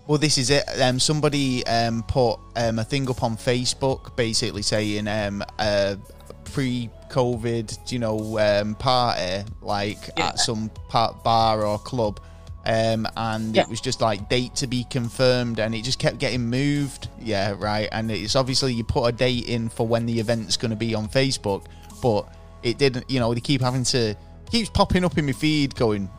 Well, 0.06 0.18
this 0.18 0.36
is 0.38 0.50
it. 0.50 0.64
Um, 0.80 0.98
somebody 0.98 1.64
um, 1.66 2.02
put 2.02 2.36
um, 2.56 2.78
a 2.78 2.84
thing 2.84 3.08
up 3.08 3.22
on 3.22 3.36
Facebook, 3.36 4.16
basically 4.16 4.62
saying 4.62 5.06
um, 5.06 5.44
a 5.58 5.96
pre-COVID, 6.44 7.92
you 7.92 7.98
know, 7.98 8.38
um, 8.38 8.74
party 8.74 9.44
like 9.60 10.10
Yeah. 10.16 10.28
at 10.28 10.38
some 10.38 10.70
bar 10.90 11.64
or 11.64 11.78
club, 11.78 12.20
um, 12.64 13.06
and 13.16 13.54
Yeah. 13.54 13.62
it 13.62 13.68
was 13.68 13.80
just 13.80 14.00
like 14.00 14.28
date 14.28 14.54
to 14.56 14.66
be 14.66 14.84
confirmed, 14.84 15.58
and 15.58 15.74
it 15.74 15.82
just 15.82 15.98
kept 15.98 16.18
getting 16.18 16.48
moved. 16.48 17.08
Yeah, 17.20 17.54
right. 17.58 17.88
And 17.92 18.10
it's 18.10 18.36
obviously 18.36 18.72
you 18.74 18.84
put 18.84 19.06
a 19.06 19.12
date 19.12 19.48
in 19.48 19.68
for 19.68 19.86
when 19.86 20.06
the 20.06 20.18
event's 20.20 20.56
going 20.56 20.70
to 20.70 20.76
be 20.76 20.94
on 20.94 21.08
Facebook, 21.08 21.66
but 22.02 22.26
it 22.62 22.78
didn't. 22.78 23.10
You 23.10 23.20
know, 23.20 23.34
they 23.34 23.40
keep 23.40 23.60
having 23.60 23.84
to 23.84 24.14
keeps 24.50 24.68
popping 24.68 25.04
up 25.04 25.16
in 25.16 25.26
my 25.26 25.32
feed, 25.32 25.74
going, 25.74 26.10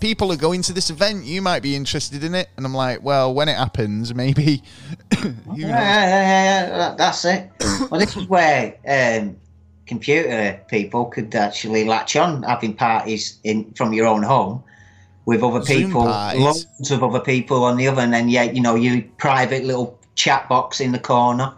people 0.00 0.32
are 0.32 0.36
going 0.36 0.62
to 0.62 0.72
this 0.72 0.90
event. 0.90 1.24
You 1.24 1.42
might 1.42 1.62
be 1.62 1.76
interested 1.76 2.24
in 2.24 2.34
it. 2.34 2.48
And 2.56 2.64
I'm 2.66 2.74
like, 2.74 3.02
well, 3.02 3.32
when 3.34 3.48
it 3.48 3.56
happens, 3.56 4.14
maybe. 4.14 4.62
Yeah, 5.54 5.66
yeah, 5.66 6.06
yeah, 6.06 6.68
yeah, 6.68 6.94
that's 6.96 7.24
it. 7.24 7.50
well, 7.90 7.98
this 7.98 8.16
is 8.16 8.28
where 8.28 8.76
um, 8.86 9.36
computer 9.86 10.60
people 10.68 11.06
could 11.06 11.34
actually 11.34 11.84
latch 11.84 12.14
on 12.14 12.44
having 12.44 12.74
parties 12.74 13.40
in 13.42 13.72
from 13.74 13.92
your 13.92 14.06
own 14.06 14.22
home 14.22 14.62
with 15.28 15.42
other 15.42 15.60
Zoom 15.60 15.88
people, 15.88 16.04
parties. 16.04 16.42
loads 16.42 16.90
of 16.90 17.04
other 17.04 17.20
people 17.20 17.62
on 17.64 17.76
the 17.76 17.86
other, 17.86 18.00
and 18.00 18.14
then 18.14 18.30
yeah, 18.30 18.44
you 18.44 18.62
know, 18.62 18.74
your 18.76 19.02
private 19.18 19.62
little 19.62 19.98
chat 20.14 20.48
box 20.48 20.80
in 20.80 20.92
the 20.92 20.98
corner. 20.98 21.52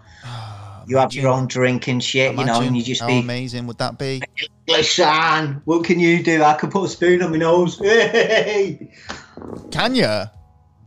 You 0.88 0.96
have 0.96 1.12
your 1.12 1.28
own 1.28 1.46
drink 1.46 1.86
and 1.86 2.02
shit, 2.02 2.36
you 2.36 2.44
know, 2.44 2.62
and 2.62 2.76
you 2.76 2.82
just 2.82 3.00
how 3.00 3.06
be, 3.06 3.20
amazing 3.20 3.68
would 3.68 3.78
that 3.78 3.96
be? 3.96 4.22
listen, 4.66 5.62
what 5.66 5.84
can 5.84 6.00
you 6.00 6.20
do? 6.20 6.42
I 6.42 6.54
can 6.54 6.68
put 6.68 6.86
a 6.86 6.88
spoon 6.88 7.22
on 7.22 7.30
my 7.30 7.36
nose. 7.36 7.78
Hey! 7.78 8.90
Can 9.70 9.94
you? 9.94 10.02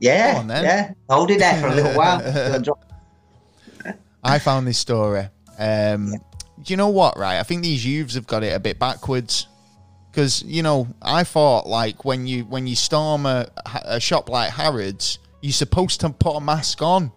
yeah, 0.01 0.36
on 0.38 0.49
yeah. 0.49 0.91
Hold 1.09 1.31
it 1.31 1.39
there 1.39 1.61
for 1.61 1.67
a 1.67 1.75
little 1.75 1.93
while. 1.97 2.21
I 4.21 4.39
found 4.39 4.67
this 4.67 4.77
story. 4.77 5.29
Um, 5.57 6.11
Do 6.61 6.73
you 6.73 6.75
know 6.75 6.89
what? 6.89 7.17
Right, 7.17 7.39
I 7.39 7.43
think 7.43 7.63
these 7.63 7.86
youths 7.86 8.15
have 8.15 8.27
got 8.27 8.43
it 8.43 8.53
a 8.53 8.59
bit 8.59 8.77
backwards. 8.77 9.47
Because 10.14 10.43
you 10.43 10.61
know, 10.61 10.88
I 11.01 11.24
thought 11.24 11.66
like 11.66 12.05
when 12.05 12.28
you 12.28 12.43
when 12.45 12.68
you 12.68 12.76
storm 12.76 13.26
a, 13.26 13.47
a 13.84 13.99
shop 13.99 14.30
like 14.30 14.51
Harrods, 14.51 15.18
you're 15.41 15.51
supposed 15.51 16.01
to 16.01 16.11
put 16.11 16.36
a 16.36 16.39
mask 16.39 16.83
on. 16.83 17.12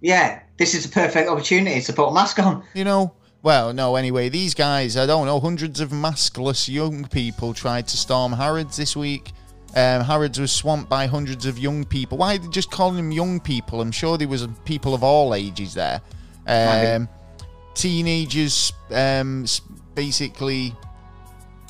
yeah, 0.00 0.40
this 0.56 0.72
is 0.74 0.86
a 0.86 0.88
perfect 0.88 1.28
opportunity 1.28 1.80
to 1.80 1.92
put 1.92 2.06
a 2.06 2.14
mask 2.14 2.38
on. 2.38 2.62
You 2.74 2.84
know. 2.84 3.12
Well, 3.42 3.72
no. 3.72 3.96
Anyway, 3.96 4.28
these 4.28 4.54
guys, 4.54 4.96
I 4.96 5.06
don't 5.06 5.26
know. 5.26 5.40
Hundreds 5.40 5.80
of 5.80 5.90
maskless 5.90 6.68
young 6.68 7.06
people 7.08 7.54
tried 7.54 7.88
to 7.88 7.96
storm 7.96 8.32
Harrods 8.32 8.76
this 8.76 8.96
week. 8.96 9.32
Um, 9.74 10.02
Harrods 10.02 10.38
was 10.40 10.52
swamped 10.52 10.88
by 10.88 11.06
hundreds 11.06 11.44
of 11.44 11.58
young 11.58 11.84
people. 11.84 12.18
Why 12.18 12.36
are 12.36 12.38
they 12.38 12.48
just 12.48 12.70
calling 12.70 12.96
them 12.96 13.12
young 13.12 13.40
people? 13.40 13.80
I'm 13.80 13.92
sure 13.92 14.16
there 14.16 14.28
was 14.28 14.46
people 14.64 14.94
of 14.94 15.02
all 15.02 15.34
ages 15.34 15.74
there. 15.74 16.00
Um, 16.46 17.08
teenagers, 17.74 18.72
um, 18.92 19.44
basically. 19.94 20.72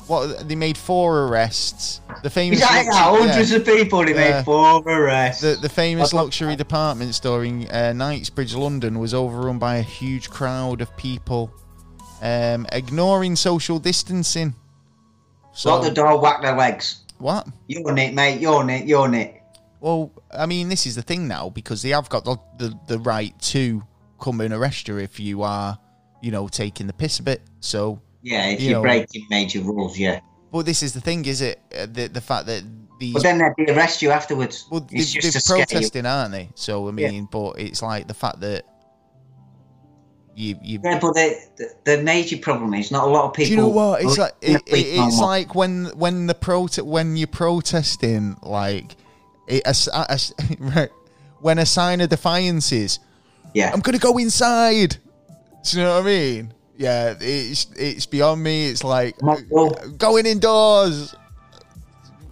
What 0.07 0.47
they 0.47 0.55
made 0.55 0.77
four 0.77 1.23
arrests. 1.27 1.99
The 2.23 2.29
famous 2.29 2.59
Yeah, 2.59 2.67
luxury- 2.67 2.93
hundreds 3.27 3.51
yeah. 3.51 3.57
of 3.57 3.65
people 3.65 4.05
they 4.05 4.13
Yeah. 4.13 4.37
made 4.37 4.45
four 4.45 4.81
arrests. 4.85 5.41
The, 5.41 5.55
the 5.61 5.69
famous 5.69 6.13
luxury 6.13 6.55
department 6.55 7.13
store 7.15 7.43
in 7.43 7.67
uh, 7.69 7.93
Knightsbridge, 7.93 8.55
London, 8.55 8.99
was 8.99 9.13
overrun 9.13 9.59
by 9.59 9.75
a 9.77 9.81
huge 9.81 10.29
crowd 10.29 10.79
of 10.81 10.95
people, 10.97 11.51
um, 12.21 12.65
ignoring 12.71 13.35
social 13.35 13.79
distancing. 13.79 14.55
So 15.53 15.71
Lock 15.71 15.83
the 15.83 15.91
door, 15.91 16.19
whack 16.19 16.41
their 16.41 16.55
legs. 16.55 17.01
what? 17.17 17.47
You're 17.67 17.87
on 17.89 17.97
it, 17.97 18.13
mate. 18.13 18.39
You're 18.39 18.55
on 18.55 18.69
it. 18.69 18.85
You're 18.87 19.01
on 19.03 19.13
it. 19.13 19.41
Well, 19.81 20.11
I 20.31 20.45
mean, 20.45 20.69
this 20.69 20.85
is 20.85 20.95
the 20.95 21.01
thing 21.01 21.27
now 21.27 21.49
because 21.49 21.81
they 21.81 21.89
have 21.89 22.07
got 22.09 22.23
the, 22.25 22.37
the, 22.57 22.79
the 22.87 22.99
right 22.99 23.37
to 23.53 23.83
come 24.21 24.39
and 24.41 24.53
arrest 24.53 24.87
you 24.87 24.97
if 24.97 25.19
you 25.19 25.43
are, 25.43 25.77
you 26.21 26.31
know, 26.31 26.47
taking 26.47 26.87
the 26.87 26.93
piss 26.93 27.19
a 27.19 27.23
bit. 27.23 27.41
So, 27.59 28.01
Yeah, 28.21 28.47
if 28.47 28.61
You 28.61 28.69
you're 28.69 28.77
know- 28.77 28.81
breaking 28.83 29.25
major 29.29 29.61
rules, 29.61 29.97
yeah. 29.97 30.19
but 30.51 30.65
this 30.65 30.81
is 30.83 30.93
the 30.93 31.01
thing, 31.01 31.25
is 31.25 31.41
it? 31.41 31.59
Uh, 31.77 31.85
the 31.85 32.07
the 32.07 32.21
fact 32.21 32.45
that 32.47 32.63
these 32.99 33.13
But 33.13 33.23
then 33.23 33.37
they 33.57 33.71
arrest 33.73 34.01
you 34.01 34.11
afterwards. 34.11 34.65
well, 34.71 34.85
it's 34.91 35.13
they've, 35.13 35.21
just 35.21 35.23
they're 35.23 35.31
to 35.33 35.39
scare 35.41 35.57
you. 35.59 35.65
protesting, 35.65 36.05
aren't 36.05 36.31
they? 36.31 36.49
So 36.55 36.87
I 36.87 36.91
Yeah. 36.97 37.11
mean, 37.11 37.27
but 37.31 37.59
it's 37.59 37.81
like 37.81 38.07
the 38.07 38.13
fact 38.15 38.39
that 38.41 38.65
you 40.35 40.55
you 40.61 40.79
Yeah, 40.83 40.99
but 40.99 41.13
the, 41.13 41.35
the 41.57 41.73
the 41.85 42.03
major 42.03 42.37
problem 42.37 42.73
is 42.73 42.91
not 42.91 43.03
a 43.03 43.07
lot 43.07 43.25
of 43.25 43.33
people. 43.33 43.45
Do 43.49 43.51
you 43.51 43.57
know 43.57 43.67
what? 43.69 44.01
It's 44.03 44.17
like 44.17 44.33
it, 44.41 44.61
it, 44.67 44.85
it's 44.97 45.19
like 45.19 45.55
when 45.55 45.85
when 45.95 46.27
the 46.27 46.35
prote 46.35 46.81
when 46.83 47.17
you're 47.17 47.27
protesting, 47.27 48.35
like 48.43 48.95
it, 49.47 49.63
a, 49.65 49.75
a 49.93 50.89
when 51.41 51.57
a 51.59 51.65
sign 51.65 52.01
of 52.01 52.09
defiance 52.09 52.71
is, 52.71 52.99
yeah, 53.53 53.71
I'm 53.73 53.79
gonna 53.79 53.97
go 53.99 54.17
inside. 54.17 54.97
Do 55.63 55.77
you 55.77 55.83
know 55.83 55.95
what 55.95 56.03
I 56.03 56.05
mean? 56.05 56.53
Yeah, 56.77 57.15
it's 57.19 57.67
it's 57.75 58.05
beyond 58.05 58.43
me. 58.43 58.67
It's 58.69 58.83
like 58.83 59.15
going 59.97 60.25
indoors. 60.25 61.15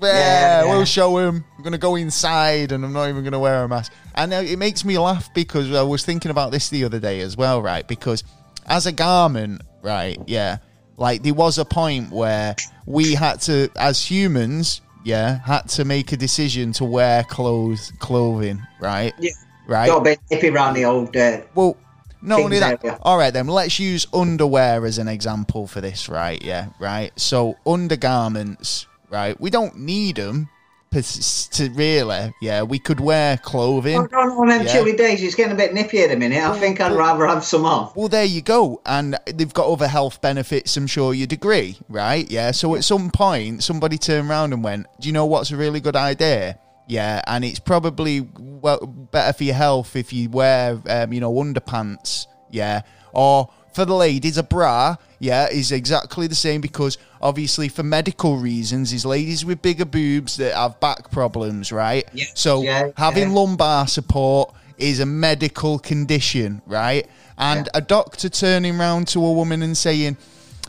Yeah, 0.02 0.64
Yeah, 0.64 0.66
we'll 0.66 0.86
show 0.86 1.18
him. 1.18 1.44
I'm 1.58 1.64
gonna 1.64 1.78
go 1.78 1.96
inside, 1.96 2.72
and 2.72 2.86
I'm 2.86 2.94
not 2.94 3.10
even 3.10 3.24
gonna 3.24 3.40
wear 3.40 3.64
a 3.64 3.68
mask. 3.68 3.92
And 4.14 4.34
uh, 4.34 4.38
it 4.38 4.60
makes 4.60 4.86
me 4.86 4.98
laugh 5.00 5.34
because 5.34 5.74
I 5.74 5.82
was 5.82 6.06
thinking 6.06 6.30
about 6.32 6.52
this 6.52 6.70
the 6.70 6.84
other 6.84 7.00
day 7.00 7.22
as 7.22 7.36
well, 7.36 7.62
right? 7.62 7.88
Because 7.88 8.24
as 8.68 8.86
a 8.86 8.92
garment, 8.92 9.62
right? 9.82 10.18
Yeah, 10.28 10.58
like 10.98 11.24
there 11.24 11.34
was 11.34 11.58
a 11.58 11.66
point 11.66 12.12
where 12.12 12.56
we 12.86 13.16
had 13.16 13.42
to, 13.44 13.70
as 13.78 14.00
humans, 14.04 14.82
yeah, 15.04 15.40
had 15.40 15.70
to 15.70 15.86
make 15.86 16.12
a 16.12 16.18
decision 16.18 16.72
to 16.74 16.86
wear 16.86 17.24
clothes, 17.24 17.92
clothing, 18.00 18.62
right? 18.80 19.14
Yeah. 19.18 19.32
Right. 19.68 19.88
Got 19.88 20.02
a 20.02 20.04
bit 20.04 20.20
nippy 20.30 20.50
around 20.50 20.76
the 20.76 20.86
old. 20.86 21.18
Uh, 21.18 21.42
Well, 21.56 21.76
not 22.26 22.40
only 22.42 22.60
that. 22.60 22.84
area. 22.84 22.98
All 23.02 23.18
right, 23.18 23.34
then 23.34 23.48
let's 23.48 23.80
use 23.80 24.08
underwear 24.14 24.86
as 24.86 24.98
an 24.98 25.08
example 25.08 25.68
for 25.68 25.82
this, 25.82 26.10
right? 26.10 26.42
Yeah, 26.44 26.68
right. 26.80 27.12
So 27.20 27.56
undergarments, 27.66 28.88
right? 29.10 29.40
We 29.40 29.50
don't 29.50 29.80
need 29.80 30.18
them 30.18 30.50
to 30.92 31.70
really, 31.74 32.34
yeah, 32.42 32.62
we 32.64 32.80
could 32.80 33.02
wear 33.02 33.36
clothing. 33.38 34.08
Don't 34.08 34.14
on 34.14 34.48
them 34.48 34.66
Yeah. 34.66 34.72
chilly 34.72 34.94
days. 34.94 35.22
It's 35.22 35.36
getting 35.36 35.52
a 35.52 35.56
bit 35.56 35.74
nippy 35.74 36.02
at 36.02 36.10
the 36.10 36.16
minute. 36.16 36.42
I 36.42 36.58
think 36.58 36.80
I'd 36.80 36.94
rather 36.94 37.28
have 37.28 37.44
some 37.44 37.66
on. 37.66 37.92
Well, 37.96 38.08
there 38.08 38.24
you 38.24 38.42
go. 38.42 38.80
And 38.86 39.18
they've 39.26 39.54
got 39.54 39.68
other 39.68 39.90
health 39.90 40.22
benefits, 40.22 40.78
I'm 40.78 40.88
sure 40.88 41.14
you'd 41.14 41.34
agree, 41.34 41.78
right? 41.90 42.30
Yeah. 42.32 42.52
So 42.52 42.76
at 42.76 42.86
some 42.86 43.10
point, 43.10 43.62
somebody 43.62 43.98
turned 43.98 44.30
around 44.30 44.54
and 44.54 44.64
went, 44.64 44.88
Do 45.02 45.10
you 45.10 45.14
know 45.14 45.26
what's 45.26 45.52
a 45.52 45.58
really 45.58 45.82
good 45.82 45.98
idea? 45.98 46.60
Yeah. 46.88 47.22
And 47.28 47.44
it's 47.44 47.60
probably 47.60 48.28
well 48.38 48.86
better 48.86 49.34
for 49.34 49.44
your 49.44 49.56
health 49.56 49.96
if 49.96 50.14
you 50.14 50.30
wear, 50.30 50.80
um, 50.88 51.14
you 51.14 51.20
know, 51.20 51.34
underpants. 51.34 52.28
Yeah. 52.52 52.82
Or 53.12 53.50
for 53.74 53.86
the 53.86 53.96
ladies, 53.96 54.38
a 54.38 54.44
bra. 54.44 54.96
Yeah. 55.20 55.48
Is 55.50 55.72
exactly 55.72 56.28
the 56.28 56.36
same 56.36 56.62
because 56.62 56.98
obviously, 57.22 57.70
for 57.70 57.84
medical 57.84 58.38
reasons, 58.38 58.94
is 58.94 59.06
ladies 59.06 59.44
with 59.46 59.62
bigger 59.62 59.86
boobs 59.86 60.38
that 60.38 60.54
have 60.54 60.80
back 60.80 61.12
problems, 61.12 61.72
right? 61.72 62.08
Yeah. 62.14 62.26
So 62.34 62.62
Yeah, 62.62 62.92
having 62.98 63.30
yeah. 63.30 63.36
lumbar 63.36 63.88
support 63.88 64.54
is 64.78 65.00
a 65.00 65.06
medical 65.06 65.80
condition, 65.80 66.62
right? 66.66 67.08
And 67.38 67.68
a 67.74 67.82
doctor 67.82 68.30
turning 68.30 68.78
round 68.78 69.08
to 69.10 69.26
a 69.26 69.32
woman 69.34 69.62
and 69.64 69.78
saying, 69.78 70.18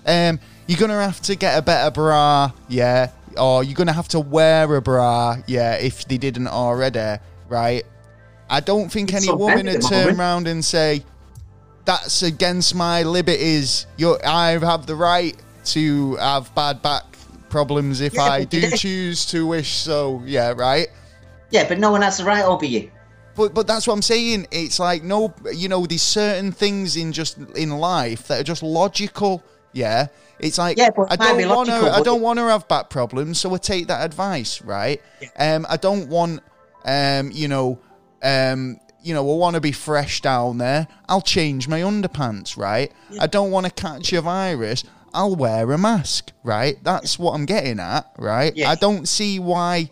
um, 0.06 0.40
"You're 0.66 0.78
gonna 0.78 1.01
have 1.01 1.20
to 1.22 1.34
get 1.36 1.59
a 1.59 1.62
better 1.62 1.90
bra, 1.90 2.51
yeah, 2.68 3.10
or 3.38 3.64
you're 3.64 3.74
gonna 3.74 3.92
have 3.92 4.08
to 4.08 4.20
wear 4.20 4.74
a 4.74 4.82
bra, 4.82 5.36
yeah, 5.46 5.74
if 5.74 6.06
they 6.06 6.18
didn't 6.18 6.48
already, 6.48 7.20
right?" 7.48 7.84
I 8.48 8.60
don't 8.60 8.90
think 8.90 9.12
any 9.12 9.26
so 9.26 9.36
woman 9.36 9.66
would 9.66 9.82
turn 9.82 10.00
moment. 10.00 10.18
round 10.18 10.48
and 10.48 10.64
say, 10.64 11.04
"That's 11.84 12.22
against 12.22 12.74
my 12.74 13.02
liberties. 13.02 13.86
You, 13.96 14.18
I 14.24 14.52
have 14.52 14.86
the 14.86 14.94
right 14.96 15.36
to 15.66 16.16
have 16.16 16.54
bad 16.54 16.82
back." 16.82 17.04
Problems 17.48 18.00
if 18.00 18.14
Yeah, 18.14 18.24
I 18.24 18.44
do 18.44 18.70
choose 18.76 19.24
to 19.26 19.46
wish 19.46 19.76
so, 19.76 20.20
yeah, 20.26 20.52
right? 20.56 20.88
Yeah, 21.50 21.66
but 21.68 21.78
no 21.78 21.92
one 21.92 22.02
has 22.02 22.18
the 22.18 22.24
right 22.24 22.44
over 22.44 22.66
you. 22.66 22.90
But 23.36 23.54
but 23.54 23.66
that's 23.66 23.86
what 23.86 23.94
I'm 23.94 24.02
saying. 24.02 24.48
It's 24.50 24.78
like 24.80 25.04
no, 25.04 25.32
you 25.54 25.68
know, 25.68 25.86
there's 25.86 26.02
certain 26.02 26.52
things 26.52 26.96
in 26.96 27.12
just 27.12 27.38
in 27.54 27.70
life 27.70 28.26
that 28.28 28.40
are 28.40 28.44
just 28.44 28.62
logical. 28.62 29.44
Yeah, 29.72 30.08
it's 30.38 30.58
like 30.58 30.76
Yeah, 30.76 30.90
I 31.08 31.14
it 31.14 31.18
might 31.18 31.36
be 31.36 31.42
don't 31.44 31.56
want 31.56 31.68
to. 31.68 31.90
I 31.92 32.02
don't 32.02 32.20
want 32.20 32.38
to 32.38 32.44
have 32.44 32.68
back 32.68 32.90
problems, 32.90 33.40
so 33.40 33.54
I 33.54 33.58
take 33.58 33.86
that 33.88 34.04
advice, 34.04 34.62
right? 34.62 35.00
Um, 35.38 35.66
I 35.68 35.76
don't 35.76 36.08
want, 36.08 36.42
um, 36.84 37.30
you 37.32 37.48
know, 37.48 37.78
um, 38.22 38.78
you 39.02 39.14
know, 39.14 39.20
I 39.20 39.36
want 39.36 39.54
to 39.54 39.60
be 39.60 39.72
fresh 39.72 40.20
down 40.20 40.58
there. 40.58 40.88
I'll 41.08 41.20
change 41.20 41.68
my 41.68 41.80
underpants, 41.80 42.56
right? 42.56 42.92
I 43.20 43.26
don't 43.26 43.50
want 43.50 43.66
to 43.66 43.72
catch 43.72 44.12
a 44.12 44.20
virus. 44.20 44.84
I'll 45.14 45.36
wear 45.36 45.70
a 45.72 45.78
mask, 45.78 46.32
right? 46.42 46.76
That's 46.82 47.18
what 47.18 47.32
I'm 47.32 47.46
getting 47.46 47.80
at, 47.80 48.04
right? 48.18 48.54
Yeah. 48.54 48.68
I 48.68 48.74
don't 48.74 49.08
see 49.08 49.38
why 49.38 49.90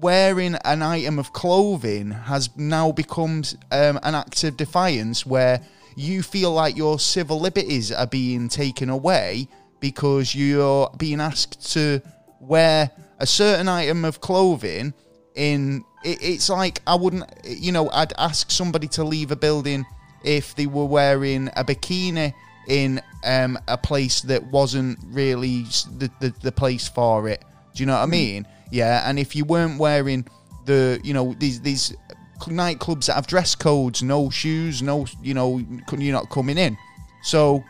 wearing 0.00 0.56
an 0.64 0.82
item 0.82 1.18
of 1.18 1.32
clothing 1.32 2.10
has 2.10 2.50
now 2.56 2.92
become 2.92 3.42
um, 3.70 3.98
an 4.02 4.14
act 4.14 4.44
of 4.44 4.56
defiance 4.56 5.24
where 5.24 5.62
you 5.96 6.22
feel 6.22 6.52
like 6.52 6.76
your 6.76 6.98
civil 6.98 7.40
liberties 7.40 7.90
are 7.90 8.06
being 8.06 8.48
taken 8.48 8.90
away 8.90 9.48
because 9.82 10.34
you're 10.34 10.90
being 10.96 11.20
asked 11.20 11.72
to 11.74 12.00
wear 12.40 12.90
a 13.18 13.26
certain 13.26 13.68
item 13.68 14.06
of 14.06 14.22
clothing 14.22 14.94
in 15.34 15.84
it, 16.04 16.18
it's 16.22 16.48
like 16.48 16.80
i 16.86 16.94
wouldn't 16.94 17.24
you 17.44 17.72
know 17.72 17.88
i'd 17.90 18.12
ask 18.18 18.50
somebody 18.50 18.88
to 18.88 19.04
leave 19.04 19.30
a 19.30 19.36
building 19.36 19.84
if 20.24 20.54
they 20.56 20.66
were 20.66 20.86
wearing 20.86 21.48
a 21.56 21.64
bikini 21.64 22.32
in 22.68 23.00
um, 23.24 23.58
a 23.68 23.76
place 23.76 24.20
that 24.22 24.42
wasn't 24.44 24.98
really 25.06 25.62
the, 25.98 26.10
the, 26.20 26.34
the 26.42 26.52
place 26.52 26.88
for 26.88 27.28
it 27.28 27.44
do 27.74 27.82
you 27.82 27.86
know 27.86 27.94
what 27.94 28.02
I 28.02 28.06
mean? 28.06 28.46
Yeah, 28.70 29.08
and 29.08 29.18
if 29.18 29.34
you 29.34 29.44
weren't 29.44 29.78
wearing 29.78 30.26
the, 30.64 31.00
you 31.02 31.14
know, 31.14 31.34
these 31.38 31.60
these 31.60 31.94
nightclubs 32.40 33.06
that 33.06 33.14
have 33.14 33.26
dress 33.26 33.54
codes, 33.54 34.02
no 34.02 34.30
shoes, 34.30 34.82
no, 34.82 35.06
you 35.22 35.34
know, 35.34 35.58
you're 35.98 36.12
not 36.12 36.30
coming 36.30 36.58
in. 36.58 36.76
So, 37.22 37.64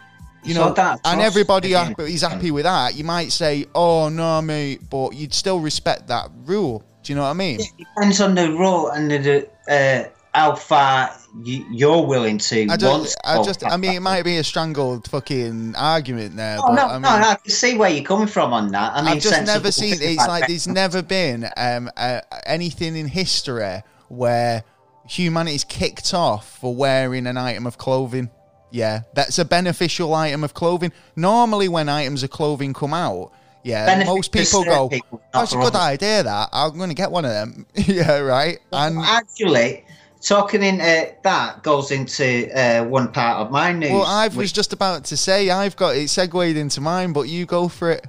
you 0.44 0.54
So 0.54 0.68
know, 0.68 0.74
that's 0.74 1.00
and 1.04 1.20
everybody 1.20 1.72
happy, 1.72 2.14
is 2.14 2.22
happy 2.22 2.50
with 2.50 2.64
that. 2.64 2.94
You 2.94 3.04
might 3.04 3.32
say, 3.32 3.66
"Oh 3.74 4.08
no, 4.08 4.42
mate," 4.42 4.88
but 4.90 5.14
you'd 5.14 5.34
still 5.34 5.60
respect 5.60 6.08
that 6.08 6.30
rule. 6.44 6.84
Do 7.02 7.12
you 7.12 7.16
know 7.16 7.22
what 7.22 7.30
I 7.30 7.34
mean? 7.34 7.60
It 7.60 7.68
depends 7.78 8.20
on 8.20 8.34
the 8.34 8.50
rule 8.52 8.88
and 8.90 9.10
the 9.10 9.48
uh, 9.68 10.08
how 10.34 10.54
far 10.54 11.10
you, 11.42 11.64
you're 11.70 12.06
willing 12.06 12.38
to. 12.38 12.68
I 12.70 12.76
don't. 12.76 13.08
I 13.24 13.42
just. 13.42 13.64
I 13.64 13.76
mean, 13.76 13.92
it 13.92 14.00
might 14.00 14.22
be 14.22 14.36
a 14.38 14.44
strangled 14.44 15.08
fucking 15.10 15.74
argument 15.76 16.36
there, 16.36 16.58
Oh, 16.58 16.68
but 16.68 16.74
no, 16.74 16.86
I 16.86 16.92
mean, 16.94 17.02
no, 17.02 17.18
no, 17.18 17.28
I 17.28 17.34
can 17.36 17.50
see 17.50 17.76
where 17.76 17.90
you're 17.90 18.04
coming 18.04 18.26
from 18.28 18.52
on 18.52 18.70
that. 18.72 18.92
I 18.94 19.02
mean, 19.02 19.12
I've 19.14 19.22
just 19.22 19.46
never 19.46 19.70
seen. 19.70 19.96
It's 20.00 20.26
like 20.26 20.46
there's 20.46 20.68
never 20.68 21.02
been 21.02 21.48
um, 21.56 21.90
uh, 21.96 22.20
anything 22.46 22.96
in 22.96 23.08
history 23.08 23.82
where 24.08 24.64
humanity's 25.08 25.64
kicked 25.64 26.14
off 26.14 26.58
for 26.58 26.74
wearing 26.74 27.26
an 27.26 27.36
item 27.36 27.66
of 27.66 27.78
clothing. 27.78 28.30
Yeah, 28.72 29.02
that's 29.12 29.38
a 29.38 29.44
beneficial 29.44 30.14
item 30.14 30.42
of 30.42 30.54
clothing. 30.54 30.92
Normally, 31.14 31.68
when 31.68 31.88
items 31.88 32.22
of 32.22 32.30
clothing 32.30 32.72
come 32.72 32.94
out, 32.94 33.30
yeah, 33.62 33.86
Benefit 33.86 34.10
most 34.10 34.32
people 34.32 34.64
go, 34.64 34.88
people, 34.88 35.22
"That's 35.32 35.52
a 35.52 35.56
good 35.56 35.76
others." 35.76 35.80
idea. 35.80 36.22
That 36.24 36.48
I'm 36.52 36.76
going 36.76 36.88
to 36.88 36.94
get 36.94 37.10
one 37.12 37.24
of 37.24 37.30
them." 37.30 37.66
yeah, 37.74 38.18
right. 38.18 38.58
And 38.72 38.98
Actually, 38.98 39.84
talking 40.22 40.62
in 40.62 40.80
uh, 40.80 41.04
that 41.22 41.62
goes 41.62 41.90
into 41.90 42.50
uh, 42.58 42.84
one 42.84 43.12
part 43.12 43.38
of 43.38 43.50
my 43.50 43.72
news. 43.72 43.92
well, 43.92 44.04
I 44.04 44.28
was 44.28 44.50
just 44.52 44.72
about 44.72 45.04
to 45.06 45.16
say 45.16 45.50
I've 45.50 45.76
got 45.76 45.94
it 45.94 46.08
segued 46.08 46.56
into 46.56 46.80
mine, 46.80 47.12
but 47.12 47.28
you 47.28 47.44
go 47.44 47.68
for 47.68 47.90
it. 47.90 48.06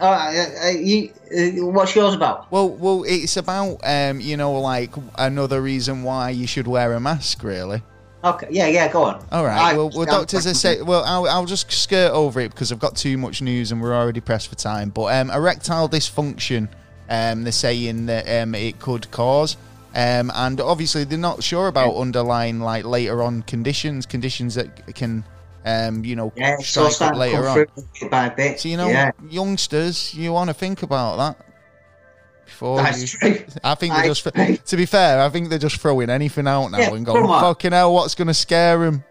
Oh, 0.00 0.08
uh, 0.08 0.46
uh, 0.64 0.68
you, 0.70 1.12
uh, 1.34 1.66
what's 1.66 1.94
yours 1.94 2.14
about? 2.14 2.50
Well, 2.52 2.68
well, 2.68 3.04
it's 3.06 3.38
about 3.38 3.78
um, 3.84 4.20
you 4.20 4.36
know, 4.36 4.52
like 4.60 4.92
another 5.16 5.62
reason 5.62 6.02
why 6.02 6.30
you 6.30 6.46
should 6.46 6.66
wear 6.66 6.92
a 6.92 7.00
mask, 7.00 7.42
really. 7.42 7.82
Okay, 8.24 8.46
yeah, 8.50 8.66
yeah, 8.66 8.90
go 8.90 9.02
on. 9.04 9.24
All 9.30 9.44
right. 9.44 9.74
I- 9.74 9.76
well, 9.76 10.04
doctors 10.06 10.46
are 10.46 10.54
say. 10.54 10.80
Well, 10.80 11.04
I'll, 11.04 11.28
I'll 11.28 11.44
just 11.44 11.70
skirt 11.70 12.10
over 12.12 12.40
it 12.40 12.50
because 12.50 12.72
I've 12.72 12.78
got 12.78 12.96
too 12.96 13.18
much 13.18 13.42
news 13.42 13.70
and 13.70 13.82
we're 13.82 13.94
already 13.94 14.20
pressed 14.20 14.48
for 14.48 14.54
time. 14.54 14.88
But 14.88 15.14
um, 15.14 15.30
erectile 15.30 15.88
dysfunction, 15.88 16.68
um, 17.10 17.42
they're 17.42 17.52
saying 17.52 18.06
that 18.06 18.42
um, 18.42 18.54
it 18.54 18.78
could 18.78 19.10
cause, 19.10 19.58
um, 19.94 20.32
and 20.34 20.58
obviously 20.60 21.04
they're 21.04 21.18
not 21.18 21.42
sure 21.42 21.68
about 21.68 21.96
underlying 21.96 22.60
like 22.60 22.84
later 22.86 23.22
on 23.22 23.42
conditions, 23.42 24.06
conditions 24.06 24.54
that 24.54 24.94
can, 24.94 25.22
um, 25.66 26.02
you 26.02 26.16
know, 26.16 26.32
Yeah, 26.34 26.56
strike 26.60 27.00
up 27.02 27.16
later 27.16 27.46
on. 27.46 27.66
bit 28.00 28.10
by 28.10 28.30
bit. 28.30 28.58
So 28.58 28.68
you 28.70 28.78
know, 28.78 28.88
yeah, 28.88 29.10
youngsters, 29.28 30.14
you 30.14 30.32
want 30.32 30.48
to 30.48 30.54
think 30.54 30.82
about 30.82 31.18
that 31.18 31.46
before 32.44 32.76
that's 32.78 33.00
you. 33.02 33.18
true. 33.18 33.44
I 33.62 33.74
think 33.74 33.94
they're 33.94 34.04
just. 34.06 34.22
true. 34.22 34.56
To 34.56 34.76
be 34.76 34.86
fair, 34.86 35.20
I 35.20 35.28
think 35.28 35.48
they're 35.48 35.58
just 35.58 35.76
throwing 35.80 36.10
anything 36.10 36.46
out 36.46 36.68
now 36.68 36.78
Yeah, 36.78 36.94
and 36.94 37.04
going, 37.06 37.26
"Fucking 37.26 37.72
hell, 37.72 37.94
what's 37.94 38.14
going 38.14 38.28
to 38.28 38.34
scare 38.34 38.78
them?" 38.78 39.04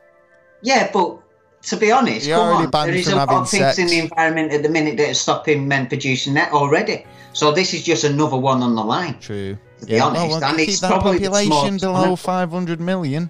Yeah, 0.61 0.89
but 0.93 1.19
to 1.64 1.77
be 1.77 1.91
honest, 1.91 2.26
You're 2.27 2.38
come 2.38 2.47
already 2.47 2.65
on, 2.73 2.88
there 2.88 2.95
is 2.95 3.07
a 3.07 3.15
lot 3.15 3.30
of 3.30 3.49
things 3.49 3.80
in 3.80 3.88
the 3.88 3.99
environment 3.99 4.51
at 4.51 4.64
the 4.64 4.69
minute 4.69 4.97
that 4.97 5.10
are 5.10 5.14
stopping 5.14 5.68
men 5.68 5.88
producing 5.88 6.34
that 6.35 6.51
already. 6.51 7.05
So 7.34 7.51
this 7.51 7.73
is 7.73 7.84
just 7.84 8.03
another 8.03 8.38
one 8.38 8.61
on 8.61 8.76
the 8.76 8.84
line. 8.84 9.18
True. 9.19 9.57
To 9.81 9.85
be 9.85 9.99
honest, 9.99 10.27
well, 10.30 10.43
and 10.45 10.60
it's 10.60 10.80
probably 10.80 11.19
population 11.19 11.77
below 11.77 12.15
500 12.15 12.80
million. 12.80 13.30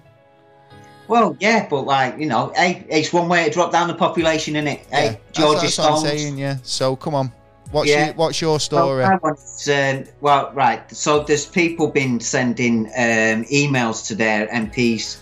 Well, 1.08 1.36
yeah, 1.40 1.66
but 1.68 1.82
like 1.82 2.18
you 2.18 2.26
know, 2.26 2.52
hey, 2.56 2.84
it's 2.88 3.12
one 3.12 3.28
way 3.28 3.44
to 3.44 3.50
drop 3.50 3.72
down 3.72 3.88
the 3.88 3.94
population, 3.94 4.56
in 4.56 4.66
it? 4.68 4.86
Yeah, 4.90 5.00
Hey, 5.00 5.20
that's- 5.34 5.60
that's, 5.62 5.74
Stones. 5.74 6.02
saying, 6.02 6.38
yeah. 6.38 6.56
So 6.62 6.96
come 6.96 7.14
on, 7.14 7.32
what's 7.74 7.90
Yeah. 7.90 8.06
your 8.06 8.14
what's 8.14 8.40
your 8.40 8.50
Well, 8.52 8.58
story? 8.58 9.04
I 9.04 9.16
want 9.16 9.38
to- 9.64 10.04
well, 10.20 10.50
right. 10.54 10.82
So 10.94 11.24
there's 11.24 11.44
people 11.44 11.88
been 11.88 12.20
sending 12.20 12.86
um, 12.86 13.44
emails 13.52 14.06
to 14.08 14.14
their 14.14 14.46
MPs 14.48 15.18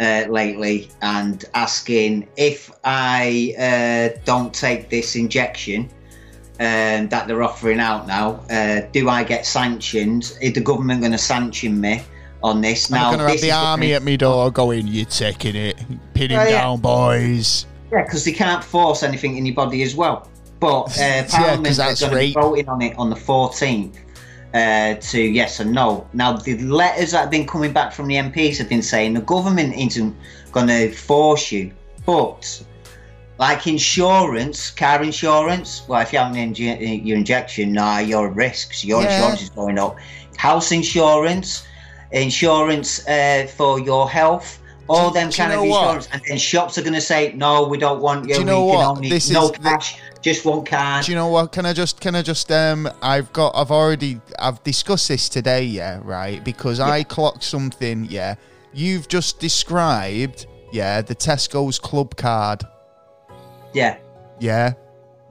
uh, 0.00 0.24
lately 0.28 0.88
and 1.02 1.44
asking 1.54 2.28
if 2.36 2.70
I 2.84 3.54
uh, 3.58 4.18
don't 4.24 4.52
take 4.54 4.88
this 4.90 5.16
injection 5.16 5.88
um, 6.60 7.08
that 7.08 7.26
they're 7.26 7.42
offering 7.42 7.80
out 7.80 8.06
now, 8.06 8.40
uh, 8.50 8.80
do 8.92 9.08
I 9.08 9.24
get 9.24 9.44
sanctioned? 9.44 10.32
Is 10.40 10.52
the 10.54 10.60
government 10.60 11.00
going 11.00 11.12
to 11.12 11.18
sanction 11.18 11.80
me 11.80 12.02
on 12.42 12.60
this? 12.62 12.90
I'm 12.90 12.98
now, 12.98 13.10
gonna 13.10 13.28
have 13.28 13.40
the 13.40 13.50
army 13.52 13.92
at 13.94 14.02
me 14.02 14.16
door 14.16 14.50
going, 14.50 14.86
"You're 14.86 15.04
taking 15.06 15.54
it, 15.56 15.76
pin 16.14 16.30
him 16.30 16.40
Oh, 16.40 16.44
yeah. 16.44 16.60
down, 16.62 16.80
boys." 16.80 17.66
Yeah, 17.92 18.02
because 18.04 18.24
they 18.24 18.32
can't 18.32 18.64
force 18.64 19.02
anything 19.02 19.36
in 19.36 19.44
your 19.46 19.54
body 19.54 19.82
as 19.82 19.94
well. 19.94 20.28
But 20.60 20.82
uh, 20.82 20.92
Yeah, 20.98 21.26
Parliament 21.28 21.66
is 21.68 21.76
that's 21.76 22.00
going 22.00 22.12
to 22.12 22.18
be 22.18 22.32
voting 22.32 22.68
on 22.68 22.82
it 22.82 22.96
on 22.98 23.10
the 23.10 23.16
14th 23.16 23.96
uh, 24.54 24.94
to 24.94 25.20
yes 25.20 25.60
and 25.60 25.72
no. 25.72 26.06
Now, 26.12 26.32
the 26.36 26.58
letters 26.58 27.12
that 27.12 27.20
have 27.20 27.30
been 27.30 27.46
coming 27.46 27.72
back 27.72 27.92
from 27.92 28.06
the 28.08 28.14
MPs 28.14 28.58
have 28.58 28.68
been 28.68 28.82
saying 28.82 29.14
the 29.14 29.20
government 29.20 29.74
isn't 29.76 30.16
going 30.52 30.68
to 30.68 30.92
force 30.92 31.52
you, 31.52 31.72
but 32.06 32.62
like 33.38 33.66
insurance, 33.66 34.70
car 34.70 35.02
insurance, 35.02 35.82
well, 35.88 36.00
if 36.00 36.12
you 36.12 36.18
haven't 36.18 36.36
inje- 36.54 37.04
your 37.04 37.18
injection, 37.18 37.72
nah, 37.72 37.98
you're 37.98 38.28
at 38.28 38.34
risk. 38.34 38.72
So 38.72 38.86
your 38.88 39.02
Yeah. 39.02 39.14
insurance 39.16 39.42
is 39.42 39.50
going 39.50 39.78
up. 39.78 39.96
House 40.38 40.72
insurance, 40.72 41.66
insurance 42.12 43.06
uh, 43.06 43.46
for 43.54 43.78
your 43.80 44.08
health, 44.08 44.58
all 44.88 45.10
them 45.10 45.28
do 45.30 45.36
kind 45.36 45.52
of 45.52 45.58
know 45.58 45.64
what? 45.64 45.82
insurance, 45.96 46.08
and 46.12 46.22
then 46.28 46.38
shops 46.38 46.78
are 46.78 46.82
going 46.82 46.94
to 46.94 47.00
say, 47.00 47.32
"No, 47.34 47.66
we 47.66 47.76
don't 47.76 48.00
want 48.00 48.28
you. 48.28 48.34
Do 48.34 48.40
you 48.40 48.46
know 48.46 48.64
we 48.64 48.72
what? 48.76 48.86
only 48.86 49.08
This 49.10 49.28
no 49.30 49.50
is 49.50 49.58
cash, 49.58 49.98
just 50.22 50.44
one 50.44 50.64
card." 50.64 51.04
Do 51.04 51.12
you 51.12 51.16
know 51.16 51.28
what? 51.28 51.52
Can 51.52 51.66
I 51.66 51.72
just 51.72 52.00
can 52.00 52.14
I 52.14 52.22
just 52.22 52.50
um 52.50 52.88
I've 53.02 53.32
got 53.32 53.54
I've 53.54 53.70
already 53.70 54.20
I've 54.38 54.62
discussed 54.62 55.08
this 55.08 55.28
today, 55.28 55.64
yeah, 55.64 56.00
right? 56.02 56.42
Because 56.44 56.80
I 56.80 57.02
clocked 57.02 57.44
something, 57.44 58.06
yeah. 58.10 58.34
You've 58.72 59.08
just 59.08 59.40
described, 59.40 60.46
yeah, 60.72 61.00
the 61.00 61.14
Tesco's 61.14 61.78
club 61.78 62.16
card, 62.16 62.64
yeah, 63.72 63.98
yeah, 64.38 64.74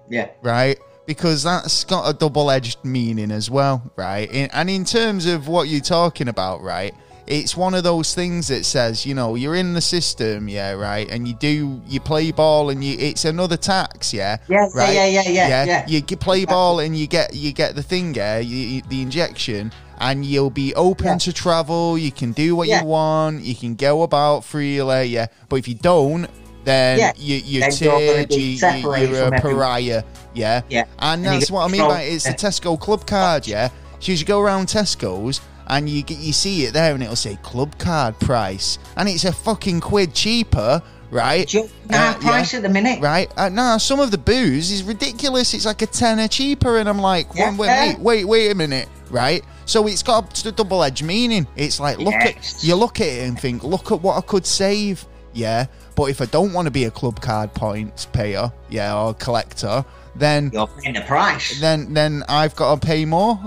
yeah, 0.10 0.30
right? 0.42 0.80
Because 1.06 1.44
that's 1.44 1.84
got 1.84 2.10
a 2.10 2.14
double-edged 2.14 2.84
meaning 2.84 3.30
as 3.30 3.48
well, 3.52 3.92
right? 3.96 4.28
In, 4.32 4.50
and 4.52 4.70
in 4.72 4.84
terms 4.84 5.28
of 5.28 5.48
what 5.48 5.68
you're 5.68 5.80
talking 5.80 6.28
about, 6.28 6.64
right? 6.64 6.96
It's 7.28 7.58
one 7.58 7.74
of 7.74 7.84
those 7.84 8.14
things 8.14 8.48
that 8.50 8.66
says, 8.66 9.04
you 9.06 9.16
know, 9.16 9.34
you're 9.34 9.56
in 9.56 9.74
the 9.74 9.82
system, 9.82 10.48
yeah, 10.48 10.74
right, 10.74 11.10
and 11.10 11.28
you 11.28 11.34
do 11.34 11.82
you 11.88 12.00
play 12.00 12.32
ball, 12.32 12.70
and 12.70 12.84
you 12.84 12.96
it's 13.00 13.26
another 13.26 13.58
tax, 13.58 14.14
yeah, 14.14 14.38
yeah, 14.48 14.68
right? 14.76 14.94
yeah, 14.94 15.06
yeah, 15.08 15.22
yeah, 15.26 15.48
yeah, 15.48 15.66
yeah. 15.66 15.86
You 15.88 16.02
play 16.04 16.46
ball 16.46 16.80
and 16.82 16.96
you 16.96 17.08
get 17.08 17.34
you 17.36 17.52
get 17.52 17.76
the 17.76 17.82
thing, 17.84 18.14
yeah, 18.14 18.38
you, 18.38 18.58
you- 18.58 18.82
the 18.90 19.02
injection, 19.02 19.72
and 20.00 20.24
you'll 20.24 20.52
be 20.52 20.76
open 20.76 21.06
Yeah. 21.08 21.18
to 21.18 21.34
travel. 21.34 21.98
You 21.98 22.12
can 22.12 22.32
do 22.32 22.56
what 22.56 22.68
Yeah. 22.68 22.82
you 22.82 22.86
want. 22.88 23.42
You 23.44 23.56
can 23.56 23.74
go 23.76 24.04
about 24.04 24.44
freely, 24.44 25.06
yeah. 25.06 25.26
But 25.50 25.56
if 25.58 25.68
you 25.68 25.76
don't, 25.76 26.28
then 26.64 27.00
Yeah. 27.00 27.14
you 27.18 27.38
you're 27.44 27.62
Then 27.70 27.78
you're 27.80 27.92
gonna 27.92 28.06
tiered, 28.06 28.30
be 28.30 28.36
you, 28.36 28.42
you, 28.52 28.58
separated 28.58 29.10
you're 29.12 29.34
a 29.34 29.42
pariah, 29.42 30.04
yeah. 30.36 30.62
Yeah. 30.70 30.84
And 31.00 31.26
And 31.26 31.42
that's 31.42 31.50
what 31.50 31.68
I 31.68 31.72
mean 31.72 31.88
by 31.88 32.02
it. 32.04 32.14
It's 32.14 32.26
the. 32.26 32.34
Tesco 32.34 32.80
club 32.80 33.08
card, 33.08 33.48
yeah. 33.48 33.70
So 34.00 34.12
you 34.12 34.24
go 34.26 34.40
around 34.42 34.68
Tesco's 34.68 35.42
and 35.68 35.88
you 35.90 36.04
get 36.04 36.18
you 36.20 36.34
see 36.34 36.66
it 36.66 36.74
there, 36.74 36.94
and 36.94 37.02
it'll 37.04 37.16
say 37.16 37.38
club 37.44 37.78
card 37.78 38.20
price, 38.20 38.78
and 38.98 39.08
it's 39.10 39.26
a 39.26 39.32
fucking 39.34 39.82
quid 39.82 40.14
cheaper. 40.14 40.82
Right, 41.12 41.48
Ju- 41.48 41.70
nah, 41.90 41.98
Uh, 41.98 42.00
yeah. 42.00 42.14
price 42.18 42.54
at 42.56 42.64
the 42.64 42.68
minute. 42.70 43.00
right? 43.00 43.32
Uh, 43.38 43.48
no, 43.48 43.78
some 43.78 44.00
of 44.00 44.10
the 44.12 44.18
booze 44.18 44.72
is 44.72 44.84
ridiculous. 44.84 45.54
It's 45.54 45.66
like 45.66 45.82
a 45.82 45.86
tenner 45.86 46.28
cheaper, 46.28 46.78
and 46.80 46.90
I'm 46.90 47.00
like, 47.00 47.28
Yeah. 47.36 47.56
wait, 47.56 47.70
wait, 47.70 48.00
wait, 48.00 48.26
wait 48.26 48.52
a 48.52 48.56
minute, 48.56 48.90
right? 49.12 49.44
So 49.66 49.88
it's 49.88 50.04
got 50.04 50.44
a 50.46 50.52
double 50.52 50.84
edged 50.84 51.04
meaning. 51.04 51.48
It's 51.56 51.80
like 51.80 52.00
look 52.00 52.14
Yes. 52.16 52.56
at 52.58 52.64
you 52.64 52.76
look 52.76 53.00
at 53.00 53.08
it 53.08 53.28
and 53.28 53.40
think, 53.40 53.64
look 53.64 53.92
at 53.92 54.02
what 54.02 54.18
I 54.18 54.22
could 54.22 54.46
save, 54.46 55.06
yeah. 55.34 55.68
But 55.96 56.06
if 56.10 56.22
I 56.22 56.26
don't 56.26 56.52
want 56.52 56.66
to 56.66 56.72
be 56.72 56.84
a 56.86 56.92
club 56.92 57.22
card 57.22 57.54
points 57.54 58.06
payer, 58.12 58.52
yeah, 58.70 58.98
or 58.98 59.14
collector, 59.14 59.86
then 60.16 60.50
You're 60.54 60.68
paying 60.68 60.96
the 60.96 61.02
price. 61.02 61.60
then 61.62 61.94
then 61.94 62.24
I've 62.28 62.56
got 62.56 62.82
to 62.82 62.86
pay 62.86 63.06
more. 63.06 63.40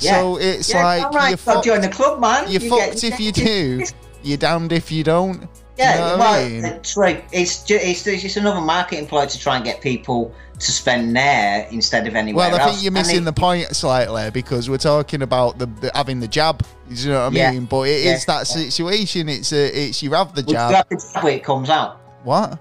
So 0.00 0.36
it's 0.38 0.70
yeah, 0.70 0.84
like 0.84 1.12
right, 1.12 1.28
you're 1.30 1.36
fucked. 1.36 1.64
join 1.66 1.80
the 1.80 1.88
club, 1.88 2.20
man. 2.20 2.50
You're 2.50 2.62
You 2.62 2.70
fucked 2.70 3.00
get- 3.02 3.12
if 3.12 3.20
you 3.20 3.32
do. 3.32 3.84
You're 4.22 4.38
damned 4.38 4.72
if 4.72 4.90
you 4.92 5.02
don't. 5.04 5.40
Do 5.40 5.42
you 5.42 5.48
Yeah, 5.88 5.96
know 5.98 6.16
well, 6.18 6.34
I 6.44 6.48
mean? 6.48 6.64
it's 6.64 6.96
right. 6.96 7.24
It's 7.32 7.62
just, 7.64 8.06
it's 8.06 8.22
just 8.22 8.36
another 8.36 8.60
marketing 8.60 9.06
ploy 9.06 9.24
to 9.26 9.38
try 9.38 9.56
and 9.56 9.64
get 9.64 9.80
people 9.80 10.34
to 10.58 10.72
spend 10.72 11.16
there 11.16 11.66
instead 11.70 12.06
of 12.06 12.14
anywhere 12.14 12.44
else. 12.44 12.52
Well, 12.52 12.60
I 12.60 12.64
else. 12.64 12.72
think 12.74 12.84
you're 12.84 12.92
missing 12.92 13.22
it- 13.22 13.24
the 13.24 13.32
point 13.32 13.74
slightly 13.74 14.30
because 14.30 14.68
we're 14.68 14.76
talking 14.76 15.22
about 15.22 15.58
the, 15.58 15.64
the 15.66 15.90
having 15.94 16.20
the 16.20 16.28
jab. 16.28 16.62
You 16.90 17.10
know 17.12 17.24
what 17.24 17.32
I 17.32 17.36
Yeah. 17.36 17.50
mean? 17.52 17.64
But 17.64 17.88
it 17.88 18.04
is 18.04 18.26
Yeah. 18.28 18.34
that 18.38 18.46
situation. 18.46 19.28
It's 19.30 19.52
a, 19.54 19.86
it's 19.88 20.02
you 20.02 20.12
have 20.12 20.34
the 20.34 20.42
Would 20.42 20.48
you 20.50 20.54
jab. 20.54 20.74
have 20.74 20.88
the 20.90 21.10
jab 21.14 21.24
it 21.24 21.42
comes 21.44 21.70
out? 21.70 21.98
What? 22.24 22.58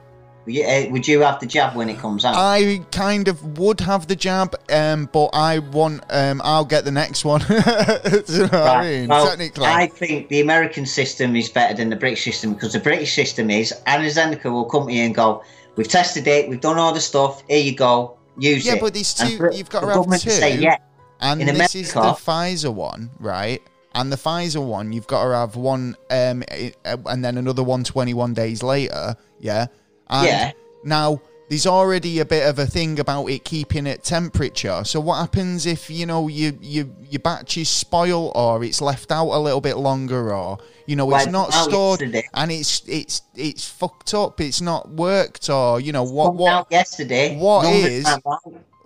Would 0.49 0.55
you, 0.55 0.65
uh, 0.65 0.85
would 0.89 1.07
you 1.07 1.21
have 1.21 1.39
the 1.39 1.45
jab 1.45 1.75
when 1.75 1.89
it 1.89 1.99
comes 1.99 2.25
out? 2.25 2.33
I 2.35 2.83
kind 2.91 3.27
of 3.27 3.59
would 3.59 3.79
have 3.81 4.07
the 4.07 4.15
jab, 4.15 4.55
um, 4.71 5.07
but 5.13 5.29
I 5.31 5.59
want. 5.59 6.03
Um, 6.09 6.41
I'll 6.43 6.65
get 6.65 6.85
the 6.85 6.91
next 6.91 7.23
one. 7.23 7.41
You 7.49 8.39
know 8.39 8.43
what 8.45 8.53
I 8.53 8.81
mean? 8.83 9.09
well, 9.09 9.27
Technically, 9.27 9.65
I 9.67 9.85
think 9.85 10.29
the 10.29 10.41
American 10.41 10.87
system 10.87 11.35
is 11.35 11.49
better 11.49 11.75
than 11.75 11.91
the 11.91 11.95
British 11.95 12.23
system 12.23 12.53
because 12.53 12.73
the 12.73 12.79
British 12.79 13.13
system 13.13 13.51
is 13.51 13.71
AstraZeneca 13.85 14.45
will 14.45 14.65
come 14.65 14.87
to 14.87 14.93
you 14.93 15.03
and 15.03 15.13
go, 15.13 15.43
"We've 15.75 15.87
tested 15.87 16.25
it, 16.25 16.49
we've 16.49 16.61
done 16.61 16.79
all 16.79 16.93
the 16.93 16.99
stuff. 16.99 17.43
Here 17.47 17.59
you 17.61 17.75
go, 17.75 18.17
use 18.39 18.65
yeah, 18.65 18.71
it." 18.71 18.75
Yeah, 18.75 18.81
but 18.81 18.93
these 18.95 19.13
two, 19.13 19.37
Brit- 19.37 19.55
you've 19.55 19.69
got 19.69 19.81
to 19.81 19.87
have 19.87 20.19
two. 20.19 20.31
say, 20.31 20.57
"Yeah, 20.57 20.77
And 21.21 21.41
In 21.41 21.55
this 21.55 21.75
is 21.75 21.93
the 21.93 21.99
Pfizer 21.99 22.73
one, 22.73 23.11
right? 23.19 23.61
And 23.93 24.11
the 24.11 24.17
Pfizer 24.17 24.65
one, 24.65 24.93
you've 24.93 25.07
got 25.07 25.25
to 25.25 25.35
have 25.35 25.55
one, 25.55 25.95
um, 26.09 26.43
uh, 26.85 26.97
and 27.05 27.23
then 27.23 27.37
another 27.37 27.63
one 27.63 27.83
21 27.83 28.33
days 28.33 28.63
later. 28.63 29.15
Yeah. 29.39 29.67
And 30.09 30.27
Yeah. 30.27 30.51
Now 30.83 31.21
there's 31.49 31.65
already 31.65 32.19
a 32.19 32.25
bit 32.25 32.47
of 32.47 32.59
a 32.59 32.65
thing 32.67 32.99
about 32.99 33.25
it 33.25 33.43
keeping 33.43 33.87
it 33.87 34.03
temperature. 34.03 34.83
So 34.85 34.99
what 34.99 35.15
happens 35.19 35.65
if 35.65 35.89
you 35.89 36.05
know 36.05 36.27
you 36.27 36.57
you 36.61 36.95
your 37.09 37.19
batches 37.19 37.67
spoil 37.69 38.31
or 38.35 38.63
it's 38.63 38.81
left 38.81 39.11
out 39.11 39.29
a 39.29 39.39
little 39.39 39.59
bit 39.61 39.77
longer 39.77 40.33
or 40.33 40.59
you 40.85 40.95
know 40.95 41.05
it's 41.15 41.25
Like 41.25 41.31
not 41.31 41.51
stored 41.53 42.01
yesterday. 42.01 42.29
and 42.35 42.51
it's 42.51 42.83
it's 42.87 43.23
it's 43.35 43.67
fucked 43.67 44.13
up. 44.13 44.39
It's 44.39 44.61
not 44.61 44.89
worked 44.91 45.49
or 45.49 45.79
you 45.81 45.91
know 45.91 46.03
what 46.03 46.35
what 46.35 46.67
yesterday. 46.71 47.35
what 47.37 47.65
is- 47.65 48.07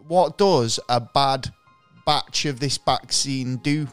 what 0.08 0.38
does 0.38 0.80
a 0.90 1.00
bad 1.00 1.50
batch 2.06 2.46
of 2.46 2.60
this 2.60 2.78
vaccine 2.78 3.56
do 3.58 3.88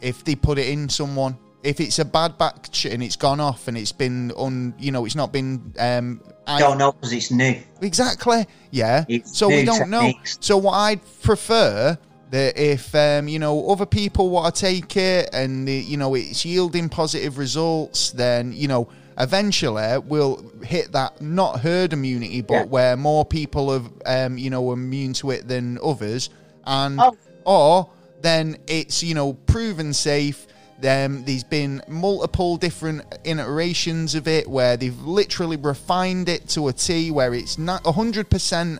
if 0.00 0.24
they 0.24 0.34
put 0.34 0.58
it 0.58 0.68
in 0.68 0.88
someone? 0.88 1.36
If 1.62 1.78
it's 1.80 1.98
a 2.00 2.04
bad 2.04 2.38
batch 2.38 2.86
and 2.86 3.02
it's 3.02 3.14
gone 3.16 3.38
off 3.38 3.68
and 3.68 3.78
it's 3.78 3.92
been 3.92 4.32
on, 4.32 4.74
you 4.78 4.90
know, 4.90 5.04
it's 5.04 5.14
not 5.14 5.32
been 5.32 5.72
um, 5.78 6.20
I- 6.46 6.58
Don't 6.58 6.76
know 6.78 6.90
because 6.92 7.12
it's 7.12 7.30
new. 7.30 7.54
exactly, 7.80 8.46
yeah. 8.72 9.04
It's 9.08 9.38
so 9.38 9.48
we 9.48 9.64
don't 9.64 9.88
know. 9.90 10.12
So 10.40 10.56
what 10.56 10.72
I'd 10.74 11.00
prefer 11.22 11.96
that 12.30 12.56
if 12.58 12.92
um, 12.94 13.28
you 13.28 13.38
know 13.38 13.68
other 13.70 13.86
people 13.86 14.30
want 14.30 14.54
to 14.54 14.60
take 14.60 14.96
it 14.96 15.30
and 15.32 15.68
uh, 15.68 15.72
you 15.72 15.96
know 15.98 16.14
it's 16.16 16.44
yielding 16.44 16.88
positive 16.88 17.38
results, 17.38 18.10
then 18.10 18.52
you 18.52 18.66
know 18.66 18.88
eventually 19.18 19.98
we'll 19.98 20.44
hit 20.64 20.90
that 20.92 21.20
not 21.22 21.60
herd 21.60 21.92
immunity, 21.92 22.40
but 22.40 22.54
Yeah. 22.54 22.64
where 22.64 22.96
more 22.96 23.24
people 23.24 23.70
are 23.70 23.82
um, 24.26 24.36
you 24.36 24.50
know 24.50 24.72
immune 24.72 25.12
to 25.14 25.30
it 25.30 25.46
than 25.46 25.78
others, 25.82 26.28
and 26.66 26.98
Oh. 27.00 27.16
or 27.44 27.90
then 28.20 28.56
it's 28.66 29.02
you 29.02 29.14
know 29.14 29.34
proven 29.34 29.92
safe. 29.92 30.46
Um, 30.84 31.24
there's 31.24 31.44
been 31.44 31.82
multiple 31.88 32.56
different 32.56 33.02
iterations 33.24 34.14
of 34.14 34.26
it 34.26 34.48
where 34.48 34.76
they've 34.76 34.98
literally 35.02 35.56
refined 35.56 36.28
it 36.28 36.48
to 36.50 36.68
a 36.68 36.72
T, 36.72 37.10
where 37.10 37.34
it's 37.34 37.58
not 37.58 37.84
100% 37.84 38.78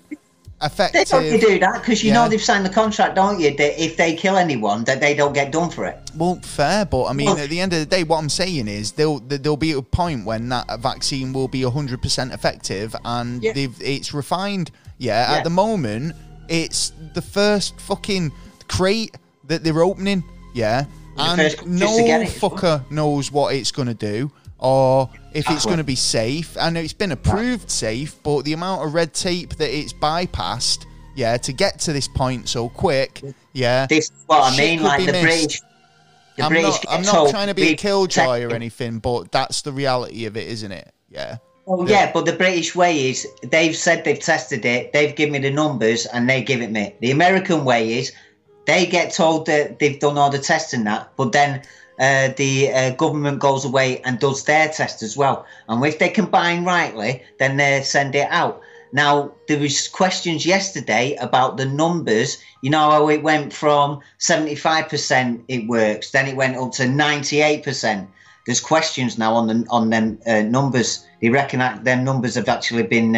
effective. 0.63 0.93
They 0.93 1.05
don't 1.05 1.25
you 1.27 1.39
do 1.41 1.59
that 1.61 1.81
because 1.81 2.03
you 2.03 2.09
Yeah. 2.13 2.23
know 2.25 2.29
they've 2.29 2.43
signed 2.43 2.65
the 2.65 2.71
contract, 2.71 3.15
don't 3.17 3.41
you? 3.41 3.57
That 3.57 3.83
if 3.83 3.97
they 3.97 4.15
kill 4.15 4.37
anyone, 4.37 4.85
that 4.85 5.01
they 5.01 5.15
don't 5.15 5.33
get 5.33 5.51
done 5.53 5.71
for 5.71 5.87
it. 5.87 5.99
Well, 6.17 6.39
fair, 6.43 6.85
but 6.85 7.07
I 7.07 7.13
mean, 7.13 7.27
Well- 7.27 7.39
at 7.39 7.51
the 7.51 7.61
end 7.61 7.73
of 7.73 7.81
the 7.81 7.87
day, 7.87 8.05
what 8.05 8.19
I'm 8.19 8.29
saying 8.29 8.69
is 8.69 8.93
there'll 8.93 9.21
there'll 9.21 9.57
be 9.57 9.73
a 9.73 9.83
point 9.83 10.25
when 10.25 10.49
that 10.51 10.81
vaccine 10.81 11.33
will 11.33 11.49
be 11.49 11.65
100% 11.65 12.33
effective, 12.33 12.95
and 13.05 13.43
Yeah. 13.43 13.53
they've 13.53 13.75
it's 13.81 14.15
refined. 14.15 14.71
Yeah, 14.99 15.31
Yeah. 15.33 15.39
at 15.39 15.45
the 15.45 15.51
moment, 15.51 16.15
it's 16.49 16.93
the 17.15 17.23
first 17.23 17.75
fucking 17.81 18.31
crate 18.69 19.17
that 19.49 19.65
they're 19.65 19.83
opening. 19.83 20.23
Yeah, 20.55 20.85
and 21.17 21.39
no 21.67 21.89
fucker 22.25 22.91
knows 22.91 23.31
what 23.31 23.55
it's 23.55 23.71
going 23.71 23.89
to 23.89 23.95
do. 23.95 24.31
Or 24.59 25.11
if 25.35 25.51
it's 25.51 25.65
going 25.65 25.79
to 25.79 25.85
be 25.85 25.97
safe, 25.97 26.57
and 26.57 26.79
it's 26.79 26.93
been 26.93 27.11
approved 27.11 27.69
safe, 27.69 28.23
but 28.23 28.43
the 28.45 28.53
amount 28.53 28.87
of 28.87 28.95
red 28.95 29.13
tape 29.13 29.57
that 29.57 29.77
it's 29.77 29.93
bypassed, 29.93 30.87
yeah, 31.17 31.37
to 31.39 31.53
get 31.53 31.81
to 31.81 31.93
this 31.93 32.07
point 32.07 32.49
so 32.49 32.69
quick, 32.69 33.23
yeah, 33.53 33.87
This 33.87 34.05
is 34.05 34.13
what 34.27 34.53
I 34.53 34.57
mean. 34.57 34.83
Like 34.83 35.05
the 35.05 35.11
missed. 35.13 35.25
British, 35.25 35.61
the 36.37 36.45
I'm 36.45 36.53
British 36.53 36.85
not, 36.85 36.87
I'm 36.89 37.03
not 37.03 37.31
trying 37.31 37.49
to 37.49 37.55
be 37.55 37.71
a 37.71 37.77
killjoy 37.77 38.45
or 38.45 38.55
anything, 38.55 39.01
but 39.01 39.33
that's 39.33 39.63
the 39.63 39.73
reality 39.73 40.27
of 40.27 40.37
it, 40.37 40.47
isn't 40.47 40.71
it? 40.71 40.95
Yeah. 41.11 41.39
Oh 41.67 41.87
yeah, 41.87 42.11
but 42.13 42.25
the 42.25 42.33
British 42.33 42.75
way 42.75 43.11
is 43.11 43.27
they've 43.43 43.77
said 43.77 44.05
they've 44.05 44.19
tested 44.19 44.65
it, 44.65 44.93
they've 44.93 45.15
given 45.15 45.33
me 45.33 45.39
the 45.41 45.51
numbers, 45.51 46.07
and 46.07 46.29
they 46.31 46.43
give 46.43 46.63
it 46.63 46.71
me. 46.71 46.95
The 47.01 47.11
American 47.11 47.65
way 47.65 47.99
is 47.99 48.13
they 48.65 48.87
get 48.87 49.13
told 49.13 49.47
that 49.47 49.79
they've 49.79 50.01
done 50.01 50.19
all 50.19 50.31
the 50.31 50.39
tests 50.39 50.73
and 50.73 50.87
that, 50.87 51.13
but 51.17 51.33
then 51.33 51.63
uh, 51.99 52.29
the 52.37 52.73
uh, 52.73 52.91
government 52.91 53.39
goes 53.39 53.65
away 53.65 54.01
and 54.03 54.19
does 54.19 54.45
their 54.45 54.69
test 54.69 55.03
as 55.03 55.17
well. 55.17 55.47
And 55.69 55.85
if 55.85 55.99
they 55.99 56.09
combine 56.09 56.65
rightly, 56.65 57.23
then 57.39 57.57
they 57.57 57.83
send 57.83 58.15
it 58.15 58.29
out. 58.31 58.61
Now 58.93 59.33
there 59.49 59.59
was 59.59 59.89
questions 59.89 60.45
yesterday 60.45 61.17
about 61.17 61.57
the 61.57 61.65
numbers. 61.65 62.43
You 62.61 62.71
know 62.71 62.91
how 62.91 63.09
it 63.09 63.23
went 63.23 63.53
from 63.53 64.01
seventy 64.19 64.55
five 64.55 64.89
percent 64.89 65.45
it 65.49 65.67
works, 65.67 66.11
then 66.11 66.29
it 66.29 66.37
went 66.37 66.57
up 66.57 66.73
to 66.73 66.87
ninety 66.87 67.41
eight 67.41 67.65
percent. 67.65 68.11
There's 68.45 68.61
questions 68.61 69.19
now 69.19 69.35
on 69.35 69.47
the 69.47 69.67
on 69.71 69.91
them 69.91 70.19
uh, 70.27 70.43
numbers. 70.43 71.07
They 71.21 71.31
reckon 71.31 71.61
that 71.61 71.85
them 71.85 72.05
numbers 72.05 72.35
have 72.35 72.49
actually 72.49 72.83
been, 72.83 73.15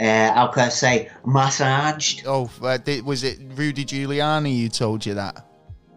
uh, 0.00 0.04
uh, 0.04 0.34
how 0.34 0.46
can 0.48 0.64
I 0.64 0.68
say, 0.68 1.10
massaged. 1.24 2.24
Oh, 2.26 2.50
uh, 2.62 2.78
was 3.04 3.22
it 3.24 3.38
Rudy 3.54 3.84
Giuliani 3.84 4.62
who 4.62 4.68
told 4.68 5.04
you 5.06 5.14
that? 5.14 5.46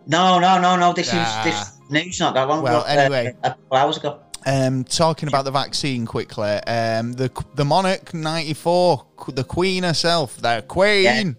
No, 0.05 0.39
no, 0.39 0.59
no, 0.59 0.75
no. 0.75 0.93
This 0.93 1.09
Ah. 1.13 1.43
is 1.45 1.53
this 1.53 1.71
news 1.89 2.19
not 2.19 2.33
that 2.35 2.47
long 2.47 2.61
Well, 2.61 2.81
ago. 2.83 2.87
anyway. 3.01 3.35
uh, 3.43 3.47
a 3.47 3.49
couple 3.51 3.77
hours 3.77 3.97
ago. 3.97 4.19
Um, 4.45 4.83
talking 4.85 5.27
about 5.27 5.43
the 5.43 5.51
vaccine 5.51 6.05
quickly, 6.05 6.49
um, 6.49 7.11
the 7.13 7.29
the 7.55 7.65
monarch 7.65 8.13
ninety 8.13 8.53
four, 8.53 9.05
the 9.27 9.43
Queen 9.43 9.83
herself, 9.83 10.37
the 10.37 10.63
Queen, 10.67 11.35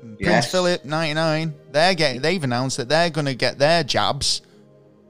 Prince 0.00 0.16
Yes. 0.20 0.50
Philip 0.50 0.84
ninety 0.86 1.14
nine. 1.14 1.54
They're 1.72 1.94
getting. 1.94 2.22
They've 2.22 2.42
announced 2.42 2.78
that 2.78 2.88
they're 2.88 3.10
going 3.10 3.26
to 3.26 3.34
get 3.34 3.58
their 3.58 3.82
jabs. 3.84 4.40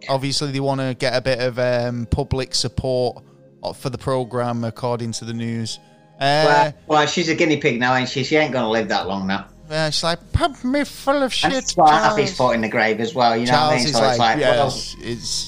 Obviously, 0.08 0.50
they 0.50 0.60
want 0.60 0.80
to 0.80 0.94
get 0.98 1.14
a 1.14 1.20
bit 1.20 1.38
of 1.40 1.58
um, 1.58 2.06
public 2.10 2.54
support 2.54 3.22
uh, 3.62 3.72
for 3.72 3.90
the 3.90 3.98
program, 3.98 4.64
according 4.64 5.12
to 5.12 5.24
the 5.24 5.34
news. 5.34 5.78
Uh, 6.18 6.44
Well, 6.46 6.74
well, 6.86 7.06
she's 7.06 7.28
a 7.28 7.34
guinea 7.34 7.56
pig 7.58 7.78
now, 7.78 7.94
ain't 7.94 8.08
she? 8.08 8.24
She 8.24 8.36
ain't 8.36 8.52
going 8.52 8.64
to 8.64 8.70
live 8.70 8.88
that 8.88 9.06
long 9.06 9.26
now. 9.26 9.46
Yeah, 9.70 9.90
she's 9.90 10.02
like, 10.02 10.32
pump 10.32 10.64
me 10.64 10.84
full 10.84 11.22
of 11.22 11.32
shit. 11.32 11.52
And 11.52 11.62
she's 11.62 11.74
got 11.74 11.88
a 11.90 11.98
happy 11.98 12.26
spot 12.26 12.54
in 12.54 12.62
the 12.62 12.68
grave 12.68 13.00
as 13.00 13.14
well, 13.14 13.36
you 13.36 13.46
know 13.46 13.52
what 13.52 13.58
I 13.58 13.68
Charles 13.68 13.84
mean? 13.84 13.92
So 13.92 14.00
like, 14.00 14.10
it's 14.10 14.18
like, 14.18 14.40
well, 14.40 14.66
it's, 14.66 14.96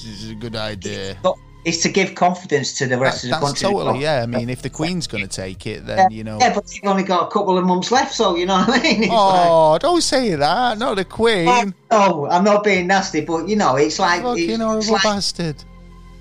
it's 0.05 0.29
a 0.31 0.35
good 0.35 0.55
idea. 0.55 1.17
but 1.23 1.35
it's 1.65 1.81
to 1.83 1.89
give 1.89 2.15
confidence 2.15 2.77
to 2.77 2.87
the 2.87 2.97
rest 2.99 3.23
That- 3.23 3.33
of 3.33 3.39
the 3.39 3.45
country. 3.47 3.61
totally, 3.69 3.83
well. 3.93 3.95
yeah. 4.01 4.21
I 4.21 4.25
mean, 4.27 4.49
if 4.49 4.61
the 4.61 4.69
Queen's 4.69 5.07
going 5.07 5.27
to 5.27 5.29
take 5.29 5.65
it, 5.67 5.79
Yeah, 5.81 5.95
then, 5.95 6.11
you 6.11 6.23
know. 6.23 6.37
Yeah, 6.39 6.53
but 6.53 6.67
they've 6.67 6.81
only 6.89 7.03
got 7.03 7.27
a 7.27 7.31
couple 7.31 7.57
of 7.57 7.65
months 7.65 7.91
left, 7.91 8.13
so 8.13 8.35
you 8.35 8.45
know 8.45 8.57
what 8.59 8.79
I 8.79 8.83
mean? 8.83 9.03
It's 9.03 9.11
like- 9.11 9.47
Oh, 9.49 9.77
don't 9.79 10.01
say 10.01 10.35
that. 10.35 10.77
Not 10.77 10.95
the 10.97 11.05
Queen. 11.05 11.73
Oh, 11.89 12.27
I'm 12.29 12.43
not 12.43 12.63
being 12.63 12.87
nasty, 12.87 13.21
but 13.21 13.47
you 13.47 13.55
know, 13.55 13.75
it's 13.75 13.97
like 13.99 14.21
Fucking 14.21 14.49
it's, 14.49 14.59
horrible 14.61 14.77
it's 14.79 14.89
like 14.91 15.03
bastard. 15.03 15.63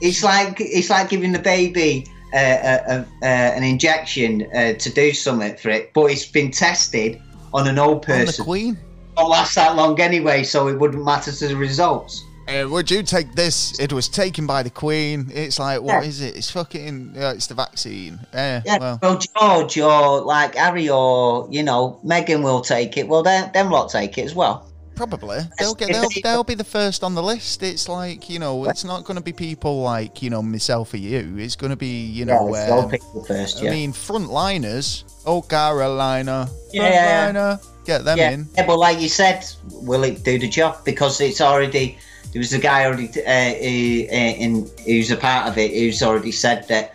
it's 0.01 0.24
like 0.24 0.56
it's 0.59 0.89
like 0.90 1.09
giving 1.10 1.32
the 1.32 1.39
baby 1.39 2.06
uh, 2.32 2.36
a, 2.39 2.94
a, 2.94 3.01
uh, 3.23 3.27
an 3.27 3.62
injection 3.62 4.47
uh, 4.55 4.73
to 4.74 4.90
do 4.90 5.12
something 5.12 5.57
for 5.57 5.70
it, 5.70 5.93
but 5.93 6.07
it's 6.07 6.27
been 6.27 6.51
tested 6.51 7.20
on 7.52 7.66
an 7.66 7.78
old 7.78 7.97
On 7.97 8.01
the 8.01 8.24
person. 8.27 8.44
Queen. 8.44 8.78
Won't 9.16 9.28
last 9.31 9.55
that 9.57 9.77
long 9.77 10.01
anyway, 10.01 10.44
so 10.44 10.69
it 10.69 10.78
wouldn't 10.78 11.05
matter 11.05 11.32
to 11.32 11.48
the 11.48 11.57
results. 11.57 12.24
Uh, 12.48 12.66
would 12.69 12.90
you 12.90 13.02
take 13.02 13.32
this? 13.35 13.78
It 13.78 13.93
was 13.93 14.09
taken 14.09 14.44
by 14.47 14.62
the 14.65 14.70
Queen. 14.70 15.31
It's 15.32 15.59
like, 15.59 15.82
what 15.82 16.02
Yeah. 16.02 16.09
is 16.09 16.20
it? 16.20 16.36
It's 16.36 16.51
fucking. 16.51 17.15
Uh, 17.16 17.32
it's 17.36 17.47
the 17.47 17.55
vaccine. 17.55 18.19
Eh, 18.32 18.61
Yeah, 18.65 18.78
well, 18.78 18.98
well, 19.02 19.19
George 19.19 19.78
or 19.78 20.20
like 20.23 20.57
Harry 20.57 20.89
or 20.89 21.47
you 21.51 21.62
know 21.62 22.01
Meghan 22.05 22.43
will 22.43 22.61
take 22.61 22.97
it. 22.97 23.07
Well, 23.07 23.23
them 23.23 23.51
them 23.52 23.70
lot 23.70 23.90
take 23.90 24.19
it 24.19 24.24
as 24.24 24.35
well. 24.35 24.66
Probably 25.01 25.39
they'll 25.59 25.74
get. 25.74 25.89
They'll, 25.93 26.09
they- 26.09 26.20
they'll 26.22 26.44
be 26.44 26.55
the 26.55 26.64
first 26.64 27.02
on 27.02 27.14
the 27.14 27.22
list. 27.22 27.62
It's 27.62 27.89
like 27.89 28.28
you 28.28 28.39
know, 28.39 28.64
it's 28.66 28.85
not 28.85 29.05
going 29.05 29.16
to 29.16 29.22
be 29.22 29.32
people 29.32 29.82
like 29.82 30.22
you 30.22 30.31
know 30.31 30.43
myself 30.43 30.93
or 30.94 30.98
you. 30.98 31.36
It's 31.39 31.56
going 31.56 31.70
to 31.70 31.77
be 31.77 32.05
you 32.05 32.24
know. 32.24 32.55
yeah, 32.55 32.68
um, 32.74 32.90
first. 33.27 33.60
I 33.60 33.64
Yeah, 33.64 33.70
mean, 33.70 33.93
frontliners. 33.93 35.05
Oh, 35.27 35.43
Carolina. 35.43 36.48
Yeah. 36.72 37.32
Frontliner. 37.32 37.66
Get 37.85 38.05
them 38.05 38.18
yeah. 38.18 38.31
in. 38.31 38.47
yeah, 38.56 38.66
but 38.66 38.77
like 38.78 39.01
you 39.01 39.09
said, 39.09 39.44
will 39.72 40.05
it 40.05 40.22
do 40.22 40.39
the 40.39 40.48
job? 40.48 40.85
Because 40.85 41.20
it's 41.20 41.40
already 41.40 41.98
there 42.32 42.40
was 42.40 42.52
a 42.52 42.59
guy 42.59 42.85
already 42.85 43.09
uh, 43.09 43.55
who, 43.64 44.06
uh, 44.14 44.44
in 44.44 44.70
who's 44.86 45.10
a 45.10 45.16
part 45.16 45.48
of 45.48 45.59
it 45.59 45.72
who's 45.72 46.02
already 46.02 46.31
said 46.32 46.68
that 46.68 46.94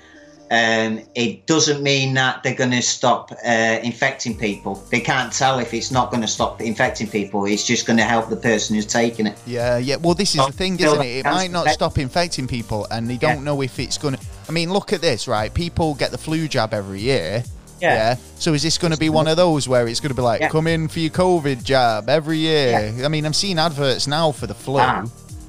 um, 0.51 1.01
it 1.15 1.45
doesn't 1.47 1.81
mean 1.81 2.13
that 2.15 2.43
they're 2.43 2.55
going 2.55 2.71
to 2.71 2.81
stop 2.81 3.31
uh, 3.45 3.79
infecting 3.83 4.37
people. 4.37 4.75
They 4.91 4.99
can't 4.99 5.31
tell 5.33 5.59
if 5.59 5.73
it's 5.73 5.91
not 5.91 6.11
going 6.11 6.21
to 6.21 6.27
stop 6.27 6.61
infecting 6.61 7.07
people. 7.07 7.45
It's 7.45 7.63
just 7.65 7.85
going 7.87 7.97
to 7.97 8.03
help 8.03 8.29
the 8.29 8.35
person 8.35 8.75
who's 8.75 8.85
taking 8.85 9.27
it. 9.27 9.37
Yeah, 9.45 9.77
yeah. 9.77 9.95
Well, 9.97 10.13
this 10.13 10.35
is 10.35 10.45
the 10.45 10.51
thing, 10.51 10.79
isn't 10.79 11.01
it? 11.01 11.17
It 11.19 11.25
might 11.25 11.51
not 11.51 11.61
infect- 11.61 11.73
stop 11.75 11.97
infecting 11.97 12.47
people, 12.47 12.87
and 12.91 13.09
they 13.09 13.17
don't 13.17 13.37
Yeah. 13.37 13.43
know 13.43 13.61
if 13.61 13.79
it's 13.79 13.97
going 13.97 14.15
to. 14.15 14.21
I 14.47 14.51
mean, 14.51 14.71
look 14.71 14.93
at 14.93 15.01
this, 15.01 15.27
right? 15.27 15.53
People 15.53 15.95
get 15.95 16.11
the 16.11 16.17
flu 16.17 16.47
jab 16.47 16.73
every 16.73 17.01
year. 17.01 17.43
Yeah. 17.81 18.15
So 18.39 18.53
is 18.53 18.63
this 18.63 18.77
going 18.77 18.93
to 18.93 18.97
be 18.99 19.09
one 19.09 19.27
of 19.27 19.37
those 19.37 19.67
where 19.67 19.87
it's 19.87 19.99
going 19.99 20.09
to 20.09 20.15
be 20.15 20.21
like, 20.21 20.41
Yeah. 20.41 20.49
come 20.49 20.65
in 20.65 20.87
for 20.87 20.99
your 20.99 21.11
COVID 21.11 21.63
jab 21.63 22.09
every 22.09 22.37
year? 22.37 22.93
I 23.03 23.07
mean, 23.09 23.25
I'm 23.25 23.33
seeing 23.33 23.59
adverts 23.59 24.07
now 24.07 24.31
for 24.31 24.47
the 24.47 24.53
flu. 24.55 24.79
Ah. 24.79 25.03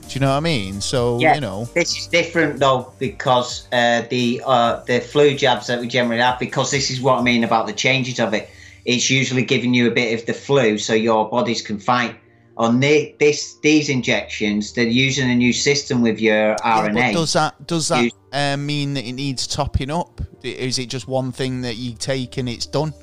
Do 0.08 0.14
you 0.14 0.20
know 0.20 0.28
what 0.30 0.36
I 0.36 0.40
mean? 0.40 0.80
So 0.80 1.18
Yeah, 1.18 1.34
you 1.34 1.40
know, 1.40 1.64
this 1.74 1.96
is 1.96 2.06
different 2.06 2.60
though 2.60 2.92
because 2.98 3.66
uh, 3.72 4.02
the 4.08 4.40
uh, 4.46 4.82
the 4.84 5.00
flu 5.00 5.36
jabs 5.36 5.66
that 5.66 5.80
we 5.80 5.88
generally 5.88 6.22
have. 6.22 6.38
Because 6.38 6.70
this 6.70 6.90
is 6.90 7.00
what 7.00 7.18
I 7.18 7.22
mean 7.22 7.44
about 7.44 7.66
the 7.66 7.72
changes 7.72 8.20
of 8.20 8.32
it. 8.34 8.48
It's 8.84 9.10
usually 9.10 9.44
giving 9.44 9.74
you 9.74 9.88
a 9.88 9.90
bit 9.90 10.18
of 10.18 10.26
the 10.26 10.32
flu, 10.32 10.78
so 10.78 10.94
your 10.94 11.28
bodies 11.28 11.60
can 11.60 11.78
fight. 11.78 12.14
On 12.58 12.80
the, 12.80 13.14
this 13.18 13.58
these 13.62 13.90
injections, 13.90 14.72
they're 14.72 14.86
using 14.86 15.30
a 15.30 15.34
new 15.34 15.52
system 15.52 16.00
with 16.00 16.18
your 16.18 16.50
Yeah, 16.50 16.88
RNA. 16.88 17.12
does 17.12 17.32
that 17.34 17.66
does 17.66 17.88
that 17.88 18.10
uh, 18.32 18.56
mean 18.56 18.94
that 18.94 19.04
it 19.04 19.12
needs 19.12 19.46
topping 19.46 19.90
up? 19.90 20.22
Is 20.42 20.78
it 20.78 20.86
just 20.86 21.08
one 21.08 21.32
thing 21.32 21.62
that 21.62 21.76
you 21.76 21.94
take 21.94 22.38
and 22.38 22.48
it's 22.48 22.64
done? 22.64 22.94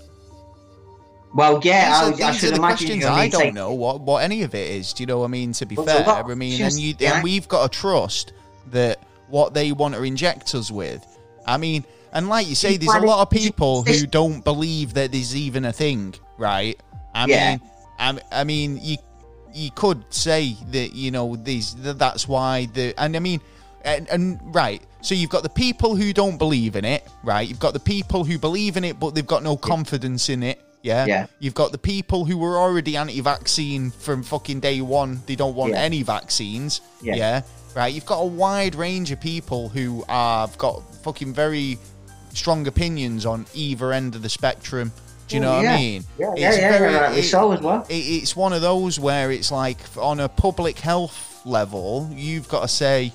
Well, 1.34 1.60
yeah, 1.64 2.10
These 2.12 2.22
I, 2.22 2.26
are, 2.26 2.30
I 2.30 2.34
should 2.34 2.54
imagine 2.58 2.88
questions 3.00 3.06
I 3.06 3.28
don't 3.30 3.42
take- 3.42 3.54
know 3.54 3.74
what, 3.74 4.02
what 4.02 4.24
any 4.24 4.44
of 4.44 4.54
it 4.56 4.72
is. 4.72 4.94
Do 4.94 5.04
you 5.04 5.08
know 5.08 5.20
what 5.20 5.26
I 5.26 5.30
mean? 5.30 5.54
To 5.54 5.66
be 5.66 5.76
Well, 5.76 5.86
fair, 5.86 6.08
I 6.08 6.36
mean, 6.36 6.62
and 6.62 6.80
you 6.80 6.96
yeah. 7.00 7.16
and 7.16 7.24
we've 7.24 7.48
got 7.48 7.72
to 7.72 7.80
trust 7.80 8.34
that 8.72 9.00
what 9.30 9.54
they 9.54 9.72
want 9.72 9.96
to 9.96 10.04
inject 10.04 10.54
us 10.56 10.70
with. 10.72 11.06
I 11.46 11.58
mean, 11.58 11.84
and 12.12 12.30
like 12.30 12.48
you 12.48 12.56
say, 12.56 12.78
there's 12.78 12.94
a 12.94 13.00
lot 13.00 13.22
of 13.22 13.30
people 13.30 13.84
who 13.84 14.06
don't 14.06 14.44
believe 14.44 14.94
that 14.94 15.12
there's 15.12 15.36
even 15.36 15.66
a 15.66 15.74
thing, 15.74 16.14
right? 16.38 16.80
I 17.14 17.26
Yeah. 17.26 17.52
mean, 17.52 17.62
I, 18.00 18.20
I 18.32 18.44
mean, 18.44 18.80
you 18.82 18.98
you 19.54 19.70
could 19.72 20.04
say 20.12 20.56
that 20.72 20.94
you 20.96 21.12
know 21.12 21.36
these 21.36 21.76
that 21.76 22.00
that's 22.00 22.28
why 22.28 22.66
the 22.74 22.94
and 22.98 23.16
I 23.16 23.20
mean. 23.20 23.42
And, 23.86 24.08
and 24.08 24.40
right, 24.56 24.82
so 25.02 25.14
you've 25.14 25.30
got 25.30 25.44
the 25.44 25.50
people 25.50 25.98
who 25.98 26.14
don't 26.14 26.38
believe 26.38 26.78
in 26.78 26.86
it, 26.86 27.06
right? 27.22 27.46
You've 27.46 27.60
got 27.60 27.74
the 27.74 27.82
people 27.82 28.24
who 28.24 28.40
believe 28.40 28.78
in 28.78 28.86
it, 28.86 28.98
but 28.98 29.14
they've 29.14 29.28
got 29.28 29.44
no 29.44 29.58
confidence 29.58 30.30
in 30.30 30.42
it. 30.42 30.62
Yeah. 30.84 31.06
Yeah. 31.06 31.26
You've 31.40 31.56
got 31.56 31.72
the 31.72 31.78
people 31.80 32.26
who 32.26 32.38
were 32.38 32.58
already 32.58 32.96
anti-vaccine 32.98 33.90
from 33.92 34.22
fucking 34.22 34.60
day 34.60 34.82
one. 34.82 35.22
They 35.26 35.36
don't 35.36 35.56
want 35.56 35.72
Yeah. 35.74 35.80
any 35.80 36.04
vaccines. 36.04 36.82
Yeah. 37.02 37.42
Right. 37.76 37.92
You've 37.94 38.06
got 38.06 38.20
a 38.20 38.26
wide 38.26 38.76
range 38.76 39.10
of 39.12 39.20
people 39.20 39.70
who 39.70 40.04
have 40.08 40.56
got 40.60 40.84
fucking 41.04 41.34
very 41.34 41.80
strong 42.34 42.68
opinions 42.68 43.26
on 43.26 43.46
either 43.56 43.92
end 43.94 44.14
of 44.16 44.22
the 44.22 44.30
spectrum. 44.30 44.92
Do 45.30 45.36
you 45.38 45.42
know 45.42 45.54
Oh, 45.54 45.58
what. 45.64 45.68
I 45.68 45.78
mean? 45.78 46.04
Yeah, 46.20 46.34
yeah, 46.36 46.56
yeah, 46.56 46.78
rightly 47.00 47.22
so 47.24 47.52
as 47.54 47.62
well. 47.62 47.86
it- 47.88 47.94
it's 47.96 48.36
one 48.36 48.52
of 48.54 48.62
those 48.62 49.00
where 49.00 49.32
it's 49.32 49.52
like 49.52 49.78
on 49.98 50.20
a 50.20 50.28
public 50.28 50.78
health 50.80 51.40
level, 51.46 52.10
you've 52.14 52.50
got 52.50 52.62
to 52.64 52.68
say, 52.68 53.14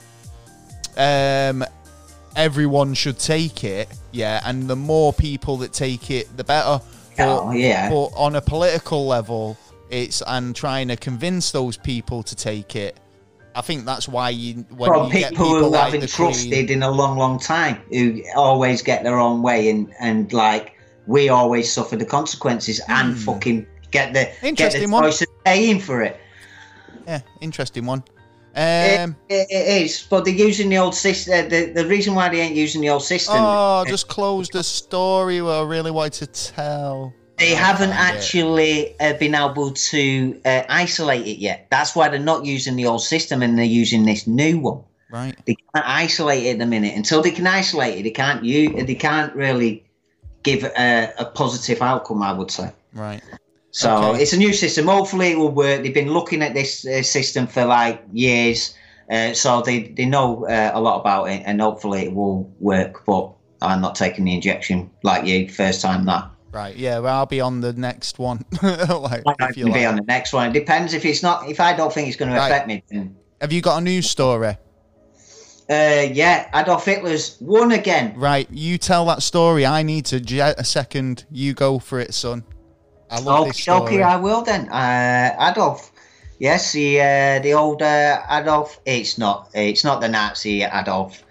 um, 0.97 1.65
everyone 2.35 2.95
should 2.95 3.19
take 3.19 3.62
it, 3.65 3.89
yeah, 4.12 4.40
and 4.45 4.69
the 4.69 4.77
more 4.77 5.12
people 5.12 5.59
that 5.59 5.73
take 5.73 6.11
it, 6.11 6.35
the 6.36 6.45
better. 6.45 6.81
But, 7.19 7.43
Oh, 7.45 7.51
yeah. 7.53 7.90
But 7.90 8.07
on 8.16 8.36
a 8.36 8.40
political 8.40 9.07
level, 9.07 9.57
it's 9.90 10.23
and 10.27 10.55
trying 10.55 10.89
to 10.89 10.97
convince 10.97 11.51
those 11.51 11.77
people 11.77 12.23
to 12.23 12.35
take 12.36 12.77
it. 12.77 12.99
I 13.55 13.61
think 13.61 13.85
that's 13.86 14.07
why 14.09 14.31
you 14.31 14.65
when 14.77 14.89
From 14.89 15.07
you 15.07 15.12
get 15.12 15.31
people, 15.31 15.47
people 15.47 15.59
who 15.65 15.69
like 15.70 15.85
haven't 15.86 16.01
the 16.01 16.07
Queen- 16.07 16.32
trusted 16.32 16.70
in 16.70 16.82
a 16.82 16.90
long, 16.90 17.19
long 17.19 17.39
time, 17.40 17.81
who 17.90 18.23
always 18.36 18.82
get 18.82 19.03
their 19.03 19.19
own 19.19 19.43
way, 19.43 19.69
and 19.70 19.93
and 19.99 20.32
like 20.32 20.74
we 21.07 21.28
always 21.28 21.73
suffer 21.73 21.97
the 21.97 22.05
consequences 22.05 22.81
and 22.89 23.19
fucking 23.19 23.66
get 23.90 24.12
the 24.12 24.20
get 24.20 24.31
the 24.31 24.39
Hmm. 24.40 24.47
Interesting 24.47 24.90
one. 24.90 25.03
choice 25.05 25.23
of 25.23 25.28
paying 25.45 25.81
for 25.81 26.03
it. 26.03 26.20
Yeah, 27.07 27.20
interesting 27.40 27.86
one. 27.86 28.05
It- 28.59 29.01
Um, 29.01 29.16
it, 29.28 29.47
it 29.51 29.82
is, 29.82 30.06
but 30.10 30.24
they're 30.24 30.35
using 30.48 30.68
the 30.68 30.78
old 30.78 30.94
system. 30.94 31.48
The, 31.48 31.72
the 31.72 31.86
reason 31.86 32.14
why 32.14 32.28
they 32.28 32.40
ain't 32.40 32.56
using 32.56 32.80
the 32.80 32.90
old 32.90 33.05
system, 33.05 33.36
oh, 33.39 33.85
just 33.86 34.09
closed 34.09 34.52
the 34.52 34.62
story. 34.64 35.40
I 35.40 35.62
really 35.62 35.90
wanted 35.93 36.32
to 36.35 36.52
tell. 36.52 37.12
they 37.39 37.51
haven't 37.55 37.90
actually 37.93 38.98
uh, 39.01 39.12
been 39.14 39.35
able 39.36 39.70
to 39.70 40.40
uh, 40.44 40.62
isolate 40.68 41.24
it 41.26 41.39
yet. 41.39 41.68
That's 41.70 41.94
why 41.94 42.09
they're 42.09 42.18
not 42.18 42.44
using 42.44 42.74
the 42.74 42.86
old 42.86 43.02
system 43.02 43.43
and 43.43 43.56
they're 43.56 43.64
using 43.82 44.05
this 44.06 44.26
new 44.26 44.59
one. 44.59 44.82
right. 45.10 45.36
They 45.47 45.55
can't 45.72 45.86
isolate 45.86 46.43
it 46.44 46.51
at 46.55 46.59
the 46.59 46.66
minute. 46.66 46.97
Until 46.97 47.22
they 47.22 47.30
can 47.30 47.47
isolate 47.47 47.98
it, 47.98 48.02
they 48.02 48.10
can't 48.10 48.43
use. 48.44 48.85
They 48.86 48.94
can't 48.97 49.32
really 49.36 49.85
give 50.43 50.64
a, 50.64 51.12
a 51.18 51.24
positive 51.26 51.80
outcome. 51.80 52.22
I 52.24 52.32
would 52.32 52.51
say. 52.51 52.72
Right. 52.93 53.22
So 53.70 53.95
Okay. 54.12 54.23
it's 54.23 54.32
a 54.32 54.36
new 54.36 54.53
system. 54.53 54.86
Hopefully, 54.86 55.32
it 55.32 55.39
will 55.39 55.51
work. 55.53 55.82
They've 55.82 55.93
been 55.95 56.11
looking 56.12 56.43
at 56.43 56.55
this 56.55 56.86
uh, 56.86 57.03
system 57.03 57.47
for 57.47 57.65
like 57.66 58.03
years, 58.12 58.74
uh, 59.11 59.35
so 59.35 59.61
they 59.61 59.89
they 59.89 60.07
know 60.07 60.47
uh, 60.47 60.70
a 60.74 60.81
lot 60.81 61.01
about 61.01 61.24
it, 61.24 61.43
and 61.45 61.61
hopefully 61.61 62.05
it 62.07 62.15
will 62.15 62.51
work. 62.61 63.05
But 63.07 63.31
I'm 63.61 63.81
not 63.81 63.95
taking 63.95 64.24
the 64.24 64.35
injection 64.35 64.90
like 65.03 65.27
you 65.27 65.49
first 65.49 65.82
time 65.82 66.07
that. 66.07 66.31
Right. 66.51 66.74
Yeah. 66.77 67.01
Well, 67.01 67.15
I'll 67.15 67.27
be 67.27 67.43
on 67.43 67.61
the 67.61 67.74
next 67.74 68.19
one. 68.19 68.45
like, 68.62 69.23
I 69.39 69.53
can 69.53 69.66
be 69.66 69.70
like. 69.70 69.86
on 69.86 69.97
the 69.97 70.05
next 70.09 70.32
one. 70.32 70.49
It 70.49 70.55
depends 70.55 70.95
if 70.95 71.05
it's 71.05 71.23
not. 71.23 71.47
If 71.49 71.61
I 71.61 71.77
don't 71.77 71.93
think 71.93 72.09
it's 72.09 72.16
going 72.16 72.32
to 72.32 72.43
affect 72.43 72.66
me, 72.69 72.82
then 72.90 73.16
Have 73.43 73.53
you 73.53 73.61
got 73.61 73.78
a 73.78 73.81
news 73.82 74.09
story? 74.09 74.57
uh, 75.70 76.07
yeah, 76.11 76.49
Adolf 76.55 76.86
Hitler's 76.86 77.36
won 77.40 77.73
again. 77.73 78.15
Right. 78.16 78.49
You 78.51 78.78
tell 78.78 79.05
that 79.07 79.23
story. 79.23 79.66
I 79.66 79.82
need 79.82 80.07
to 80.07 80.20
jet 80.20 80.59
a 80.59 80.65
second. 80.65 81.27
You 81.31 81.53
go 81.53 81.78
for 81.78 82.01
it, 82.01 82.15
son. 82.15 82.45
I 83.10 83.20
love 83.20 83.44
this 83.47 83.56
Okay, 83.56 83.62
story. 83.62 83.82
okay, 83.82 84.02
I 84.02 84.16
will 84.16 84.43
then. 84.43 84.68
Uh, 84.68 85.51
Adolf. 85.51 85.93
Yes, 86.39 86.72
the 86.72 87.01
uh, 87.01 87.39
the 87.43 87.55
old 87.55 87.82
uh, 87.82 88.22
Adolf. 88.30 88.80
It's 88.85 89.18
not. 89.18 89.48
It's 89.55 89.85
not 89.85 90.01
the 90.01 90.09
Nazi 90.09 90.62
Adolf. 90.62 91.24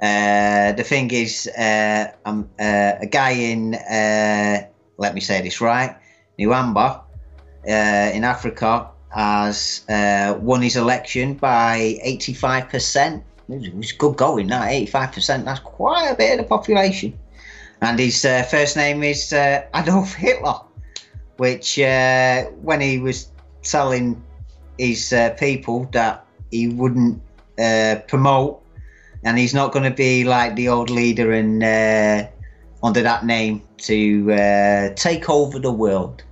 Uh, 0.00 0.72
the 0.72 0.84
thing 0.84 1.10
is, 1.10 1.48
uh, 1.58 2.12
um, 2.24 2.48
uh, 2.60 2.92
a 3.00 3.06
guy 3.06 3.30
in. 3.30 3.74
Uh, 3.74 4.66
let 4.98 5.14
me 5.14 5.20
say 5.20 5.42
this 5.42 5.60
right. 5.60 5.96
Namibia, 6.38 7.00
uh, 7.66 8.10
in 8.14 8.24
Africa, 8.24 8.90
has 9.08 9.84
uh, 9.88 10.36
won 10.40 10.62
his 10.62 10.76
election 10.76 11.34
by 11.34 11.98
eighty-five 12.02 12.68
percent. 12.68 13.24
It 13.48 13.74
was 13.74 13.92
good 13.92 14.16
going. 14.16 14.48
That 14.48 14.70
eighty-five 14.70 15.12
percent. 15.12 15.44
That's 15.46 15.60
quite 15.60 16.10
a 16.10 16.14
bit 16.14 16.38
of 16.38 16.44
the 16.44 16.48
population. 16.48 17.18
And 17.80 17.98
his 17.98 18.24
uh, 18.24 18.42
first 18.44 18.76
name 18.76 19.02
is 19.02 19.32
uh, 19.32 19.62
Adolf 19.74 20.14
Hitler 20.14 20.60
which 21.36 21.78
uh, 21.78 22.44
when 22.62 22.80
he 22.80 22.98
was 22.98 23.30
telling 23.62 24.22
his 24.78 25.12
uh, 25.12 25.30
people 25.38 25.88
that 25.92 26.24
he 26.50 26.68
wouldn't 26.68 27.20
uh, 27.58 27.96
promote 28.08 28.62
and 29.24 29.38
he's 29.38 29.54
not 29.54 29.72
going 29.72 29.90
to 29.90 29.96
be 29.96 30.24
like 30.24 30.54
the 30.54 30.68
old 30.68 30.90
leader 30.90 31.32
and 31.32 31.62
uh, 31.62 32.28
under 32.82 33.02
that 33.02 33.24
name 33.24 33.62
to 33.78 34.32
uh, 34.32 34.94
take 34.94 35.30
over 35.30 35.58
the 35.58 35.72
world, 35.72 36.22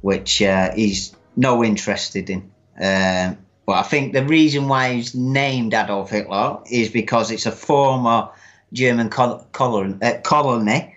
which 0.00 0.40
uh, 0.42 0.72
he's 0.74 1.14
no 1.36 1.62
interested 1.62 2.30
in. 2.30 2.50
Um, 2.80 3.38
but 3.66 3.72
I 3.72 3.82
think 3.82 4.12
the 4.12 4.24
reason 4.24 4.68
why 4.68 4.94
he's 4.94 5.14
named 5.14 5.74
Adolf 5.74 6.10
Hitler 6.10 6.58
is 6.70 6.88
because 6.88 7.30
it's 7.30 7.46
a 7.46 7.52
former 7.52 8.28
German 8.72 9.10
col- 9.10 9.46
colon- 9.52 10.00
colony 10.22 10.93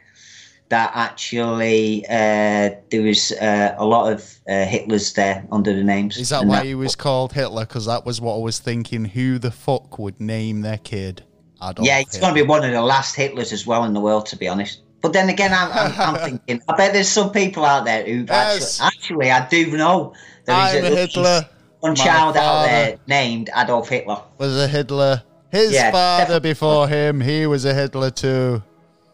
that 0.69 0.91
actually 0.95 2.05
uh, 2.09 2.71
there 2.91 3.01
was 3.01 3.31
uh, 3.33 3.75
a 3.77 3.85
lot 3.85 4.11
of 4.11 4.19
uh, 4.47 4.51
Hitlers 4.65 5.13
there 5.15 5.45
under 5.51 5.73
the 5.73 5.83
names. 5.83 6.17
Is 6.17 6.29
that 6.29 6.45
why 6.45 6.65
he 6.65 6.75
was 6.75 6.95
called 6.95 7.33
Hitler? 7.33 7.65
Because 7.65 7.85
that 7.85 8.05
was 8.05 8.19
what 8.19 8.35
I 8.35 8.39
was 8.39 8.59
thinking. 8.59 9.05
Who 9.05 9.39
the 9.39 9.51
fuck 9.51 9.97
would 9.99 10.19
name 10.19 10.61
their 10.61 10.77
kid 10.77 11.23
Adolf? 11.63 11.87
Yeah, 11.87 11.99
it's 11.99 12.17
going 12.19 12.33
to 12.35 12.41
be 12.41 12.45
one 12.47 12.63
of 12.65 12.71
the 12.71 12.81
last 12.81 13.15
Hitlers 13.15 13.53
as 13.53 13.65
well 13.65 13.83
in 13.85 13.93
the 13.93 14.01
world, 14.01 14.25
to 14.27 14.35
be 14.37 14.47
honest. 14.47 14.81
But 15.01 15.13
then 15.13 15.29
again, 15.29 15.53
I'm, 15.53 15.71
I'm, 15.71 16.15
I'm 16.15 16.15
thinking, 16.47 16.61
I 16.67 16.75
bet 16.75 16.91
there's 16.91 17.07
some 17.07 17.31
people 17.31 17.63
out 17.63 17.85
there 17.85 18.03
who 18.05 18.25
Yes. 18.27 18.81
actually, 18.81 19.29
actually, 19.29 19.31
I 19.31 19.47
do 19.71 19.77
know 19.77 20.13
there 20.45 20.75
is 20.75 20.83
a 20.83 20.95
Hitler. 20.95 21.49
one 21.81 21.95
child 21.95 22.35
out 22.35 22.63
there 22.65 22.97
named 23.07 23.49
Adolf 23.55 23.87
Hitler. 23.89 24.21
Was 24.37 24.57
a 24.57 24.67
Hitler. 24.67 25.23
His 25.51 25.71
Yeah, 25.71 25.91
father 25.91 26.23
definitely. 26.39 26.49
before 26.49 26.87
him, 26.89 27.21
he 27.21 27.45
was 27.47 27.63
a 27.63 27.73
Hitler 27.73 28.09
too. 28.11 28.61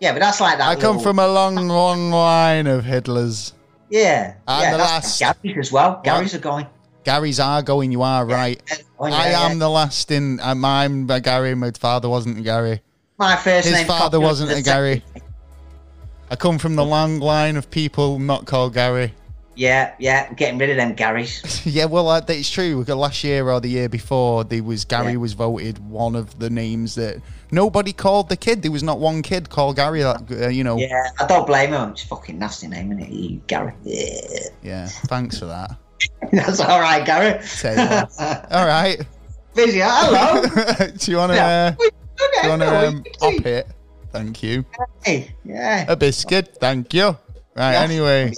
Yeah, 0.03 0.11
but 0.11 0.19
that's 0.19 0.41
like 0.41 0.57
that. 0.57 0.67
I 0.67 0.75
come 0.75 0.97
little- 0.97 1.01
from 1.01 1.17
a 1.19 1.27
long, 1.29 1.55
long 1.55 2.11
line 2.11 2.67
of 2.67 2.83
Hitlers. 2.83 3.53
Yeah, 3.89 4.33
I'm 4.45 4.63
yeah, 4.63 4.71
the 4.71 4.77
last. 4.79 5.17
Gary's 5.17 5.57
as 5.57 5.71
well. 5.71 6.01
Gary's 6.03 6.35
are 6.35 6.39
going. 6.39 6.67
Gary's 7.05 7.39
are 7.39 7.61
going. 7.61 7.93
You 7.93 8.01
are 8.01 8.25
right. 8.25 8.61
Oh, 8.99 9.07
yeah, 9.07 9.15
I 9.15 9.29
yeah. 9.29 9.45
am 9.49 9.59
the 9.59 9.69
last 9.69 10.11
in. 10.11 10.41
I'm, 10.41 10.65
I'm 10.65 11.09
a 11.09 11.21
Gary. 11.21 11.55
My 11.55 11.71
father 11.71 12.09
wasn't 12.09 12.37
a 12.37 12.41
Gary. 12.41 12.81
My 13.17 13.37
first 13.37 13.63
His 13.63 13.75
name. 13.75 13.85
His 13.85 13.87
father 13.87 14.19
wasn't 14.19 14.51
a 14.51 14.61
Gary. 14.61 15.05
I 16.29 16.35
come 16.35 16.57
from 16.57 16.75
the 16.75 16.83
long 16.83 17.19
line 17.19 17.55
of 17.55 17.71
people 17.71 18.19
not 18.19 18.45
called 18.45 18.73
Gary. 18.73 19.13
Yeah, 19.55 19.93
yeah, 19.99 20.33
getting 20.33 20.59
rid 20.59 20.71
of 20.71 20.75
them 20.75 20.97
Garys. 20.97 21.61
Yeah, 21.71 21.85
well, 21.85 22.09
uh, 22.09 22.21
it's 22.27 22.49
true. 22.49 22.83
Last 22.83 23.23
year 23.23 23.49
or 23.49 23.61
the 23.61 23.69
year 23.69 23.87
before, 23.87 24.43
there 24.43 24.63
was 24.63 24.83
Gary 24.83 25.13
Yeah. 25.13 25.17
was 25.19 25.31
voted 25.31 25.77
one 25.77 26.15
of 26.15 26.39
the 26.39 26.49
names 26.49 26.95
that 26.95 27.21
nobody 27.53 27.93
called 27.93 28.29
the 28.29 28.35
kid. 28.35 28.61
There 28.63 28.71
was 28.71 28.83
not 28.83 28.99
one 28.99 29.21
kid 29.21 29.49
called 29.49 29.75
Gary. 29.77 30.01
That 30.01 30.23
uh, 30.31 30.47
you 30.49 30.63
know. 30.63 30.77
Yeah, 30.77 31.09
I 31.19 31.25
don't 31.27 31.45
blame 31.45 31.71
him. 31.71 31.91
It's 31.91 32.03
a 32.03 32.07
fucking 32.07 32.37
nasty 32.37 32.67
name, 32.67 32.91
isn't 32.91 33.03
it? 33.03 33.09
You, 33.09 33.41
Gary. 33.47 33.73
Yeah. 33.83 34.39
Yeah, 34.61 34.87
Thanks 34.87 35.39
for 35.39 35.45
that. 35.45 35.77
That's 36.31 36.59
all 36.59 36.81
right, 36.81 37.05
Gary. 37.05 37.41
Say 37.43 37.75
that. 37.75 38.11
All 38.51 38.65
right. 38.65 38.99
Busy. 39.55 39.79
Hello. 39.81 40.41
do 40.97 41.11
you 41.11 41.17
want 41.17 41.31
to? 41.31 41.39
Uh, 41.39 41.71
do 41.71 41.83
you 42.43 42.49
want 42.49 42.61
to 42.61 42.87
um, 42.87 43.03
op 43.21 43.45
it? 43.45 43.67
Thank 44.11 44.43
you. 44.43 44.65
Hey, 45.03 45.33
yeah. 45.45 45.85
A 45.87 45.95
biscuit. 45.95 46.57
Thank 46.59 46.93
you. 46.93 47.17
Right. 47.55 47.73
Yeah. 47.73 47.81
Anyway. 47.81 48.33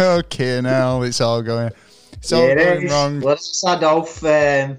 okay. 0.00 0.60
Now 0.60 1.02
it's 1.02 1.20
all 1.20 1.42
going. 1.42 1.70
It's 2.14 2.32
all 2.32 2.48
Yeah, 2.48 2.54
going 2.54 2.88
wrong. 2.88 3.20
Well, 3.20 3.34
that's 3.34 3.64
Adolf. 3.64 4.24
Um, 4.24 4.78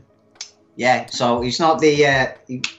yeah, 0.81 1.05
so 1.05 1.41
he's 1.41 1.59
not 1.59 1.79
the 1.79 2.05
uh, 2.07 2.27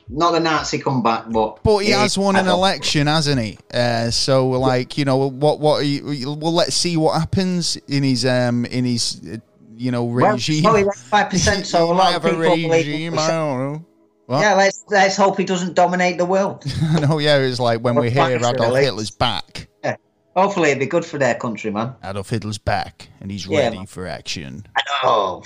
not 0.09 0.33
the 0.33 0.41
Nazi 0.41 0.79
comeback, 0.81 1.31
but 1.31 1.63
But 1.63 1.79
he 1.85 1.91
has 1.93 2.19
won 2.19 2.35
an 2.35 2.47
Adolf. 2.47 2.59
election, 2.59 3.07
hasn't 3.07 3.41
he? 3.41 3.59
Uh, 3.73 4.11
so, 4.11 4.49
like, 4.51 4.99
you 4.99 5.05
know, 5.05 5.29
what? 5.29 5.61
What? 5.61 5.85
He, 5.85 6.01
well, 6.03 6.53
let's 6.53 6.75
see 6.75 6.97
what 6.97 7.19
happens 7.19 7.77
in 7.87 8.03
his 8.03 8.25
um 8.27 8.65
in 8.67 8.85
his 8.85 9.21
uh, 9.33 9.37
you 9.77 9.93
know 9.93 10.09
regime. 10.09 10.65
well, 10.65 10.91
five 10.93 11.31
percent, 11.31 11.65
so 11.65 11.93
a 11.93 11.95
lot 11.95 12.15
of 12.17 12.23
people 12.25 12.41
regime. 12.41 13.17
I 13.19 13.29
don't 13.29 13.59
know. 13.73 13.87
What? 14.27 14.41
Yeah, 14.41 14.55
let's 14.55 14.83
let's 14.89 15.17
hope 15.17 15.39
he 15.39 15.45
doesn't 15.45 15.75
dominate 15.75 16.19
the 16.19 16.25
world. 16.27 16.65
Know. 17.01 17.19
Yeah, 17.19 17.39
it's 17.39 17.61
like 17.61 17.83
when 17.83 17.95
we 17.95 18.11
hear 18.11 18.37
Adolf. 18.37 18.77
Hitler's 18.77 19.11
back. 19.13 19.69
Yeah. 19.85 19.97
Hopefully, 20.35 20.71
it'd 20.71 20.81
be 20.81 20.87
good 20.87 21.05
for 21.05 21.19
their 21.19 21.35
country, 21.37 21.71
man. 21.71 21.95
Adolf 22.03 22.31
Hitler's 22.31 22.59
back, 22.59 23.09
and 23.21 23.31
he's 23.31 23.47
Yeah, 23.47 23.59
ready 23.61 23.77
man. 23.77 23.87
for 23.87 24.07
action. 24.09 24.67
Oh, 25.05 25.43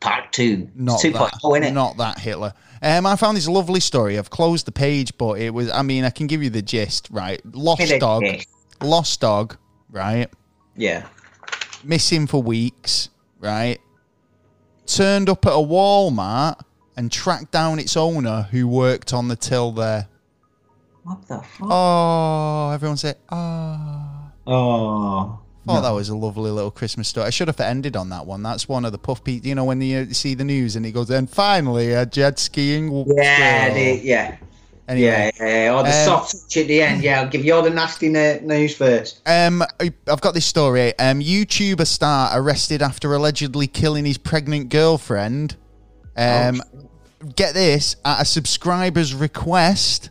part 0.00 0.32
two. 0.32 0.68
Not 0.74 1.00
two 1.00 1.10
that, 1.12 1.32
point 1.40 1.64
oh, 1.64 1.70
not 1.70 1.96
that 1.98 2.18
Hitler. 2.18 2.52
Um, 2.82 3.06
I 3.06 3.16
found 3.16 3.36
this 3.36 3.48
lovely 3.48 3.80
story. 3.80 4.18
I've 4.18 4.30
closed 4.30 4.66
the 4.66 4.72
page, 4.72 5.16
but 5.18 5.38
it 5.38 5.52
was. 5.52 5.70
I 5.70 5.82
mean, 5.82 6.04
I 6.04 6.10
can 6.10 6.26
give 6.26 6.42
you 6.42 6.50
the 6.50 6.62
gist, 6.62 7.08
right? 7.10 7.40
Lost 7.54 7.92
dog, 8.00 8.24
lost 8.80 9.20
dog, 9.20 9.56
right? 9.90 10.28
Yeah. 10.76 11.06
Missing 11.84 12.26
for 12.26 12.42
weeks, 12.42 13.10
right? 13.38 13.78
Turned 14.86 15.28
up 15.28 15.46
at 15.46 15.52
a 15.52 15.56
Walmart 15.56 16.60
and 16.96 17.12
tracked 17.12 17.52
down 17.52 17.78
its 17.78 17.96
owner, 17.96 18.48
who 18.50 18.66
worked 18.66 19.12
on 19.12 19.28
the 19.28 19.36
till 19.36 19.72
there. 19.72 20.08
What 21.02 21.26
the 21.28 21.38
fuck? 21.38 21.68
Oh, 21.70 22.70
everyone 22.70 22.96
say, 22.96 23.14
oh. 23.30 24.30
Oh. 24.46 25.40
Thought 25.66 25.82
that 25.82 25.90
was 25.90 26.08
a 26.08 26.16
lovely 26.16 26.50
little 26.50 26.70
Christmas 26.70 27.08
story. 27.08 27.26
I 27.26 27.30
should 27.30 27.48
have 27.48 27.60
ended 27.60 27.94
on 27.94 28.08
that 28.08 28.26
one. 28.26 28.42
That's 28.42 28.66
one 28.68 28.84
of 28.84 28.92
the 28.92 28.98
puff 28.98 29.22
pe 29.22 29.40
You 29.42 29.54
know, 29.54 29.64
when 29.64 29.80
you 29.80 30.12
see 30.14 30.34
the 30.34 30.44
news 30.44 30.74
and 30.74 30.86
it 30.86 30.92
goes, 30.92 31.10
and 31.10 31.28
finally 31.28 31.92
a 31.92 32.06
jet 32.06 32.38
skiing. 32.38 33.04
Yeah, 33.06 33.72
the, 33.74 34.00
yeah. 34.02 34.36
Anyway, 34.88 35.30
Yeah, 35.38 35.46
yeah, 35.46 35.74
or 35.74 35.82
the 35.84 35.90
Um, 35.90 36.04
soft 36.04 36.32
touch 36.32 36.56
at 36.56 36.66
the 36.66 36.82
end. 36.82 37.02
Yeah, 37.02 37.20
I'll 37.20 37.28
give 37.28 37.44
you 37.44 37.54
all 37.54 37.62
the 37.62 37.70
nasty 37.70 38.08
news 38.08 38.74
first. 38.74 39.20
Um, 39.26 39.62
I've 39.78 40.20
got 40.20 40.34
this 40.34 40.46
story. 40.46 40.98
Um, 40.98 41.20
YouTuber 41.20 41.86
star 41.86 42.30
arrested 42.32 42.82
after 42.82 43.14
allegedly 43.14 43.66
killing 43.66 44.04
his 44.04 44.18
pregnant 44.18 44.70
girlfriend. 44.70 45.56
Um, 46.16 46.62
get 47.36 47.54
this 47.54 47.96
at 48.04 48.22
a 48.22 48.24
subscriber's 48.24 49.14
request. 49.14 50.10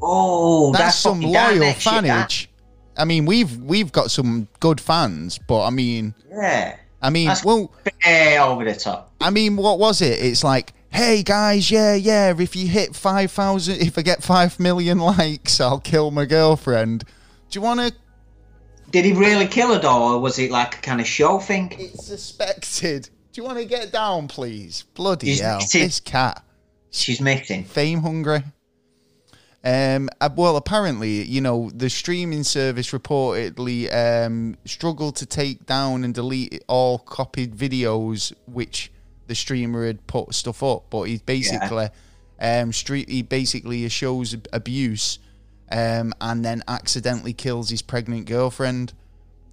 Oh, 0.00 0.72
That's, 0.72 0.84
that's, 0.84 0.98
some 0.98 1.20
loyal 1.20 1.72
fanage. 1.74 2.48
I 3.02 3.04
mean, 3.04 3.26
we've 3.26 3.56
we've 3.58 3.90
got 3.90 4.12
some 4.12 4.46
good 4.60 4.80
fans, 4.80 5.36
but 5.48 5.64
I 5.64 5.70
mean, 5.70 6.14
Yeah. 6.30 6.76
I 7.02 7.10
mean, 7.10 7.26
That's- 7.26 7.44
well, 7.44 7.72
over 8.40 8.64
the 8.64 8.76
top. 8.78 9.12
I 9.20 9.30
mean, 9.30 9.56
what 9.56 9.80
was 9.80 10.00
it? 10.00 10.20
It's 10.24 10.44
like, 10.44 10.72
hey 10.90 11.24
guys, 11.24 11.68
yeah, 11.68 11.94
yeah. 11.94 12.32
If 12.38 12.54
you 12.54 12.68
hit 12.68 12.94
five 12.94 13.32
thousand, 13.32 13.80
if 13.82 13.98
I 13.98 14.02
get 14.02 14.22
five 14.22 14.60
million 14.60 14.98
likes, 15.00 15.60
I'll 15.60 15.80
kill 15.80 16.12
my 16.12 16.26
girlfriend. 16.26 17.00
Do 17.50 17.58
you 17.58 17.60
want 17.60 17.80
to? 17.80 17.92
Did 18.92 19.04
he 19.04 19.12
really 19.14 19.48
kill 19.48 19.72
her, 19.74 19.80
though, 19.80 20.14
or 20.14 20.20
was 20.20 20.38
it 20.38 20.52
like 20.52 20.76
a 20.76 20.80
kind 20.80 21.00
of 21.00 21.06
show 21.08 21.40
thing? 21.40 21.74
It's 21.76 22.06
suspected. 22.06 23.08
Do 23.32 23.40
you 23.40 23.44
want 23.44 23.58
to 23.58 23.64
get 23.64 23.90
down, 23.90 24.28
please? 24.28 24.84
Bloody 24.94 25.34
hell, 25.38 25.58
missing. 25.58 25.80
this 25.80 25.98
cat, 25.98 26.44
She's 26.90 27.20
missing. 27.20 27.64
fame 27.64 28.02
hungry. 28.02 28.44
Um, 29.64 30.10
uh, 30.20 30.28
well, 30.34 30.56
apparently, 30.56 31.22
you 31.22 31.40
know, 31.40 31.70
the 31.72 31.88
streaming 31.88 32.42
service 32.42 32.90
reportedly 32.90 33.92
um, 33.94 34.56
struggled 34.64 35.16
to 35.16 35.26
take 35.26 35.66
down 35.66 36.02
and 36.02 36.12
delete 36.12 36.64
all 36.66 36.98
copied 36.98 37.54
videos 37.54 38.32
which 38.46 38.90
the 39.28 39.36
streamer 39.36 39.86
had 39.86 40.06
put 40.08 40.34
stuff 40.34 40.62
up. 40.62 40.90
But 40.90 41.04
he's 41.04 41.22
basically, 41.22 41.90
um, 42.40 42.72
street, 42.72 43.08
he 43.08 43.22
basically 43.22 43.88
shows 43.88 44.36
abuse, 44.52 45.20
um, 45.70 46.12
and 46.20 46.44
then 46.44 46.64
accidentally 46.66 47.32
kills 47.32 47.70
his 47.70 47.82
pregnant 47.82 48.26
girlfriend. 48.26 48.92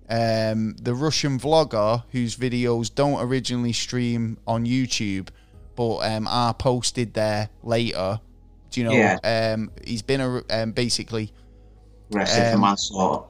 Um, 0.10 0.76
the 0.81 0.95
Russian 0.95 1.40
vlogger 1.40 2.03
whose 2.11 2.36
videos 2.36 2.94
don't 2.94 3.22
originally 3.22 3.73
stream 3.73 4.40
on 4.48 4.65
YouTube, 4.65 5.30
but 5.76 5.98
um, 5.98 6.27
are 6.27 6.56
posted 6.56 7.14
there 7.14 7.49
later. 7.61 8.22
Do 8.70 8.82
you 8.82 8.88
know? 8.88 8.94
Yeah. 8.94 9.18
Um, 9.54 9.72
he's 9.86 10.02
been 10.02 10.22
a, 10.22 10.41
um, 10.50 10.72
basically, 10.72 11.32
Arrested 12.14 12.50
for 12.50 12.56
Um, 12.56 12.62
manslaughter. 12.62 13.26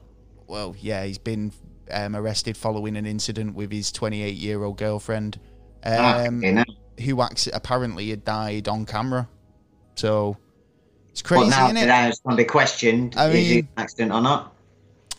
well, 0.46 0.74
yeah, 0.78 1.04
he's 1.04 1.18
been 1.18 1.52
um, 1.90 2.14
arrested 2.16 2.56
following 2.56 2.96
an 2.96 3.04
incident 3.06 3.54
with 3.54 3.70
his 3.72 3.90
28 3.92 4.34
year 4.36 4.62
old 4.64 4.78
girlfriend, 4.78 5.38
Ah, 5.84 6.24
um, 6.26 6.40
know. 6.40 6.64
who 7.04 7.22
ac- 7.22 7.50
apparently 7.52 8.10
had 8.10 8.24
died 8.24 8.68
on 8.68 8.86
camera. 8.86 9.28
So 9.96 10.36
it's 11.10 11.20
But 11.22 11.28
crazy, 11.28 11.50
now 11.50 11.64
isn't 11.66 11.76
it? 11.76 11.86
now 11.86 12.08
it's 12.08 12.20
going 12.20 12.36
to 12.36 12.42
be 12.42 12.46
questioned 12.46 13.14
I 13.18 13.28
is 13.30 13.50
it 13.50 13.58
an 13.58 13.68
accident 13.76 14.12
or 14.12 14.20
not? 14.22 14.54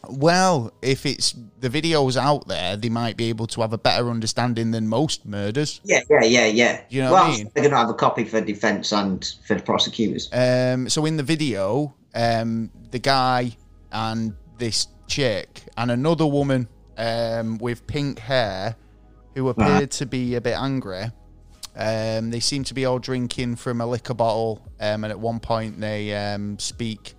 Well, 0.10 0.74
if 0.82 1.06
it's 1.06 1.36
the 1.60 1.70
videos 1.70 2.18
out 2.18 2.48
there, 2.48 2.76
they 2.76 2.90
might 2.90 3.18
be 3.18 3.30
able 3.30 3.48
to 3.48 3.62
have 3.62 3.72
a 3.72 3.78
better 3.78 4.10
understanding 4.10 4.72
than 4.72 4.88
most 4.88 5.26
murders. 5.26 5.80
Yeah, 5.84 6.02
yeah, 6.10 6.24
yeah, 6.24 6.46
yeah. 6.48 6.82
You 6.90 7.04
know 7.04 7.12
well, 7.14 7.24
I 7.24 7.38
mean? 7.38 7.52
they're 7.54 7.64
going 7.64 7.72
to 7.72 7.78
have 7.78 7.90
a 7.90 7.94
copy 7.94 8.26
for 8.26 8.42
defence 8.42 8.92
and 8.92 9.24
for 9.46 9.56
the 9.56 9.64
prosecutors. 9.64 10.30
Um, 10.34 10.90
so 10.90 11.06
in 11.06 11.18
the 11.18 11.24
video, 11.24 11.94
um, 12.16 12.72
the 12.90 13.00
guy 13.00 13.56
and 13.92 14.36
this 14.58 14.88
chick 15.08 15.64
and 15.78 15.92
another 15.92 16.26
woman 16.26 16.68
um, 16.98 17.58
with 17.60 17.86
pink 17.88 18.20
hair 18.20 18.76
who 19.36 19.50
appeared 19.50 19.92
to 19.92 20.06
be 20.06 20.36
a 20.36 20.42
bit 20.42 20.58
angry. 20.58 21.06
Um, 21.76 22.32
they 22.32 22.40
seem 22.42 22.64
to 22.66 22.74
be 22.74 22.86
all 22.86 23.00
drinking 23.00 23.56
from 23.56 23.80
a 23.80 23.86
liquor 23.86 24.14
bottle, 24.14 24.62
um, 24.80 25.04
and 25.04 25.12
at 25.12 25.20
one 25.20 25.40
point 25.40 25.80
they 25.80 26.14
um, 26.16 26.60
speak 26.60 27.14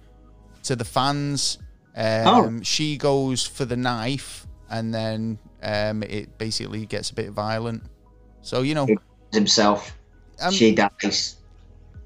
to 0.64 0.76
the 0.76 0.84
fans. 0.84 1.59
Um, 1.97 2.27
Oh. 2.27 2.60
She 2.62 2.97
goes 2.97 3.47
for 3.47 3.64
the 3.64 3.77
knife, 3.77 4.47
and 4.70 4.93
then 4.94 5.39
um, 5.62 6.02
it 6.02 6.39
basically 6.39 6.86
gets 6.86 7.10
a 7.10 7.14
bit 7.14 7.31
violent. 7.31 7.82
So 8.43 8.62
you 8.62 8.74
know, 8.74 8.89
himself. 9.32 9.97
um, 10.40 10.52
she 10.52 10.74
dies. 10.74 11.36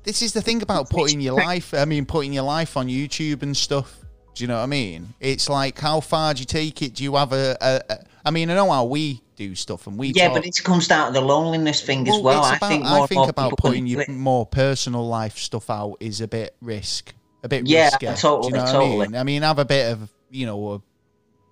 This 0.03 0.23
is 0.23 0.33
the 0.33 0.43
thing 0.43 0.63
about 0.63 0.89
putting 0.91 1.21
your 1.21 1.35
life. 1.35 1.75
I 1.75 1.85
mean, 1.85 2.07
putting 2.07 2.33
your 2.33 2.45
life 2.45 2.77
on 2.77 2.89
YouTube 2.89 3.43
and 3.43 3.57
stuff. 3.57 3.99
Do 4.35 4.45
you 4.45 4.49
know 4.49 4.57
what 4.59 4.65
I 4.65 4.67
mean? 4.67 5.15
It's 5.19 5.49
like 5.49 5.79
how 5.81 6.01
far 6.01 6.35
do 6.35 6.41
you 6.41 6.47
take 6.47 6.83
it? 6.83 6.95
Do 6.95 7.03
you 7.05 7.15
have 7.17 7.33
a? 7.33 7.57
a, 7.61 7.81
a 7.93 7.99
I 8.25 8.31
mean, 8.31 8.51
I 8.51 8.55
know 8.55 8.71
how 8.71 8.85
we 8.85 9.23
do 9.37 9.55
stuff 9.55 9.87
and 9.87 9.97
we. 9.99 10.09
Yeah, 10.09 10.27
talk, 10.29 10.37
but 10.39 10.47
it 10.47 10.61
comes 10.63 10.89
down 10.89 11.13
to 11.13 11.21
the 11.21 11.25
loneliness 11.25 11.81
thing 11.81 12.07
as 12.09 12.21
well. 12.21 12.41
it's 12.41 12.49
I 12.49 12.57
about- 12.57 12.69
think 12.69 12.85
more 12.85 13.05
I 13.05 13.07
think 13.07 13.29
about 13.31 13.57
putting 13.57 13.87
your 13.87 14.05
more 14.09 14.45
personal 14.45 15.07
life 15.09 15.39
stuff 15.39 15.71
out 15.71 15.97
is 16.01 16.21
a 16.21 16.29
bit 16.29 16.55
risk, 16.61 17.15
a 17.47 17.49
bit 17.49 17.67
Yeah, 17.67 17.85
risky. 17.85 18.07
totally, 18.21 18.49
you 18.49 18.65
know 18.65 18.73
totally. 18.73 19.07
I 19.07 19.09
mean? 19.09 19.17
I 19.17 19.23
mean, 19.25 19.43
have 19.43 19.59
a 19.59 19.65
bit 19.65 19.93
of 19.93 20.11
you 20.31 20.47
know. 20.47 20.73
A, 20.75 20.83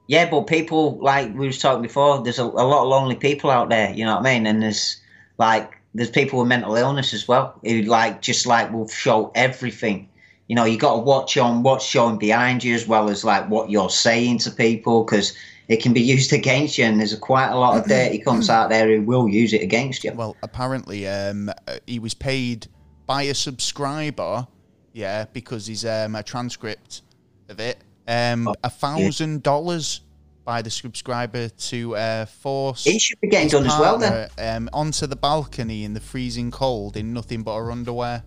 Yeah, 0.06 0.28
but 0.30 0.42
people 0.42 0.98
like 1.00 1.34
we 1.34 1.46
was 1.46 1.58
talking 1.58 1.82
before. 1.82 2.22
There's 2.22 2.38
a, 2.38 2.44
a 2.44 2.66
lot 2.66 2.82
of 2.82 2.88
lonely 2.88 3.16
people 3.16 3.50
out 3.50 3.70
there. 3.70 3.90
You 3.92 4.04
know 4.04 4.16
what 4.16 4.26
I 4.26 4.34
mean? 4.34 4.46
And 4.46 4.62
there's 4.62 5.00
like 5.38 5.72
there's 5.94 6.10
people 6.10 6.40
with 6.40 6.48
mental 6.48 6.74
illness 6.76 7.14
as 7.14 7.26
well 7.26 7.58
who 7.64 7.82
like 7.82 8.20
just 8.20 8.46
like 8.46 8.72
will 8.72 8.88
show 8.88 9.30
everything. 9.34 10.08
You 10.48 10.56
know, 10.56 10.64
you 10.64 10.76
got 10.76 10.96
to 10.96 10.98
watch 10.98 11.36
on 11.38 11.62
what's 11.62 11.86
showing 11.86 12.18
behind 12.18 12.62
you 12.62 12.74
as 12.74 12.86
well 12.86 13.08
as 13.08 13.24
like 13.24 13.48
what 13.48 13.70
you're 13.70 13.88
saying 13.88 14.38
to 14.40 14.50
people 14.50 15.04
because 15.04 15.34
it 15.68 15.82
can 15.82 15.94
be 15.94 16.00
used 16.14 16.32
against 16.32 16.76
you. 16.76 16.84
And 16.84 17.00
there's 17.00 17.12
a, 17.14 17.16
quite 17.16 17.48
a 17.48 17.56
lot 17.56 17.78
of 17.78 17.88
dirty 17.88 18.18
cunts 18.18 18.50
out 18.50 18.68
there 18.68 18.88
who 18.88 19.02
will 19.02 19.28
use 19.28 19.52
it 19.54 19.62
against 19.62 20.04
you. 20.04 20.12
well, 20.12 20.36
apparently, 20.42 21.08
um, 21.08 21.48
uh, 21.66 21.78
he 21.86 21.98
was 21.98 22.12
paid 22.12 22.66
by 23.06 23.22
a 23.22 23.34
subscriber, 23.34 24.46
yeah, 24.94 25.26
because 25.32 25.66
he's 25.66 25.84
um, 25.84 26.14
a 26.14 26.22
transcript 26.22 27.02
of 27.50 27.60
it, 27.60 27.76
um, 28.08 28.48
Oh, 28.48 28.54
a 28.64 28.70
thousand 28.70 29.42
dollars 29.42 30.00
by 30.44 30.62
the 30.62 30.70
subscriber 30.70 31.48
to 31.48 31.96
uh, 31.96 32.26
force. 32.26 32.86
It 32.86 33.00
should 33.00 33.20
be 33.20 33.28
getting 33.28 33.48
done 33.48 33.66
as 33.66 33.78
well 33.78 33.98
then. 33.98 34.28
Um, 34.38 34.70
onto 34.72 35.06
the 35.06 35.16
balcony 35.16 35.84
in 35.84 35.92
the 35.94 36.00
freezing 36.00 36.50
cold 36.50 36.96
in 36.96 37.12
nothing 37.12 37.42
but 37.42 37.56
her 37.56 37.70
underwear. 37.70 38.22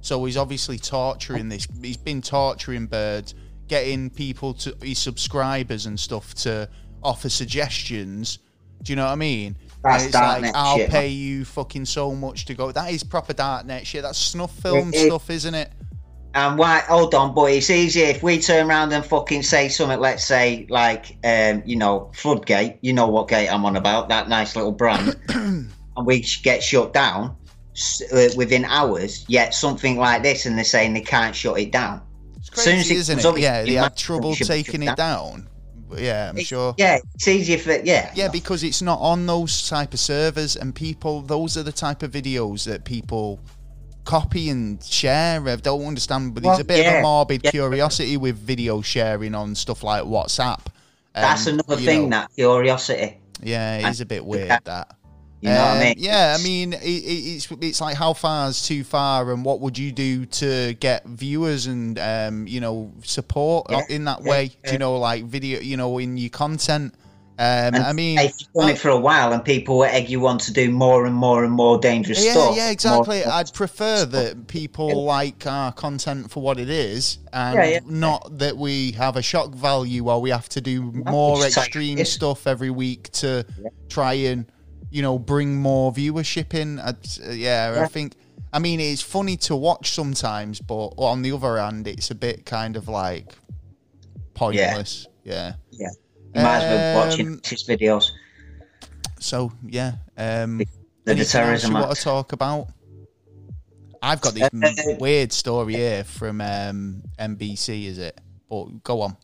So 0.00 0.24
he's 0.24 0.36
obviously 0.36 0.78
torturing 0.78 1.48
this. 1.48 1.66
He's 1.80 1.96
been 1.96 2.20
torturing 2.20 2.86
birds, 2.86 3.34
getting 3.68 4.10
people 4.10 4.52
to 4.54 4.76
his 4.82 4.98
subscribers 4.98 5.86
and 5.86 5.98
stuff 5.98 6.34
to 6.34 6.68
offer 7.04 7.28
suggestions. 7.28 8.40
Do 8.82 8.92
you 8.92 8.96
know 8.96 9.04
what 9.04 9.12
I 9.12 9.16
mean? 9.16 9.56
That's 9.84 10.06
it's 10.06 10.14
like, 10.14 10.42
darknet 10.42 10.52
I'll 10.54 10.76
shit, 10.76 10.90
pay 10.90 11.08
you 11.08 11.44
fucking 11.44 11.84
so 11.84 12.12
much 12.14 12.44
to 12.46 12.54
go. 12.54 12.72
That 12.72 12.90
is 12.92 13.04
proper 13.04 13.32
darknet 13.34 13.84
shit. 13.86 14.02
That's 14.02 14.18
snuff 14.18 14.52
film 14.58 14.88
It- 14.88 14.96
it- 14.96 15.06
stuff, 15.06 15.30
isn't 15.30 15.54
it? 15.54 15.70
And 16.34 16.58
why? 16.58 16.80
Hold 16.88 17.14
on, 17.14 17.34
but 17.34 17.44
it's 17.52 17.68
easier 17.68 18.06
if 18.06 18.22
we 18.22 18.40
turn 18.40 18.68
around 18.68 18.92
and 18.92 19.04
fucking 19.04 19.42
say 19.42 19.68
something. 19.68 20.00
Let's 20.00 20.24
say 20.24 20.66
like, 20.70 21.16
um, 21.24 21.62
you 21.66 21.76
know, 21.76 22.10
Floodgate. 22.14 22.78
You 22.80 22.92
know 22.94 23.06
what 23.08 23.28
gate 23.28 23.48
I'm 23.48 23.64
on 23.66 23.76
about? 23.76 24.08
That 24.08 24.28
nice 24.28 24.56
little 24.56 24.72
brand, 24.72 25.16
and 25.28 25.70
we 26.04 26.24
get 26.42 26.62
shut 26.62 26.94
down 26.94 27.36
uh, 28.12 28.28
within 28.36 28.64
hours. 28.64 29.24
Yet 29.28 29.52
something 29.54 29.98
like 29.98 30.22
this, 30.22 30.46
and 30.46 30.56
they're 30.56 30.64
saying 30.64 30.94
they 30.94 31.02
can't 31.02 31.36
shut 31.36 31.58
it 31.58 31.70
down. 31.70 32.00
It's 32.38 32.50
As 32.56 32.64
soon 32.64 32.74
as 32.78 32.86
crazy, 32.86 32.94
it 32.94 32.98
isn't 32.98 33.18
it? 33.18 33.24
up, 33.26 33.38
Yeah, 33.38 33.62
they 33.64 33.74
had 33.74 33.96
trouble 33.96 34.32
it 34.32 34.36
should 34.36 34.48
be 34.48 34.62
taking 34.62 34.82
it 34.82 34.96
down. 34.96 35.48
But 35.88 36.00
yeah, 36.00 36.30
I'm 36.30 36.38
It- 36.38 36.46
sure. 36.46 36.74
Yeah, 36.78 36.98
it's 37.14 37.28
easier 37.28 37.58
for 37.58 37.72
yeah. 37.84 38.10
Yeah, 38.14 38.28
because 38.28 38.62
it's 38.64 38.80
not 38.80 38.98
on 39.00 39.26
those 39.26 39.68
type 39.68 39.92
of 39.92 40.00
servers, 40.00 40.56
and 40.56 40.74
people, 40.74 41.20
those 41.20 41.58
are 41.58 41.62
the 41.62 41.72
type 41.72 42.02
of 42.02 42.10
videos 42.10 42.64
that 42.64 42.84
people 42.84 43.38
copy 44.04 44.48
and 44.50 44.82
share. 44.82 45.46
I 45.48 45.56
don't 45.56 45.84
understand, 45.86 46.34
but 46.34 46.42
there's 46.42 46.52
Well, 46.54 46.60
a 46.60 46.64
bit 46.64 46.86
of 46.86 46.94
a 46.94 47.02
morbid 47.02 47.42
yeah. 47.44 47.50
curiosity 47.50 48.16
with 48.16 48.36
video 48.36 48.80
sharing 48.82 49.34
on 49.34 49.54
stuff 49.54 49.82
like 49.82 50.02
WhatsApp. 50.04 50.60
That's 51.14 51.46
Um, 51.46 51.54
another 51.54 51.76
thing. 51.80 52.08
know, 52.08 52.18
that 52.20 52.30
curiosity. 52.34 53.18
yeah, 53.42 53.76
it 53.78 53.84
and- 53.84 53.92
is 53.94 54.00
a 54.00 54.06
bit 54.06 54.24
weird. 54.24 54.48
That. 54.64 54.96
You 55.40 55.48
know 55.48 55.56
what 55.56 55.64
I 55.66 55.72
Um, 55.72 55.78
mean? 55.80 55.94
Yeah, 55.98 56.36
I 56.38 56.42
mean, 56.42 56.72
it, 56.72 56.78
it, 56.84 56.86
it's 56.86 57.48
it's 57.60 57.80
like 57.80 57.96
how 57.96 58.12
far 58.12 58.48
is 58.48 58.62
too 58.62 58.84
far, 58.84 59.32
and 59.32 59.44
what 59.44 59.58
would 59.60 59.76
you 59.76 59.90
do 59.90 60.24
to 60.24 60.74
get 60.74 61.04
viewers 61.04 61.66
and 61.66 61.98
um, 61.98 62.46
you 62.46 62.60
know 62.60 62.92
support 63.02 63.66
Yeah, 63.68 63.80
in 63.88 64.04
that 64.04 64.22
yeah, 64.22 64.30
way? 64.30 64.50
Do 64.64 64.70
you 64.72 64.78
know, 64.78 64.96
like 64.98 65.24
video, 65.24 65.58
you 65.60 65.76
know, 65.76 65.98
in 65.98 66.16
your 66.16 66.30
content? 66.30 66.94
Um, 67.38 67.74
I 67.74 67.92
mean, 67.92 68.18
if 68.18 68.34
you've 68.38 68.52
done 68.52 68.68
it 68.68 68.78
for 68.78 68.90
a 68.90 68.96
while 68.96 69.32
and 69.32 69.44
people 69.44 69.82
egg 69.84 70.08
you 70.10 70.26
on 70.26 70.38
to 70.38 70.52
do 70.52 70.70
more 70.70 71.06
and 71.06 71.14
more 71.14 71.44
and 71.44 71.52
more 71.52 71.78
dangerous 71.78 72.24
yeah, 72.24 72.32
stuff. 72.32 72.56
yeah, 72.56 72.64
more- 72.64 72.72
exactly. 72.72 73.24
I'd 73.24 73.52
prefer 73.52 74.04
that 74.04 74.46
people 74.46 75.04
like 75.04 75.46
our 75.46 75.72
content 75.72 76.30
for 76.30 76.42
what 76.42 76.58
it 76.58 76.68
is, 76.68 77.18
and 77.32 77.56
Yeah, 77.56 77.64
yeah. 77.64 77.80
not 77.86 78.38
that 78.38 78.56
we 78.56 78.92
have 78.92 79.16
a 79.16 79.22
shock 79.22 79.54
value 79.54 80.08
or 80.08 80.20
we 80.20 80.30
have 80.30 80.48
to 80.50 80.60
do 80.60 80.82
more 80.82 81.36
just 81.38 81.56
like 81.56 81.66
extreme 81.66 82.04
stuff 82.04 82.46
every 82.46 82.70
week 82.70 83.10
to 83.12 83.46
try 83.88 84.12
and 84.14 84.46
you 84.90 85.00
know 85.02 85.18
bring 85.18 85.56
more 85.56 85.92
viewership 85.92 86.54
in. 86.54 86.78
Uh, 86.78 86.92
yeah, 87.30 87.80
I 87.82 87.88
think. 87.88 88.14
I 88.54 88.58
mean, 88.58 88.80
it's 88.80 89.00
funny 89.00 89.38
to 89.38 89.56
watch 89.56 89.92
sometimes, 89.92 90.60
but 90.60 90.88
on 90.98 91.22
the 91.22 91.32
other 91.32 91.56
hand, 91.56 91.88
it's 91.88 92.10
a 92.10 92.14
bit 92.14 92.44
kind 92.44 92.76
of 92.76 92.86
like 92.86 93.34
pointless. 94.34 95.06
Yeah. 95.24 95.54
Yeah. 95.70 95.88
You 96.34 96.42
might 96.42 96.58
as 96.58 96.70
well 96.70 96.78
be 96.78 96.98
watching 97.10 97.26
Um, 97.28 97.40
his 97.44 97.64
videos. 97.64 98.10
So 99.18 99.52
yeah. 99.66 99.92
Um, 100.16 100.58
The, 101.04 101.14
the 101.14 101.24
terrorism 101.24 101.72
you 101.72 101.78
want 101.78 101.96
to 101.96 102.02
talk 102.02 102.32
about? 102.32 102.68
I've 104.00 104.20
got 104.20 104.34
this 104.34 104.48
m- 104.52 104.98
weird 104.98 105.32
story 105.32 105.74
here 105.74 106.04
from 106.04 106.40
um, 106.40 107.02
NBC, 107.18 107.86
is 107.86 107.98
it? 107.98 108.20
But 108.48 108.82
go 108.82 109.00
on, 109.02 109.16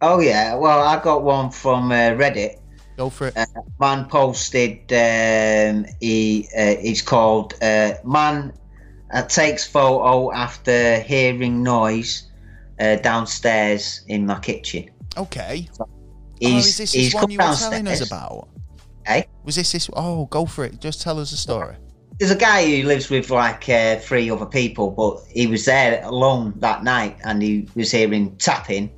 Oh 0.00 0.20
yeah, 0.20 0.54
well 0.54 0.80
I 0.86 1.02
got 1.02 1.22
one 1.24 1.50
from 1.50 1.90
uh, 1.90 2.14
Reddit. 2.14 2.58
go 2.96 3.10
for 3.10 3.28
it. 3.28 3.36
Uh, 3.36 3.46
man 3.80 4.04
posted. 4.06 4.78
Um, 4.92 5.84
he 6.00 6.48
uh, 6.56 6.78
it's 6.80 7.02
called 7.02 7.54
uh, 7.62 7.94
"Man 8.04 8.52
uh, 9.12 9.22
takes 9.22 9.66
photo 9.66 10.32
after 10.32 11.00
hearing 11.00 11.62
noise 11.64 12.30
uh, 12.78 12.96
downstairs 12.96 14.02
in 14.06 14.26
my 14.26 14.38
kitchen." 14.38 14.90
Okay. 15.16 15.68
oh, 15.80 15.88
He's, 16.40 16.66
is 16.66 16.78
this 16.78 16.92
he's 16.92 17.12
this 17.12 17.14
one 17.14 17.30
you 17.30 17.38
were 17.38 17.54
telling 17.54 17.88
us 17.88 18.06
about? 18.06 18.48
Eh? 19.06 19.22
Was 19.44 19.56
this 19.56 19.72
this? 19.72 19.90
Oh, 19.94 20.26
go 20.26 20.46
for 20.46 20.64
it. 20.64 20.80
Just 20.80 21.00
tell 21.02 21.18
us 21.18 21.32
a 21.32 21.36
story. 21.36 21.76
There's 22.18 22.30
a 22.30 22.36
guy 22.36 22.64
who 22.64 22.86
lives 22.86 23.10
with 23.10 23.30
like 23.30 23.68
uh, 23.68 23.96
three 23.96 24.28
other 24.30 24.46
people, 24.46 24.90
but 24.90 25.22
he 25.32 25.46
was 25.46 25.64
there 25.64 26.02
alone 26.04 26.52
that 26.56 26.82
night 26.82 27.16
and 27.24 27.42
he 27.42 27.68
was 27.74 27.90
hearing 27.92 28.36
tapping 28.36 28.90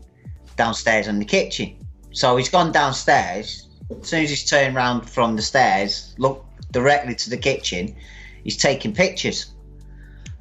downstairs 0.56 1.06
in 1.06 1.18
the 1.18 1.24
kitchen. 1.24 1.76
So 2.12 2.36
he's 2.36 2.48
gone 2.48 2.72
downstairs. 2.72 3.68
As 3.90 4.08
soon 4.08 4.24
as 4.24 4.30
he's 4.30 4.48
turned 4.48 4.74
round 4.74 5.08
from 5.08 5.36
the 5.36 5.42
stairs, 5.42 6.14
looked 6.18 6.72
directly 6.72 7.14
to 7.16 7.30
the 7.30 7.36
kitchen, 7.36 7.94
he's 8.42 8.56
taking 8.56 8.92
pictures. 8.92 9.52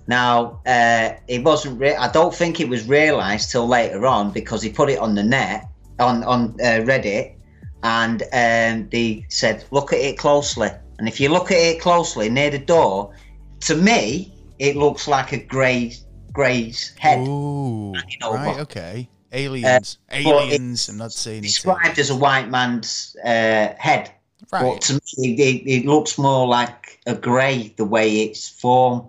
Now, 0.08 0.60
uh, 0.66 1.12
it 1.28 1.44
wasn't. 1.44 1.80
Re- 1.80 1.96
I 1.96 2.12
don't 2.12 2.34
think 2.34 2.60
it 2.60 2.68
was 2.68 2.88
realised 2.88 3.52
till 3.52 3.68
later 3.68 4.08
on 4.08 4.32
because 4.32 4.64
he 4.64 4.72
put 4.72 4.90
it 4.90 4.98
on 4.98 5.14
the 5.14 5.24
net 5.24 5.69
on 6.00 6.24
on 6.24 6.56
uh, 6.62 6.84
Reddit, 6.86 7.36
and 7.84 8.22
um, 8.34 8.90
they 8.90 9.26
said, 9.30 9.64
"Look 9.72 9.94
at 9.94 10.00
it 10.00 10.18
closely." 10.18 10.70
And 10.98 11.08
if 11.08 11.20
you 11.20 11.30
look 11.30 11.52
at 11.52 11.58
it 11.58 11.82
closely 11.82 12.30
near 12.30 12.50
the 12.50 12.60
door, 12.60 13.16
to 13.62 13.76
me, 13.76 14.34
it 14.60 14.76
looks 14.76 15.08
like 15.08 15.32
a 15.32 15.38
grey 15.38 15.96
grey's 16.32 16.94
head. 16.98 17.28
Ooh, 17.28 17.94
right. 18.24 18.60
Okay. 18.60 19.10
Aliens. 19.32 19.98
but 20.10 20.18
Aliens. 20.18 20.90
I'm 20.90 20.98
not 20.98 21.12
saying 21.12 21.44
it's 21.44 21.56
Described 21.56 22.00
as 22.00 22.10
a 22.10 22.16
white 22.16 22.50
man's 22.50 23.16
uh, 23.24 23.74
head, 23.78 24.12
but 24.52 24.62
right. 24.62 24.82
to 24.82 24.94
me, 24.94 25.34
it, 25.34 25.64
it 25.68 25.86
looks 25.86 26.18
more 26.18 26.48
like 26.48 27.00
a 27.06 27.16
grey 27.16 27.74
the 27.78 27.86
way 27.86 28.24
it's 28.24 28.50
formed, 28.50 29.04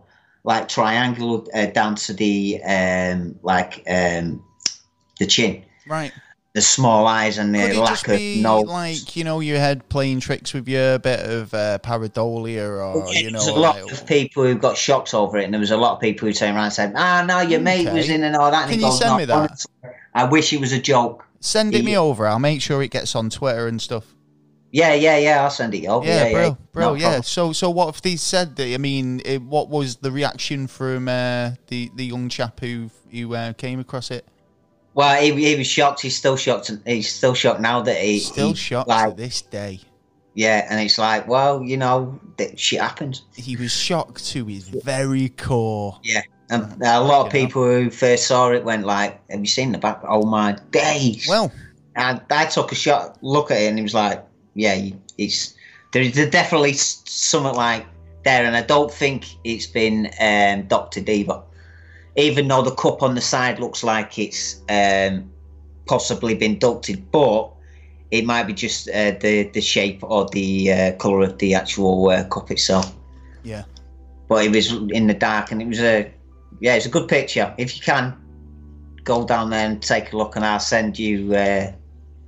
like 0.44 0.68
triangular 0.68 1.42
uh, 1.54 1.66
down 1.66 1.94
to 1.94 2.12
the 2.12 2.62
um, 2.64 3.38
like 3.42 3.82
um, 3.88 4.44
the 5.18 5.26
chin, 5.26 5.64
Right. 5.86 6.12
The 6.52 6.60
small 6.60 7.06
eyes, 7.06 7.38
and 7.38 7.54
the 7.54 7.74
lack 7.80 8.08
of 8.08 8.20
nose. 8.20 8.64
like 8.66 9.14
you 9.16 9.22
know 9.24 9.38
your 9.40 9.58
head 9.58 9.88
playing 9.88 10.18
tricks 10.20 10.52
with 10.52 10.68
you, 10.68 10.80
a 10.80 10.98
bit 10.98 11.20
of 11.20 11.54
uh, 11.54 11.78
pareidolia, 11.82 12.68
or 12.68 13.12
Yeah, 13.12 13.20
you 13.20 13.30
know, 13.30 13.38
there's 13.38 13.46
a 13.48 13.58
lot 13.58 13.82
like- 13.82 13.92
of 13.92 14.06
people 14.06 14.42
who 14.44 14.54
got 14.56 14.76
shocked 14.76 15.14
over 15.14 15.38
it, 15.38 15.44
and 15.44 15.54
there 15.54 15.60
was 15.60 15.70
a 15.70 15.76
lot 15.76 15.94
of 15.94 16.00
people 16.00 16.26
who 16.26 16.34
turned 16.34 16.56
around 16.56 16.64
and 16.64 16.72
said, 16.72 16.92
"Ah, 16.96 17.24
no, 17.26 17.40
your 17.40 17.60
mate 17.60 17.90
was 17.92 18.08
in 18.10 18.24
and 18.24 18.34
all 18.36 18.50
that." 18.50 18.64
And 18.64 18.72
he 18.72 18.78
Can 18.80 18.86
you 18.90 18.96
send 18.96 19.10
"No, 19.10 19.16
me 19.18 19.24
that? 19.26 19.36
honestly, 19.36 19.72
I 20.14 20.24
wish 20.24 20.52
it 20.52 20.60
was 20.60 20.72
a 20.72 20.80
joke. 20.80 21.24
Send 21.40 21.74
it 21.74 21.84
me 21.84 21.96
over. 21.96 22.26
I'll 22.26 22.38
make 22.38 22.60
sure 22.60 22.82
it 22.82 22.90
gets 22.90 23.14
on 23.14 23.30
Twitter 23.30 23.66
and 23.66 23.80
stuff. 23.80 24.04
Yeah, 24.72 24.92
yeah, 24.94 25.16
yeah. 25.16 25.42
I'll 25.42 25.50
send 25.50 25.74
it 25.74 25.86
over. 25.86 26.06
Yeah, 26.06 26.26
Yeah, 26.26 26.32
bro, 26.32 26.42
yeah. 26.46 26.54
bro, 26.72 26.84
No 26.90 26.94
yeah. 26.94 27.02
problem. 27.04 27.22
So, 27.24 27.52
so 27.52 27.70
what 27.70 27.88
if 27.94 28.02
they 28.02 28.14
said 28.16 28.54
that? 28.56 28.72
I 28.72 28.78
mean, 28.78 29.20
it, 29.24 29.42
what 29.42 29.68
was 29.68 29.96
the 29.96 30.12
reaction 30.12 30.66
from 30.68 31.08
uh, 31.08 31.52
the 31.68 31.90
the 31.96 32.06
young 32.06 32.28
chap 32.28 32.60
who 32.60 32.90
who 33.10 33.34
uh, 33.34 33.52
came 33.54 33.80
across 33.80 34.10
it? 34.10 34.24
Well, 34.94 35.20
he, 35.20 35.32
he 35.32 35.56
was 35.56 35.66
shocked. 35.66 36.00
He's 36.00 36.16
still 36.16 36.36
shocked. 36.36 36.70
He's 36.84 37.12
still 37.12 37.34
shocked 37.34 37.60
now 37.60 37.80
that 37.82 37.96
he 38.00 38.18
Still 38.18 38.48
he, 38.48 38.54
shocked 38.54 38.88
Like, 38.88 39.10
to 39.10 39.16
this 39.16 39.42
day. 39.42 39.80
yeah, 40.34 40.66
and 40.68 40.80
it's 40.80 40.98
like, 40.98 41.28
well, 41.28 41.62
you 41.62 41.76
know, 41.76 42.18
that 42.38 42.58
shit 42.58 42.80
happens. 42.80 43.22
He 43.36 43.56
was 43.56 43.72
shocked 43.72 44.26
to 44.28 44.44
his 44.46 44.68
very 44.68 45.28
core. 45.30 45.98
Yeah, 46.02 46.22
and 46.50 46.64
a 46.82 47.00
lot 47.00 47.26
of 47.26 47.32
people 47.32 47.64
who 47.64 47.90
first 47.90 48.26
saw 48.26 48.50
it 48.50 48.64
went 48.64 48.84
like, 48.84 49.20
"Have 49.30 49.40
you 49.40 49.46
seen 49.46 49.72
the 49.72 49.78
back? 49.78 50.00
Oh 50.04 50.26
my 50.26 50.56
days!" 50.72 51.26
Well, 51.28 51.52
And 51.96 52.20
I 52.30 52.46
took 52.46 52.72
a 52.72 52.74
shot, 52.74 53.18
look 53.22 53.50
at 53.50 53.58
it, 53.62 53.66
and 53.68 53.78
he 53.78 53.82
was 53.82 53.94
like, 53.94 54.24
"Yeah, 54.54 54.76
it's 55.18 55.54
there's 55.92 56.12
definitely 56.30 56.72
something 56.72 57.54
like 57.54 57.86
there, 58.24 58.44
and 58.44 58.56
I 58.56 58.62
don't 58.62 58.92
think 58.92 59.26
it's 59.44 59.66
been 59.66 60.10
um, 60.20 60.66
doctored 60.66 61.08
either. 61.08 61.42
Even 62.16 62.48
though 62.48 62.62
the 62.62 62.74
cup 62.74 63.02
on 63.02 63.14
the 63.14 63.20
side 63.20 63.58
looks 63.58 63.84
like 63.84 64.18
it's 64.18 64.60
um, 64.68 65.30
possibly 65.86 66.34
been 66.34 66.58
ducted, 66.58 67.10
but 67.10 67.50
it 68.10 68.24
might 68.24 68.44
be 68.44 68.52
just 68.52 68.88
uh, 68.88 69.12
the 69.20 69.44
the 69.54 69.60
shape 69.60 70.00
or 70.02 70.28
the 70.30 70.72
uh, 70.72 70.92
color 70.96 71.22
of 71.22 71.38
the 71.38 71.54
actual 71.54 72.08
uh, 72.08 72.24
cup 72.24 72.50
itself. 72.50 72.94
Yeah. 73.44 73.64
But 74.28 74.44
it 74.44 74.50
was 74.54 74.72
in 74.72 75.06
the 75.06 75.14
dark, 75.14 75.52
and 75.52 75.62
it 75.62 75.68
was 75.68 75.80
a 75.80 76.12
yeah, 76.60 76.74
it's 76.74 76.86
a 76.86 76.90
good 76.90 77.08
picture. 77.08 77.54
If 77.58 77.76
you 77.76 77.82
can, 77.82 78.16
go 79.04 79.24
down 79.24 79.50
there 79.50 79.66
and 79.66 79.80
take 79.82 80.12
a 80.12 80.16
look, 80.16 80.36
and 80.36 80.44
I'll 80.44 80.60
send 80.60 80.98
you 80.98 81.34
uh, 81.34 81.72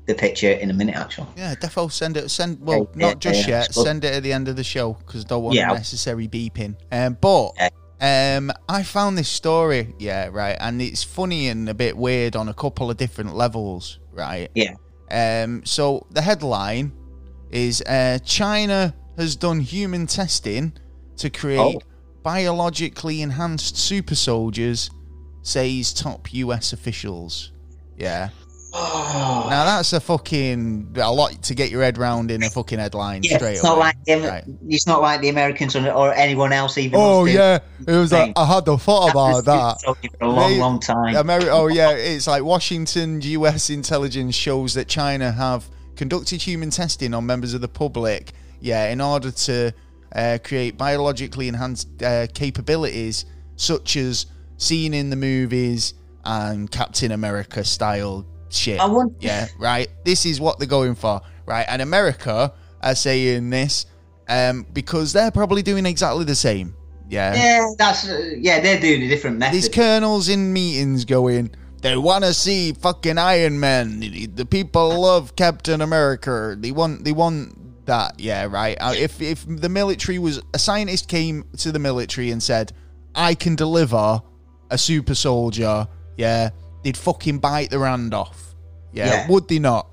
the 0.07 0.15
picture 0.15 0.51
in 0.51 0.71
a 0.71 0.73
minute. 0.73 0.97
Actually, 0.97 1.29
Yeah, 1.37 1.55
defo 1.57 1.91
send 1.91 2.17
it. 2.17 2.31
Send 2.31 2.61
well, 2.61 2.89
Yeah, 2.97 3.07
not 3.09 3.19
just 3.19 3.47
yeah, 3.47 3.61
yet. 3.63 3.75
Send 3.75 4.05
it 4.05 4.15
at 4.15 4.23
the 4.23 4.33
end 4.33 4.49
of 4.49 4.57
the 4.57 4.65
show 4.65 4.95
because 4.95 5.25
don't 5.25 5.43
want 5.43 5.57
Yeah. 5.57 5.71
unnecessary 5.71 6.29
beeping. 6.29 6.77
Um, 6.91 7.19
but 7.21 7.51
um, 8.03 8.51
I 8.69 8.83
found 8.83 9.16
this 9.16 9.29
story. 9.29 9.95
Yeah, 9.99 10.29
right, 10.33 10.57
and 10.61 10.83
it's 10.83 11.03
funny 11.03 11.49
and 11.49 11.69
a 11.69 11.74
bit 11.74 11.97
weird 11.97 12.37
on 12.37 12.49
a 12.49 12.55
couple 12.55 12.91
of 12.91 12.97
different 12.99 13.35
levels. 13.35 13.99
Right. 14.12 14.51
yeah, 14.55 14.74
Um, 15.11 15.65
so 15.65 16.07
the 16.11 16.20
headline 16.20 16.93
is 17.51 17.81
uh, 17.83 18.19
China 18.24 18.95
has 19.16 19.37
done 19.37 19.61
human 19.61 20.07
testing 20.07 20.73
to 21.16 21.31
create 21.31 21.77
Oh. 21.77 21.81
biologically 22.23 23.23
enhanced 23.23 23.77
super 23.77 24.15
soldiers, 24.15 24.91
says 25.43 25.93
top 25.93 26.33
US 26.35 26.73
officials. 26.73 27.53
Yeah. 27.97 28.31
Oh. 28.74 29.47
Now 29.51 29.65
that's 29.65 29.93
a 29.93 30.01
fucking 30.01 30.94
a 30.97 31.12
lot 31.12 31.43
to 31.43 31.55
get 31.55 31.70
your 31.70 31.82
head 31.82 31.99
round 31.99 32.31
in 32.31 32.43
a 32.43 32.49
fucking 32.49 32.78
headline 32.78 33.23
yeah. 33.23 33.36
straight 33.36 33.53
It's 33.55 33.62
not 33.62 33.78
like 33.78 33.97
the, 34.07 34.16
Right. 34.16 34.44
it's 34.69 34.86
not 34.86 35.03
like 35.03 35.20
the 35.20 35.28
Americans 35.28 35.77
or, 35.77 35.90
or 35.90 36.15
anyone 36.15 36.53
else 36.53 36.78
even. 36.78 36.99
Oh 37.01 37.27
yeah, 37.27 37.59
it 37.86 37.93
was 37.93 38.12
like 38.12 38.32
I 38.36 38.47
had 38.47 38.65
the 38.65 38.78
thought 38.78 39.11
about 39.11 39.44
that. 39.44 39.81
for 39.82 39.97
a 40.23 40.28
long, 40.28 40.51
They- 40.53 40.59
long 40.59 40.81
time. 40.81 41.15
Ameri- 41.15 41.49
oh 41.51 41.66
yeah, 41.66 41.90
it's 41.90 42.27
like 42.27 42.43
Washington 42.44 43.20
U.S. 43.20 43.69
intelligence 43.69 44.35
shows 44.35 44.74
that 44.74 44.89
China 44.89 45.31
have 45.32 45.69
conducted 45.97 46.40
human 46.40 46.70
testing 46.70 47.12
on 47.12 47.27
members 47.27 47.53
of 47.55 47.61
the 47.61 47.69
public. 47.69 48.32
Yeah, 48.61 48.90
in 48.90 49.01
order 49.01 49.31
to 49.32 49.73
uh, 50.15 50.39
create 50.43 50.78
biologically 50.78 51.49
enhanced 51.49 52.03
uh, 52.03 52.27
capabilities 52.32 53.27
such 53.57 53.97
as 53.97 54.27
seen 54.57 54.94
in 54.94 55.11
the 55.11 55.16
movies 55.16 55.94
and 56.24 56.70
Captain 56.70 57.11
America 57.12 57.65
style 57.65 58.24
shit. 58.55 58.81
I 58.81 58.87
want- 58.87 59.15
yeah, 59.20 59.47
right. 59.59 59.89
This 60.05 60.27
is 60.27 60.41
what 60.41 60.59
they're 60.59 60.69
going 60.69 60.95
for, 60.95 61.20
right? 61.47 61.66
And 61.69 61.83
America 61.83 62.53
are 62.83 62.95
saying 62.95 63.51
this 63.51 63.87
um, 64.29 64.66
because 64.73 65.12
they're 65.12 65.31
probably 65.31 65.62
doing 65.62 65.87
exactly 65.87 66.24
the 66.24 66.35
same. 66.35 66.74
Yeah. 67.09 67.35
yeah, 67.35 67.66
that's 67.77 68.09
uh, 68.09 68.31
yeah. 68.39 68.61
They're 68.61 68.81
doing 68.81 69.03
a 69.03 69.09
different 69.09 69.39
method. 69.39 69.55
These 69.55 69.69
colonels 69.69 70.29
in 70.31 70.51
meetings 70.53 71.05
going, 71.05 71.51
they 71.83 71.97
want 71.97 72.24
to 72.24 72.33
see 72.33 72.73
fucking 72.73 73.19
Iron 73.19 73.61
Man. 73.61 74.01
The 74.01 74.47
people 74.49 75.01
love 75.03 75.37
Captain 75.37 75.83
America. 75.83 76.57
They 76.59 76.73
want, 76.73 77.05
they 77.05 77.12
want 77.12 77.85
that. 77.85 78.19
Yeah, 78.19 78.47
right. 78.47 78.79
Uh, 78.81 78.95
If 78.97 79.20
if 79.20 79.45
the 79.47 79.69
military 79.69 80.19
was 80.19 80.41
a 80.55 80.59
scientist 80.59 81.09
came 81.09 81.45
to 81.59 81.70
the 81.70 81.79
military 81.79 82.31
and 82.31 82.43
said, 82.43 82.73
I 83.15 83.35
can 83.35 83.57
deliver 83.57 84.23
a 84.70 84.79
super 84.79 85.15
soldier. 85.15 85.87
Yeah, 86.16 86.49
they'd 86.83 86.97
fucking 86.97 87.39
bite 87.39 87.71
their 87.71 87.85
hand 87.85 88.15
off. 88.15 88.55
Yeah, 88.93 89.07
Yeah. 89.07 89.29
would 89.29 89.49
they 89.49 89.59
not? 89.59 89.89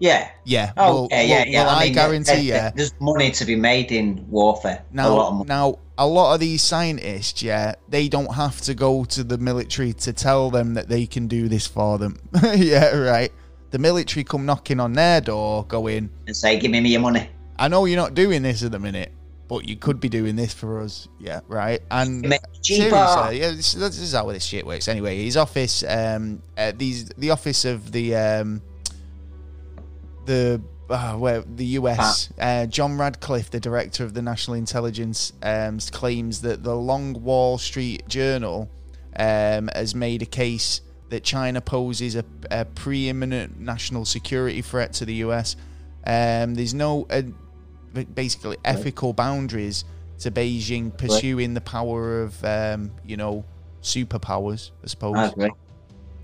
yeah. 0.00 0.28
Yeah. 0.44 0.72
Oh, 0.76 0.92
well, 0.92 1.08
yeah, 1.10 1.20
yeah, 1.22 1.36
well, 1.38 1.46
yeah. 1.48 1.64
well, 1.66 1.76
I, 1.76 1.84
mean, 1.84 1.92
guarantee 1.92 2.32
there- 2.32 2.40
you. 2.42 2.52
there- 2.52 2.72
There's 2.76 2.94
money 3.00 3.30
to 3.32 3.44
be 3.44 3.56
made 3.56 3.90
in 3.92 4.24
warfare. 4.30 4.82
a 4.96 5.08
lot 5.10 5.32
Now, 5.34 5.44
now, 5.72 5.78
a 5.98 6.06
lot 6.06 6.34
of 6.34 6.40
these 6.40 6.62
scientists, 6.62 7.42
yeah, 7.42 7.74
they 7.88 8.08
don't 8.08 8.32
have 8.34 8.60
to 8.62 8.74
go 8.74 9.04
to 9.06 9.24
the 9.24 9.38
military 9.38 9.92
to 9.94 10.12
tell 10.12 10.50
them 10.50 10.74
that 10.74 10.88
they 10.88 11.04
can 11.06 11.26
do 11.26 11.48
this 11.48 11.66
for 11.66 11.98
them. 11.98 12.16
yeah, 12.54 12.94
right. 12.96 13.32
The 13.72 13.78
military 13.78 14.22
come 14.24 14.46
knocking 14.46 14.78
on 14.80 14.92
their 14.92 15.20
door, 15.20 15.64
going, 15.66 16.10
and 16.28 16.36
say, 16.36 16.58
"Give 16.58 16.70
me 16.70 16.78
your 16.88 17.00
money." 17.00 17.28
"I 17.58 17.66
know 17.68 17.84
you're 17.84 17.96
not 18.00 18.14
doing 18.14 18.42
this 18.42 18.62
at 18.62 18.70
the 18.70 18.78
minute, 18.78 19.12
but 19.48 19.68
you 19.68 19.76
could 19.76 20.00
be 20.00 20.08
doing 20.08 20.36
this 20.36 20.52
for 20.52 20.80
us." 20.80 21.08
Yeah, 21.18 21.40
right. 21.48 21.80
And 21.90 22.22
Make 22.22 22.42
it 22.42 22.62
cheaper. 22.62 22.90
seriously, 22.90 23.40
yeah, 23.40 23.50
this, 23.52 23.72
this 23.72 23.98
is 23.98 24.12
how 24.12 24.26
this 24.26 24.44
shit 24.44 24.66
works. 24.66 24.88
Anyway, 24.88 25.22
his 25.24 25.36
office, 25.36 25.82
um, 25.88 26.42
uh, 26.56 26.72
these 26.76 27.08
the 27.10 27.30
office 27.30 27.64
of 27.64 27.92
the 27.92 28.14
um, 28.14 28.62
the 30.26 30.60
uh, 30.90 31.14
where 31.14 31.42
the 31.42 31.66
US, 31.66 32.30
uh, 32.38 32.66
John 32.66 32.96
Ratcliffe, 32.96 33.50
the 33.50 33.60
director 33.60 34.04
of 34.04 34.14
the 34.14 34.22
National 34.22 34.54
Intelligence, 34.54 35.32
um, 35.42 35.78
claims 35.78 36.40
that 36.42 36.62
the 36.62 36.74
Long 36.74 37.22
Wall 37.22 37.58
Street 37.58 38.08
Journal 38.08 38.70
um, 39.16 39.68
has 39.74 39.94
made 39.94 40.22
a 40.22 40.26
case 40.26 40.80
that 41.10 41.24
China 41.24 41.60
poses 41.60 42.16
a, 42.16 42.24
a 42.50 42.64
preeminent 42.64 43.58
national 43.58 44.04
security 44.04 44.62
threat 44.62 44.92
to 44.94 45.04
the 45.04 45.14
US. 45.14 45.56
Um, 46.06 46.54
there's 46.54 46.74
no 46.74 47.06
uh, 47.10 47.22
basically 48.14 48.56
ethical 48.64 49.12
boundaries 49.12 49.84
to 50.20 50.30
Beijing 50.30 50.96
pursuing 50.96 51.54
the 51.54 51.60
power 51.60 52.22
of 52.22 52.44
um, 52.44 52.90
you 53.04 53.16
know 53.16 53.44
superpowers, 53.82 54.70
I 54.82 54.86
suppose. 54.86 55.16
I 55.16 55.26
agree. 55.26 55.50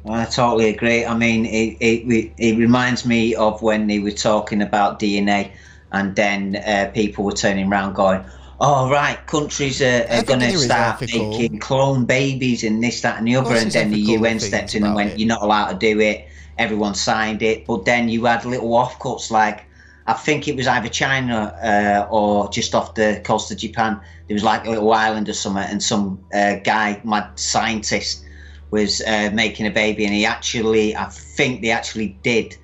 I 0.07 0.27
totally 0.27 0.69
agree. 0.69 1.05
I 1.05 1.17
mean, 1.17 1.47
it, 1.47 1.77
it 1.81 2.33
it 2.37 2.59
reminds 2.59 3.07
me 3.07 3.35
of 3.35 3.63
when 3.63 3.87
they 3.87 4.01
were 4.01 4.11
talking 4.11 4.61
about 4.61 5.01
DNA, 5.01 5.53
and 5.93 6.15
then 6.15 6.57
uh, 6.57 6.91
people 6.93 7.25
were 7.25 7.33
turning 7.33 7.69
around 7.71 7.95
going, 7.95 8.23
"Oh 8.61 8.91
right, 8.91 9.19
countries 9.27 9.81
are, 9.81 10.07
are 10.11 10.23
going 10.23 10.41
to 10.41 10.59
start 10.59 11.01
making 11.01 11.59
clone 11.59 12.05
babies 12.05 12.65
and 12.65 12.83
this, 12.85 13.01
that, 13.01 13.19
and 13.19 13.27
the 13.27 13.37
other." 13.37 13.55
And 13.55 13.71
then 13.71 13.91
the 13.91 14.01
UN 14.01 14.41
stepped 14.41 14.75
in 14.75 14.85
and 14.85 14.95
went, 14.95 15.13
it. 15.13 15.19
"You're 15.21 15.29
not 15.29 15.43
allowed 15.43 15.73
to 15.73 15.79
do 15.79 16.01
it." 16.01 16.29
Everyone 16.59 16.95
signed 16.95 17.43
it, 17.43 17.67
but 17.67 17.85
then 17.85 18.09
you 18.09 18.27
had 18.27 18.45
little 18.45 18.71
offcuts 18.71 19.31
like. 19.31 19.67
I 20.07 20.13
think 20.13 20.49
it 20.49 20.57
was 20.57 20.67
either 20.67 20.89
China 20.89 21.57
uh, 21.63 22.09
or 22.11 22.51
just 22.51 22.75
off 22.75 22.95
the 22.95 23.21
coast 23.25 23.51
of 23.51 23.59
Japan. 23.59 24.01
There 24.29 24.35
was 24.35 24.45
like 24.45 24.67
a 24.67 24.71
little 24.71 24.93
island 24.93 25.29
or 25.29 25.33
something, 25.33 25.63
and 25.63 25.83
some 25.83 26.23
uh, 26.35 26.57
guy, 26.57 27.01
mad 27.05 27.39
scientist, 27.39 28.25
was 28.71 29.01
uh, 29.03 29.31
making 29.33 29.67
a 29.67 29.71
baby, 29.71 30.05
and 30.05 30.13
he 30.13 30.27
actually, 30.27 30.97
I 30.97 31.05
think 31.07 31.63
they 31.63 31.71
actually 31.71 32.19
did 32.23 32.57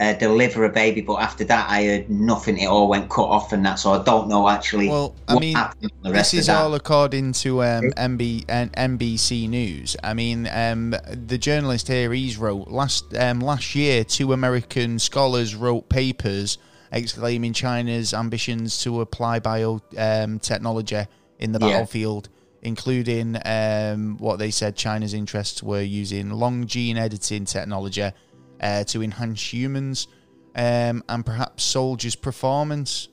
uh, 0.00 0.14
deliver 0.14 0.64
a 0.64 0.68
baby, 0.68 1.00
but 1.00 1.16
after 1.16 1.44
that, 1.44 1.68
I 1.68 1.84
heard 1.84 2.10
nothing. 2.10 2.58
It 2.58 2.66
all 2.66 2.88
went 2.88 3.10
cut 3.10 3.24
off, 3.24 3.52
and 3.52 3.64
that. 3.66 3.78
So 3.78 3.92
I 3.92 4.02
don't 4.02 4.28
know 4.28 4.48
actually. 4.48 4.88
Well, 4.88 5.14
I 5.28 5.34
what 5.34 5.40
mean, 5.40 5.56
happened 5.56 5.92
the 6.02 6.12
rest 6.12 6.32
This 6.32 6.42
is 6.42 6.48
all 6.48 6.74
according 6.74 7.32
to 7.32 7.62
um, 7.62 7.90
MB, 7.96 8.46
NBC 8.46 9.48
News. 9.48 9.96
I 10.02 10.14
mean, 10.14 10.48
um, 10.52 10.94
the 11.12 11.38
journalist 11.38 11.88
here, 11.88 12.12
he's 12.12 12.38
wrote 12.38 12.68
last 12.68 13.16
um, 13.16 13.40
last 13.40 13.74
year, 13.74 14.04
two 14.04 14.32
American 14.32 14.98
scholars 14.98 15.54
wrote 15.54 15.88
papers 15.88 16.58
exclaiming 16.92 17.52
China's 17.52 18.14
ambitions 18.14 18.78
to 18.82 19.00
apply 19.00 19.40
biotechnology 19.40 21.06
in 21.38 21.52
the 21.52 21.58
Yeah. 21.60 21.66
battlefield, 21.72 22.28
including 22.62 23.36
um, 23.44 24.16
what 24.18 24.38
they 24.38 24.50
said 24.50 24.76
China's 24.76 25.14
interests 25.14 25.62
were 25.62 25.82
using 25.82 26.30
long 26.30 26.66
gene 26.66 26.96
editing 26.98 27.44
technology 27.44 28.10
uh, 28.60 28.84
to 28.84 29.02
enhance 29.02 29.52
humans 29.52 30.08
um, 30.56 31.04
and 31.08 31.24
perhaps 31.24 31.62
soldiers' 31.62 32.16
performance. 32.16 33.08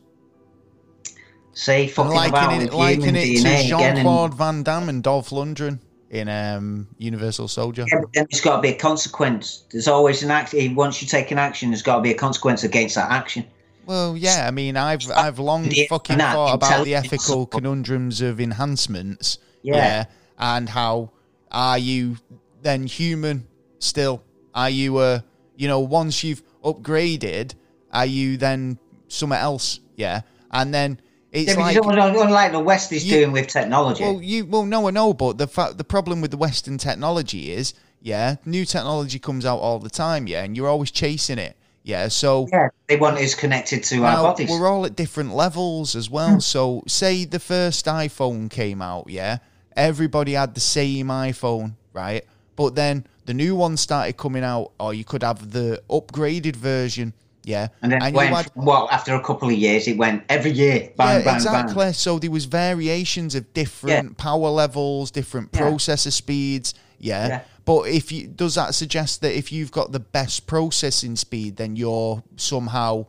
Say 1.53 1.83
And 1.83 1.91
fucking 1.91 2.11
about 2.29 2.33
liking 2.49 2.61
it, 2.67 2.73
liking 2.73 3.15
it 3.15 3.41
to 3.43 3.63
Jean 3.67 3.81
and- 3.81 4.01
Claude 4.01 4.33
Van 4.33 4.63
Damme 4.63 4.89
and 4.89 5.03
Dolph 5.03 5.29
Lundgren 5.29 5.79
in 6.09 6.27
um, 6.27 6.87
Universal 6.97 7.47
Soldier. 7.47 7.85
Yeah, 7.91 8.01
there's 8.29 8.41
got 8.41 8.57
to 8.57 8.61
be 8.61 8.69
a 8.69 8.75
consequence. 8.75 9.63
There's 9.71 9.87
always 9.87 10.21
an 10.23 10.31
action. 10.31 10.75
Once 10.75 11.01
you 11.01 11.07
take 11.07 11.31
an 11.31 11.37
action, 11.37 11.69
there's 11.71 11.81
got 11.83 11.97
to 11.97 12.01
be 12.01 12.11
a 12.11 12.15
consequence 12.15 12.63
against 12.63 12.95
that 12.95 13.09
action. 13.11 13.45
Well, 13.85 14.17
yeah, 14.17 14.45
I 14.47 14.51
mean, 14.51 14.77
I've 14.77 15.09
I've 15.11 15.39
long 15.39 15.69
Yeah, 15.71 15.85
fucking 15.89 16.17
nah, 16.17 16.33
thought 16.33 16.53
about 16.55 16.85
the 16.85 16.95
ethical 16.95 17.45
conundrums 17.45 18.21
of 18.21 18.39
enhancements. 18.39 19.37
Yeah. 19.61 20.05
and 20.37 20.69
how 20.69 21.11
are 21.51 21.77
you 21.77 22.17
then 22.61 22.85
human 22.87 23.47
still? 23.79 24.21
Are 24.53 24.69
you 24.69 24.99
a 25.01 25.23
you 25.55 25.67
know 25.67 25.79
once 25.79 26.23
you've 26.23 26.43
upgraded, 26.63 27.53
are 27.91 28.05
you 28.05 28.37
then 28.37 28.77
somewhere 29.07 29.39
else? 29.39 29.79
Yeah, 29.95 30.21
and 30.51 30.73
then 30.73 30.99
it's 31.31 31.55
Yeah, 31.55 31.61
like 31.61 31.77
unlike 31.77 32.51
the 32.51 32.59
West 32.59 32.91
is 32.91 33.05
You- 33.05 33.17
doing 33.17 33.31
with 33.31 33.47
technology. 33.47 34.03
Well, 34.03 34.21
you 34.21 34.45
well, 34.45 34.65
no, 34.65 34.87
I 34.87 34.91
know, 34.91 35.13
but 35.13 35.37
the 35.37 35.47
fa- 35.47 35.73
the 35.75 35.83
problem 35.83 36.21
with 36.21 36.31
the 36.31 36.37
Western 36.37 36.77
technology 36.77 37.51
is, 37.51 37.73
yeah, 38.01 38.35
new 38.45 38.65
technology 38.65 39.19
comes 39.19 39.45
out 39.45 39.57
all 39.59 39.79
the 39.79 39.89
time, 39.89 40.27
yeah, 40.27 40.43
and 40.43 40.55
you're 40.55 40.67
always 40.69 40.91
chasing 40.91 41.37
it, 41.39 41.55
yeah. 41.85 42.09
So 42.09 42.47
yeah, 42.51 42.67
they 42.87 42.97
want 42.97 43.19
is 43.19 43.33
connected 43.35 43.83
to 43.85 43.95
our 44.03 44.13
now 44.13 44.23
bodies. 44.23 44.49
we're 44.49 44.67
all 44.67 44.85
at 44.85 44.95
different 44.95 45.33
levels 45.33 45.95
as 45.95 46.09
well. 46.09 46.33
Hmm. 46.33 46.39
So 46.39 46.83
say 46.87 47.23
the 47.25 47.39
first 47.39 47.85
iPhone 47.85 48.49
came 48.49 48.81
out, 48.81 49.09
yeah, 49.09 49.37
everybody 49.77 50.33
had 50.33 50.53
the 50.55 50.59
same 50.59 51.07
iPhone, 51.07 51.75
right? 51.93 52.25
But 52.57 52.75
then 52.75 53.05
the 53.25 53.33
new 53.33 53.55
one 53.55 53.77
started 53.77 54.17
coming 54.17 54.43
out, 54.43 54.71
or 54.79 54.93
you 54.93 55.03
could 55.03 55.23
have 55.23 55.51
the 55.51 55.81
upgraded 55.89 56.55
version, 56.55 57.13
Yeah, 57.43 57.67
And 57.83 57.91
then 57.91 58.01
it 58.01 58.13
went, 58.13 58.35
had- 58.35 58.51
well, 58.55 58.87
after 58.91 59.13
a 59.13 59.21
couple 59.21 59.47
of 59.49 59.55
years, 59.55 59.87
it 59.87 59.97
went 59.97 60.23
every 60.29 60.51
year, 60.51 60.89
bang, 60.97 61.19
yeah, 61.19 61.25
bang, 61.25 61.35
exactly. 61.35 61.75
bang. 61.75 61.93
So 61.93 62.17
there 62.17 62.31
was 62.31 62.45
variations 62.45 63.35
of 63.35 63.53
different 63.53 64.17
power 64.17 64.49
levels, 64.49 65.11
different 65.11 65.49
Yeah. 65.53 65.61
processor 65.61 66.11
speeds. 66.11 66.73
Yeah. 66.99 67.27
Yeah. 67.27 67.41
But 67.65 67.87
if 67.87 68.11
you 68.11 68.27
does 68.27 68.55
that 68.55 68.75
suggest 68.75 69.21
that 69.21 69.35
if 69.35 69.51
you've 69.51 69.71
got 69.71 69.91
the 69.91 69.99
best 69.99 70.47
processing 70.47 71.15
speed, 71.15 71.57
then 71.57 71.75
you're 71.75 72.23
somehow 72.35 73.07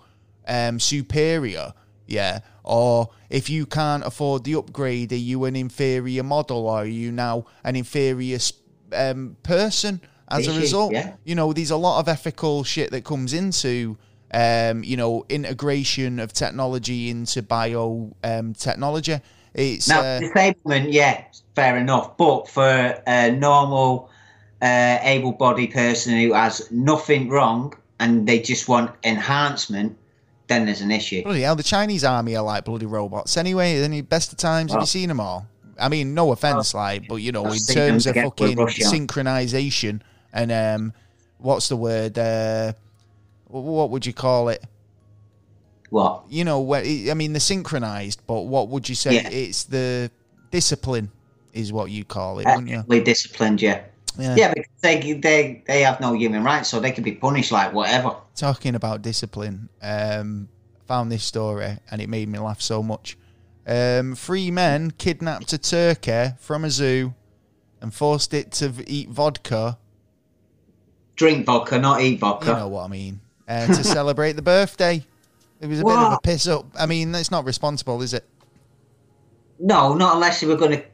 um, 0.48 0.80
superior? 0.80 1.74
Yeah. 2.06 2.40
Or 2.64 3.10
if 3.30 3.50
you 3.50 3.66
can't 3.66 4.04
afford 4.04 4.44
the 4.44 4.54
upgrade, 4.54 5.12
are 5.12 5.16
you 5.16 5.44
an 5.44 5.56
inferior 5.56 6.22
model? 6.22 6.66
Or 6.66 6.78
are 6.78 6.86
you 6.86 7.12
now 7.12 7.46
an 7.64 7.76
inferior 7.76 8.38
um, 8.92 9.36
person 9.42 10.00
as 10.28 10.48
a 10.48 10.58
result? 10.58 10.92
yeah. 10.92 11.14
You 11.24 11.34
know, 11.34 11.52
there's 11.52 11.70
a 11.70 11.76
lot 11.76 12.00
of 12.00 12.08
ethical 12.08 12.64
shit 12.64 12.90
that 12.90 13.04
comes 13.04 13.32
into 13.32 13.96
um, 14.32 14.82
you 14.84 14.96
know, 14.96 15.24
integration 15.28 16.18
of 16.18 16.32
technology 16.32 17.10
into 17.10 17.42
bio 17.42 18.14
um, 18.24 18.54
technology. 18.54 19.20
It's 19.54 19.88
Now, 19.88 20.00
uh, 20.00 20.20
disablement, 20.20 20.92
yeah, 20.92 21.24
fair 21.54 21.78
enough. 21.78 22.16
But 22.16 22.48
for 22.48 23.00
a 23.06 23.30
normal, 23.30 24.10
uh, 24.62 24.98
able-bodied 25.02 25.72
person 25.72 26.18
who 26.18 26.32
has 26.32 26.70
nothing 26.70 27.28
wrong 27.28 27.74
and 28.00 28.26
they 28.26 28.40
just 28.40 28.68
want 28.68 28.90
enhancement, 29.04 29.96
then 30.48 30.66
there's 30.66 30.80
an 30.80 30.90
issue. 30.90 31.22
bloody 31.22 31.42
hell. 31.42 31.56
The 31.56 31.62
Chinese 31.62 32.04
army 32.04 32.36
are 32.36 32.44
like 32.44 32.64
bloody 32.64 32.86
robots. 32.86 33.36
Anyway, 33.36 33.82
any 33.82 34.00
best 34.00 34.32
of 34.32 34.38
times? 34.38 34.72
Have 34.72 34.82
you 34.82 34.86
seen 34.86 35.08
them 35.08 35.20
all? 35.20 35.46
I 35.78 35.88
mean, 35.88 36.14
no 36.14 36.32
offense, 36.32 36.72
like, 36.72 37.08
but 37.08 37.16
you 37.16 37.32
know, 37.32 37.44
I've 37.44 37.54
in 37.54 37.74
terms 37.74 38.06
of 38.06 38.14
fucking 38.14 38.56
synchronization 38.56 40.00
and 40.32 40.52
um, 40.52 40.92
what's 41.38 41.68
the 41.68 41.76
word? 41.76 42.18
Uh, 42.18 42.72
what 43.48 43.90
would 43.90 44.06
you 44.06 44.12
call 44.12 44.48
it? 44.48 44.64
What? 45.90 46.24
You 46.28 46.44
know, 46.44 46.74
I 46.74 47.14
mean, 47.14 47.32
they're 47.32 47.40
synchronized, 47.40 48.20
but 48.26 48.42
what 48.42 48.68
would 48.68 48.88
you 48.88 48.94
say? 48.94 49.14
Yeah. 49.14 49.28
It's 49.28 49.64
the 49.64 50.10
discipline, 50.50 51.10
is 51.52 51.72
what 51.72 51.90
you 51.90 52.04
call 52.04 52.38
it, 52.38 52.46
wouldn't 52.46 52.68
you? 52.68 52.78
Ethically 52.78 53.02
disciplined, 53.02 53.62
yeah. 53.62 53.82
Yeah. 54.18 54.34
Yeah, 54.36 54.54
because 54.54 54.70
they, 54.80 55.12
they, 55.12 55.62
they 55.66 55.82
have 55.82 56.00
no 56.00 56.12
human 56.14 56.42
rights, 56.44 56.68
so 56.68 56.80
they 56.80 56.90
can 56.90 57.04
be 57.04 57.12
punished 57.12 57.52
like 57.52 57.72
whatever. 57.72 58.16
talking 58.34 58.74
about 58.74 59.02
discipline, 59.02 59.68
um, 59.82 60.48
found 60.86 61.10
this 61.10 61.24
story 61.24 61.78
and 61.90 62.00
it 62.00 62.08
made 62.08 62.28
me 62.28 62.38
laugh 62.38 62.60
so 62.60 62.82
much. 62.82 63.16
Um, 63.66 64.14
three 64.14 64.50
men 64.50 64.92
kidnapped 64.92 65.52
a 65.52 65.58
turkey 65.58 66.30
from 66.38 66.64
a 66.64 66.70
zoo 66.70 67.14
and 67.80 67.92
forced 67.92 68.32
it 68.32 68.52
to 68.52 68.72
eat 68.86 69.08
vodka. 69.08 69.78
Drink 71.16 71.46
vodka, 71.46 71.78
not 71.78 72.00
eat 72.00 72.20
vodka. 72.20 72.46
You 72.46 72.52
know 72.54 72.68
what 72.68 72.84
I 72.84 72.88
mean? 72.88 73.20
Uh, 73.48 73.66
to 73.66 73.84
celebrate 73.84 74.32
the 74.32 74.42
birthday. 74.42 75.04
It 75.60 75.66
was 75.66 75.80
a 75.80 75.84
bit 75.84 75.94
of 75.94 76.12
a 76.12 76.18
piss 76.22 76.46
up. 76.46 76.66
I 76.78 76.86
mean, 76.86 77.14
it's 77.14 77.30
not 77.30 77.44
responsible, 77.44 78.02
is 78.02 78.12
it? 78.14 78.24
No, 79.58 79.94
not 79.94 80.14
unless 80.14 80.42
you 80.42 80.48
were 80.48 80.56
going 80.56 80.72
to 80.72 80.84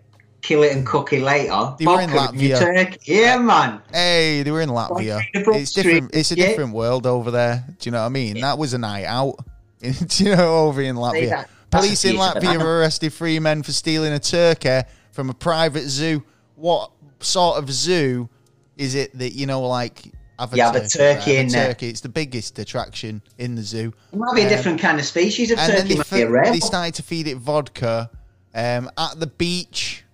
kill 0.43 0.63
it 0.65 0.73
and 0.73 0.85
cook 0.87 1.13
it 1.13 1.23
later. 1.23 1.75
They 1.79 1.87
were 1.87 2.01
in 2.01 2.11
Latvia. 2.11 2.59
Turkey. 2.59 2.99
Yeah, 3.05 3.39
man. 3.39 3.81
Hey, 3.93 4.43
they 4.43 4.51
were 4.51 4.61
in 4.61 4.69
Latvia. 4.69 5.21
It's 5.33 5.73
different. 5.73 6.09
street, 6.09 6.21
It's 6.21 6.33
a 6.33 6.37
yeah. 6.37 6.49
different 6.49 6.75
world 6.75 7.07
over 7.07 7.31
there. 7.31 7.65
Do 7.79 7.89
you 7.89 7.93
know 7.93 8.01
what 8.01 8.07
I 8.07 8.11
mean? 8.11 8.41
That 8.41 8.59
was 8.59 8.75
a 8.75 8.79
night 8.79 9.05
out. 9.05 9.37
Do 9.81 10.25
you 10.25 10.37
know 10.37 10.67
over 10.67 10.83
in 10.83 10.97
Latvia? 10.97 11.29
that- 11.31 11.49
Police 11.71 12.05
in 12.05 12.17
a 12.17 12.19
Latvia 12.19 12.61
arrested 12.63 13.15
three 13.15 13.39
men 13.39 13.63
for 13.63 13.73
stealing 13.73 14.13
a 14.13 14.19
turkey 14.19 14.83
from 15.13 15.31
a 15.31 15.35
private 15.35 15.85
zoo. 15.89 16.23
What 16.57 16.91
sort 17.21 17.57
of 17.59 17.73
zoo 17.73 18.29
is 18.77 18.95
it 18.95 19.17
that 19.19 19.33
you 19.33 19.47
know, 19.47 19.63
like? 19.63 20.03
Have 20.39 20.53
a 20.53 20.57
You 20.57 20.63
have 20.65 20.75
a 20.77 20.87
turkey 20.89 21.31
right? 21.37 21.39
in 21.41 21.47
a 21.47 21.51
there. 21.51 21.67
turkey. 21.69 21.89
It's 21.89 22.01
the 22.01 22.09
biggest 22.09 22.59
attraction 22.59 23.23
in 23.39 23.55
the 23.55 23.63
zoo. 23.63 23.93
It 24.13 24.19
might 24.19 24.35
be 24.35 24.41
a 24.43 24.45
Um, 24.45 24.51
different 24.51 24.81
kind 24.81 24.99
of 24.99 25.07
species 25.07 25.51
of 25.51 25.59
turkey. 25.59 25.95
they, 25.95 26.03
fe- 26.03 26.25
they 26.51 26.59
started 26.61 26.95
to 26.97 27.03
feed 27.03 27.27
it 27.29 27.37
vodka 27.39 28.11
um, 28.55 28.91
at 28.99 29.19
the 29.21 29.29
beach. 29.29 30.05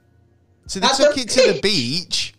So 0.69 0.81
they 0.81 0.87
At 0.87 0.95
took 0.95 1.15
the 1.15 1.23
it 1.23 1.29
to 1.31 1.53
the 1.55 1.61
beach? 1.61 2.35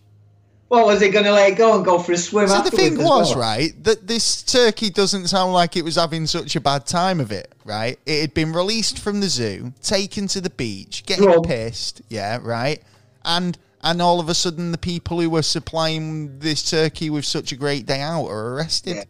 What 0.70 0.86
was 0.86 1.02
it 1.02 1.10
going 1.10 1.26
to 1.26 1.32
let 1.32 1.52
it 1.52 1.58
go 1.58 1.76
and 1.76 1.84
go 1.84 1.98
for 1.98 2.12
a 2.12 2.18
swim? 2.18 2.48
So 2.48 2.62
the 2.62 2.70
thing 2.70 2.94
as 2.94 3.00
was, 3.00 3.30
well? 3.32 3.40
right, 3.40 3.84
that 3.84 4.06
this 4.06 4.44
turkey 4.44 4.92
doesn't 4.92 5.28
sound 5.28 5.52
like 5.52 5.76
it 5.76 5.84
was 5.84 5.96
having 5.96 6.28
such 6.28 6.56
a 6.56 6.62
bad 6.62 6.86
time 6.86 7.20
of 7.20 7.32
it, 7.32 7.52
right? 7.66 7.98
It 8.06 8.22
had 8.22 8.34
been 8.36 8.54
released 8.54 9.00
from 9.00 9.20
the 9.20 9.30
zoo, 9.30 9.74
taken 9.82 10.28
to 10.28 10.42
the 10.42 10.52
beach, 10.52 11.06
getting 11.08 11.26
Drunk. 11.26 11.48
pissed, 11.48 12.04
yeah, 12.10 12.38
right? 12.42 12.84
And 13.26 13.58
and 13.82 14.00
all 14.00 14.20
of 14.20 14.30
a 14.30 14.36
sudden 14.36 14.72
the 14.72 14.78
people 14.78 15.20
who 15.20 15.30
were 15.32 15.42
supplying 15.42 16.38
this 16.38 16.70
turkey 16.70 17.10
with 17.10 17.26
such 17.26 17.52
a 17.52 17.56
great 17.56 17.88
day 17.88 18.02
out 18.02 18.28
are 18.28 18.54
arrested. 18.54 18.98
Yeah. 18.98 19.04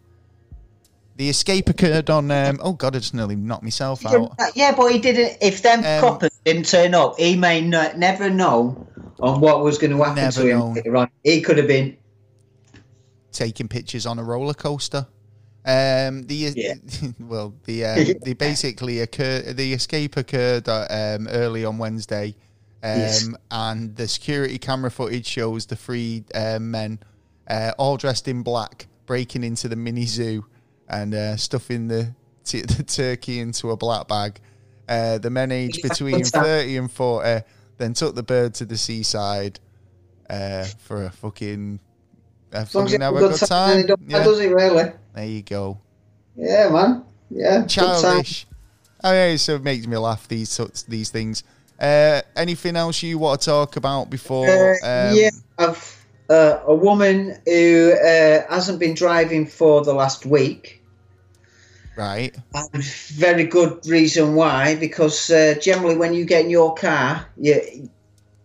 The 1.20 1.28
escape 1.28 1.68
occurred 1.68 2.08
on 2.08 2.30
um, 2.30 2.58
oh 2.62 2.72
god, 2.72 2.96
I 2.96 2.98
just 2.98 3.12
nearly 3.12 3.36
knocked 3.36 3.62
myself 3.62 4.06
out. 4.06 4.32
Yeah, 4.54 4.74
but 4.74 4.90
he 4.90 4.98
didn't. 4.98 5.36
If 5.42 5.60
them 5.60 5.80
Um, 5.84 6.00
coppers 6.00 6.40
didn't 6.46 6.64
turn 6.64 6.94
up, 6.94 7.18
he 7.18 7.36
may 7.36 7.60
no, 7.60 7.92
never 7.94 8.30
know 8.30 8.86
on 9.20 9.42
what 9.42 9.62
was 9.62 9.76
going 9.76 9.90
to 9.90 10.02
happen 10.02 10.30
to 10.32 10.46
him 10.46 10.72
later 10.72 10.96
on. 10.96 11.10
He 11.22 11.42
could 11.42 11.58
have 11.58 11.68
been. 11.68 11.98
taking 13.32 13.68
pictures 13.68 14.06
on 14.06 14.18
a 14.18 14.24
roller 14.24 14.54
coaster. 14.54 15.08
Um, 15.66 16.22
the 16.22 16.54
Yeah. 16.56 16.76
well, 17.20 17.52
the 17.66 17.84
um, 17.84 17.96
the 18.22 18.32
basically 18.32 19.00
occur 19.00 19.42
the 19.42 19.74
escape 19.74 20.16
occurred 20.16 20.70
uh, 20.70 20.86
um, 20.88 21.28
early 21.28 21.66
on 21.66 21.76
Wednesday, 21.76 22.34
um, 22.82 22.98
Yes. 22.98 23.28
and 23.50 23.94
the 23.94 24.08
security 24.08 24.56
camera 24.56 24.90
footage 24.90 25.26
shows 25.26 25.66
the 25.66 25.76
three 25.76 26.24
um, 26.34 26.70
men, 26.70 26.98
uh, 27.46 27.72
all 27.76 27.98
dressed 27.98 28.26
in 28.26 28.42
black, 28.42 28.86
breaking 29.04 29.44
into 29.44 29.68
the 29.68 29.76
mini 29.76 30.06
zoo 30.06 30.46
and 30.90 31.14
uh, 31.14 31.36
stuffing 31.36 31.88
the 31.88 32.14
t- 32.44 32.60
the 32.76 32.82
turkey 32.82 33.40
into 33.40 33.70
a 33.70 33.76
black 33.76 34.08
bag. 34.08 34.40
Uh, 34.86 35.18
the 35.18 35.30
men 35.30 35.52
aged 35.52 35.82
between 35.82 36.22
thirty 36.24 36.76
and 36.76 36.90
forty 36.90 37.42
then 37.78 37.94
took 37.94 38.14
the 38.14 38.22
bird 38.22 38.54
to 38.54 38.66
the 38.66 38.76
seaside 38.76 39.58
uh, 40.28 40.64
for 40.78 41.04
a 41.04 41.10
fucking. 41.10 41.80
As 42.52 42.72
fucking 42.72 43.00
have 43.00 43.14
a 43.14 43.16
a 43.16 43.20
good 43.20 43.38
time, 43.38 43.86
time. 43.86 43.96
Yeah. 44.06 44.24
Does 44.24 44.40
it 44.40 44.48
really. 44.48 44.92
There 45.14 45.24
you 45.24 45.42
go. 45.42 45.78
Yeah, 46.36 46.68
man. 46.68 47.04
Yeah. 47.30 47.64
Childish. 47.64 48.46
Oh 49.02 49.12
yeah, 49.12 49.36
so 49.36 49.54
it 49.54 49.62
makes 49.62 49.86
me 49.86 49.96
laugh 49.96 50.28
these 50.28 50.50
sorts 50.50 50.82
these 50.82 51.10
things. 51.10 51.42
Uh, 51.78 52.20
anything 52.36 52.76
else 52.76 53.02
you 53.02 53.18
want 53.18 53.40
to 53.40 53.46
talk 53.46 53.76
about 53.76 54.10
before? 54.10 54.48
Uh, 54.48 55.10
um, 55.10 55.16
yeah, 55.16 55.30
I've 55.58 56.06
uh, 56.28 56.60
a 56.66 56.74
woman 56.74 57.38
who 57.46 57.92
uh, 57.92 58.42
hasn't 58.52 58.78
been 58.78 58.94
driving 58.94 59.46
for 59.46 59.82
the 59.82 59.94
last 59.94 60.26
week. 60.26 60.79
Right. 61.96 62.36
And 62.54 62.84
very 62.84 63.44
good 63.44 63.86
reason 63.86 64.34
why, 64.34 64.76
because 64.76 65.30
uh, 65.30 65.54
generally 65.60 65.96
when 65.96 66.14
you 66.14 66.24
get 66.24 66.44
in 66.44 66.50
your 66.50 66.74
car, 66.74 67.26
you, 67.36 67.90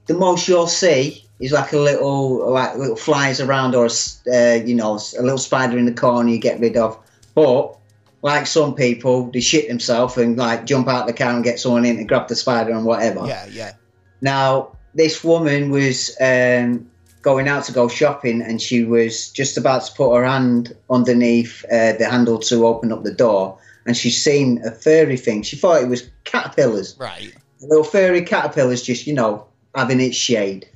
the 0.07 0.13
most 0.13 0.47
you'll 0.47 0.67
see 0.67 1.25
is 1.39 1.51
like 1.51 1.73
a 1.73 1.77
little 1.77 2.51
like 2.51 2.75
little 2.75 2.95
flies 2.95 3.39
around 3.39 3.75
or 3.75 3.85
a 3.85 3.91
uh, 4.33 4.63
you 4.63 4.73
know 4.73 4.99
a 5.17 5.21
little 5.21 5.37
spider 5.37 5.77
in 5.77 5.85
the 5.85 5.93
corner 5.93 6.29
you 6.29 6.39
get 6.39 6.59
rid 6.59 6.77
of. 6.77 6.97
But 7.33 7.77
like 8.21 8.47
some 8.47 8.73
people, 8.73 9.29
they 9.31 9.39
shit 9.39 9.67
themselves 9.67 10.17
and 10.17 10.37
like 10.37 10.65
jump 10.65 10.87
out 10.87 11.05
the 11.05 11.13
car 11.13 11.31
and 11.31 11.43
get 11.43 11.59
someone 11.59 11.85
in 11.85 11.97
to 11.97 12.03
grab 12.03 12.27
the 12.27 12.35
spider 12.35 12.71
and 12.71 12.83
whatever. 12.83 13.27
Yeah, 13.27 13.45
yeah. 13.51 13.73
Now, 14.21 14.75
this 14.95 15.23
woman 15.23 15.69
was 15.69 16.15
um, 16.19 16.89
going 17.25 17.47
out 17.47 17.63
to 17.65 17.71
go 17.71 17.87
shopping 17.87 18.39
and 18.39 18.61
she 18.61 18.83
was 18.83 19.29
just 19.31 19.57
about 19.57 19.83
to 19.83 19.91
put 19.93 20.15
her 20.15 20.23
hand 20.23 20.75
underneath 20.91 21.65
uh, 21.65 21.93
the 21.93 22.07
handle 22.07 22.37
to 22.37 22.67
open 22.67 22.91
up 22.91 23.03
the 23.03 23.11
door 23.11 23.57
and 23.87 23.97
she's 23.97 24.23
seen 24.23 24.61
a 24.63 24.69
furry 24.69 25.17
thing. 25.17 25.41
She 25.41 25.55
thought 25.55 25.81
it 25.81 25.89
was 25.89 26.07
caterpillars. 26.23 26.95
Right. 26.99 27.33
Little 27.61 27.83
furry 27.83 28.21
caterpillars 28.21 28.83
just, 28.83 29.07
you 29.07 29.13
know, 29.15 29.47
having 29.73 29.99
its 29.99 30.15
shade. 30.15 30.69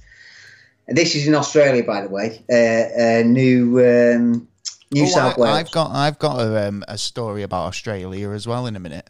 And 0.87 0.97
this 0.97 1.13
is 1.13 1.27
in 1.27 1.35
Australia, 1.35 1.83
by 1.83 2.01
the 2.01 2.09
way. 2.09 2.43
Uh, 2.51 2.99
uh, 2.99 3.23
new 3.23 3.77
um, 3.79 4.47
New 4.91 5.03
Oh, 5.03 5.07
South 5.07 5.37
I, 5.37 5.41
Wales. 5.41 5.55
I've 5.55 5.71
got 5.71 5.91
I've 5.91 6.17
got 6.17 6.39
a, 6.39 6.67
um, 6.67 6.83
a 6.87 6.97
story 6.97 7.43
about 7.43 7.67
Australia 7.67 8.31
as 8.31 8.47
well 8.47 8.65
in 8.65 8.75
a 8.75 8.79
minute. 8.79 9.07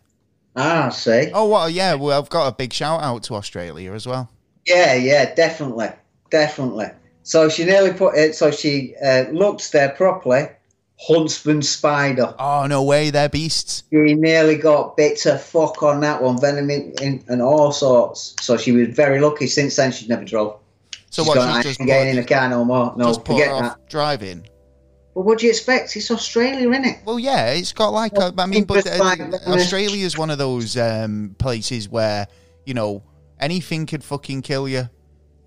Ah, 0.57 0.89
see. 0.89 1.31
Oh 1.33 1.47
well, 1.47 1.69
yeah. 1.69 1.93
Well, 1.93 2.19
I've 2.19 2.29
got 2.29 2.47
a 2.47 2.51
big 2.51 2.73
shout 2.73 3.01
out 3.01 3.23
to 3.23 3.35
Australia 3.35 3.93
as 3.93 4.05
well. 4.05 4.29
Yeah, 4.67 4.95
yeah, 4.95 5.33
definitely, 5.33 5.87
definitely. 6.29 6.87
So 7.23 7.49
she 7.49 7.65
nearly 7.65 7.93
put 7.93 8.15
it. 8.15 8.35
So 8.35 8.51
she 8.51 8.95
uh, 9.03 9.25
looked 9.31 9.71
there 9.71 9.89
properly. 9.89 10.49
Huntsman 11.01 11.61
spider. 11.61 12.35
Oh 12.37 12.67
no 12.67 12.83
way, 12.83 13.09
they're 13.09 13.29
beasts. 13.29 13.83
She 13.89 14.15
nearly 14.15 14.57
got 14.57 14.97
bit 14.97 15.17
to 15.19 15.37
fuck 15.37 15.81
on 15.81 16.01
that 16.01 16.21
one, 16.21 16.39
venom 16.39 16.69
in, 16.69 16.93
in, 17.01 17.23
and 17.29 17.41
all 17.41 17.71
sorts. 17.71 18.35
So 18.41 18.57
she 18.57 18.73
was 18.73 18.89
very 18.89 19.21
lucky. 19.21 19.47
Since 19.47 19.77
then, 19.77 19.93
she's 19.93 20.09
never 20.09 20.25
drove. 20.25 20.59
So 21.09 21.23
she's 21.23 21.29
what? 21.29 21.35
gone, 21.35 21.63
She's 21.63 21.77
just 21.77 21.87
getting 21.87 22.17
in 22.17 22.21
a 22.21 22.27
car 22.27 22.49
no 22.49 22.65
more. 22.65 22.93
No, 22.97 23.05
just 23.05 23.25
forget 23.25 23.47
that. 23.61 23.89
driving. 23.89 24.45
But 25.15 25.21
what 25.21 25.39
do 25.39 25.45
you 25.45 25.51
expect? 25.51 25.95
It's 25.95 26.11
Australia, 26.11 26.69
isn't 26.69 26.85
it? 26.85 26.99
Well, 27.05 27.17
yeah, 27.17 27.51
it's 27.51 27.73
got 27.73 27.89
like 27.89 28.13
a, 28.17 28.33
I 28.37 28.45
mean, 28.45 28.65
but 28.65 28.85
like- 28.85 29.21
uh, 29.21 29.37
Australia 29.47 30.05
is 30.05 30.17
one 30.17 30.29
of 30.29 30.37
those 30.37 30.75
um, 30.75 31.35
places 31.39 31.87
where 31.87 32.27
you 32.65 32.73
know 32.73 33.03
anything 33.39 33.85
could 33.85 34.03
fucking 34.03 34.41
kill 34.41 34.67
you. 34.67 34.89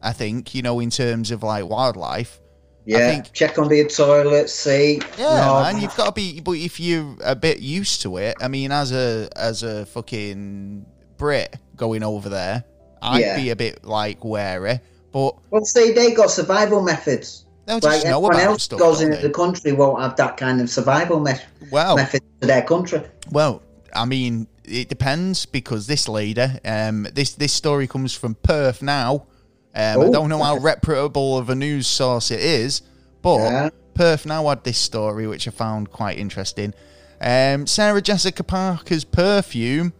I 0.03 0.13
think 0.13 0.55
you 0.55 0.63
know 0.63 0.81
in 0.81 0.91
terms 0.91 1.31
of 1.31 1.43
like 1.43 1.69
wildlife. 1.69 2.39
Yeah, 2.85 3.11
think- 3.11 3.33
check 3.33 3.59
under 3.59 3.75
your 3.77 3.89
toilet 3.89 4.51
seat. 4.51 5.05
Yeah, 5.17 5.47
No, 5.47 5.63
man, 5.63 5.81
you've 5.81 5.95
got 5.95 6.07
to 6.07 6.13
be. 6.13 6.41
But 6.41 6.57
if 6.57 6.81
you're 6.81 7.17
a 7.23 7.37
bit 7.37 7.61
used 7.61 8.03
to 8.03 8.17
it, 8.17 8.37
I 8.41 8.49
mean, 8.49 8.73
as 8.73 8.91
a 8.93 9.29
as 9.37 9.63
a 9.63 9.87
fucking 9.87 10.85
Brit 11.17 11.57
going 11.77 12.03
over 12.03 12.29
there, 12.29 12.65
I'd 13.01 13.21
Yeah. 13.21 13.37
be 13.37 13.51
a 13.51 13.57
bit 13.57 13.85
like 13.85 14.25
wary. 14.25 14.81
But 15.13 15.35
Well, 15.51 15.65
see, 15.65 15.93
they 15.93 16.11
got 16.13 16.31
survival 16.31 16.83
methods. 16.83 17.45
they'll 17.67 17.79
just 17.79 17.87
Like 18.03 18.05
know 18.11 18.17
everyone 18.19 18.35
about 18.35 18.47
else 18.47 18.63
stuff. 18.65 18.79
goes 18.81 19.01
into 19.01 19.17
they? 19.17 19.23
the 19.23 19.31
country 19.31 19.71
won't 19.71 20.03
have 20.03 20.17
that 20.17 20.37
kind 20.37 20.61
of 20.61 20.69
survival 20.69 21.21
me- 21.21 21.35
Well, 21.71 21.95
method 21.95 22.23
to 22.41 22.47
their 22.49 22.63
country. 22.63 23.03
Well, 23.31 23.63
I 23.95 24.05
mean, 24.07 24.49
it 24.65 24.89
depends 24.89 25.47
because 25.47 25.87
this 25.87 26.09
leader, 26.09 26.59
um, 26.65 27.07
this 27.15 27.35
this 27.35 27.53
story 27.53 27.87
comes 27.87 28.13
from 28.15 28.35
Perth 28.35 28.83
now. 28.83 29.27
Um, 29.75 29.83
I 29.83 29.95
Oh. 30.05 30.13
don't 30.13 30.29
know 30.29 30.43
how 30.43 30.57
reputable 30.59 31.39
of 31.39 31.49
a 31.51 31.55
news 31.55 31.87
source 31.87 32.31
it 32.31 32.41
is, 32.41 32.83
but 33.23 33.39
Yeah. 33.39 33.71
Perth 33.95 34.27
now 34.27 34.49
had 34.49 34.65
this 34.65 34.79
story 34.79 35.27
which 35.27 35.47
I 35.47 35.51
found 35.51 35.91
quite 35.91 36.19
interesting. 36.19 36.75
Um, 37.21 37.67
Sarah 37.67 38.03
Jessica 38.03 38.43
Parker's 38.43 39.05
perfume 39.05 39.93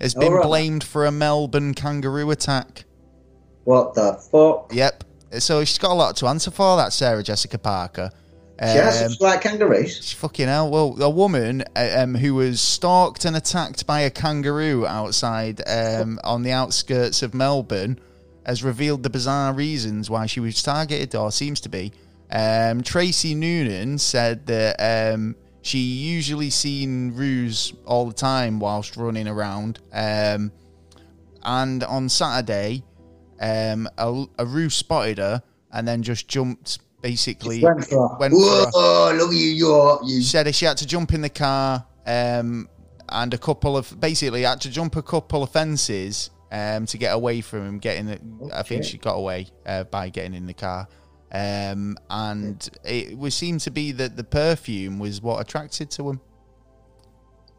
has 0.00 0.14
been 0.14 0.32
Alright. 0.32 0.44
blamed 0.46 0.84
for 0.84 1.06
a 1.06 1.12
Melbourne 1.12 1.72
kangaroo 1.74 2.30
attack. 2.30 2.84
What 3.64 3.94
the 3.94 4.14
fuck? 4.30 4.70
Yep. 4.74 5.04
So 5.38 5.64
she's 5.64 5.78
got 5.78 5.90
a 5.92 5.94
lot 5.94 6.16
to 6.16 6.26
answer 6.26 6.50
for. 6.50 6.76
That 6.76 6.92
Sarah 6.92 7.22
Jessica 7.22 7.58
Parker. 7.58 8.10
She 8.60 8.66
has 8.68 9.02
Um, 9.02 9.16
like 9.20 9.40
kangaroos. 9.40 10.12
Fucking 10.12 10.46
hell. 10.46 10.70
Well, 10.70 10.96
a 11.02 11.10
woman 11.10 11.64
uh, 11.74 11.88
um, 11.98 12.14
who 12.14 12.34
was 12.34 12.60
stalked 12.60 13.24
and 13.24 13.36
attacked 13.36 13.84
by 13.86 14.00
a 14.00 14.10
kangaroo 14.10 14.86
outside 14.86 15.60
um, 15.66 16.20
on 16.22 16.42
the 16.44 16.52
outskirts 16.52 17.22
of 17.22 17.34
Melbourne 17.34 17.98
has 18.46 18.62
revealed 18.62 19.02
the 19.02 19.10
bizarre 19.10 19.52
reasons 19.52 20.10
why 20.10 20.26
she 20.26 20.40
was 20.40 20.62
targeted, 20.62 21.14
or 21.14 21.30
seems 21.30 21.60
to 21.60 21.68
be. 21.68 21.92
Um, 22.30 22.82
Tracy 22.82 23.34
Noonan 23.34 23.98
said 23.98 24.46
that 24.46 25.14
um, 25.14 25.36
she 25.62 25.78
usually 25.78 26.50
seen 26.50 27.14
roos 27.14 27.72
all 27.86 28.06
the 28.06 28.14
time 28.14 28.58
whilst 28.58 28.96
running 28.96 29.28
around. 29.28 29.78
Um, 29.92 30.52
and 31.42 31.84
on 31.84 32.08
Saturday, 32.08 32.82
um, 33.40 33.88
a, 33.98 34.24
a 34.38 34.46
roo 34.46 34.70
spotted 34.70 35.18
her 35.18 35.42
and 35.72 35.86
then 35.86 36.02
just 36.02 36.28
jumped 36.28 36.78
basically. 37.02 37.62
Went 37.62 37.84
for 37.86 38.08
her. 38.08 38.16
went 38.18 38.32
for 38.32 38.40
her. 38.40 38.70
Whoa, 38.72 39.14
look 39.16 39.28
at 39.30 39.36
you, 39.36 39.48
you, 39.48 39.98
you. 40.04 40.20
She 40.22 40.28
said 40.28 40.54
she 40.54 40.64
had 40.64 40.78
to 40.78 40.86
jump 40.86 41.12
in 41.12 41.20
the 41.20 41.28
car 41.28 41.86
um, 42.06 42.68
and 43.08 43.34
a 43.34 43.38
couple 43.38 43.76
of 43.76 44.00
basically 44.00 44.42
had 44.42 44.60
to 44.62 44.70
jump 44.70 44.96
a 44.96 45.02
couple 45.02 45.42
of 45.42 45.50
fences 45.50 46.30
um, 46.54 46.86
to 46.86 46.98
get 46.98 47.12
away 47.12 47.40
from 47.40 47.66
him. 47.66 47.78
Getting, 47.78 48.06
the, 48.06 48.50
I 48.54 48.62
think 48.62 48.84
she 48.84 48.96
got 48.96 49.14
away 49.14 49.48
uh, 49.66 49.84
by 49.84 50.08
getting 50.08 50.34
in 50.34 50.46
the 50.46 50.54
car, 50.54 50.86
um, 51.32 51.96
and 52.08 52.66
it 52.84 53.18
was 53.18 53.34
seemed 53.34 53.60
to 53.62 53.70
be 53.70 53.92
that 53.92 54.16
the 54.16 54.24
perfume 54.24 54.98
was 55.00 55.20
what 55.20 55.40
attracted 55.40 55.90
to 55.92 56.10
him. 56.10 56.20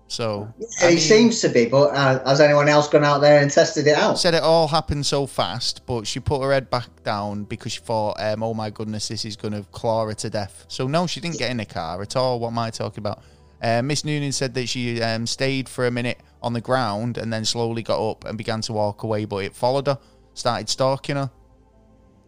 So 0.07 0.47
I 0.81 0.85
it 0.85 0.89
mean, 0.89 0.97
seems 0.99 1.41
to 1.41 1.49
be, 1.49 1.65
but 1.65 1.87
uh, 1.87 2.23
has 2.25 2.39
anyone 2.39 2.69
else 2.69 2.87
gone 2.87 3.03
out 3.03 3.19
there 3.19 3.41
and 3.41 3.51
tested 3.51 3.87
it 3.87 3.97
out? 3.97 4.19
said 4.19 4.35
it 4.35 4.43
all 4.43 4.67
happened 4.67 5.05
so 5.05 5.25
fast, 5.25 5.85
but 5.85 6.05
she 6.05 6.19
put 6.19 6.41
her 6.43 6.53
head 6.53 6.69
back 6.69 7.03
down 7.03 7.43
because 7.43 7.73
she 7.73 7.81
thought, 7.81 8.15
um, 8.19 8.43
"Oh 8.43 8.53
my 8.53 8.69
goodness, 8.69 9.09
this 9.09 9.25
is 9.25 9.35
going 9.35 9.53
to 9.53 9.63
claw 9.71 10.05
her 10.05 10.13
to 10.13 10.29
death." 10.29 10.65
So 10.69 10.87
no, 10.87 11.05
she 11.05 11.19
didn't 11.19 11.39
get 11.39 11.51
in 11.51 11.57
the 11.57 11.65
car 11.65 12.01
at 12.01 12.15
all. 12.15 12.39
What 12.39 12.49
am 12.49 12.59
I 12.59 12.69
talking 12.69 12.99
about? 12.99 13.23
Uh, 13.61 13.81
Miss 13.81 14.05
Noonan 14.05 14.31
said 14.31 14.53
that 14.53 14.69
she 14.69 15.01
um, 15.01 15.25
stayed 15.25 15.67
for 15.67 15.87
a 15.87 15.91
minute 15.91 16.19
on 16.45 16.53
the 16.53 16.61
ground 16.61 17.17
and 17.17 17.33
then 17.33 17.43
slowly 17.43 17.81
got 17.81 17.99
up 17.99 18.23
and 18.23 18.37
began 18.37 18.61
to 18.61 18.73
walk 18.73 19.03
away, 19.03 19.25
but 19.25 19.37
it 19.37 19.55
followed 19.55 19.87
her, 19.87 19.97
started 20.35 20.69
stalking 20.69 21.15
her. 21.15 21.31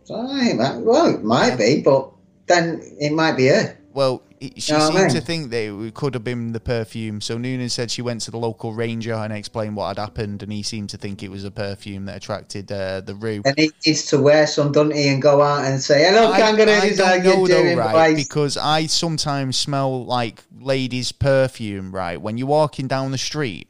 Right. 0.10 0.56
Well, 0.57 1.14
it 1.14 1.23
might 1.23 1.57
be, 1.57 1.81
but 1.81 2.11
then 2.48 2.81
it 2.99 3.14
might 3.14 3.38
be 3.38 3.48
her. 3.48 3.77
Well, 3.94 4.23
she 4.39 4.72
Know 4.72 4.80
what 4.80 4.95
I 4.95 4.99
seemed 4.99 5.11
to 5.11 5.22
think 5.22 5.49
that 5.49 5.85
it 5.85 5.94
could 5.94 6.14
have 6.14 6.23
been 6.23 6.52
the 6.52 6.60
perfume. 6.60 7.22
So 7.22 7.38
Noonan 7.38 7.69
said 7.69 7.89
she 7.89 8.02
went 8.02 8.22
to 8.22 8.31
the 8.31 8.38
local 8.38 8.73
ranger 8.73 9.14
and 9.14 9.34
explained 9.34 9.76
what 9.76 9.88
had 9.88 9.99
happened, 9.99 10.44
and 10.44 10.52
he 10.52 10.64
seemed 10.64 10.89
to 10.91 10.98
think 10.98 11.23
it 11.23 11.30
was 11.30 11.44
a 11.44 11.52
perfume 11.52 12.06
that 12.06 12.18
attracted 12.18 12.72
uh, 12.72 13.02
the 13.02 13.15
roo. 13.15 13.41
And 13.45 13.57
he 13.57 13.72
needs 13.85 14.06
to 14.07 14.19
wear 14.19 14.45
some, 14.45 14.72
doesn't 14.72 14.95
he, 14.95 15.07
and 15.07 15.22
go 15.22 15.41
out 15.41 15.65
and 15.65 15.81
say, 15.81 16.03
"Hello, 16.03 16.31
I, 16.31 16.39
kangaroos, 16.39 16.99
I 16.99 17.19
how 17.19 17.41
you 17.41 17.48
doing, 17.48 17.77
right? 17.77 18.14
boys?" 18.14 18.27
Because 18.27 18.57
I 18.57 18.85
sometimes 18.85 19.57
smell 19.57 20.06
like 20.06 20.44
ladies' 20.60 21.11
perfume, 21.11 21.94
right? 21.94 22.22
When 22.22 22.38
you're 22.38 22.48
walking 22.48 22.88
down 22.88 23.11
the 23.11 23.18
street, 23.18 23.68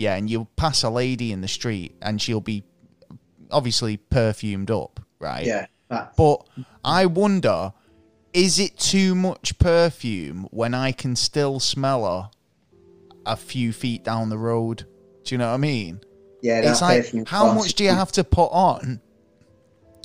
yeah, 0.00 0.16
and 0.16 0.30
you'll 0.30 0.48
pass 0.56 0.82
a 0.82 0.88
lady 0.90 1.30
in 1.30 1.42
the 1.42 1.48
street, 1.48 1.94
and 2.00 2.20
she'll 2.22 2.40
be 2.40 2.64
obviously 3.50 3.98
perfumed 3.98 4.70
up, 4.70 4.98
right? 5.18 5.44
Yeah, 5.46 5.66
that- 5.88 6.16
But 6.16 6.46
I 6.84 7.04
wonder, 7.06 7.72
is 8.32 8.58
it 8.58 8.78
too 8.78 9.14
much 9.14 9.58
perfume 9.58 10.48
when 10.50 10.72
I 10.72 10.92
can 10.92 11.16
still 11.16 11.60
smell 11.60 12.04
her 12.06 12.30
a 13.26 13.36
few 13.36 13.72
feet 13.72 14.02
down 14.04 14.30
the 14.30 14.38
road? 14.38 14.86
Do 15.24 15.34
you 15.34 15.38
know 15.38 15.48
what 15.48 15.54
I 15.54 15.58
mean? 15.58 16.00
yeah. 16.42 16.60
It's 16.70 16.80
like, 16.80 17.28
how 17.28 17.52
much 17.52 17.74
do 17.74 17.84
you 17.84 17.90
have 17.90 18.12
to 18.12 18.24
put 18.24 18.50
on 18.52 19.00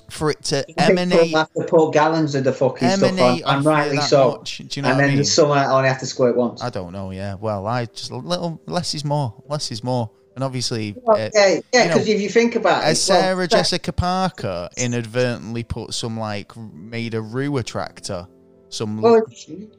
for 0.10 0.30
it 0.30 0.44
to 0.45 0.65
Some 0.80 0.98
emanate? 0.98 1.36
have 1.36 1.52
to 1.53 1.64
put 1.65 1.91
gallons 1.91 2.36
of 2.36 2.44
the 2.44 2.53
fucking 2.53 2.90
stuff 2.90 3.03
on, 3.03 3.19
emanate 3.19 3.44
and 3.45 3.65
rightly 3.65 3.98
so. 4.02 4.38
much. 4.38 4.57
Do 4.57 4.64
you 4.72 4.82
know 4.82 4.90
and 4.90 4.98
what 4.98 5.03
I 5.03 5.07
then 5.07 5.15
mean? 5.18 5.26
summer 5.26 5.53
I 5.53 5.65
only 5.65 5.90
have 5.90 5.99
to 5.99 6.06
squirt 6.06 6.36
once. 6.36 6.61
I 6.64 6.69
don't 6.69 6.91
know. 6.94 7.11
Yeah. 7.11 7.36
Well, 7.36 7.65
I 7.68 7.86
just 7.86 8.11
a 8.11 8.15
little 8.18 8.61
less 8.65 8.94
is 8.94 9.03
more. 9.06 9.34
Less 9.48 9.72
is 9.72 9.84
more. 9.84 10.10
And 10.36 10.44
obviously, 10.44 10.94
Well, 11.02 11.15
uh, 11.15 11.30
yeah, 11.34 11.60
yeah. 11.73 11.88
Because 11.88 12.10
if 12.10 12.19
you 12.19 12.27
think 12.30 12.56
about 12.56 12.84
it, 12.84 12.88
has 12.88 13.07
well, 13.07 13.22
Sarah 13.22 13.48
Jessica 13.48 13.94
Parker 13.94 14.68
inadvertently 14.76 15.64
put 15.64 15.94
some 15.94 16.19
like 16.19 16.56
made 16.57 17.14
a 17.14 17.22
roo 17.22 17.57
attractor? 17.57 18.27
Some 18.68 18.99
Well, 19.02 19.22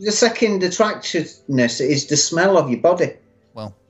the 0.01 0.13
second 0.13 0.63
attractiveness 0.63 1.81
is 1.81 2.07
the 2.07 2.17
smell 2.17 2.57
of 2.57 2.71
your 2.71 2.81
body. 2.81 3.13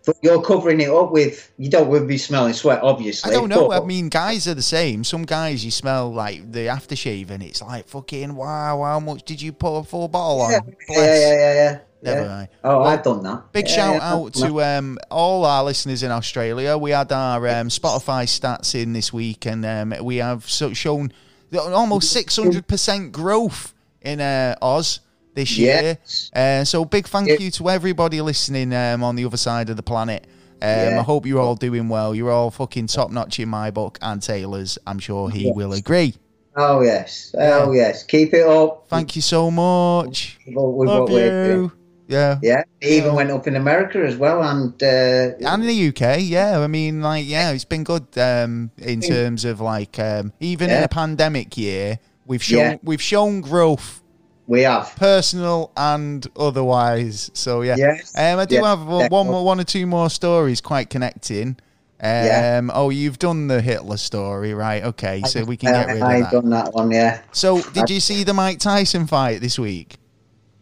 But 0.07 0.17
you're 0.23 0.41
covering 0.41 0.81
it 0.81 0.89
up 0.89 1.11
with. 1.11 1.53
You 1.59 1.69
don't 1.69 1.89
want 1.89 2.03
to 2.03 2.07
be 2.07 2.17
smelling 2.17 2.53
sweat, 2.55 2.81
obviously. 2.83 3.33
I 3.33 3.35
don't 3.35 3.49
know. 3.49 3.69
but- 3.69 3.83
I 3.83 3.85
mean, 3.85 4.09
guys 4.09 4.47
are 4.49 4.55
the 4.55 4.63
same. 4.63 5.03
Some 5.05 5.25
guys 5.25 5.65
you 5.65 5.71
smell 5.73 6.13
like 6.15 6.53
the 6.53 6.67
aftershave, 6.69 7.31
and 7.31 7.43
it's 7.43 7.61
like 7.61 7.89
fucking 7.89 8.35
wow. 8.35 8.83
How 8.85 9.01
much 9.01 9.25
did 9.25 9.43
you 9.43 9.53
put 9.53 9.77
a 9.79 9.83
full 9.85 10.07
bottle 10.09 10.43
on? 10.43 10.51
yeah, 10.53 10.61
yeah, 10.89 10.97
yeah, 11.05 11.31
yeah, 11.33 11.55
yeah. 11.55 11.79
Never 12.03 12.21
yeah. 12.21 12.29
mind. 12.29 12.49
Oh, 12.63 12.79
Well, 12.81 12.89
I've 12.89 13.03
done 13.03 13.23
that. 13.25 13.53
Big 13.53 13.69
Yeah, 13.69 13.75
shout 13.75 13.95
yeah, 13.97 14.13
out 14.13 14.35
to 14.35 14.63
um, 14.63 14.99
all 15.11 15.45
our 15.45 15.65
listeners 15.65 16.03
in 16.05 16.11
Australia. 16.13 16.79
We 16.79 16.93
had 16.93 17.11
our 17.11 17.49
um, 17.49 17.69
Spotify 17.69 18.27
stats 18.27 18.81
in 18.81 18.93
this 18.93 19.13
week, 19.13 19.45
and 19.47 19.65
um, 19.67 19.95
we 20.05 20.17
have 20.17 20.49
so 20.49 20.73
shown 20.73 21.13
almost 21.57 22.13
six 22.13 22.37
hundred 22.37 22.69
percent 22.69 23.11
growth 23.13 23.73
in 24.03 24.21
uh, 24.21 24.55
Oz 24.63 25.01
this 25.37 25.57
year. 25.57 25.99
Uh, 26.35 26.65
so 26.65 26.85
big 26.85 27.07
thank 27.07 27.29
Yeah. 27.29 27.37
you 27.39 27.51
to 27.53 27.71
everybody 27.71 28.21
listening 28.21 28.75
um, 28.75 29.05
on 29.05 29.15
the 29.15 29.25
other 29.25 29.37
side 29.37 29.71
of 29.71 29.77
the 29.77 29.83
planet. 29.85 30.27
Um, 30.61 30.69
Yeah. 30.69 30.99
I 31.01 31.03
hope 31.05 31.27
you're 31.27 31.41
all 31.41 31.55
doing 31.55 31.89
well. 31.89 32.15
You're 32.15 32.33
all 32.33 32.51
fucking 32.51 32.89
top 32.89 33.13
notch 33.13 33.39
in 33.39 33.49
my 33.49 33.71
book, 33.71 33.99
and 34.03 34.21
Taylor's. 34.21 34.79
I'm 34.87 34.99
sure 34.99 35.31
he 35.31 35.45
Yes. 35.47 35.55
will 35.55 35.73
agree. 35.75 36.15
Oh 36.57 36.81
yes, 36.81 37.35
oh 37.39 37.73
yes. 37.73 38.03
Keep 38.03 38.33
it 38.33 38.47
up. 38.47 38.87
Thank 38.89 39.15
you 39.15 39.21
so 39.23 39.51
much. 39.51 40.39
with 40.47 40.89
Love 40.89 41.11
you. 41.11 41.71
Yeah. 42.09 42.39
Yeah, 42.41 42.63
it 42.81 42.89
even 42.89 43.15
went 43.15 43.31
up 43.31 43.47
in 43.49 43.57
America 43.57 43.99
as 43.99 44.17
well, 44.17 44.41
and 44.43 44.73
uh, 44.83 45.35
and 45.51 45.63
in 45.63 45.69
the 45.69 45.89
UK, 45.89 46.21
yeah. 46.23 46.59
I 46.61 46.67
mean, 46.69 47.03
like, 47.03 47.27
yeah, 47.29 47.51
it's 47.51 47.65
been 47.67 47.85
good 47.85 48.07
um, 48.17 48.71
in 48.79 49.01
terms 49.01 49.45
of 49.45 49.61
like 49.61 49.99
um, 49.99 50.33
even 50.41 50.71
in 50.71 50.83
a 50.85 50.89
pandemic 50.89 51.59
year, 51.59 51.99
we've 52.25 52.43
shown 52.43 52.59
Yeah. 52.59 52.77
we've 52.83 53.03
shown 53.03 53.41
growth, 53.43 54.01
we 54.47 54.63
have. 54.63 54.95
personal 54.97 55.71
and 55.77 56.27
otherwise. 56.37 57.31
So 57.35 57.63
yeah, 57.63 57.77
Yes. 57.77 58.13
um, 58.17 58.39
I 58.39 58.45
do 58.45 58.57
Yeah, 58.57 58.69
have 58.69 58.87
one, 58.87 59.09
one 59.11 59.45
one 59.45 59.61
or 59.61 59.65
two 59.65 59.87
more 59.87 60.11
stories 60.11 60.61
quite 60.61 60.91
connecting. 60.91 61.57
Um, 61.99 62.27
Yeah. 62.27 62.61
Oh, 62.75 62.91
you've 62.91 63.19
done 63.19 63.49
the 63.49 63.61
Hitler 63.63 63.97
story, 63.97 64.53
right? 64.55 64.85
Okay, 64.85 65.23
so 65.23 65.45
we 65.45 65.57
can 65.57 65.73
get 65.73 65.87
rid 65.95 66.03
I, 66.03 66.17
of 66.17 66.17
I've 66.17 66.23
that. 66.25 66.33
done 66.43 66.51
that 66.51 66.75
one. 66.75 66.91
Yeah. 66.91 67.21
So, 67.33 67.63
did 67.73 67.89
you 67.89 68.01
see 68.01 68.23
the 68.23 68.35
Mike 68.35 68.59
Tyson 68.59 69.07
fight 69.07 69.41
this 69.41 69.59
week? 69.59 69.97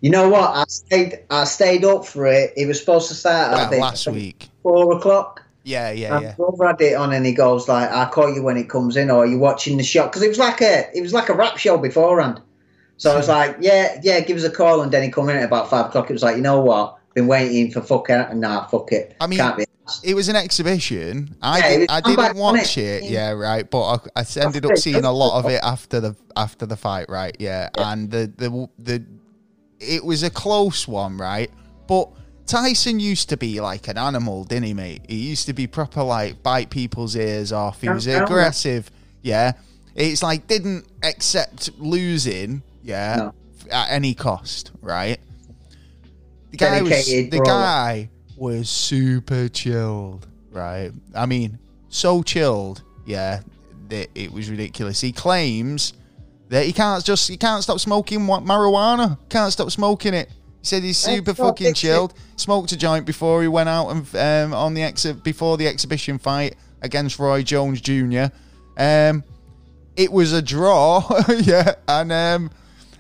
You 0.01 0.11
know 0.11 0.29
what? 0.29 0.51
I 0.51 0.65
stayed. 0.69 1.21
I 1.31 1.45
stayed 1.45 1.85
up 1.85 2.05
for 2.07 2.27
it. 2.27 2.53
It 2.57 2.67
was 2.67 2.79
supposed 2.79 3.09
to 3.09 3.15
start. 3.15 3.55
I 3.55 3.67
think, 3.69 3.83
last 3.83 4.07
week. 4.07 4.49
four 4.63 4.97
o'clock. 4.97 5.43
Yeah, 5.65 5.91
yeah, 5.93 6.17
And 6.17 6.25
yeah. 6.27 6.35
brother 6.35 6.67
had 6.67 6.81
it 6.83 6.95
on, 6.95 7.13
and 7.15 7.25
he 7.25 7.33
goes 7.33 7.69
like, 7.69 7.89
"I'll 7.91 8.11
call 8.11 8.33
you 8.33 8.43
when 8.43 8.59
it 8.59 8.69
comes 8.69 8.97
in, 8.99 9.11
or 9.11 9.25
are 9.25 9.27
you 9.27 9.39
watching 9.39 9.79
the 9.79 9.83
show?" 9.83 10.05
Because 10.05 10.21
it 10.23 10.29
was 10.29 10.39
like 10.39 10.61
a, 10.61 10.95
it 10.97 11.01
was 11.01 11.15
like 11.15 11.31
a 11.31 11.35
rap 11.35 11.57
show 11.57 11.79
beforehand. 11.79 12.41
So 12.97 13.13
I 13.13 13.17
was 13.17 13.29
like, 13.39 13.57
"Yeah, 13.61 14.01
yeah, 14.03 14.21
give 14.21 14.37
us 14.37 14.45
a 14.45 14.51
call." 14.51 14.83
And 14.83 14.93
then 14.93 15.03
he 15.03 15.11
come 15.11 15.29
in 15.29 15.37
at 15.37 15.45
about 15.45 15.71
five 15.71 15.87
o'clock. 15.87 16.11
It 16.11 16.13
was 16.13 16.23
like, 16.23 16.37
you 16.37 16.43
know 16.43 16.61
what? 16.61 16.99
Been 17.15 17.27
waiting 17.27 17.71
for 17.71 17.81
fucking 17.81 18.41
nah, 18.41 18.67
fuck 18.67 18.91
it. 18.93 19.15
I 19.21 19.27
mean, 19.27 19.39
can't 19.39 19.57
be. 19.57 19.65
It 20.03 20.15
was 20.15 20.29
an 20.31 20.37
exhibition. 20.37 21.37
I 21.43 21.59
Yeah, 21.59 21.77
did, 21.79 21.91
I 21.91 22.01
didn't 22.01 22.37
watch 22.39 22.79
it. 22.79 23.05
it. 23.05 23.11
Yeah, 23.11 23.33
right. 23.33 23.71
But 23.71 24.09
I, 24.17 24.21
I 24.23 24.25
ended 24.41 24.65
up 24.65 24.79
seeing 24.79 25.05
a 25.05 25.13
lot 25.13 25.39
of 25.39 25.51
it 25.51 25.61
after 25.63 26.01
the 26.01 26.17
after 26.37 26.65
the 26.67 26.77
fight. 26.77 27.07
Right. 27.09 27.37
Yeah. 27.39 27.69
And 27.77 28.11
the 28.11 28.33
the 28.37 28.69
the 28.79 29.05
it 29.81 30.03
was 30.05 30.23
a 30.23 30.31
close 30.31 30.89
one. 30.89 31.19
Right. 31.19 31.51
But 31.87 32.09
Tyson 32.47 32.99
used 32.99 33.29
to 33.29 33.37
be 33.37 33.61
like 33.61 33.87
an 33.89 33.99
animal, 33.99 34.45
didn't 34.45 34.65
he, 34.65 34.75
mate? 34.75 35.03
He 35.09 35.17
used 35.17 35.47
to 35.47 35.53
be 35.53 35.67
proper 35.67 36.03
like 36.03 36.43
bite 36.43 36.71
people's 36.71 37.15
ears 37.15 37.53
off. 37.53 37.83
He 37.83 37.89
was 37.91 38.07
Yeah, 38.07 38.17
yeah. 38.19 38.25
aggressive. 38.25 38.91
Yeah. 39.23 39.53
It's 39.95 40.23
like 40.23 40.47
didn't 40.47 40.87
accept 41.03 41.71
losing. 41.79 42.63
Yeah. 42.85 43.17
No. 43.17 43.35
at 43.71 43.91
any 43.91 44.15
cost, 44.15 44.71
right? 44.81 45.19
The 46.51 46.57
guy 46.59 46.83
was 46.83 47.07
the 47.07 47.43
guy 47.45 48.11
was 48.37 48.69
super 48.69 49.49
chilled, 49.49 50.27
right? 50.53 50.93
I 51.15 51.27
mean, 51.27 51.59
so 51.89 52.23
chilled, 52.23 52.83
yeah, 53.07 53.41
that 53.89 54.09
it 54.15 54.31
was 54.31 54.51
ridiculous. 54.51 55.01
He 55.01 55.11
claims 55.11 55.95
that 56.51 56.67
he 56.67 56.73
can't 56.73 57.05
just 57.05 57.29
he 57.29 57.37
can't 57.37 57.63
stop 57.63 57.81
smoking 57.81 58.21
marijuana, 58.21 59.19
can't 59.29 59.53
stop 59.53 59.71
smoking 59.71 60.15
it. 60.15 60.29
He 60.29 60.67
said 60.67 60.83
he's 60.83 60.99
super 60.99 61.35
fucking 61.35 61.69
it. 61.69 61.77
chilled. 61.77 62.15
Smoked 62.37 62.73
a 62.73 62.77
joint 62.77 63.07
before 63.07 63.43
he 63.43 63.49
went 63.49 63.69
out 63.69 63.89
and 63.91 64.17
um, 64.17 64.55
on 64.55 64.75
the 64.75 64.83
ex 64.83 65.05
before 65.07 65.57
the 65.57 65.67
exhibition 65.67 66.19
fight 66.19 66.57
against 66.83 67.19
Roy 67.19 67.43
Jones 67.43 67.81
Jr. 67.81 68.27
Um, 68.77 69.25
it 69.97 70.13
was 70.13 70.33
a 70.33 70.43
draw, 70.43 71.09
yeah, 71.41 71.75
and 71.89 72.13
um, 72.13 72.51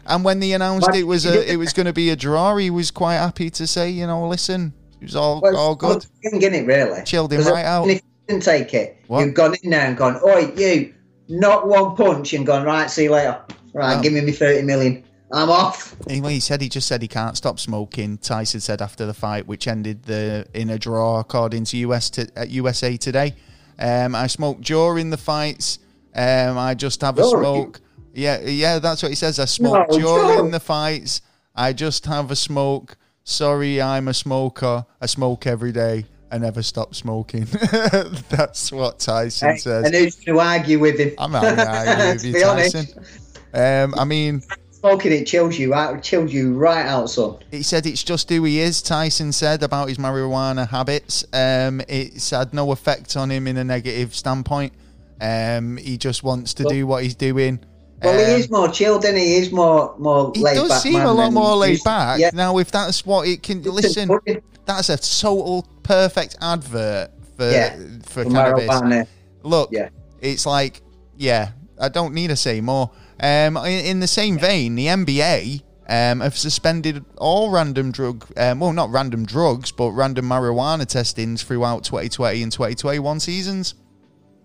and 0.07 0.25
when 0.25 0.41
they 0.41 0.53
announced 0.53 0.87
But 0.87 0.97
it 0.97 1.05
was 1.05 1.27
a 1.27 1.51
it 1.51 1.57
was 1.57 1.73
going 1.73 1.87
to 1.87 1.93
be 1.93 2.11
a 2.11 2.17
draw, 2.17 2.57
he 2.57 2.71
was 2.71 2.91
quite 2.91 3.17
happy 3.17 3.51
to 3.51 3.67
say, 3.67 3.91
you 3.91 4.07
know, 4.07 4.29
listen, 4.29 4.73
it 5.01 5.05
was 5.05 5.17
all 5.17 5.41
Well, 5.41 5.57
all 5.57 5.75
good. 5.75 6.03
thing, 6.23 6.41
innit, 6.41 6.67
really? 6.67 7.03
Chilled 7.05 7.33
him 7.33 7.43
right 7.43 7.65
out. 7.65 7.89
If 7.89 7.97
you 7.97 8.03
didn't 8.29 8.43
take 8.45 8.75
it, 8.75 8.99
What? 9.07 9.21
you've 9.21 9.35
gone 9.35 9.55
in 9.63 9.71
there 9.71 9.87
and 9.87 9.97
gone, 9.97 10.21
oi, 10.25 10.53
you, 10.57 10.95
not 11.29 11.67
one 11.67 11.97
punch 11.97 12.33
and 12.35 12.47
gone, 12.47 12.65
right, 12.65 12.91
see 12.91 13.05
you 13.05 13.13
later. 13.13 13.41
Right, 13.73 14.01
give 14.03 14.13
me 14.13 14.21
me 14.21 14.33
30 14.33 14.63
million. 14.63 15.03
I'm 15.33 15.51
off. 15.51 15.97
Anyway, 16.09 16.35
he 16.35 16.41
said 16.41 16.61
he 16.61 16.69
just 16.69 16.87
said 16.87 17.03
he 17.03 17.09
can't 17.09 17.37
stop 17.37 17.59
smoking. 17.59 18.19
Tyson 18.19 18.61
said 18.61 18.81
after 18.81 19.05
the 19.05 19.15
fight, 19.15 19.49
which 19.49 19.67
ended 19.67 20.05
the 20.05 20.47
in 20.55 20.71
a 20.71 20.79
draw, 20.79 21.19
according 21.19 21.65
to 21.65 21.77
US 21.79 22.09
to, 22.11 22.29
at 22.37 22.51
USA 22.51 22.97
Today. 22.97 23.35
Um, 23.79 24.15
I 24.15 24.29
smoked 24.29 24.61
during 24.61 25.11
the 25.11 25.17
fights. 25.17 25.81
Um, 26.15 26.57
I 26.57 26.75
just 26.75 27.01
have 27.01 27.19
a 27.19 27.25
smoke. 27.25 27.81
Yeah, 28.15 28.41
yeah, 28.41 28.79
that's 28.79 29.03
what 29.03 29.11
he 29.11 29.17
says. 29.17 29.39
I 29.39 29.45
smoke 29.47 29.89
No, 29.91 29.99
during 29.99 30.27
during. 30.37 30.51
the 30.53 30.61
fights. 30.61 31.21
I 31.55 31.73
just 31.73 32.07
have 32.07 32.31
a 32.31 32.37
smoke. 32.37 32.97
Sorry, 33.25 33.81
I'm 33.81 34.09
a 34.09 34.15
smoker. 34.15 34.87
I 35.01 35.07
smoke 35.07 35.47
every 35.47 35.73
day. 35.73 36.07
I 36.31 36.39
never 36.39 36.63
stop 36.63 36.95
smoking. 36.95 37.45
that's 38.29 38.73
what 38.73 38.99
Tyson 38.99 39.51
Hey, 39.51 39.57
says. 39.57 39.85
and 39.87 39.95
who's 39.95 40.17
to 40.17 40.39
argue 40.41 40.79
with 40.81 40.99
him? 40.99 41.13
I'm 41.19 41.31
not 41.33 41.43
going 41.43 41.57
to 41.57 41.69
argue 41.69 42.13
with 42.15 42.25
you, 42.37 42.41
Tyson. 42.41 43.05
Um, 43.53 43.95
I 43.99 44.05
mean, 44.05 44.43
Smoking 44.73 45.13
it 45.13 45.25
chills 45.27 45.59
you 45.59 45.73
out, 45.73 46.03
chills 46.03 46.31
you 46.33 46.55
right 46.55 46.85
out, 46.85 47.09
son. 47.09 47.39
He 47.51 47.63
said 47.63 47.87
it's 47.87 48.03
just 48.05 48.29
who 48.29 48.45
he 48.45 48.61
is. 48.61 48.83
Tyson 48.83 49.33
said 49.33 49.63
about 49.63 49.89
his 49.89 49.97
marijuana 49.99 50.69
habits. 50.69 51.25
Um, 51.33 51.81
it's 51.89 52.31
had 52.31 52.53
no 52.53 52.71
effect 52.73 53.17
on 53.17 53.31
him 53.31 53.47
in 53.47 53.57
a 53.57 53.65
negative 53.65 54.15
standpoint. 54.15 54.73
Um, 55.21 55.77
he 55.79 55.97
just 55.97 56.23
wants 56.23 56.53
to 56.55 56.65
do 56.65 56.87
what 56.87 57.03
he's 57.05 57.15
doing. 57.15 57.61
Well, 58.05 58.15
Um, 58.15 58.27
he 58.27 58.33
is 58.41 58.51
more 58.51 58.69
chilled, 58.69 59.05
and 59.05 59.17
he 59.17 59.37
is 59.37 59.51
more 59.53 59.95
more 59.99 60.33
He 60.35 60.43
laid 60.43 60.55
does 60.57 60.69
back. 60.69 60.81
seem 60.83 61.01
a 61.01 61.13
lot 61.13 61.33
more 61.33 61.57
laid 61.57 61.83
back. 61.85 62.19
Yeah, 62.21 62.31
Now, 62.35 62.59
if 62.59 62.71
that's 62.71 63.05
what 63.07 63.27
it 63.29 63.43
can 63.43 63.63
listen, 63.63 64.09
Fucking 64.09 64.43
that's 64.67 64.89
a 64.89 64.97
total 64.97 65.67
perfect 65.83 66.37
advert 66.41 67.11
for 67.37 67.51
Yeah, 67.51 67.77
for 68.05 68.25
for 68.25 68.31
cannabis. 68.31 69.09
Look, 69.43 69.71
Yeah. 69.73 69.89
it's 70.21 70.47
like, 70.47 70.81
yeah, 71.19 71.51
I 71.79 71.89
don't 71.89 72.15
need 72.15 72.29
to 72.29 72.37
say 72.37 72.61
more. 72.61 72.91
Um, 73.21 73.57
in, 73.59 73.85
in 73.87 74.01
the 74.01 74.07
same 74.07 74.39
vein, 74.39 74.75
the 74.75 74.87
NBA 74.87 75.63
um, 75.87 76.21
have 76.21 76.37
suspended 76.37 77.05
all 77.19 77.51
random 77.51 77.93
drug, 77.93 78.27
um, 78.39 78.61
well, 78.61 78.73
not 78.73 78.91
random 78.91 79.27
drugs, 79.27 79.71
but 79.71 79.91
random 79.91 80.27
marijuana 80.27 80.87
testings 80.87 81.43
throughout 81.43 81.85
2020 81.85 82.43
and 82.43 82.51
2021 82.51 83.21
seasons. 83.21 83.75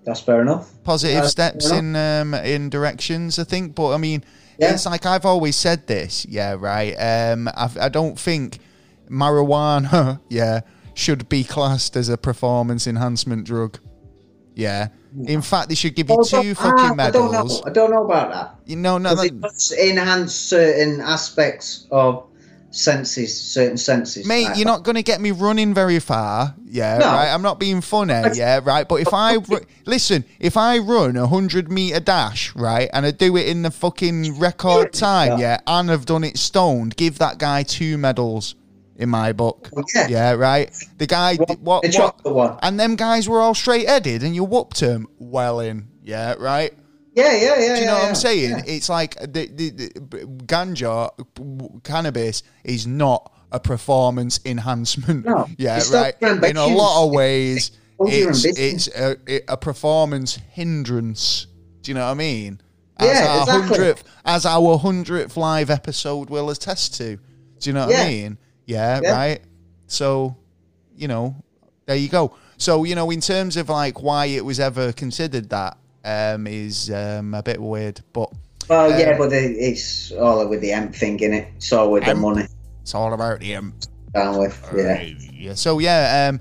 That's 0.09 0.21
fair 0.21 0.41
enough. 0.41 0.71
Positive 0.83 1.27
steps 1.27 1.69
in 1.69 1.95
um, 1.95 2.33
in 2.33 2.71
directions, 2.71 3.37
I 3.37 3.43
think. 3.43 3.75
But 3.75 3.93
I 3.93 3.97
mean, 3.97 4.23
Yeah. 4.57 4.73
it's 4.73 4.87
like 4.87 5.05
I've 5.05 5.23
always 5.23 5.55
said 5.55 5.85
this, 5.85 6.25
yeah, 6.25 6.55
right. 6.57 6.95
Um, 6.95 7.47
I, 7.47 7.69
I 7.79 7.89
don't 7.89 8.19
think 8.19 8.57
marijuana, 9.07 10.19
yeah, 10.29 10.61
should 10.95 11.29
be 11.29 11.43
classed 11.43 11.95
as 11.95 12.09
a 12.09 12.17
performance 12.17 12.87
enhancement 12.87 13.45
drug. 13.45 13.77
Yeah. 14.55 14.87
In 15.25 15.43
fact, 15.43 15.69
they 15.69 15.75
should 15.75 15.93
give 15.93 16.09
you 16.09 16.15
Well, 16.15 16.25
two 16.25 16.55
ah, 16.57 16.63
fucking 16.63 16.99
I 16.99 17.11
don't 17.11 17.31
know. 17.31 17.47
I 17.67 17.69
don't 17.69 17.91
know 17.91 18.03
about 18.03 18.31
that. 18.31 18.55
You 18.65 18.77
know, 18.77 18.97
no, 18.97 19.13
that, 19.13 19.27
it 19.27 19.39
does 19.39 19.71
enhance 19.73 20.33
certain 20.33 21.01
aspects 21.01 21.85
of 21.91 22.25
senses, 22.71 23.39
certain 23.39 23.77
senses. 23.77 24.25
mate, 24.27 24.45
Like 24.45 24.57
you're 24.57 24.65
not 24.65 24.83
going 24.83 24.95
to 24.95 25.03
get 25.03 25.19
me 25.21 25.31
running 25.31 25.73
very 25.73 25.99
far. 25.99 26.53
Yeah, 26.65 26.97
No. 26.99 27.05
right. 27.07 27.33
I'm 27.33 27.41
not 27.41 27.59
being 27.59 27.81
funny. 27.81 28.13
Yeah, 28.33 28.59
right. 28.63 28.87
But 28.87 28.95
if 29.01 29.13
I 29.13 29.35
ru- 29.35 29.61
listen, 29.85 30.23
if 30.39 30.55
I 30.57 30.77
run 30.77 31.17
a 31.17 31.27
hundred 31.27 31.71
meter 31.71 31.99
dash, 31.99 32.55
right, 32.55 32.89
and 32.93 33.05
I 33.05 33.11
do 33.11 33.35
it 33.37 33.47
in 33.47 33.63
the 33.63 33.71
fucking 33.71 34.39
record 34.39 34.93
time, 34.93 35.39
yeah, 35.39 35.59
and 35.67 35.89
I've 35.91 36.05
done 36.05 36.23
it 36.23 36.37
stoned, 36.37 36.95
give 36.95 37.17
that 37.19 37.37
guy 37.39 37.63
two 37.63 37.97
medals 37.97 38.55
in 38.97 39.09
my 39.09 39.31
book. 39.33 39.69
Yeah. 39.95 40.07
Yeah, 40.07 40.31
right. 40.33 40.69
The 40.97 41.07
guy, 41.07 41.35
One- 41.37 41.57
what, 41.61 41.85
what, 41.97 42.23
the 42.23 42.33
one. 42.33 42.57
and 42.61 42.79
them 42.79 42.95
guys 42.95 43.27
were 43.27 43.39
all 43.41 43.55
straight 43.55 43.87
headed, 43.87 44.23
and 44.23 44.35
you 44.35 44.43
whooped 44.43 44.79
him 44.79 45.07
well 45.17 45.59
in. 45.61 45.87
Yeah, 46.03 46.35
right. 46.37 46.73
Yeah, 47.19 47.35
yeah, 47.35 47.59
yeah. 47.59 47.75
Do 47.75 47.81
you 47.81 47.85
know 47.87 47.93
yeah, 47.93 47.93
what 47.93 48.03
yeah. 48.03 48.09
I'm 48.09 48.15
saying? 48.15 48.49
Yeah. 48.51 48.63
It's 48.65 48.89
like 48.89 49.15
the, 49.19 49.47
the, 49.47 49.69
the 49.69 49.89
ganja, 50.45 51.09
cannabis 51.83 52.43
is 52.63 52.87
not 52.87 53.31
a 53.51 53.59
performance 53.59 54.39
enhancement. 54.45 55.25
No, 55.25 55.47
yeah, 55.57 55.81
right. 55.91 56.15
In 56.21 56.57
a 56.57 56.67
lot 56.67 57.05
of 57.05 57.11
ways, 57.11 57.71
it's 57.99 58.45
it's 58.45 58.87
a, 58.89 59.17
it- 59.27 59.45
a 59.47 59.57
performance 59.57 60.35
hindrance. 60.51 61.47
Do 61.81 61.91
you 61.91 61.95
know 61.95 62.05
what 62.05 62.11
I 62.11 62.15
mean? 62.15 62.61
Yeah, 63.01 63.25
our 63.29 63.41
exactly. 63.41 63.67
hundredth, 63.77 64.03
as 64.25 64.45
our 64.45 64.77
hundredth 64.77 65.37
live 65.37 65.69
episode 65.69 66.29
will 66.29 66.49
attest 66.49 66.95
to. 66.95 67.17
Do 67.59 67.69
you 67.69 67.73
know 67.73 67.87
what 67.87 67.95
I 67.95 68.07
mean? 68.07 68.37
Yeah. 68.65 68.99
right. 68.99 69.41
So, 69.87 70.35
you 70.95 71.07
know, 71.07 71.35
there 71.85 71.95
you 71.95 72.09
go. 72.09 72.35
So, 72.57 72.83
you 72.83 72.95
know, 72.95 73.09
in 73.09 73.21
terms 73.21 73.55
of 73.57 73.69
like 73.69 74.03
why 74.03 74.25
it 74.25 74.43
was 74.43 74.59
ever 74.59 74.91
considered 74.91 75.49
that, 75.49 75.77
um, 76.09 76.47
is 76.47 76.89
um, 76.91 77.33
a 77.33 77.43
bit 77.43 77.61
weird, 77.61 78.01
but 78.13 78.29
Well, 78.67 78.89
yeah, 78.99 79.11
Um, 79.11 79.17
but 79.17 79.33
it's 79.33 80.11
all 80.11 80.47
with 80.47 80.61
the 80.61 80.71
M 80.71 80.91
thing 80.91 81.19
in 81.19 81.33
it. 81.33 81.47
It's 81.57 81.71
all 81.73 81.91
with 81.91 82.05
the 82.05 82.15
money 82.15 82.47
it's 82.89 82.95
all 82.95 83.13
about 83.13 83.43
him. 83.43 83.73
down 84.15 84.39
with. 84.39 84.57
Yeah. 84.75 85.03
Yeah. 85.31 85.53
So 85.53 85.77
yeah, 85.77 86.29
um, 86.29 86.39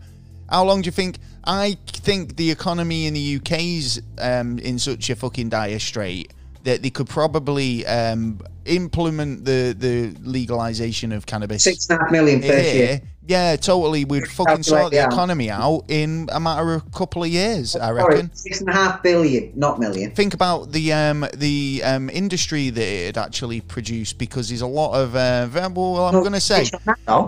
how 0.48 0.64
long 0.64 0.80
do 0.80 0.86
you 0.86 0.92
think? 0.92 1.18
I 1.44 1.76
think 1.86 2.36
the 2.36 2.50
economy 2.50 3.06
in 3.06 3.12
the 3.12 3.36
UK's 3.36 4.00
um, 4.18 4.58
in 4.58 4.78
such 4.78 5.10
a 5.10 5.16
fucking 5.16 5.50
dire 5.50 5.78
strait 5.78 6.32
that 6.64 6.82
they 6.82 6.88
could 6.88 7.08
probably 7.08 7.86
um, 7.86 8.40
implement 8.64 9.44
the 9.44 9.74
the 9.78 10.14
legalization 10.22 11.12
of 11.12 11.26
cannabis. 11.26 11.64
Six 11.64 11.90
and 11.90 12.00
a 12.00 12.02
half 12.02 12.10
million 12.12 12.40
here. 12.40 12.74
year. 12.74 13.02
Yeah, 13.28 13.56
totally. 13.56 14.06
We'd 14.06 14.26
fucking 14.26 14.62
sort 14.62 14.90
the 14.90 14.96
yeah. 14.96 15.06
economy 15.06 15.50
out 15.50 15.84
in 15.88 16.30
a 16.32 16.40
matter 16.40 16.72
of 16.72 16.86
a 16.86 16.90
couple 16.90 17.22
of 17.22 17.28
years, 17.28 17.76
I 17.76 17.88
Sorry, 17.88 18.02
reckon. 18.02 18.34
six 18.34 18.60
and 18.60 18.70
a 18.70 18.72
half 18.72 19.02
billion, 19.02 19.52
not 19.54 19.78
million. 19.78 20.12
Think 20.12 20.32
about 20.32 20.72
the 20.72 20.94
um, 20.94 21.26
the 21.34 21.82
um, 21.84 22.08
industry 22.08 22.70
that 22.70 22.82
it 22.82 23.18
actually 23.18 23.60
produced 23.60 24.16
because 24.16 24.48
there's 24.48 24.62
a 24.62 24.66
lot 24.66 24.94
of 24.94 25.14
uh, 25.14 25.46
well, 25.52 26.06
I'm 26.06 26.20
going 26.20 26.32
to 26.32 26.40
say 26.40 26.70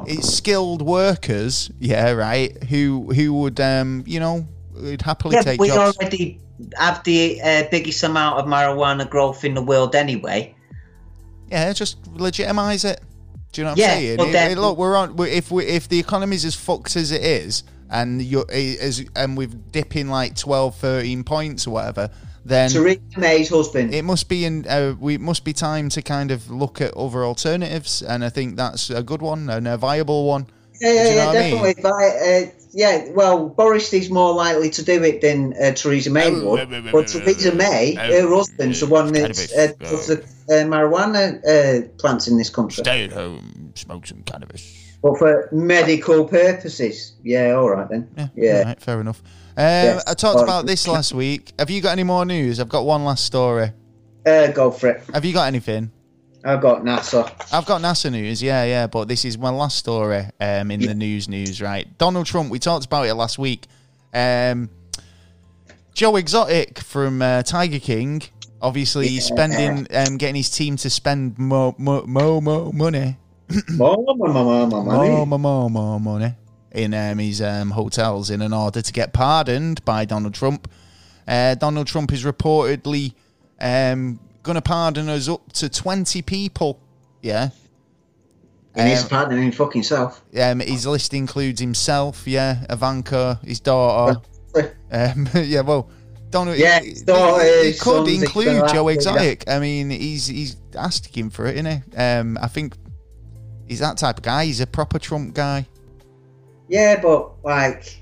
it's 0.06 0.34
skilled 0.34 0.80
workers, 0.80 1.70
yeah, 1.78 2.12
right, 2.12 2.50
who 2.64 3.12
who 3.12 3.34
would 3.34 3.60
um, 3.60 4.02
you 4.06 4.20
know, 4.20 4.48
would 4.72 5.02
happily 5.02 5.36
Yeah, 5.36 5.42
take 5.42 5.60
we 5.60 5.68
jobs. 5.68 5.98
already 5.98 6.40
have 6.78 7.04
the 7.04 7.42
uh, 7.42 7.64
biggest 7.70 8.02
amount 8.02 8.38
of 8.38 8.46
marijuana 8.46 9.08
growth 9.08 9.44
in 9.44 9.52
the 9.52 9.62
world 9.62 9.94
anyway. 9.94 10.54
Yeah, 11.50 11.74
just 11.74 12.06
legitimize 12.06 12.86
it. 12.86 13.02
Do 13.52 13.60
you 13.60 13.64
know 13.64 13.70
what 13.72 13.78
Yeah, 13.78 13.86
I'm 13.92 13.98
saying? 14.00 14.16
but 14.18 14.28
It- 14.28 14.52
it- 14.52 14.58
look, 14.58 14.78
we're 14.78 14.96
on. 14.96 15.16
if 15.26 15.50
we 15.50 15.64
if 15.66 15.88
the 15.88 15.98
economy's 15.98 16.44
as 16.44 16.54
fucked 16.54 16.96
as 16.96 17.10
it 17.10 17.22
is, 17.22 17.62
and 17.90 18.22
you're 18.22 18.46
as 18.50 19.04
and 19.16 19.36
we're 19.36 19.48
dipping 19.72 20.08
like 20.08 20.36
12, 20.36 20.76
13 20.76 21.24
points 21.24 21.66
or 21.66 21.70
whatever, 21.70 22.10
then 22.44 22.70
Theresa 22.70 23.00
May's 23.16 23.48
husband. 23.48 23.92
it 23.92 24.02
must 24.04 24.28
be 24.28 24.44
in. 24.44 24.66
Uh, 24.68 24.94
we 25.00 25.18
must 25.18 25.44
be 25.44 25.52
time 25.52 25.88
to 25.90 26.00
kind 26.02 26.30
of 26.30 26.48
look 26.50 26.80
at 26.80 26.94
other 26.96 27.24
alternatives, 27.24 28.02
and 28.02 28.24
I 28.24 28.28
think 28.30 28.56
that's 28.56 28.88
a 28.90 29.02
good 29.02 29.20
one 29.22 29.50
and 29.50 29.66
a 29.66 29.76
viable 29.76 30.26
one. 30.26 30.46
yeah, 30.80 30.92
yeah, 30.92 31.02
do 31.04 31.08
you 31.10 31.14
know 31.16 31.20
yeah, 31.20 31.26
what 31.26 31.36
I 31.36 31.40
mean? 31.40 31.50
definitely. 31.62 31.82
But, 31.82 31.92
uh, 31.92 32.59
yeah, 32.72 33.08
well, 33.10 33.48
Boris 33.48 33.92
is 33.92 34.10
more 34.10 34.34
likely 34.34 34.70
to 34.70 34.84
do 34.84 35.02
it 35.02 35.20
than 35.20 35.54
uh, 35.60 35.72
Theresa 35.72 36.10
May 36.10 36.30
would. 36.30 36.68
But 36.92 37.08
Theresa 37.08 37.54
May, 37.54 37.94
her 37.94 38.28
husband's 38.28 38.80
the 38.80 38.86
one 38.86 39.12
that's 39.12 39.52
uh, 39.56 39.72
does 39.78 40.06
the 40.08 40.22
uh, 40.48 40.64
marijuana 40.66 41.38
uh, 41.46 41.88
plants 41.98 42.28
in 42.28 42.38
this 42.38 42.50
country. 42.50 42.82
Stay 42.82 43.04
at 43.04 43.12
home, 43.12 43.72
smoke 43.74 44.06
some 44.06 44.22
cannabis. 44.22 44.96
But 45.02 45.18
for 45.18 45.48
medical 45.52 46.26
purposes, 46.26 47.14
yeah, 47.22 47.52
all 47.52 47.70
right 47.70 47.88
then. 47.88 48.08
Yeah, 48.16 48.28
Yeah. 48.36 48.62
right, 48.64 48.80
fair 48.80 49.00
enough. 49.00 49.22
Um, 49.56 49.64
Yes. 49.64 50.04
I 50.06 50.14
talked 50.14 50.40
Oh, 50.40 50.44
about 50.44 50.66
this 50.66 50.86
last 50.86 51.12
week. 51.14 51.52
Have 51.58 51.70
you 51.70 51.80
got 51.80 51.92
any 51.92 52.04
more 52.04 52.24
news? 52.24 52.60
I've 52.60 52.68
got 52.68 52.84
one 52.84 53.04
last 53.04 53.24
story. 53.24 53.72
Uh, 54.26 54.48
go 54.48 54.70
for 54.70 54.88
it. 54.90 55.02
Have 55.14 55.24
you 55.24 55.32
got 55.32 55.46
anything? 55.48 55.90
I've 56.44 56.60
got 56.60 56.82
NASA. 56.82 57.30
I've 57.52 57.66
got 57.66 57.80
NASA 57.82 58.10
news, 58.10 58.42
yeah, 58.42 58.64
yeah, 58.64 58.86
but 58.86 59.08
this 59.08 59.24
is 59.24 59.36
my 59.36 59.50
last 59.50 59.76
story 59.78 60.24
um, 60.40 60.70
in 60.70 60.80
Yeah. 60.80 60.88
the 60.88 60.94
news 60.94 61.28
news, 61.28 61.60
right? 61.60 61.86
Donald 61.98 62.26
Trump, 62.26 62.50
we 62.50 62.58
talked 62.58 62.86
about 62.86 63.06
it 63.06 63.14
last 63.14 63.38
week. 63.38 63.66
Um, 64.14 64.70
Joe 65.92 66.16
Exotic 66.16 66.78
from 66.78 67.20
uh, 67.22 67.42
Tiger 67.42 67.78
King 67.78 68.22
Obviously, 68.62 69.08
he's 69.08 69.24
spending, 69.24 69.86
um, 69.96 70.18
getting 70.18 70.34
his 70.34 70.50
team 70.50 70.76
to 70.76 70.90
spend 70.90 71.38
more, 71.38 71.74
more, 71.78 72.06
more, 72.06 72.42
more 72.42 72.70
money, 72.74 73.16
More, 73.70 73.96
more, 73.96 74.14
more, 74.16 74.28
more, 74.28 74.66
more 74.66 74.84
money. 74.84 75.08
more, 75.08 75.26
more, 75.26 75.38
more, 75.38 75.70
more 75.70 75.98
money 76.00 76.34
in 76.72 76.92
um, 76.92 77.16
his 77.18 77.40
um, 77.40 77.70
hotels 77.70 78.28
in 78.28 78.42
an 78.42 78.52
order 78.52 78.82
to 78.82 78.92
get 78.92 79.14
pardoned 79.14 79.82
by 79.86 80.04
Donald 80.04 80.34
Trump. 80.34 80.70
Uh, 81.26 81.54
Donald 81.54 81.86
Trump 81.86 82.12
is 82.12 82.22
reportedly 82.24 83.14
um, 83.62 84.20
going 84.42 84.56
to 84.56 84.62
pardon 84.62 85.08
us 85.08 85.28
up 85.28 85.52
to 85.54 85.68
20 85.68 86.22
people. 86.22 86.80
Yeah. 87.22 87.50
And 88.74 88.88
he's 88.88 89.02
Um, 89.02 89.08
pardoning 89.08 89.52
fucking 89.52 89.82
self. 89.82 90.22
Um, 90.40 90.60
his 90.60 90.86
list 90.86 91.12
includes 91.12 91.60
himself, 91.60 92.22
yeah, 92.26 92.64
Ivanka, 92.70 93.40
his 93.44 93.60
daughter. 93.60 94.20
Um, 94.92 95.28
yeah, 95.34 95.60
well, 95.60 95.90
Donald. 96.30 96.56
Yeah, 96.56 96.80
he, 96.80 96.90
his 96.90 97.02
daughter, 97.02 97.44
he, 97.44 97.72
he 97.72 97.78
could 97.78 98.08
include 98.08 98.68
Joe 98.68 98.84
to, 98.84 98.90
yeah. 98.90 98.94
Exotic. 98.94 99.44
I 99.48 99.58
mean, 99.58 99.90
he's 99.90 100.28
he's 100.28 100.56
asking 100.76 101.30
for 101.30 101.46
it, 101.46 101.56
isn't 101.56 101.66
he? 101.66 101.96
Um, 101.96 102.38
I 102.40 102.46
think 102.46 102.76
he's 103.66 103.80
that 103.80 103.96
type 103.96 104.18
of 104.18 104.22
guy. 104.22 104.44
He's 104.44 104.60
a 104.60 104.66
proper 104.66 105.00
Trump 105.00 105.34
guy. 105.34 105.66
Yeah, 106.68 107.00
but 107.02 107.42
like, 107.44 108.00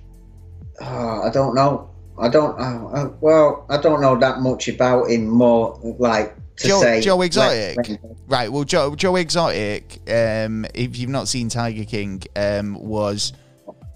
oh, 0.82 1.22
I 1.22 1.30
don't 1.30 1.54
know. 1.54 1.88
I 2.20 2.28
don't. 2.28 2.58
Uh, 2.58 2.86
uh, 2.88 3.10
well, 3.20 3.66
I 3.68 3.76
don't 3.78 4.00
know 4.00 4.16
that 4.18 4.40
much 4.40 4.68
about 4.68 5.10
him. 5.10 5.26
More 5.28 5.78
like 5.98 6.34
to 6.56 6.68
Joe, 6.68 6.80
say 6.80 7.00
Joe 7.00 7.20
Exotic. 7.22 7.76
when- 7.76 7.98
Right. 8.26 8.50
Well, 8.52 8.64
Joe, 8.64 8.94
Joe 8.94 9.16
Exotic. 9.16 10.00
Um, 10.10 10.66
if 10.74 10.98
you've 10.98 11.10
not 11.10 11.28
seen 11.28 11.48
Tiger 11.48 11.84
King, 11.84 12.22
um, 12.36 12.74
was 12.74 13.32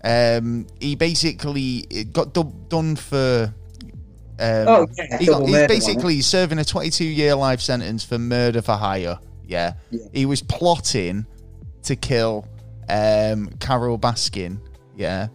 um, 0.04 0.66
he 0.80 0.94
basically 0.96 1.82
got 2.12 2.32
dub- 2.32 2.68
done 2.68 2.96
for. 2.96 3.52
Um, 4.38 4.66
Oh, 4.66 4.86
yeah, 4.96 5.18
he 5.18 5.26
got, 5.26 5.46
he's 5.46 5.66
basically 5.68 6.20
serving 6.20 6.58
a 6.58 6.64
22 6.64 7.04
year 7.04 7.34
life 7.36 7.60
sentence 7.60 8.02
for 8.02 8.18
murder 8.18 8.60
for 8.62 8.72
hire. 8.72 9.18
Yeah. 9.46 9.74
Yeah. 9.90 10.00
He 10.12 10.26
was 10.26 10.42
plotting 10.42 11.26
to 11.84 11.94
kill 11.96 12.46
um, 12.88 13.50
Carole 13.60 13.98
Baskin. 13.98 14.58
Yeah. 14.96 15.28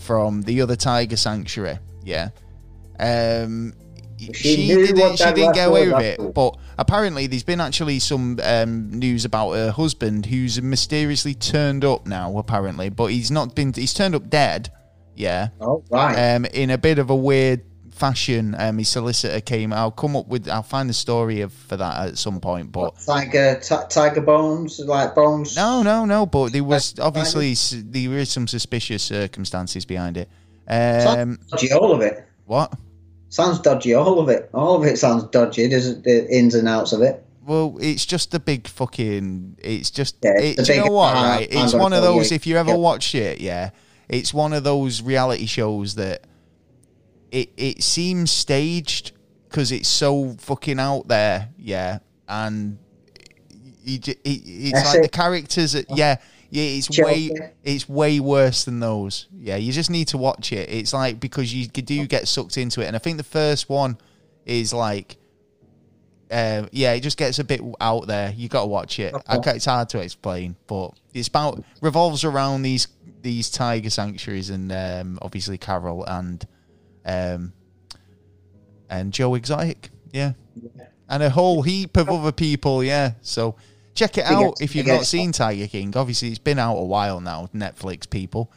From 0.00 0.42
the 0.42 0.60
other 0.60 0.76
tiger 0.76 1.16
sanctuary. 1.16 1.78
Yeah. 2.04 2.30
Um, 2.98 3.74
She 4.18 4.32
she, 4.32 4.66
didn't. 4.68 5.16
She 5.16 5.24
didn't 5.32 5.54
get 5.54 5.68
away 5.68 5.88
with 5.88 6.00
it. 6.02 6.18
all. 6.20 6.30
But 6.32 6.56
apparently, 6.78 7.26
there's 7.26 7.42
been 7.42 7.60
actually 7.60 7.98
some 7.98 8.38
um, 8.42 8.90
news 8.90 9.24
about 9.24 9.52
her 9.52 9.70
husband 9.70 10.26
who's 10.26 10.60
mysteriously 10.62 11.34
turned 11.34 11.84
up 11.84 12.06
now. 12.06 12.36
Apparently, 12.38 12.88
but 12.90 13.06
he's 13.06 13.30
not 13.30 13.54
been. 13.54 13.72
He's 13.72 13.92
turned 13.94 14.14
up 14.14 14.30
dead. 14.30 14.70
Yeah. 15.16 15.48
Oh 15.60 15.84
right. 15.90 16.34
Um, 16.34 16.44
in 16.46 16.70
a 16.70 16.78
bit 16.78 16.98
of 16.98 17.10
a 17.10 17.16
weird 17.16 17.62
fashion. 17.94 18.54
Um, 18.58 18.78
his 18.78 18.88
solicitor 18.88 19.40
came. 19.40 19.72
I'll 19.72 19.90
come 19.90 20.16
up 20.16 20.26
with. 20.28 20.48
I'll 20.48 20.62
find 20.62 20.88
the 20.88 20.94
story 20.94 21.40
of 21.40 21.52
for 21.52 21.76
that 21.76 22.08
at 22.08 22.18
some 22.18 22.40
point. 22.40 22.72
But 22.72 22.96
tiger, 23.04 23.60
t- 23.60 23.74
tiger 23.88 24.20
bones, 24.20 24.78
like 24.80 25.14
bones. 25.14 25.56
no, 25.56 25.82
no, 25.82 26.04
no. 26.04 26.26
But 26.26 26.52
there 26.52 26.64
was 26.64 26.98
obviously 26.98 27.54
there 27.82 28.18
is 28.18 28.30
some 28.30 28.46
suspicious 28.46 29.02
circumstances 29.02 29.84
behind 29.84 30.16
it. 30.16 30.28
Um, 30.68 31.38
dodgy, 31.50 31.72
all 31.72 31.92
of 31.92 32.00
it. 32.00 32.24
what? 32.46 32.72
Sounds 33.28 33.58
dodgy, 33.58 33.94
all 33.94 34.20
of 34.20 34.28
it. 34.28 34.48
All 34.54 34.76
of 34.76 34.84
it 34.84 34.98
sounds 34.98 35.24
dodgy. 35.24 35.66
There's 35.66 36.00
the 36.02 36.26
ins 36.30 36.54
and 36.54 36.68
outs 36.68 36.92
of 36.92 37.02
it. 37.02 37.24
Well, 37.44 37.76
it's 37.80 38.06
just 38.06 38.32
a 38.32 38.38
big 38.40 38.66
fucking. 38.68 39.58
It's 39.62 39.90
just. 39.90 40.16
Yeah, 40.22 40.32
it's 40.38 40.60
a 40.60 40.64
do 40.64 40.74
you 40.74 40.84
know 40.86 40.92
what? 40.92 41.16
uh, 41.16 41.20
Right? 41.22 41.48
It's 41.50 41.74
one 41.74 41.92
of 41.92 42.02
those. 42.02 42.30
you. 42.30 42.36
If 42.36 42.46
you 42.46 42.56
ever 42.56 42.70
Yeah. 42.70 42.76
watch 42.76 43.14
it, 43.14 43.40
yeah, 43.40 43.70
it's 44.08 44.32
one 44.32 44.52
of 44.52 44.64
those 44.64 45.02
reality 45.02 45.46
shows 45.46 45.96
that 45.96 46.22
it 47.30 47.50
it 47.56 47.82
seems 47.82 48.30
staged 48.30 49.12
because 49.48 49.72
it's 49.72 49.88
so 49.88 50.36
fucking 50.38 50.78
out 50.78 51.08
there, 51.08 51.50
yeah, 51.58 51.98
and 52.28 52.78
you, 53.82 53.98
it, 54.06 54.18
it's 54.24 54.72
That's 54.72 54.94
like 54.94 55.02
the 55.02 55.08
characters. 55.08 55.72
That, 55.72 55.86
yeah, 55.90 56.16
yeah, 56.54 56.76
it's 56.76 56.86
Chelsea. 56.86 57.32
way 57.32 57.52
it's 57.64 57.88
way 57.88 58.20
worse 58.20 58.64
than 58.64 58.78
those. 58.78 59.26
Yeah, 59.36 59.56
you 59.56 59.72
just 59.72 59.90
need 59.90 60.06
to 60.08 60.18
watch 60.18 60.52
it. 60.52 60.70
It's 60.70 60.92
like 60.92 61.18
because 61.18 61.52
you 61.52 61.66
do 61.66 62.06
get 62.06 62.28
sucked 62.28 62.56
into 62.58 62.80
it, 62.80 62.86
and 62.86 62.94
I 62.94 63.00
think 63.00 63.16
the 63.16 63.24
first 63.24 63.68
one 63.68 63.98
is 64.46 64.72
like. 64.72 65.16
Uh, 66.30 66.66
yeah, 66.72 66.92
it 66.92 67.00
just 67.00 67.18
gets 67.18 67.38
a 67.38 67.44
bit 67.44 67.60
out 67.80 68.06
there. 68.06 68.32
You 68.34 68.48
got 68.48 68.62
to 68.62 68.66
watch 68.66 68.98
it. 68.98 69.14
I 69.26 69.38
ca 69.38 69.50
it's 69.50 69.66
hard 69.66 69.88
to 69.90 70.00
explain, 70.00 70.56
but 70.66 70.90
it's 71.12 71.28
about 71.28 71.62
revolves 71.80 72.24
around 72.24 72.62
these 72.62 72.88
these 73.20 73.50
tiger 73.50 73.90
sanctuaries 73.90 74.50
and 74.50 74.72
um, 74.72 75.18
obviously 75.22 75.58
Carole 75.58 76.04
and 76.04 76.46
um, 77.04 77.52
and 78.88 79.12
Joe 79.12 79.34
Exotic. 79.34 79.90
Yeah, 80.12 80.32
and 81.08 81.22
a 81.22 81.30
whole 81.30 81.62
heap 81.62 81.96
of 81.96 82.08
other 82.08 82.32
people. 82.32 82.82
Yeah, 82.82 83.12
so 83.20 83.56
check 83.94 84.18
it 84.18 84.24
out 84.24 84.60
if 84.60 84.74
you've 84.74 84.86
not 84.86 85.06
seen 85.06 85.32
Tiger 85.32 85.66
King. 85.68 85.96
Obviously, 85.96 86.28
it's 86.28 86.38
been 86.38 86.58
out 86.58 86.76
a 86.76 86.84
while 86.84 87.20
now. 87.20 87.48
Netflix 87.54 88.08
people. 88.08 88.50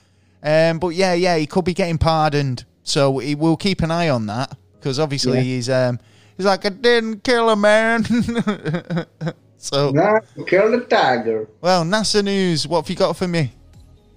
Um, 0.43 0.79
but 0.79 0.89
yeah, 0.89 1.13
yeah, 1.13 1.37
he 1.37 1.45
could 1.47 1.65
be 1.65 1.73
getting 1.73 1.97
pardoned, 1.97 2.65
so 2.83 3.17
he 3.19 3.35
will 3.35 3.57
keep 3.57 3.81
an 3.81 3.91
eye 3.91 4.09
on 4.09 4.27
that 4.27 4.55
because 4.75 4.99
obviously 4.99 5.37
Yeah. 5.37 5.43
he's 5.43 5.69
um 5.69 5.99
he's 6.37 6.45
like 6.45 6.65
I 6.65 6.69
didn't 6.69 7.23
kill 7.23 7.49
a 7.49 7.55
man. 7.55 8.03
so 9.57 9.91
Nah, 9.91 10.19
kill 10.45 10.71
the 10.71 10.81
tiger. 10.89 11.47
well, 11.61 11.83
NASA 11.83 12.23
news. 12.23 12.67
What 12.67 12.81
have 12.83 12.89
you 12.89 12.95
got 12.95 13.17
for 13.17 13.27
me? 13.27 13.51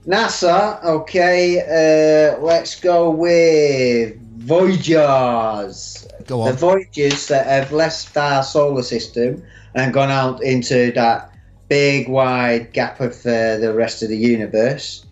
NASA, 0.07 0.83
okay, 0.85 1.61
uh, 1.61 2.41
let's 2.41 2.79
go 2.81 3.11
with 3.11 4.17
Voyagers. 4.39 6.07
Go 6.27 6.45
The 6.45 6.51
on. 6.51 6.57
Voyagers 6.57 7.29
that 7.29 7.47
have 7.47 7.73
left 7.73 8.17
our 8.17 8.43
solar 8.43 8.83
system 8.83 9.43
and 9.75 9.93
gone 9.93 10.11
out 10.11 10.43
into 10.43 10.93
that 10.93 11.33
big 11.69 12.09
wide 12.09 12.73
gap 12.73 13.01
of 13.01 13.13
uh, 13.27 13.57
the 13.59 13.73
rest 13.75 14.03
of 14.03 14.09
the 14.09 14.17
universe 14.17 15.05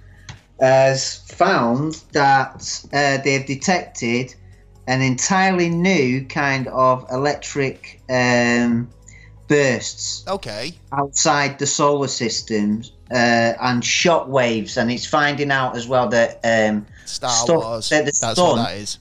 has 0.60 1.18
found 1.18 2.02
that 2.12 2.84
uh, 2.92 3.18
they've 3.22 3.46
detected 3.46 4.34
an 4.88 5.00
entirely 5.02 5.68
new 5.68 6.24
kind 6.26 6.66
of 6.68 7.06
electric 7.12 8.00
um, 8.10 8.88
bursts 9.46 10.24
Okay. 10.26 10.72
outside 10.92 11.58
the 11.58 11.66
solar 11.66 12.08
system 12.08 12.82
uh, 13.10 13.52
and 13.60 13.84
shock 13.84 14.28
waves, 14.28 14.76
and 14.76 14.90
it's 14.90 15.06
finding 15.06 15.50
out 15.50 15.76
as 15.76 15.86
well 15.86 16.08
that 16.08 16.40
um, 16.44 16.84
Star 17.04 17.30
Stuff 17.30 17.56
Wars. 17.62 17.88
that 17.90 18.00
the 18.00 18.04
That's 18.06 18.18
sun- 18.18 18.36
what 18.36 18.56
that 18.56 18.76
is. 18.76 18.98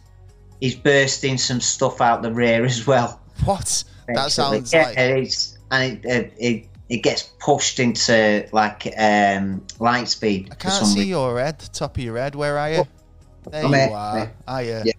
he's 0.62 0.76
bursting 0.76 1.38
some 1.38 1.60
stuff 1.60 2.00
out 2.02 2.22
the 2.22 2.32
rear 2.32 2.64
as 2.66 2.86
well. 2.86 3.20
What? 3.46 3.84
That 4.08 4.32
sounds 4.32 4.74
yeah, 4.74 4.84
like 4.84 4.98
it's 4.98 5.58
and 5.72 6.06
it, 6.06 6.06
it, 6.06 6.34
it 6.38 6.68
it 6.90 6.98
gets 7.04 7.24
pushed 7.40 7.80
into 7.80 8.48
like 8.54 8.88
um, 8.98 9.66
light 9.80 10.08
speed 10.08 10.50
I 10.52 10.56
can't 10.56 10.86
see 10.86 11.00
reason. 11.00 11.10
your 11.10 11.40
head, 11.40 11.60
top 11.74 11.98
of 11.98 12.04
your 12.04 12.18
head. 12.18 12.36
Where 12.36 12.58
are 12.58 12.72
you? 12.72 12.88
There 13.50 13.64
I'm 13.66 13.72
you 13.72 13.78
here, 13.78 13.90
are. 13.92 14.18
here. 14.18 14.34
Are 14.48 14.64
you? 14.64 14.82
Yeah. 14.86 14.94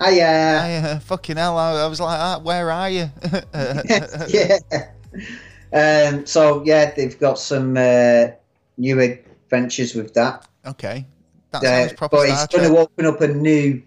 Ah, 0.00 0.10
yeah, 0.10 0.66
Hiya. 0.66 1.00
Fucking 1.00 1.36
hell! 1.36 1.58
I, 1.58 1.82
I 1.82 1.86
was 1.86 2.00
like, 2.00 2.18
ah, 2.18 2.40
where 2.42 2.70
are 2.70 2.90
you? 2.90 3.10
yeah. 4.28 4.58
Um, 5.72 6.24
so 6.24 6.62
yeah, 6.64 6.92
they've 6.94 7.18
got 7.18 7.38
some 7.38 7.76
uh, 7.76 8.28
new 8.76 9.00
adventures 9.00 9.94
with 9.94 10.14
that. 10.14 10.46
Okay, 10.64 11.04
that 11.50 11.64
Uh, 12.00 12.08
but 12.08 12.28
it's 12.28 12.46
going 12.46 12.70
to 12.70 12.78
open 12.78 13.06
up 13.06 13.20
a 13.20 13.28
new. 13.28 13.82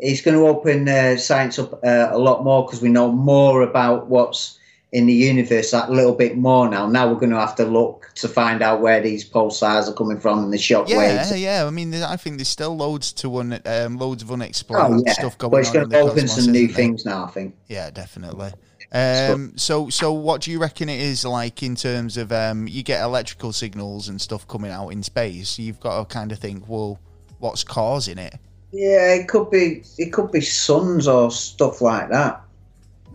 It's 0.00 0.20
going 0.20 0.36
to 0.36 0.46
open 0.46 0.88
uh, 0.88 1.16
science 1.16 1.58
up 1.58 1.74
uh, 1.84 2.08
a 2.10 2.18
lot 2.18 2.42
more 2.44 2.64
because 2.64 2.80
we 2.82 2.88
know 2.88 3.10
more 3.12 3.62
about 3.62 4.08
what's 4.08 4.58
in 4.92 5.06
the 5.06 5.12
universe 5.12 5.70
that 5.70 5.88
little 5.90 6.14
bit 6.14 6.36
more 6.36 6.68
now. 6.68 6.84
Now 6.88 7.08
we're 7.08 7.20
going 7.20 7.30
to 7.30 7.38
have 7.38 7.54
to 7.56 7.64
look 7.64 8.10
to 8.16 8.26
find 8.26 8.60
out 8.60 8.80
where 8.80 9.00
these 9.00 9.28
pulsars 9.28 9.88
are 9.88 9.92
coming 9.92 10.18
from 10.18 10.42
and 10.42 10.52
the 10.52 10.58
shock 10.58 10.88
Yeah, 10.88 10.98
waves. 10.98 11.38
yeah. 11.38 11.64
I 11.64 11.70
mean, 11.70 11.94
I 11.94 12.16
think 12.16 12.38
there's 12.38 12.48
still 12.48 12.76
loads 12.76 13.12
to 13.14 13.36
un, 13.38 13.60
um, 13.66 13.98
loads 13.98 14.22
of 14.24 14.32
unexplored 14.32 14.80
Oh 14.82 15.02
yeah, 15.06 15.12
stuff 15.12 15.38
going 15.38 15.50
on. 15.50 15.50
but 15.52 15.60
it's 15.60 15.68
on. 15.68 15.74
going 15.74 15.84
in 15.84 15.90
to 15.90 15.98
open 16.12 16.28
some 16.28 16.50
new 16.52 16.66
things 16.66 17.04
now. 17.04 17.24
I 17.24 17.28
think. 17.28 17.54
Yeah, 17.68 17.90
definitely. 17.90 18.50
Um, 18.92 19.52
so, 19.56 19.88
so 19.90 20.12
what 20.12 20.40
do 20.40 20.50
you 20.50 20.58
reckon 20.58 20.88
it 20.88 21.00
is 21.00 21.24
like 21.24 21.62
in 21.62 21.76
terms 21.76 22.16
of 22.16 22.32
um, 22.32 22.66
you 22.66 22.82
get 22.82 23.00
electrical 23.04 23.52
signals 23.52 24.08
and 24.08 24.20
stuff 24.20 24.48
coming 24.48 24.72
out 24.72 24.88
in 24.88 25.04
space? 25.04 25.56
You've 25.56 25.78
got 25.78 26.00
to 26.00 26.12
kind 26.12 26.32
of 26.32 26.40
think, 26.40 26.68
well, 26.68 26.98
what's 27.38 27.62
causing 27.62 28.18
it? 28.18 28.34
Yeah, 28.72 29.14
it 29.14 29.28
could 29.28 29.50
be. 29.50 29.82
It 29.98 30.12
could 30.12 30.30
be 30.30 30.40
suns 30.40 31.08
or 31.08 31.30
stuff 31.30 31.80
like 31.80 32.08
that. 32.10 32.40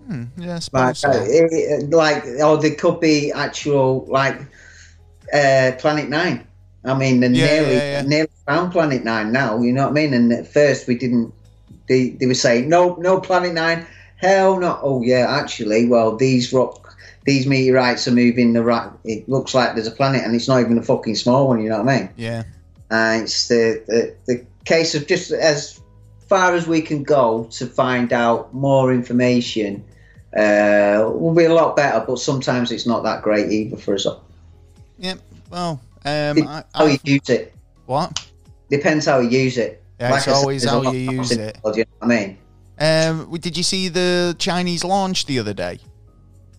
Hmm, 0.08 0.24
yeah, 0.38 0.60
Like, 0.72 0.96
so. 0.96 1.10
uh, 1.10 1.24
it- 1.26 1.90
like, 1.92 2.26
or 2.44 2.58
there 2.58 2.76
could 2.76 3.00
be 3.00 3.32
actual 3.32 4.06
like 4.10 4.40
uh, 5.34 5.72
Planet 5.80 6.10
Nine. 6.10 6.46
I 6.84 6.94
mean, 6.98 7.20
they 7.20 7.30
Yeah, 7.30 7.46
nearly 7.48 7.76
yeah, 7.78 7.92
yeah. 7.92 8.02
nearly 8.04 8.30
found 8.46 8.72
Planet 8.72 9.04
Nine 9.04 9.32
now. 9.32 9.60
You 9.62 9.72
know 9.74 9.84
what 9.84 9.92
I 9.92 9.94
mean? 9.94 10.14
And 10.14 10.32
at 10.32 10.48
first 10.48 10.88
we 10.88 10.96
didn't. 10.98 11.34
They 11.88 12.10
they 12.10 12.28
were 12.28 12.34
saying 12.36 12.70
no, 12.70 12.96
no 12.96 13.20
Planet 13.20 13.54
Nine. 13.54 13.86
Hell 14.18 14.60
no. 14.60 14.80
Oh 14.82 15.02
yeah, 15.02 15.26
actually, 15.30 15.88
well 15.88 16.16
these 16.16 16.54
rock, 16.54 16.96
these 17.26 17.48
meteorites 17.48 18.08
are 18.08 18.12
moving 18.12 18.54
the 18.54 18.64
right. 18.64 18.90
It 19.04 19.28
looks 19.28 19.54
like 19.56 19.74
there's 19.76 19.88
a 19.88 19.92
planet, 19.92 20.24
and 20.24 20.36
it's 20.36 20.48
not 20.48 20.62
even 20.62 20.78
a 20.78 20.84
fucking 20.84 21.16
small 21.16 21.48
one. 21.48 21.62
You 21.64 21.70
know 21.70 21.82
what 21.82 21.90
I 21.90 22.00
mean? 22.00 22.10
yeah, 22.18 22.44
Uh, 22.92 23.20
it's 23.24 23.48
the, 23.48 23.82
the 23.88 24.14
the 24.28 24.46
case 24.66 24.96
of 24.96 25.08
just 25.08 25.32
as 25.32 25.82
far 26.28 26.56
as 26.56 26.68
we 26.68 26.82
can 26.82 27.04
go 27.04 27.46
to 27.52 27.66
find 27.68 28.12
out 28.12 28.54
more 28.54 28.94
information 28.94 29.84
uh, 30.36 31.10
will 31.14 31.34
be 31.34 31.46
a 31.46 31.54
lot 31.54 31.76
better. 31.76 32.04
But 32.06 32.20
sometimes 32.20 32.72
it's 32.72 32.86
not 32.86 33.04
that 33.04 33.22
great 33.22 33.52
either 33.52 33.78
for 33.78 33.96
us. 33.96 34.08
Yep. 34.98 35.20
Well, 35.50 35.80
um, 36.06 36.48
I, 36.48 36.64
how 36.74 36.86
you 36.86 37.00
use 37.04 37.30
it. 37.30 37.54
what? 37.86 38.28
Depends 38.70 39.06
how 39.06 39.20
you 39.20 39.30
use 39.30 39.58
it. 39.58 39.84
Yeah, 40.00 40.16
it's 40.16 40.28
I 40.28 40.32
said, 40.32 40.34
always 40.34 40.64
how 40.68 40.92
you 40.92 41.12
use 41.12 41.32
it. 41.32 41.58
You 41.64 41.72
know 41.78 41.84
I 42.02 42.06
mean? 42.08 42.38
Um, 42.78 43.32
did 43.40 43.56
you 43.56 43.64
see 43.64 43.88
the 43.88 44.36
Chinese 44.38 44.84
launch 44.84 45.26
the 45.26 45.40
other 45.40 45.54
day? 45.54 45.80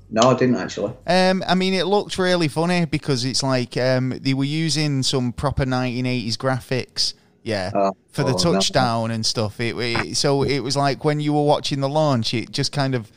No, 0.08 0.30
I 0.30 0.34
didn't 0.34 0.56
actually. 0.56 0.92
Um, 1.06 1.42
I 1.46 1.54
mean, 1.54 1.74
it 1.74 1.84
looked 1.84 2.16
really 2.16 2.48
funny 2.48 2.84
because 2.84 3.24
it's 3.24 3.42
like 3.42 3.76
um, 3.76 4.18
they 4.20 4.34
were 4.34 4.44
using 4.44 5.02
some 5.02 5.32
proper 5.32 5.64
1980s 5.64 6.34
graphics, 6.34 7.14
yeah, 7.46 7.70
Oh, 7.74 7.92
for 8.10 8.22
the 8.24 8.30
oh, 8.34 8.36
no. 8.44 8.52
touchdown 8.54 9.10
and 9.12 9.24
stuff. 9.24 9.60
It, 9.60 9.76
it 9.78 10.16
so 10.16 10.42
it 10.42 10.58
was 10.60 10.76
like 10.76 11.04
when 11.04 11.20
you 11.20 11.32
were 11.32 11.44
watching 11.44 11.80
the 11.80 11.88
launch, 11.88 12.34
it 12.34 12.50
just 12.50 12.72
kind 12.72 12.94
of 12.94 13.10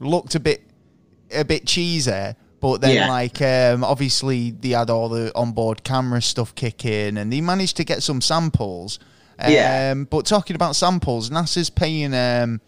looked 0.00 0.34
a 0.34 0.40
bit 0.40 0.62
a 1.32 1.44
bit 1.44 1.66
cheesy. 1.66 2.34
But 2.58 2.80
then, 2.80 2.94
Yeah. 2.94 3.08
like, 3.10 3.42
um, 3.42 3.84
obviously, 3.84 4.50
they 4.50 4.70
had 4.70 4.88
all 4.88 5.10
the 5.10 5.30
onboard 5.34 5.84
camera 5.84 6.22
stuff 6.22 6.54
kick 6.54 6.86
in, 6.86 7.18
and 7.18 7.30
they 7.30 7.42
managed 7.42 7.76
to 7.76 7.84
get 7.84 8.02
some 8.02 8.20
samples. 8.22 8.98
Um, 9.38 9.52
Yeah. 9.52 9.94
But 9.94 10.24
talking 10.24 10.56
about 10.56 10.74
samples, 10.74 11.28
NASA's 11.28 11.68
paying 11.68 12.14
um, 12.14 12.62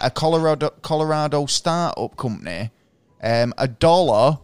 a 0.00 0.10
Colorado 0.10 0.70
Colorado 0.82 1.46
startup 1.46 2.16
company 2.18 2.70
um, 3.22 3.54
a 3.56 3.66
dollar 3.66 4.38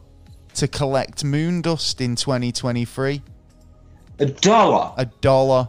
to 0.55 0.67
collect 0.67 1.23
moon 1.25 1.61
dust 1.61 2.01
in 2.01 2.17
2023. 2.17 3.23
A 4.19 4.27
dollar. 4.27 4.93
A 4.97 5.05
dollar. 5.21 5.69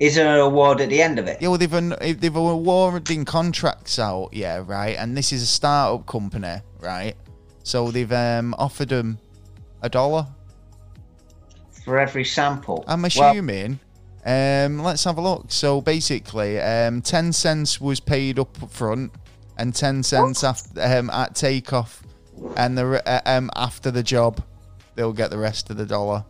Is 0.00 0.14
there 0.14 0.32
an 0.32 0.40
award 0.40 0.80
at 0.80 0.90
the 0.90 1.02
end 1.02 1.18
of 1.18 1.26
it? 1.26 1.42
Yeah, 1.42 1.48
well, 1.48 1.58
they've 1.58 1.72
an, 1.72 1.94
they've 2.00 2.36
awarding 2.36 3.24
contracts 3.24 3.98
out, 3.98 4.28
yeah, 4.32 4.62
right. 4.64 4.96
And 4.96 5.16
this 5.16 5.32
is 5.32 5.42
a 5.42 5.46
startup 5.46 6.06
company, 6.06 6.58
right? 6.80 7.14
So 7.64 7.90
they've 7.90 8.10
um, 8.12 8.54
offered 8.58 8.90
them 8.90 9.18
a 9.82 9.88
dollar. 9.88 10.26
For 11.84 11.98
every 11.98 12.24
sample. 12.24 12.84
I'm 12.86 13.02
Well, 13.02 13.06
assuming. 13.08 13.80
um, 14.24 14.78
let's 14.82 15.02
have 15.04 15.18
a 15.18 15.20
look. 15.20 15.46
So 15.48 15.80
basically, 15.80 16.60
um, 16.60 17.02
ten 17.02 17.32
cents 17.32 17.80
was 17.80 17.98
paid 17.98 18.38
up 18.38 18.56
front, 18.70 19.12
and 19.56 19.74
ten 19.74 20.02
cents 20.04 20.44
after 20.44 20.80
um, 20.80 21.10
at 21.10 21.34
takeoff, 21.34 22.02
and 22.56 22.78
the 22.78 23.02
uh, 23.08 23.20
um, 23.26 23.50
after 23.56 23.90
the 23.90 24.02
job, 24.02 24.42
they'll 24.94 25.12
get 25.12 25.30
the 25.30 25.38
rest 25.38 25.70
of 25.70 25.76
the 25.76 25.86
dollar. 25.86 26.24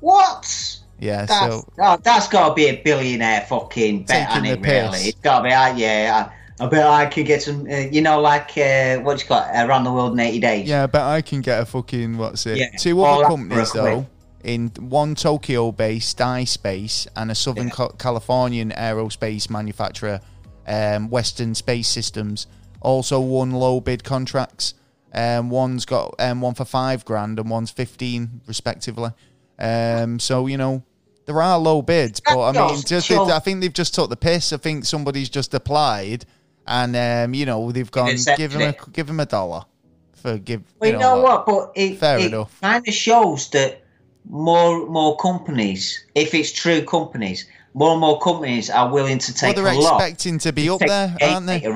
what? 0.00 0.78
Yeah. 0.98 1.26
That's, 1.26 1.52
so 1.52 1.68
oh, 1.78 1.98
that's 2.02 2.28
got 2.28 2.48
to 2.50 2.54
be 2.54 2.66
a 2.68 2.80
billionaire 2.82 3.42
fucking 3.48 4.04
bet 4.04 4.30
on 4.30 4.44
it, 4.44 4.60
really. 4.60 4.98
It's 4.98 5.20
got 5.20 5.38
to 5.38 5.44
be, 5.44 5.52
uh, 5.52 5.74
yeah. 5.76 6.30
I, 6.60 6.64
I 6.64 6.68
bet 6.68 6.86
I 6.86 7.06
could 7.06 7.26
get 7.26 7.42
some, 7.42 7.66
uh, 7.68 7.74
you 7.90 8.00
know, 8.00 8.20
like, 8.20 8.56
uh, 8.56 8.98
what 8.98 9.20
you 9.20 9.28
got 9.28 9.50
Around 9.54 9.84
the 9.84 9.92
World 9.92 10.12
in 10.12 10.20
80 10.20 10.38
Days. 10.40 10.68
yeah, 10.68 10.86
but 10.86 11.02
I 11.02 11.20
can 11.20 11.40
get 11.40 11.60
a 11.60 11.66
fucking 11.66 12.16
what's 12.16 12.46
it? 12.46 12.58
Yeah, 12.58 12.70
Two 12.78 13.02
other 13.02 13.24
companies 13.26 13.72
for 13.72 13.78
a 13.78 13.82
quid. 13.82 13.94
though. 13.94 14.06
In 14.44 14.68
one 14.78 15.14
Tokyo-based 15.14 16.18
iSpace 16.18 17.06
and 17.16 17.30
a 17.30 17.34
Southern 17.34 17.68
Yeah. 17.68 17.74
Ca- 17.74 17.88
Californian 17.98 18.70
aerospace 18.70 19.50
manufacturer, 19.50 20.20
um, 20.66 21.08
Masten 21.08 21.56
Space 21.56 21.88
Systems, 21.88 22.46
also 22.80 23.18
won 23.20 23.50
low 23.50 23.80
bid 23.80 24.04
contracts. 24.04 24.74
Um, 25.14 25.48
one's 25.48 25.84
got 25.86 26.14
um, 26.18 26.40
one 26.40 26.54
for 26.54 26.64
five 26.64 27.04
grand 27.04 27.38
and 27.38 27.48
one's 27.48 27.70
fifteen, 27.70 28.42
respectively. 28.46 29.10
Um, 29.58 30.18
so 30.18 30.46
you 30.46 30.56
know 30.56 30.82
there 31.26 31.40
are 31.40 31.58
low 31.58 31.82
bids, 31.82 32.20
but 32.20 32.38
I 32.40 32.52
mean, 32.72 32.82
Just. 32.82 33.10
I 33.10 33.38
think 33.38 33.60
they've 33.60 33.72
just 33.72 33.94
took 33.94 34.10
the 34.10 34.16
piss. 34.16 34.52
I 34.52 34.56
think 34.56 34.84
somebody's 34.84 35.28
just 35.28 35.54
applied, 35.54 36.24
and 36.66 36.94
um, 36.96 37.34
you 37.34 37.46
know 37.46 37.70
they've 37.72 37.90
gone 37.90 38.16
give 38.36 38.52
him 38.52 38.62
a 38.62 38.90
give 38.92 39.08
him 39.08 39.20
a 39.20 39.26
dollar 39.26 39.64
for 40.12 40.38
give. 40.38 40.62
Well, 40.80 40.90
you 40.92 40.98
know 40.98 41.20
what? 41.20 41.46
But 41.46 41.72
it, 41.74 41.98
Fair 41.98 42.18
it 42.18 42.26
enough. 42.26 42.60
kind 42.60 42.86
of 42.86 42.94
shows 42.94 43.48
that 43.50 43.82
more 44.28 44.86
more 44.86 45.16
companies, 45.16 46.04
if 46.14 46.34
it's 46.34 46.50
true 46.52 46.82
companies, 46.82 47.46
more 47.74 47.92
and 47.92 48.00
more 48.00 48.18
companies 48.20 48.70
are 48.70 48.90
willing 48.92 49.18
to 49.18 49.32
Well, 49.32 49.36
take 49.52 49.56
they're 49.56 49.66
a 49.72 49.78
lot. 49.78 50.00
expecting 50.00 50.38
to 50.40 50.52
be 50.52 50.68
up 50.68 50.80
there, 50.80 51.16
aren't 51.22 51.46
they? 51.46 51.66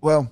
Well, 0.00 0.30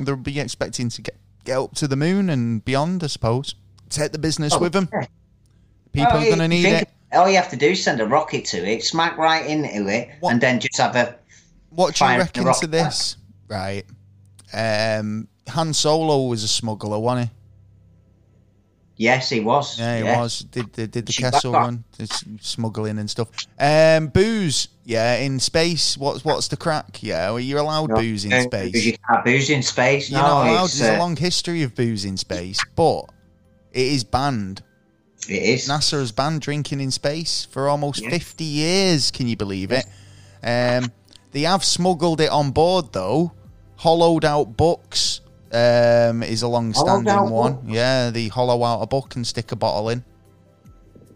they'll 0.00 0.16
be 0.16 0.38
expecting 0.38 0.88
to 0.90 1.02
get 1.02 1.16
get 1.44 1.58
up 1.58 1.74
to 1.74 1.88
the 1.88 1.96
moon 1.96 2.30
and 2.30 2.64
beyond, 2.64 3.02
I 3.02 3.08
suppose. 3.08 3.54
Take 3.88 4.12
the 4.12 4.18
business 4.18 4.54
Oh, 4.54 4.58
with 4.60 4.72
them. 4.72 4.88
yeah. 4.92 5.06
People 5.92 6.12
Oh, 6.12 6.18
are 6.18 6.24
going 6.24 6.38
to 6.38 6.48
need 6.48 6.62
think- 6.62 6.82
it. 6.82 6.88
All 7.12 7.28
you 7.28 7.36
have 7.36 7.50
to 7.50 7.56
do 7.56 7.68
is 7.70 7.82
send 7.84 8.00
a 8.00 8.06
rocket 8.06 8.46
to 8.46 8.66
it, 8.66 8.82
smack 8.84 9.18
right 9.18 9.44
into 9.44 9.86
it, 9.88 10.08
What- 10.20 10.32
and 10.32 10.40
then 10.40 10.60
just 10.60 10.78
have 10.78 10.96
a. 10.96 11.14
What 11.68 11.94
do 11.94 12.04
you 12.04 12.10
reckon 12.18 12.42
to 12.44 12.48
rocket 12.48 12.70
back. 12.70 12.84
this? 12.90 13.16
Right. 13.48 13.84
Um, 14.54 15.28
Han 15.48 15.74
Solo 15.74 16.26
was 16.26 16.42
a 16.42 16.48
smuggler, 16.48 16.98
wasn't 16.98 17.28
he? 17.28 17.34
Yes, 18.96 19.30
he 19.30 19.40
was. 19.40 19.78
Yeah, 19.78 19.98
he 19.98 20.04
yeah. 20.04 20.20
was. 20.20 20.40
Did 20.40 20.70
did, 20.72 20.90
did 20.92 21.06
the 21.06 21.12
Chewbacca. 21.12 21.32
Kessel 21.32 21.52
run, 21.52 21.84
did 21.98 22.10
smuggling 22.42 22.98
and 22.98 23.10
stuff. 23.10 23.28
Um, 23.58 24.08
booze. 24.08 24.68
Yeah, 24.84 25.16
in 25.16 25.40
space. 25.40 25.96
What's 25.96 26.24
what's 26.24 26.48
the 26.48 26.56
crack? 26.56 27.02
Yeah, 27.02 27.30
well, 27.30 27.40
you're 27.40 27.58
allowed 27.60 27.90
No, 27.90 27.96
booze 27.96 28.24
in 28.24 28.32
uh, 28.32 28.42
space. 28.42 28.84
You 28.84 28.96
can't 29.08 29.24
booze 29.24 29.50
in 29.50 29.62
space. 29.62 30.10
You're 30.10 30.20
no, 30.20 30.26
not 30.26 30.46
allowed. 30.46 30.60
There's 30.70 30.80
a 30.82 30.94
uh, 30.96 30.98
long 30.98 31.16
history 31.16 31.62
of 31.62 31.74
booze 31.74 32.04
in 32.04 32.16
space, 32.16 32.60
but 32.76 33.02
it 33.72 33.86
is 33.86 34.04
banned. 34.04 34.62
It 35.28 35.42
is. 35.42 35.68
NASA 35.68 35.92
has 36.00 36.12
banned 36.12 36.40
drinking 36.40 36.80
in 36.80 36.90
space 36.90 37.46
for 37.50 37.68
almost 37.68 38.02
Yeah. 38.02 38.10
50 38.10 38.44
years. 38.44 39.10
Can 39.10 39.28
you 39.28 39.36
believe 39.36 39.70
it? 39.72 39.84
Um, 40.42 40.90
they 41.30 41.42
have 41.42 41.64
smuggled 41.64 42.20
it 42.20 42.30
on 42.30 42.50
board 42.50 42.92
though. 42.92 43.32
Hollowed 43.76 44.24
out 44.24 44.56
books 44.56 45.20
um, 45.52 46.22
is 46.22 46.42
a 46.42 46.48
long-standing 46.48 47.30
one. 47.30 47.54
books? 47.54 47.64
Yeah, 47.68 48.10
they 48.10 48.28
hollow 48.28 48.62
out 48.64 48.80
a 48.82 48.86
book 48.86 49.16
and 49.16 49.26
stick 49.26 49.52
a 49.52 49.56
bottle 49.56 49.88
in. 49.90 50.04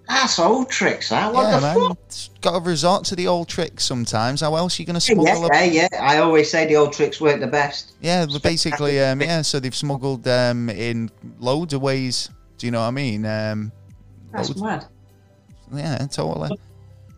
That's 0.08 0.38
old 0.38 0.70
tricks. 0.70 1.08
That 1.08 1.32
what 1.34 1.42
yeah, 1.42 1.56
the 1.56 1.62
man, 1.62 1.88
fuck? 1.88 1.98
it's 2.06 2.30
got 2.40 2.52
to 2.52 2.60
resort 2.60 3.04
to 3.06 3.16
the 3.16 3.26
old 3.26 3.48
tricks 3.48 3.84
sometimes. 3.84 4.40
How 4.40 4.54
else 4.54 4.78
are 4.78 4.82
you 4.82 4.86
going 4.86 5.00
to 5.00 5.12
Yeah, 5.14 5.14
smuggle? 5.34 5.48
yeah, 5.52 5.60
a 5.62 5.66
yeah. 5.66 5.88
I 6.00 6.18
always 6.18 6.48
say 6.48 6.64
the 6.66 6.76
old 6.76 6.92
tricks 6.92 7.20
work 7.20 7.40
the 7.40 7.48
best. 7.48 7.92
Yeah, 8.00 8.24
but 8.26 8.40
basically, 8.42 9.00
um, 9.00 9.20
yeah. 9.20 9.42
So 9.42 9.58
they've 9.58 9.74
smuggled 9.74 10.26
um, 10.28 10.70
in 10.70 11.10
loads 11.40 11.74
of 11.74 11.82
ways. 11.82 12.30
Do 12.58 12.66
you 12.66 12.70
know 12.70 12.80
what 12.82 12.86
I 12.86 12.90
mean? 12.92 13.26
Um, 13.26 13.72
That's 14.36 14.48
loads- 14.50 14.62
mad. 14.62 14.86
yeah, 15.74 15.98
totally. 16.06 16.58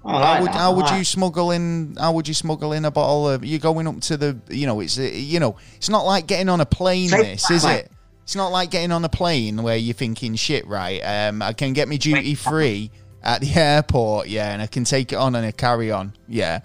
I 0.05 0.13
like 0.13 0.25
how 0.25 0.41
would 0.41 0.49
that, 0.49 0.55
how 0.55 0.73
I 0.73 0.75
would 0.75 0.85
like- 0.87 0.99
you 0.99 1.05
smuggle 1.05 1.51
in? 1.51 1.97
How 1.99 2.13
would 2.13 2.29
you 2.29 2.35
smuggle 2.35 2.73
in 2.73 2.85
a 2.85 2.91
bottle 2.91 3.29
of? 3.29 3.45
You're 3.45 3.59
going 3.59 3.87
up 3.87 4.01
to 4.03 4.17
the. 4.17 4.39
You 4.49 4.67
know, 4.67 4.81
it's 4.81 4.97
you 4.97 5.41
know, 5.41 5.57
it's 5.77 5.89
not 5.91 6.05
like 6.07 6.27
getting 6.27 6.49
on 6.49 6.61
a 6.61 6.67
plane. 6.67 7.11
Take 7.11 7.23
This 7.23 7.49
that, 7.49 7.55
is 7.55 7.65
mate. 7.65 7.77
it. 7.81 7.91
It's 8.23 8.37
not 8.37 8.49
like 8.53 8.71
getting 8.71 8.93
on 8.93 9.05
a 9.05 9.09
plane 9.09 9.63
where 9.63 9.77
you're 9.77 9.95
thinking, 9.95 10.35
shit, 10.35 10.67
right? 10.67 11.01
Um, 11.01 11.41
I 11.43 11.53
can 11.55 11.73
get 11.73 11.89
me 11.89 11.97
duty 11.99 12.35
free 12.35 12.91
at 13.23 13.41
the 13.41 13.53
airport, 13.55 14.29
yeah, 14.29 14.53
and 14.53 14.61
I 14.61 14.67
can 14.67 14.85
take 14.85 15.13
it 15.13 15.17
on 15.17 15.35
and 15.35 15.47
a 15.47 15.53
carry 15.53 15.91
on, 15.91 16.13
yeah. 16.29 16.61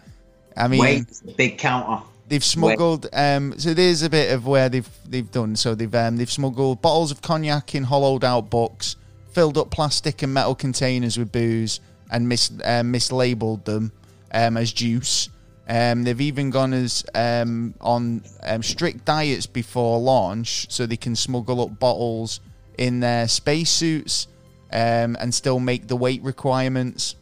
I 0.57 0.67
mean, 0.67 0.81
Wait, 0.81 1.05
big 1.37 1.57
counter. 1.57 2.03
They've 2.27 2.43
smuggled. 2.43 3.07
Um, 3.13 3.57
so 3.57 3.73
there's 3.73 4.01
a 4.03 4.09
bit 4.09 4.31
of 4.33 4.45
where 4.45 4.67
they've 4.69 4.89
they've 5.07 5.29
done. 5.31 5.55
So 5.55 5.73
they've 5.73 5.93
um, 5.95 6.17
they've 6.17 6.29
smuggled 6.31 6.81
bottles 6.81 7.11
of 7.11 7.21
cognac 7.21 7.73
in 7.75 7.83
hollowed 7.83 8.23
out 8.23 8.49
books, 8.49 8.95
filled 9.33 9.57
up 9.57 9.71
plastic 9.71 10.21
and 10.21 10.33
metal 10.33 10.55
containers 10.55 11.17
with 11.17 11.31
booze, 11.31 11.79
and 12.11 12.27
mis 12.27 12.51
um, 12.63 12.93
mislabeled 12.93 13.65
them 13.65 13.91
um, 14.33 14.57
as 14.57 14.71
juice. 14.71 15.29
Um, 15.67 16.03
they've 16.03 16.19
even 16.19 16.49
gone 16.49 16.73
as 16.73 17.05
um, 17.15 17.73
on 17.79 18.23
um, 18.43 18.61
strict 18.63 19.05
diets 19.05 19.45
before 19.45 19.99
launch, 19.99 20.71
so 20.71 20.85
they 20.85 20.97
can 20.97 21.15
smuggle 21.15 21.61
up 21.61 21.79
bottles 21.79 22.41
in 22.77 22.99
their 22.99 23.27
spacesuits 23.27 24.27
um, 24.71 25.15
and 25.19 25.33
still 25.33 25.59
make 25.59 25.87
the 25.87 25.95
weight 25.95 26.21
requirements. 26.23 27.15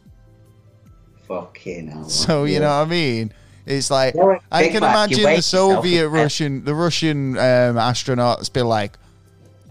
Fucking 1.28 1.88
hell. 1.88 2.08
So 2.08 2.44
you 2.44 2.60
know 2.60 2.66
what 2.66 2.86
I 2.86 2.90
mean? 2.90 3.32
It's 3.64 3.90
like 3.90 4.14
Yeah, 4.14 4.38
I 4.50 4.68
can 4.68 4.78
imagine 4.78 5.22
the 5.22 5.40
Soviet. 5.40 6.08
Russian 6.10 6.64
the 6.64 6.74
Russian 6.74 7.38
um, 7.38 7.76
astronauts 7.76 8.52
be 8.52 8.62
like, 8.62 8.98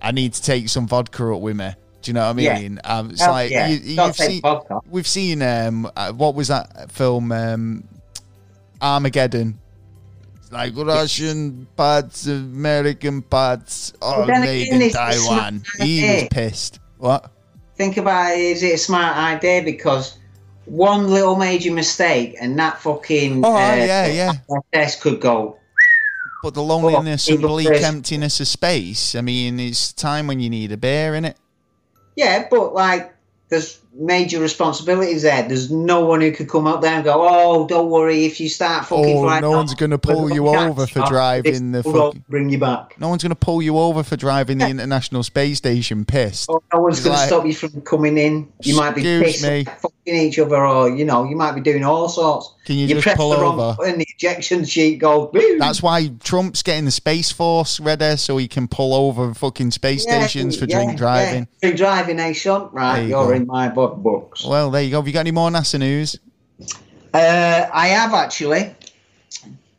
I 0.02 0.12
need 0.12 0.34
to 0.34 0.42
take 0.42 0.70
some 0.70 0.88
vodka 0.88 1.34
up 1.34 1.42
with 1.42 1.58
me. 1.58 1.72
Do 2.02 2.10
you 2.10 2.14
know 2.14 2.28
what 2.28 2.40
I 2.40 2.42
Yeah. 2.42 2.60
mean? 2.60 2.80
Um, 2.84 3.12
it's 3.12 3.22
Hell 3.22 3.32
like 3.32 3.52
yeah. 3.52 3.68
you, 3.68 3.78
you've 3.78 4.16
seen 4.16 4.42
we've 4.90 5.08
seen 5.08 5.42
um 5.42 5.90
uh, 5.96 6.12
what 6.12 6.36
was 6.36 6.48
that 6.50 6.92
film 6.92 7.32
um 7.32 7.84
Armageddon. 8.82 9.60
It's 10.38 10.52
like 10.52 10.76
Russian 10.76 11.68
parts, 11.76 12.26
American 12.26 13.22
parts, 13.22 13.94
all 14.02 14.26
then 14.26 14.42
made 14.42 14.68
in 14.70 14.90
Taiwan. 14.92 15.64
He 15.80 16.04
was 16.04 16.24
pissed. 16.32 16.80
What? 16.98 17.32
Think 17.76 17.98
about 17.98 18.34
it, 18.34 18.40
is 18.40 18.64
it 18.64 18.76
a 18.76 18.78
smart 18.78 19.18
idea? 19.18 19.64
Because 19.64 20.18
one 20.66 21.10
little 21.10 21.36
major 21.36 21.72
mistake 21.72 22.36
and 22.40 22.58
that 22.60 22.80
fucking 22.80 23.44
Oh 23.46 23.56
uh, 23.56 23.76
yeah, 23.76 24.08
yeah. 24.08 24.34
test 24.74 25.02
could 25.02 25.20
go. 25.20 25.58
But 26.44 26.56
the 26.56 26.64
loneliness 26.64 27.28
and 27.30 27.40
bleak 27.42 27.70
emptiness 27.70 28.40
of 28.40 28.48
space. 28.48 29.14
I 29.14 29.22
mean, 29.22 29.60
it's 29.60 29.94
time 29.94 30.26
when 30.26 30.40
you 30.40 30.50
need 30.50 30.72
a 30.72 30.78
beer, 30.78 31.14
innit? 31.14 31.36
Yeah, 32.16 32.48
but 32.50 32.74
like 32.74 33.14
there's 33.50 33.80
major 33.94 34.40
responsibilities 34.40 35.24
there. 35.24 35.46
There's 35.46 35.70
no 35.70 36.06
one 36.06 36.22
who 36.22 36.32
could 36.32 36.48
come 36.48 36.66
up 36.66 36.82
there 36.82 36.94
and 36.94 37.04
go, 37.04 37.14
"Oh, 37.18 37.68
don't 37.68 37.90
worry, 37.90 38.24
if 38.26 38.40
you 38.40 38.48
start 38.48 38.86
fucking 38.86 39.18
Oh, 39.18 39.24
flying 39.24 39.42
no 39.42 39.52
one's 39.52 39.74
gonna 39.74 39.98
pull 39.98 40.32
you 40.32 40.48
over 40.48 40.88
for 40.88 41.02
driving 41.02 41.74
the 41.74 41.84
fucking- 41.84 42.24
bring 42.30 42.50
you 42.50 42.58
back." 42.58 42.96
No 43.00 43.10
one's 43.10 43.24
going 43.24 43.32
to 43.32 43.36
pull 43.36 43.62
you 43.62 43.78
over 43.78 44.04
for 44.04 44.16
driving 44.16 44.60
the 44.60 44.70
International 44.70 45.22
Space 45.24 45.58
Station 45.58 46.06
pissed. 46.06 46.50
Or 46.50 46.62
no 46.74 46.80
one's 46.82 47.02
going 47.02 47.16
like- 47.16 47.24
to 47.24 47.28
stop 47.28 47.46
you 47.46 47.54
from 47.54 47.82
coming 47.82 48.18
in. 48.18 48.48
You 48.62 48.76
might 48.78 48.96
be 48.96 49.02
pissed 49.02 49.44
me. 49.44 49.66
Each 50.06 50.40
other, 50.40 50.66
or 50.66 50.90
you 50.90 51.06
know, 51.06 51.24
you 51.24 51.36
might 51.36 51.52
be 51.54 51.62
doing 51.62 51.84
all 51.84 52.10
sorts. 52.10 52.54
Can 52.66 52.76
you 52.76 52.88
just 52.88 53.04
press 53.04 53.16
pull 53.18 53.30
the 53.32 53.38
wrong 53.38 53.60
over? 53.60 53.76
button, 53.78 54.00
the 54.00 54.08
ejection 54.16 54.66
sheet 54.66 54.98
goes. 54.98 55.30
boom. 55.32 55.60
That's 55.60 55.82
why 55.84 56.08
Trump's 56.24 56.64
getting 56.64 56.86
the 56.86 56.92
Space 56.92 57.32
Force 57.32 57.80
ready 57.80 58.16
so 58.18 58.38
he 58.38 58.48
can 58.48 58.68
pull 58.68 58.94
over 58.94 59.34
fucking 59.34 59.72
space 59.72 60.06
Yeah, 60.08 60.20
stations 60.22 60.58
for 60.58 60.66
yeah, 60.66 60.76
drink 60.84 60.98
driving. 60.98 61.48
Yeah. 61.62 61.70
Drink 61.70 61.78
driving, 61.78 62.20
eh, 62.20 62.34
Sean? 62.34 62.70
Right, 62.72 63.02
you 63.02 63.10
you're 63.10 63.28
go. 63.28 63.32
in 63.34 63.46
my 63.48 63.70
book 63.70 63.98
books. 63.98 64.46
Well, 64.46 64.72
there 64.72 64.82
you 64.84 64.92
go. 64.92 64.98
Have 64.98 65.08
you 65.08 65.14
got 65.14 65.22
any 65.22 65.32
more 65.32 65.50
NASA 65.50 65.80
news? 65.80 66.18
Uh, 67.14 67.68
I 67.74 67.88
have 67.88 68.14
actually. 68.14 68.74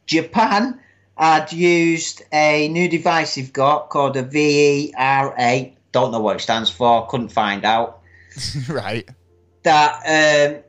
Japan 0.07 0.79
had 1.17 1.53
used 1.53 2.23
a 2.33 2.69
new 2.69 2.89
device 2.89 3.35
they've 3.37 3.53
got 3.53 3.89
called 3.91 4.17
a 4.17 4.23
VERA. 4.23 5.71
Don't 5.93 6.11
know 6.11 6.21
what 6.21 6.37
it 6.37 6.41
stands 6.41 6.71
for. 6.71 7.07
Couldn't 7.07 7.29
find 7.29 7.65
out. 7.65 8.01
right. 8.69 9.09
That 9.65 10.55
um, 10.57 10.63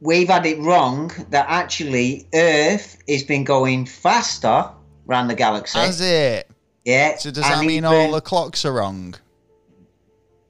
we've 0.00 0.28
had 0.28 0.46
it 0.46 0.58
wrong. 0.60 1.10
That 1.30 1.46
actually 1.48 2.28
Earth 2.34 2.98
has 3.08 3.22
been 3.24 3.44
going 3.44 3.86
faster 3.86 4.68
around 5.08 5.28
the 5.28 5.34
galaxy. 5.34 5.78
Has 5.78 6.00
it? 6.00 6.48
yeah. 6.84 7.16
So 7.16 7.30
does 7.30 7.44
that 7.44 7.60
mean 7.60 7.70
even- 7.70 7.84
all 7.86 8.12
the 8.12 8.20
clocks 8.20 8.64
are 8.64 8.72
wrong? 8.72 9.14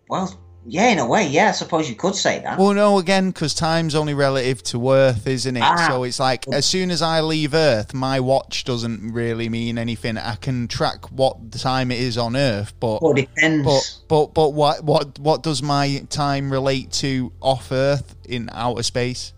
Well, 0.08 0.38
yeah, 0.66 0.88
in 0.88 0.98
a 0.98 1.06
way, 1.06 1.26
yeah. 1.26 1.48
I 1.48 1.52
suppose 1.52 1.88
you 1.88 1.96
could 1.96 2.14
say 2.14 2.40
that. 2.40 2.58
Well, 2.58 2.72
no, 2.74 2.98
again, 2.98 3.30
because 3.30 3.54
time's 3.54 3.94
only 3.94 4.14
relative 4.14 4.62
to 4.64 4.90
Earth, 4.92 5.26
isn't 5.26 5.56
it? 5.56 5.62
Ah. 5.62 5.86
So 5.88 6.04
it's 6.04 6.20
like 6.20 6.46
as 6.52 6.64
soon 6.66 6.90
as 6.90 7.02
I 7.02 7.20
leave 7.20 7.52
Earth, 7.54 7.94
my 7.94 8.20
watch 8.20 8.64
doesn't 8.64 9.12
really 9.12 9.48
mean 9.48 9.76
anything. 9.78 10.16
I 10.18 10.36
can 10.36 10.68
track 10.68 11.10
what 11.10 11.50
the 11.50 11.58
time 11.58 11.90
it 11.90 11.98
is 12.00 12.16
on 12.16 12.36
Earth, 12.36 12.72
but 12.80 13.02
Well, 13.02 13.12
depends. 13.14 14.02
but 14.08 14.26
but 14.26 14.34
but 14.34 14.48
what 14.50 14.84
what 14.84 15.18
what 15.18 15.42
does 15.42 15.62
my 15.62 16.04
time 16.10 16.52
relate 16.52 16.92
to 16.92 17.32
off 17.40 17.72
Earth 17.72 18.14
in 18.28 18.48
outer 18.52 18.82
space? 18.82 19.32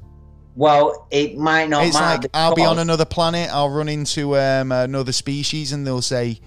well, 0.57 1.07
it 1.11 1.37
might 1.37 1.69
not 1.69 1.85
it's 1.85 1.95
matter. 1.99 2.23
like 2.23 2.31
I'll 2.33 2.55
be 2.55 2.65
on 2.65 2.79
another 2.79 3.05
planet. 3.05 3.51
I'll 3.53 3.71
run 3.71 3.89
into 3.89 4.39
um, 4.39 4.71
another 4.71 5.11
species, 5.11 5.73
and 5.73 5.85
they'll 5.85 6.01
say, 6.01 6.39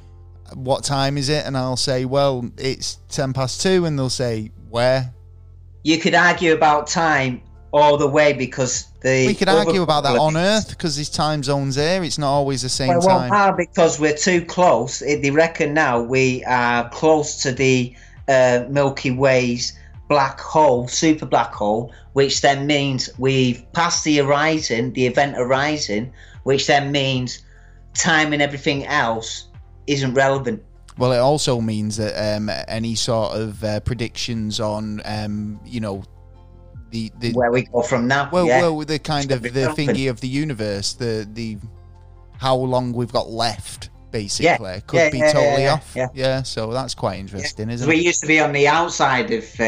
"What 0.53 0.85
time 0.85 1.17
is 1.17 1.27
it?" 1.27 1.45
And 1.45 1.57
I'll 1.57 1.75
say, 1.75 2.05
"Well, 2.05 2.49
it's 2.57 2.99
ten 3.09 3.33
past 3.33 3.61
two. 3.61 3.83
And 3.83 3.99
they'll 3.99 4.09
say, 4.09 4.51
"Where?" 4.77 5.13
you 5.83 5.97
could 5.97 6.13
argue 6.13 6.53
about 6.53 6.87
time 6.87 7.41
all 7.71 7.97
the 7.97 8.07
way 8.07 8.33
because 8.33 8.87
the 9.01 9.27
We 9.27 9.33
could 9.33 9.47
argue 9.47 9.81
about 9.81 10.03
that 10.03 10.17
on 10.17 10.35
Earth 10.35 10.69
because 10.69 10.95
there's 10.95 11.09
time 11.09 11.43
zones 11.43 11.75
here. 11.75 12.03
It's 12.03 12.17
not 12.17 12.31
always 12.31 12.61
the 12.61 12.69
same 12.69 12.89
Well, 12.89 13.01
well, 13.05 13.19
time. 13.19 13.29
how? 13.29 13.51
because 13.53 13.99
we're 13.99 14.15
too 14.17 14.43
close. 14.43 14.99
They 14.99 15.31
reckon 15.31 15.73
now 15.73 16.01
we 16.01 16.43
are 16.45 16.89
close 16.89 17.41
to 17.43 17.51
the 17.53 17.95
uh, 18.27 18.65
Milky 18.69 19.11
Way's 19.11 19.77
black 20.09 20.39
hole, 20.39 20.87
super 20.87 21.25
black 21.25 21.53
hole, 21.53 21.93
which 22.13 22.41
then 22.41 22.67
means 22.67 23.09
we've 23.17 23.63
passed 23.71 24.03
the 24.03 24.17
horizon, 24.17 24.93
the 24.93 25.05
event 25.05 25.35
horizon, 25.35 26.11
which 26.43 26.67
then 26.67 26.91
means 26.91 27.39
time 27.93 28.33
and 28.33 28.41
everything 28.41 28.85
else 28.85 29.47
isn't 29.87 30.13
relevant. 30.13 30.63
Well, 30.97 31.11
it 31.11 31.19
also 31.19 31.61
means 31.61 31.97
that 31.97 32.35
um, 32.35 32.49
any 32.67 32.95
sort 32.95 33.35
of 33.37 33.63
uh, 33.63 33.79
predictions 33.81 34.59
on, 34.59 35.01
um, 35.05 35.59
you 35.65 35.79
know, 35.79 36.03
the 36.89 37.11
the 37.19 37.33
Where 37.33 37.51
we 37.51 37.63
go 37.63 37.81
from 37.81 38.07
now? 38.07 38.29
well, 38.31 38.47
yeah. 38.47 38.61
well, 38.61 38.79
the 38.79 38.97
kind 38.99 39.31
of 39.31 39.41
the 39.43 39.49
thingy 39.77 40.09
of 40.09 40.21
the 40.21 40.27
universe, 40.27 40.93
the 40.93 41.27
the 41.31 41.57
how 42.39 42.55
long 42.55 42.93
we've 42.93 43.11
got 43.11 43.29
left, 43.29 43.89
basically, 44.11 44.81
could 44.87 44.97
Yeah, 44.97 45.09
be 45.09 45.17
yeah, 45.19 45.33
totally 45.33 45.63
yeah, 45.63 45.73
off. 45.73 45.95
yeah. 46.13 46.41
so 46.43 46.71
that's 46.71 46.95
quite 46.95 47.19
interesting, 47.19 47.69
isn't 47.69 47.87
we 47.87 47.95
it? 47.95 47.97
We 47.97 48.03
used 48.05 48.21
to 48.21 48.27
be 48.27 48.39
on 48.39 48.53
the 48.53 48.67
outside 48.67 49.31
of 49.31 49.59
uh, 49.59 49.63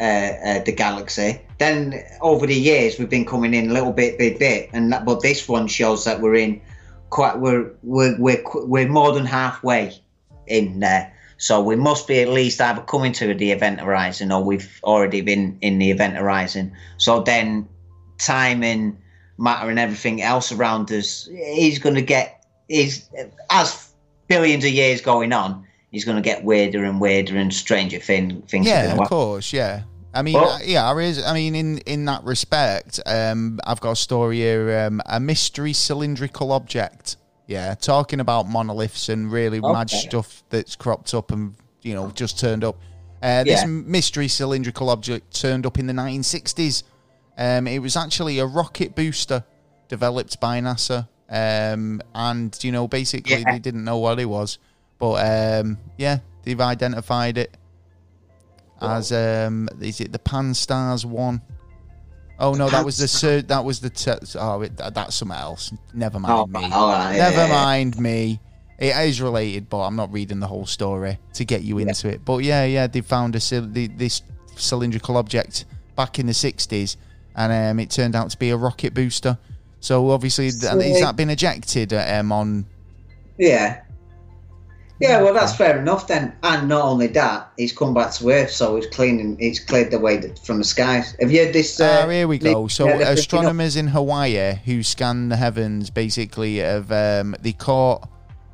uh, 0.00 0.02
uh, 0.02 0.64
the 0.64 0.72
galaxy. 0.72 1.40
Then 1.58 2.02
over 2.20 2.46
the 2.46 2.54
years, 2.54 2.98
we've 2.98 3.10
been 3.10 3.24
coming 3.24 3.54
in 3.54 3.70
a 3.70 3.72
little 3.72 3.92
bit, 3.92 4.18
bit, 4.18 4.38
bit, 4.38 4.68
and 4.72 4.92
that, 4.92 5.04
but 5.04 5.22
this 5.22 5.48
one 5.48 5.68
shows 5.68 6.04
that 6.04 6.20
we're 6.20 6.34
in 6.34 6.60
quite. 7.10 7.38
We're 7.38 7.70
we're 7.82 8.18
we're, 8.18 8.42
we're 8.54 8.88
more 8.88 9.12
than 9.12 9.24
halfway 9.26 9.92
in 10.46 10.80
there. 10.80 11.12
So 11.38 11.60
we 11.60 11.74
must 11.74 12.06
be 12.06 12.20
at 12.20 12.28
least 12.28 12.60
either 12.60 12.82
coming 12.82 13.12
to 13.14 13.34
the 13.34 13.50
event 13.50 13.80
horizon 13.80 14.30
or 14.30 14.44
we've 14.44 14.80
already 14.84 15.22
been 15.22 15.58
in 15.60 15.78
the 15.78 15.90
event 15.90 16.14
horizon. 16.16 16.72
So 16.98 17.20
then 17.20 17.68
time 18.18 18.62
and 18.62 18.96
matter 19.38 19.68
and 19.68 19.78
everything 19.78 20.22
else 20.22 20.52
around 20.52 20.92
us 20.92 21.28
is 21.32 21.78
going 21.78 21.96
to 21.96 22.02
get 22.02 22.44
is 22.68 23.08
as 23.50 23.92
billions 24.28 24.64
of 24.64 24.70
years 24.70 25.00
going 25.00 25.32
on 25.32 25.66
is 25.92 26.04
going 26.04 26.16
to 26.16 26.22
get 26.22 26.44
weirder 26.44 26.84
and 26.84 27.00
weirder 27.00 27.36
and 27.36 27.52
stranger 27.52 27.98
thing, 27.98 28.42
things 28.42 28.66
Yeah, 28.66 28.96
of 28.96 29.08
course, 29.08 29.52
yeah. 29.52 29.82
I 30.14 30.22
mean, 30.22 30.34
Well- 30.34 30.50
uh, 30.50 30.58
yeah, 30.64 30.92
there 30.92 31.02
is. 31.02 31.22
I 31.24 31.32
mean, 31.32 31.54
in 31.54 31.78
in 31.78 32.04
that 32.04 32.22
respect, 32.24 33.00
um, 33.06 33.58
I've 33.64 33.80
got 33.80 33.92
a 33.92 33.96
story 33.96 34.36
here: 34.36 34.86
um, 34.86 35.00
a 35.06 35.18
mystery 35.18 35.72
cylindrical 35.72 36.52
object. 36.52 37.16
Yeah, 37.52 37.74
talking 37.74 38.20
about 38.20 38.48
monoliths 38.48 39.10
and 39.10 39.30
really 39.30 39.60
mad 39.60 39.90
stuff 39.90 40.42
that's 40.48 40.74
cropped 40.74 41.12
up 41.12 41.32
and 41.32 41.54
you 41.82 41.92
know 41.94 42.10
just 42.10 42.40
turned 42.40 42.64
up. 42.64 42.76
Uh, 43.22 43.44
this 43.44 43.60
Yeah. 43.60 43.66
mystery 43.66 44.26
cylindrical 44.28 44.88
object 44.88 45.38
turned 45.38 45.66
up 45.66 45.78
in 45.78 45.86
the 45.86 45.92
1960s. 45.92 46.82
Um, 47.36 47.66
it 47.66 47.80
was 47.80 47.94
actually 47.94 48.38
a 48.38 48.46
rocket 48.46 48.94
booster 48.94 49.44
developed 49.88 50.40
by 50.40 50.60
NASA, 50.60 51.08
um, 51.28 52.00
and 52.14 52.56
you 52.64 52.72
know 52.72 52.88
basically 52.88 53.40
Yeah. 53.42 53.52
they 53.52 53.58
didn't 53.58 53.84
know 53.84 53.98
what 53.98 54.18
it 54.18 54.24
was, 54.24 54.58
but 54.98 55.14
um, 55.60 55.76
yeah, 55.98 56.20
they've 56.44 56.58
identified 56.60 57.36
it 57.36 57.54
as 58.80 59.12
um, 59.12 59.68
is 59.80 60.00
it 60.00 60.10
the 60.12 60.18
Pan-STARRS 60.18 61.04
one? 61.04 61.42
Oh 62.38 62.54
no, 62.54 62.68
that 62.68 62.84
was 62.84 62.98
the 62.98 63.06
Sir, 63.08 63.42
that 63.42 63.64
was 63.64 63.80
the 63.80 63.90
t- 63.90 64.10
oh 64.38 64.62
it, 64.62 64.76
that- 64.78 64.94
that's 64.94 65.16
something 65.16 65.36
else. 65.36 65.72
Never 65.94 66.18
mind 66.18 66.32
Oh, 66.34 66.46
me. 66.46 66.70
all 66.72 66.88
right, 66.88 67.14
yeah, 67.16 67.28
Never 67.30 67.36
yeah, 67.42 67.46
yeah. 67.46 67.52
mind 67.52 67.98
me. 67.98 68.40
It 68.78 68.96
is 68.96 69.20
related, 69.20 69.68
but 69.68 69.80
I'm 69.82 69.94
not 69.94 70.12
reading 70.12 70.40
the 70.40 70.48
whole 70.48 70.66
story 70.66 71.18
to 71.34 71.44
get 71.44 71.62
you 71.62 71.78
into 71.78 72.08
it. 72.08 72.24
But 72.24 72.38
yeah, 72.38 72.64
yeah, 72.64 72.88
they 72.88 73.00
found 73.00 73.36
a 73.36 73.38
this 73.38 74.22
cylindrical 74.56 75.16
object 75.16 75.66
back 75.94 76.18
in 76.18 76.26
the 76.26 76.32
60s, 76.32 76.96
and 77.36 77.52
um, 77.52 77.78
it 77.78 77.90
turned 77.90 78.16
out 78.16 78.30
to 78.30 78.38
be 78.38 78.50
a 78.50 78.56
rocket 78.56 78.92
booster. 78.92 79.38
So 79.78 80.10
obviously, 80.10 80.50
th- 80.50 80.62
has 80.62 81.00
that 81.00 81.14
been 81.16 81.30
ejected 81.30 81.92
um, 81.92 82.32
on? 82.32 82.66
Yeah. 83.38 83.82
Yeah, 85.02 85.20
well, 85.20 85.34
that's 85.34 85.56
fair 85.56 85.78
enough 85.80 86.06
then. 86.06 86.32
And 86.44 86.68
not 86.68 86.82
only 86.84 87.08
that, 87.08 87.50
he's 87.56 87.72
come 87.72 87.92
back 87.92 88.12
to 88.14 88.30
Earth, 88.30 88.50
so 88.52 88.76
it's 88.76 88.86
cleaning, 88.86 89.36
it's 89.40 89.58
cleared 89.58 89.90
the 89.90 89.98
way 89.98 90.32
from 90.44 90.58
the 90.58 90.64
skies. 90.64 91.16
Have 91.20 91.32
you 91.32 91.44
heard 91.44 91.52
this? 91.52 91.80
Uh, 91.80 92.02
Ah, 92.04 92.08
here 92.08 92.28
we 92.28 92.38
go. 92.38 92.68
So 92.68 92.84
yeah, 92.84 92.90
they're 92.90 92.98
picking 93.00 93.12
up- 93.12 93.18
astronomers 93.18 93.74
in 93.76 93.88
Hawaii 93.88 94.54
who 94.64 94.82
scan 94.84 95.28
the 95.28 95.36
heavens 95.36 95.90
basically 95.90 96.58
have 96.58 96.92
um, 96.92 97.34
they 97.40 97.52
caught 97.52 98.08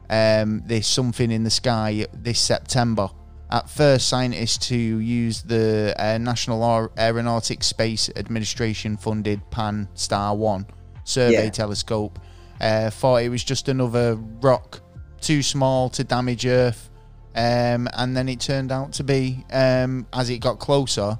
um, 0.08 0.62
this 0.64 0.86
something 0.86 1.30
in 1.30 1.44
the 1.44 1.50
sky 1.50 2.06
this 2.14 2.40
September. 2.40 3.10
At 3.50 3.68
first, 3.68 4.08
scientists 4.08 4.68
who 4.68 4.76
used 4.76 5.48
the 5.48 5.94
uh, 5.98 6.16
National 6.18 6.62
Aer- 6.64 6.90
Aeronautics 6.98 7.66
Space 7.66 8.10
Administration 8.16 8.96
funded 8.96 9.40
Pan-STARRS 9.50 10.36
One 10.38 10.66
survey 11.04 11.44
Yeah. 11.44 11.50
telescope 11.50 12.18
uh, 12.60 12.90
thought 12.90 13.22
it 13.22 13.28
was 13.30 13.42
just 13.44 13.68
another 13.68 14.16
rock 14.42 14.80
too 15.20 15.42
small 15.42 15.88
to 15.90 16.04
damage 16.04 16.46
Earth. 16.46 16.90
Um, 17.34 17.88
and 17.96 18.16
then 18.16 18.28
it 18.28 18.40
turned 18.40 18.72
out 18.72 18.92
to 18.94 19.04
be, 19.04 19.44
um, 19.52 20.06
as 20.12 20.28
it 20.30 20.38
got 20.38 20.58
closer, 20.58 21.18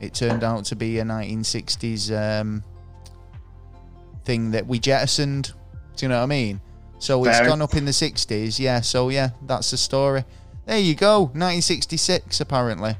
it 0.00 0.14
turned 0.14 0.42
out 0.44 0.64
to 0.66 0.76
be 0.76 0.98
a 0.98 1.04
1960s 1.04 2.10
um, 2.40 2.62
thing 4.24 4.52
that 4.52 4.66
we 4.66 4.78
jettisoned. 4.78 5.52
Do 5.96 6.06
you 6.06 6.08
know 6.08 6.18
what 6.18 6.24
I 6.24 6.26
mean? 6.26 6.60
So 6.98 7.24
it's 7.24 7.40
gone 7.40 7.60
up 7.60 7.74
in 7.74 7.84
the 7.84 7.90
60s. 7.90 8.58
Yeah, 8.58 8.80
so 8.80 9.10
yeah, 9.10 9.30
that's 9.46 9.70
the 9.70 9.76
story. 9.76 10.24
There 10.64 10.78
you 10.78 10.94
go. 10.94 11.20
1966, 11.20 12.40
apparently. 12.40 12.96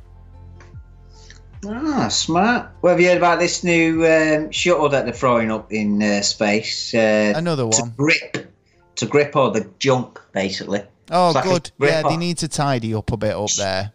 Ah, 1.67 2.09
smart. 2.09 2.69
Well, 2.83 2.93
have 2.93 3.01
you 3.01 3.09
heard 3.09 3.19
about 3.19 3.39
this 3.39 3.65
new 3.65 4.07
um, 4.07 4.51
shuttle 4.51 4.89
that 4.91 5.05
they're 5.05 5.15
throwing 5.15 5.51
up 5.51 5.73
in 5.73 6.03
uh, 6.03 6.21
space? 6.23 6.95
Uh, 6.95 7.33
Another 7.35 7.69
to 7.69 7.81
one. 7.83 7.95
grip, 7.97 8.55
to 8.97 9.07
grip 9.07 9.37
all 9.37 9.51
the 9.51 9.71
junk, 9.79 10.21
basically. 10.33 10.83
Oh, 11.11 11.33
like 11.35 11.45
good. 11.45 11.71
Yeah, 11.79 12.03
they 12.03 12.17
need 12.17 12.39
to 12.39 12.49
tidy 12.49 12.95
up 12.95 13.13
a 13.13 13.17
bit 13.17 13.35
up 13.35 13.51
there. 13.53 13.93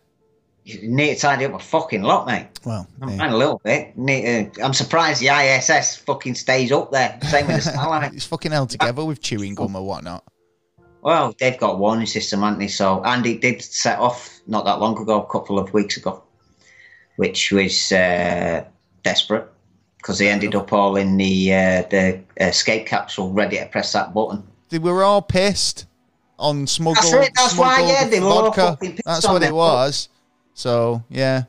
You 0.63 0.87
need 0.87 1.15
to 1.15 1.19
tidy 1.19 1.45
up 1.45 1.53
a 1.53 1.59
fucking 1.59 2.03
lot, 2.03 2.27
mate. 2.27 2.47
Well, 2.63 2.87
I'm 3.01 3.09
yeah. 3.09 3.33
a 3.33 3.35
little 3.35 3.59
bit. 3.63 3.93
Uh, 3.97 4.63
I'm 4.63 4.73
surprised 4.73 5.21
the 5.21 5.29
ISS 5.29 5.97
fucking 5.97 6.35
stays 6.35 6.71
up 6.71 6.91
there. 6.91 7.17
Same 7.23 7.47
with 7.47 7.63
the 7.63 7.71
Starliner. 7.71 8.13
it's 8.13 8.27
fucking 8.27 8.51
held 8.51 8.69
together 8.69 9.03
with 9.03 9.21
chewing 9.21 9.55
gum 9.55 9.75
or 9.75 9.85
whatnot. 9.85 10.23
Well, 11.01 11.35
they've 11.39 11.57
got 11.57 11.75
a 11.75 11.77
warning 11.77 12.05
system, 12.05 12.41
haven't 12.41 12.59
they? 12.59 12.67
So, 12.67 13.03
and 13.03 13.25
it 13.25 13.41
did 13.41 13.61
set 13.63 13.97
off 13.97 14.39
not 14.45 14.65
that 14.65 14.79
long 14.79 14.99
ago, 14.99 15.21
a 15.21 15.31
couple 15.31 15.57
of 15.57 15.73
weeks 15.73 15.97
ago, 15.97 16.23
which 17.15 17.51
was 17.51 17.91
uh, 17.91 18.63
desperate 19.01 19.49
because 19.97 20.19
they 20.19 20.29
ended 20.29 20.55
up 20.55 20.71
all 20.73 20.95
in 20.95 21.17
the 21.17 21.53
uh, 21.53 21.81
the 21.89 22.21
escape 22.37 22.85
capsule, 22.85 23.31
ready 23.31 23.57
to 23.57 23.65
press 23.65 23.93
that 23.93 24.13
button. 24.13 24.43
They 24.71 24.79
were 24.79 25.03
all 25.03 25.21
pissed 25.21 25.85
on 26.39 26.65
smuggled, 26.65 26.97
That's 26.97 27.27
it, 27.27 27.33
that's 27.35 27.55
why, 27.55 27.75
smuggled 27.75 27.89
yeah, 27.89 28.07
they 28.07 28.19
were 28.19 28.25
all 28.27 28.51
vodka. 28.51 28.93
That's 29.05 29.27
what 29.27 29.43
it 29.43 29.53
was. 29.53 30.09
So 30.53 31.03
yeah, 31.09 31.43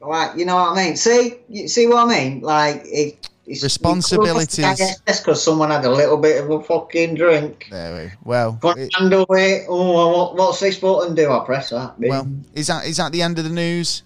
Like, 0.00 0.36
you 0.36 0.44
know 0.44 0.54
what 0.54 0.78
I 0.78 0.84
mean? 0.84 0.96
See, 0.96 1.34
you 1.48 1.68
see 1.68 1.86
what 1.86 2.06
I 2.06 2.08
mean? 2.08 2.40
Like, 2.40 2.82
it, 2.84 3.28
it's 3.46 3.62
Responsibilities. 3.62 4.56
Just 4.56 5.24
because 5.24 5.42
someone 5.42 5.70
had 5.70 5.84
a 5.84 5.90
little 5.90 6.16
bit 6.16 6.42
of 6.42 6.50
a 6.50 6.62
fucking 6.62 7.16
drink. 7.16 7.66
there 7.70 8.04
we. 8.04 8.12
Well, 8.24 8.58
it- 8.76 8.94
handle 8.94 9.26
it. 9.30 9.62
Eh? 9.62 9.66
Oh, 9.68 10.16
what, 10.16 10.36
what's 10.36 10.60
this 10.60 10.78
button 10.78 11.14
do? 11.14 11.30
I 11.30 11.44
press 11.44 11.70
that. 11.70 11.98
Bing. 11.98 12.10
well, 12.10 12.28
is 12.54 12.68
that 12.68 12.86
is 12.86 12.96
that 12.98 13.12
the 13.12 13.22
end 13.22 13.38
of 13.38 13.44
the 13.44 13.50
news? 13.50 14.02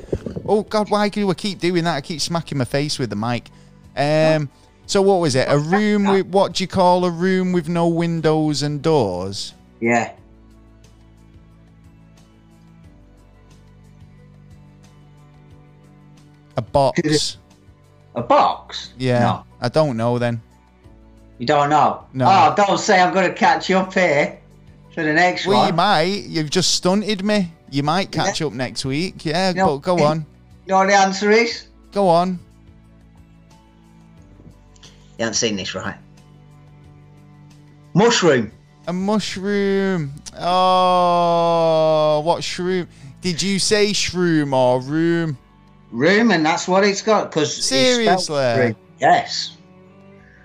Oh 0.44 0.62
God, 0.62 0.90
why 0.90 1.08
do 1.08 1.28
I 1.30 1.34
keep 1.34 1.60
doing 1.60 1.84
that? 1.84 1.96
I 1.96 2.00
keep 2.02 2.20
smacking 2.20 2.58
my 2.58 2.66
face 2.66 2.98
with 2.98 3.08
the 3.10 3.16
mic. 3.16 3.48
Um, 3.96 4.50
so 4.84 5.00
what 5.00 5.20
was 5.20 5.34
it? 5.34 5.46
A 5.48 5.58
room 5.58 6.04
with 6.04 6.26
what 6.26 6.52
do 6.52 6.64
you 6.64 6.68
call 6.68 7.06
a 7.06 7.10
room 7.10 7.52
with 7.52 7.68
no 7.68 7.88
windows 7.88 8.62
and 8.62 8.82
doors? 8.82 9.54
Yeah. 9.80 10.12
A 16.56 16.62
box. 16.62 17.36
A 18.14 18.22
box? 18.22 18.92
Yeah. 18.98 19.20
No. 19.20 19.44
I 19.60 19.68
don't 19.68 19.96
know 19.96 20.18
then. 20.18 20.40
You 21.38 21.46
don't 21.46 21.68
know? 21.68 22.04
No. 22.14 22.26
Oh, 22.26 22.54
don't 22.56 22.78
say 22.78 23.00
I'm 23.00 23.12
going 23.12 23.28
to 23.28 23.34
catch 23.34 23.68
you 23.68 23.76
up 23.76 23.92
here 23.92 24.38
for 24.94 25.02
the 25.02 25.12
next 25.12 25.46
Well, 25.46 25.58
one. 25.58 25.68
you 25.68 25.74
might. 25.74 26.24
You've 26.24 26.48
just 26.50 26.74
stunted 26.74 27.22
me. 27.24 27.52
You 27.70 27.82
might 27.82 28.10
catch 28.10 28.40
up 28.40 28.52
next 28.54 28.84
week. 28.84 29.24
Yeah, 29.24 29.52
No. 29.54 29.78
go, 29.78 29.96
go 29.96 30.04
on. 30.04 30.24
You 30.64 30.70
know 30.72 30.78
what 30.78 30.86
the 30.88 30.94
answer 30.94 31.30
is? 31.30 31.66
Go 31.92 32.08
on. 32.08 32.38
You 35.18 35.24
haven't 35.24 35.34
seen 35.34 35.56
this, 35.56 35.74
right? 35.74 35.96
Mushroom. 37.94 38.50
A 38.86 38.92
mushroom. 38.92 40.12
Oh, 40.38 42.20
what 42.24 42.42
shroom? 42.42 42.86
Did 43.20 43.42
you 43.42 43.58
say 43.58 43.88
shroom 43.92 44.52
or 44.52 44.80
room? 44.80 45.36
Room, 45.90 46.30
and 46.30 46.44
that's 46.44 46.66
what 46.68 46.84
it's 46.84 47.02
got. 47.02 47.30
Because 47.30 47.64
Seriously? 47.64 48.74
Yes. 49.00 49.56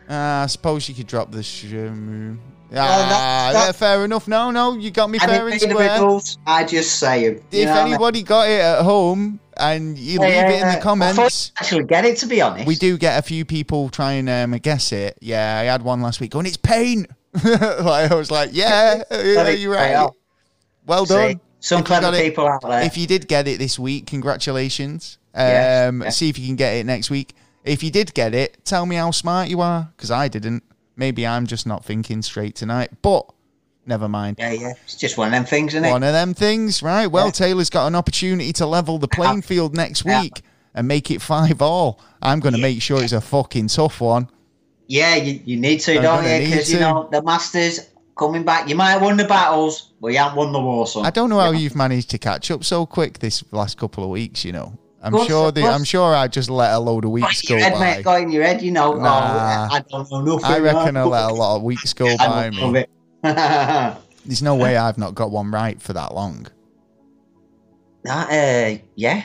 Ah, 0.09 0.43
I 0.43 0.45
suppose 0.47 0.87
you 0.89 0.95
could 0.95 1.07
drop 1.07 1.31
the 1.31 1.39
shroom. 1.39 2.37
Well, 2.71 2.81
Ah, 2.83 3.09
that- 3.09 3.53
that- 3.53 3.65
yeah, 3.67 3.71
fair 3.73 4.05
enough. 4.05 4.27
No, 4.27 4.51
no, 4.51 4.75
you 4.75 4.91
got 4.91 5.09
me 5.09 5.19
I 5.21 5.27
fair 5.27 5.47
and 5.47 5.59
square. 5.59 6.19
I 6.45 6.63
just 6.63 6.99
say 6.99 7.27
them. 7.29 7.43
If 7.51 7.67
anybody 7.67 8.23
got 8.23 8.47
it 8.49 8.61
at 8.61 8.81
home 8.83 9.39
and 9.57 9.97
you 9.97 10.19
leave 10.19 10.31
it 10.31 10.61
in 10.61 10.67
the 10.75 10.79
comments, 10.81 11.51
actually 11.59 11.83
get 11.85 12.05
it, 12.05 12.17
to 12.19 12.27
be 12.27 12.41
honest. 12.41 12.65
we 12.67 12.75
do 12.75 12.97
get 12.97 13.19
a 13.19 13.21
few 13.21 13.43
people 13.45 13.89
try 13.89 14.13
and 14.13 14.29
um, 14.29 14.51
guess 14.59 14.91
it. 14.93 15.17
Yeah, 15.21 15.59
I 15.59 15.63
had 15.65 15.81
one 15.81 16.01
last 16.01 16.21
week 16.21 16.31
going, 16.31 16.45
it's 16.45 16.55
paint. 16.57 17.09
like, 17.43 18.11
I 18.11 18.15
was 18.15 18.31
like, 18.31 18.51
yeah, 18.53 19.03
yeah 19.11 19.49
you're 19.49 19.73
right. 19.73 20.09
Well 20.85 21.05
See, 21.05 21.13
done. 21.13 21.41
Some 21.59 21.79
If 21.81 21.85
clever 21.85 22.15
it- 22.15 22.21
people 22.23 22.47
out 22.47 22.61
there. 22.61 22.81
If 22.81 22.97
you 22.97 23.05
did 23.05 23.27
get 23.27 23.47
it 23.47 23.59
this 23.59 23.77
week, 23.77 24.07
congratulations. 24.07 25.17
Um, 25.33 26.01
Yes, 26.01 26.03
yes. 26.03 26.17
See 26.17 26.29
if 26.29 26.37
you 26.39 26.45
can 26.47 26.55
get 26.55 26.73
it 26.75 26.85
next 26.85 27.09
week. 27.09 27.33
If 27.63 27.83
you 27.83 27.91
did 27.91 28.13
get 28.13 28.33
it, 28.33 28.63
tell 28.65 28.85
me 28.85 28.95
how 28.95 29.11
smart 29.11 29.49
you 29.49 29.61
are, 29.61 29.89
because 29.95 30.11
I 30.11 30.27
didn't. 30.27 30.63
Maybe 30.95 31.25
I'm 31.25 31.47
just 31.47 31.65
not 31.65 31.85
thinking 31.85 32.21
straight 32.21 32.55
tonight, 32.55 32.89
but 33.01 33.25
never 33.85 34.07
mind. 34.09 34.37
yeah, 34.39 34.51
yeah. 34.51 34.73
It's 34.83 34.95
just 34.95 35.17
one 35.17 35.27
of 35.27 35.31
them 35.31 35.45
things, 35.45 35.73
isn't 35.73 35.85
it? 35.85 35.91
One 35.91 36.03
of 36.03 36.13
them 36.13 36.33
things, 36.33 36.83
right? 36.83 37.07
Well, 37.07 37.27
Yeah. 37.27 37.31
Taylor's 37.31 37.69
got 37.69 37.87
an 37.87 37.95
opportunity 37.95 38.51
to 38.53 38.65
level 38.65 38.97
the 38.97 39.07
playing 39.07 39.41
field 39.43 39.75
next 39.75 40.05
Yeah. 40.05 40.21
week 40.21 40.41
and 40.73 40.87
make 40.87 41.09
it 41.11 41.21
five 41.21 41.61
all. 41.61 41.99
I'm 42.21 42.39
going 42.39 42.53
to 42.53 42.59
Yeah. 42.59 42.63
make 42.67 42.81
sure 42.81 43.01
it's 43.03 43.13
a 43.13 43.21
fucking 43.21 43.67
tough 43.67 44.01
one. 44.01 44.29
Yeah, 44.87 45.15
you, 45.15 45.39
you 45.45 45.57
need 45.57 45.79
to, 45.81 45.95
I'm 45.97 46.01
don't 46.03 46.23
you? 46.23 46.49
Because, 46.49 46.71
you 46.73 46.79
know, 46.79 47.07
the 47.11 47.21
Masters 47.21 47.79
coming 48.17 48.43
back. 48.43 48.67
You 48.67 48.75
might 48.75 48.91
have 48.91 49.01
won 49.01 49.17
the 49.17 49.23
battles, 49.25 49.91
but 50.01 50.09
you 50.09 50.17
haven't 50.17 50.35
won 50.37 50.51
the 50.51 50.59
war, 50.59 50.85
son. 50.85 51.05
I 51.05 51.09
don't 51.09 51.29
know 51.29 51.39
how 51.39 51.51
you've 51.51 51.75
managed 51.75 52.09
to 52.11 52.17
catch 52.17 52.51
up 52.51 52.63
so 52.63 52.85
quick 52.85 53.19
this 53.19 53.43
last 53.51 53.77
couple 53.77 54.03
of 54.03 54.09
weeks. 54.09 54.43
You 54.45 54.51
know, 54.51 54.77
I'm 55.03 55.13
Course, 55.13 55.27
sure 55.27 55.51
the. 55.51 55.63
I'm 55.63 55.83
sure 55.83 56.13
I 56.15 56.27
just 56.27 56.49
let 56.49 56.73
a 56.73 56.79
load 56.79 57.05
of 57.05 57.11
weeks 57.11 57.41
go 57.41 57.55
your 57.55 57.63
head, 57.63 57.73
by. 57.73 57.79
mate, 57.79 58.03
got 58.03 58.21
in 58.21 58.31
your 58.31 58.43
head, 58.43 58.61
you 58.61 58.71
know. 58.71 58.93
Nah. 58.93 59.67
Oh, 59.71 59.75
I 59.75 59.83
don't 59.89 60.11
know 60.11 60.21
nothing. 60.21 60.45
I 60.45 60.59
reckon 60.59 60.95
I 60.95 61.03
let 61.03 61.31
a 61.31 61.33
lot 61.33 61.55
of 61.55 61.63
weeks 61.63 61.91
go 61.93 62.15
by 62.17 62.49
me. 62.51 62.85
There's 63.23 64.43
no 64.43 64.55
way 64.55 64.77
I've 64.77 64.99
not 64.99 65.15
got 65.15 65.31
one 65.31 65.49
right 65.49 65.81
for 65.81 65.93
that 65.93 66.13
long. 66.13 66.47
uh, 68.07 68.75
yeah. 68.95 69.23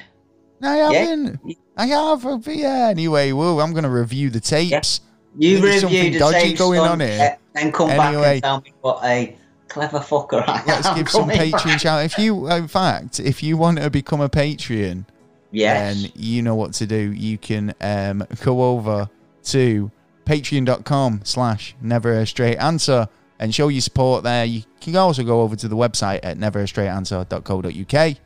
I 0.62 0.77
haven't. 0.77 1.40
I 1.77 1.86
have. 1.86 2.23
but 2.23 2.47
Yeah. 2.47 2.89
Anyway, 2.90 3.32
well, 3.32 3.61
I'm 3.61 3.73
going 3.73 3.85
to 3.85 3.90
review 3.90 4.31
the 4.31 4.40
tapes. 4.40 5.01
You 5.39 5.61
There's 5.61 5.85
review 5.85 6.12
the 6.12 6.19
dodgy 6.19 6.40
same 6.40 6.57
going 6.57 6.81
on 6.81 7.01
here. 7.01 7.35
uh, 7.35 7.36
Then 7.53 7.70
come 7.73 7.89
back 7.89 8.15
and 8.15 8.43
tell 8.43 8.61
me 8.62 8.73
what 8.81 9.05
a 9.05 9.36
clever 9.69 9.98
fucker 9.98 10.43
I 10.48 10.61
am. 10.61 10.66
Let's 10.66 10.86
am. 10.86 10.97
give 10.97 11.11
some 11.11 11.28
Patreon 11.28 11.51
back. 11.66 11.81
shout. 11.81 12.05
If 12.07 12.19
you, 12.19 12.51
in 12.51 12.69
fact, 12.69 13.20
if 13.20 13.43
you 13.43 13.59
want 13.59 13.78
to 13.78 13.90
become 13.90 14.23
a 14.23 14.31
Patreon, 14.31 15.05
Yes. 15.52 16.02
then 16.02 16.12
you 16.14 16.43
know 16.43 16.55
what 16.55 16.74
to 16.74 16.86
do. 16.86 17.12
You 17.12 17.39
can 17.39 17.74
um, 17.81 18.24
go 18.43 18.62
over 18.73 19.09
to 19.44 19.90
patreon.com 20.24 21.20
slash 21.24 21.74
never 21.81 22.12
a 22.20 22.27
straight 22.27 22.56
answer 22.56 23.09
and 23.39 23.55
show 23.55 23.68
your 23.68 23.81
support 23.81 24.24
there. 24.24 24.44
You 24.44 24.62
can 24.81 24.97
also 24.97 25.23
go 25.23 25.43
over 25.43 25.56
to 25.56 25.68
the 25.68 25.77
website 25.77 26.20
at 26.23 26.39
neverastraightanswer.co.uk 26.39 28.16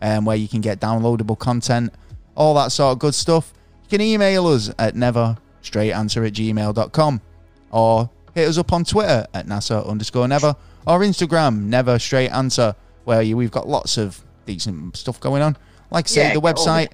um, 0.00 0.24
where 0.24 0.36
you 0.36 0.48
can 0.48 0.60
get 0.60 0.80
downloadable 0.80 1.38
content, 1.38 1.94
all 2.36 2.54
that 2.54 2.72
sort 2.72 2.92
of 2.92 2.98
good 2.98 3.14
stuff. 3.14 3.52
You 3.84 3.98
can 3.98 4.00
email 4.00 4.46
us 4.48 4.70
at 4.78 4.94
neverstraightanswer 4.94 6.26
at 6.26 6.32
gmail.com 6.32 7.20
or 7.70 8.10
hit 8.34 8.48
us 8.48 8.58
up 8.58 8.72
on 8.72 8.84
Twitter 8.84 9.26
at 9.34 9.46
NASA 9.46 9.86
underscore 9.86 10.26
never 10.28 10.56
or 10.86 11.00
Instagram 11.00 11.64
never 11.64 11.98
straight 11.98 12.30
answer 12.30 12.74
where 13.04 13.22
you, 13.22 13.36
we've 13.36 13.50
got 13.50 13.68
lots 13.68 13.98
of 13.98 14.22
decent 14.46 14.96
stuff 14.96 15.20
going 15.20 15.42
on. 15.42 15.56
Like 15.92 16.06
I 16.06 16.08
say, 16.08 16.28
Yeah, 16.28 16.34
the 16.34 16.40
website, 16.40 16.88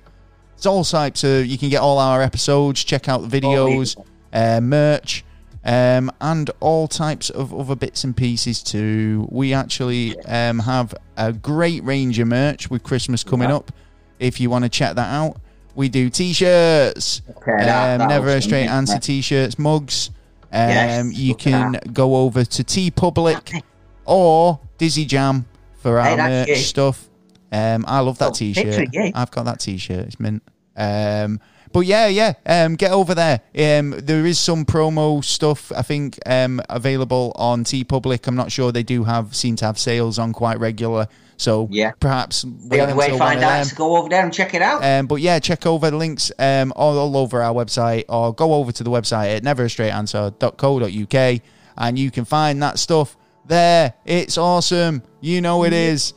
it's 0.56 0.66
all 0.66 0.84
types 0.84 1.24
of, 1.24 1.46
you 1.46 1.56
can 1.56 1.68
get 1.68 1.80
all 1.80 1.98
our 1.98 2.20
episodes, 2.22 2.82
check 2.84 3.08
out 3.08 3.28
the 3.28 3.40
videos, 3.40 3.96
uh, 4.32 4.60
merch, 4.60 5.24
um, 5.64 6.10
and 6.20 6.50
all 6.60 6.88
types 6.88 7.30
of 7.30 7.54
other 7.54 7.76
bits 7.76 8.04
and 8.04 8.16
pieces 8.16 8.62
too. 8.62 9.28
We 9.30 9.52
actually 9.54 10.18
um, 10.24 10.58
have 10.60 10.94
a 11.16 11.32
great 11.32 11.84
range 11.84 12.18
of 12.18 12.28
merch 12.28 12.70
with 12.70 12.82
Christmas 12.82 13.22
coming 13.22 13.50
Yeah. 13.50 13.56
up. 13.56 13.72
If 14.18 14.40
you 14.40 14.50
want 14.50 14.64
to 14.64 14.68
check 14.68 14.96
that 14.96 15.12
out, 15.14 15.36
we 15.74 15.88
do 15.88 16.10
t-shirts, 16.10 17.22
Okay, 17.36 17.64
that- 17.64 18.00
um, 18.00 18.08
never 18.08 18.28
a 18.28 18.42
straight 18.42 18.66
answer 18.66 18.98
t-shirts, 18.98 19.58
mugs. 19.58 20.10
Um, 20.50 20.68
Yes, 20.70 21.14
you 21.14 21.34
can 21.34 21.78
go 21.92 22.16
over 22.16 22.42
to 22.44 22.64
TeePublic 22.64 23.62
or 24.06 24.58
Dizzyjam 24.78 25.44
for 25.82 26.00
our 26.00 26.16
that's 26.16 26.48
merch 26.48 26.48
you. 26.48 26.56
stuff. 26.64 27.04
Um, 27.52 27.84
I 27.88 28.00
love 28.00 28.18
that 28.18 28.28
Oh, 28.30 28.32
t-shirt. 28.34 28.64
picture, 28.64 28.86
yeah. 28.92 29.10
I've 29.14 29.30
got 29.30 29.44
that 29.46 29.60
t-shirt. 29.60 30.06
It's 30.06 30.20
mint. 30.20 30.42
Um, 30.76 31.40
but 31.72 31.80
yeah, 31.80 32.06
yeah, 32.06 32.32
um, 32.46 32.76
get 32.76 32.92
over 32.92 33.14
there. 33.14 33.40
Um, 33.58 33.90
there 33.98 34.24
is 34.24 34.38
some 34.38 34.64
promo 34.64 35.22
stuff 35.22 35.70
I 35.76 35.82
think 35.82 36.18
um, 36.24 36.62
available 36.70 37.32
on 37.36 37.64
TeePublic. 37.64 38.26
I'm 38.26 38.36
not 38.36 38.50
sure 38.50 38.72
they 38.72 38.82
do 38.82 39.04
have 39.04 39.34
seem 39.36 39.56
to 39.56 39.66
have 39.66 39.78
sales 39.78 40.18
on 40.18 40.32
quite 40.32 40.58
regular. 40.60 41.08
So 41.36 41.68
Yeah. 41.70 41.92
perhaps 42.00 42.42
The 42.42 42.80
only 42.80 42.94
way 42.94 43.08
to 43.10 43.18
find 43.18 43.42
out 43.44 43.60
is 43.60 43.68
to 43.70 43.74
go 43.76 43.96
over 43.96 44.08
there 44.08 44.24
and 44.24 44.32
check 44.32 44.54
it 44.54 44.62
out. 44.62 44.82
um, 44.82 45.06
but 45.06 45.16
yeah, 45.16 45.38
check 45.38 45.66
over 45.66 45.90
the 45.90 45.96
links 45.96 46.32
um, 46.38 46.72
all, 46.74 46.98
all 46.98 47.16
over 47.18 47.42
our 47.42 47.54
website 47.54 48.04
or 48.08 48.32
go 48.34 48.54
over 48.54 48.72
to 48.72 48.82
the 48.82 48.90
website 48.90 49.36
at 49.36 49.42
neverastraightanswer.co.uk 49.44 51.40
and 51.76 51.98
you 51.98 52.10
can 52.10 52.24
find 52.24 52.62
that 52.62 52.78
stuff 52.78 53.16
there. 53.46 53.94
It's 54.04 54.36
awesome. 54.38 55.02
You 55.20 55.40
know 55.40 55.64
it 55.64 55.72
is. 55.72 56.12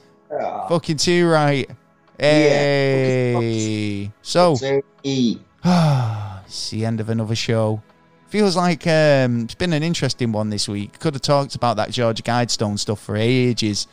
Fucking 0.70 0.98
too 0.98 1.28
right. 1.28 1.70
Hey. 2.18 4.12
So, 4.22 4.56
So, 4.56 4.82
it's 5.04 6.70
the 6.70 6.86
end 6.86 7.00
of 7.00 7.10
another 7.10 7.36
show. 7.36 7.82
Feels 8.28 8.56
like 8.56 8.88
um, 8.88 9.42
it's 9.42 9.56
been 9.56 9.74
an 9.74 9.84
interesting 9.84 10.32
one 10.32 10.50
this 10.50 10.70
week. 10.70 11.00
Could 11.00 11.16
have 11.16 11.22
talked 11.22 11.56
about 11.56 11.76
that 11.78 11.92
Georgia 11.92 12.24
Guidestone 12.24 12.80
stuff 12.80 13.02
for 13.02 13.18
ages. 13.18 13.88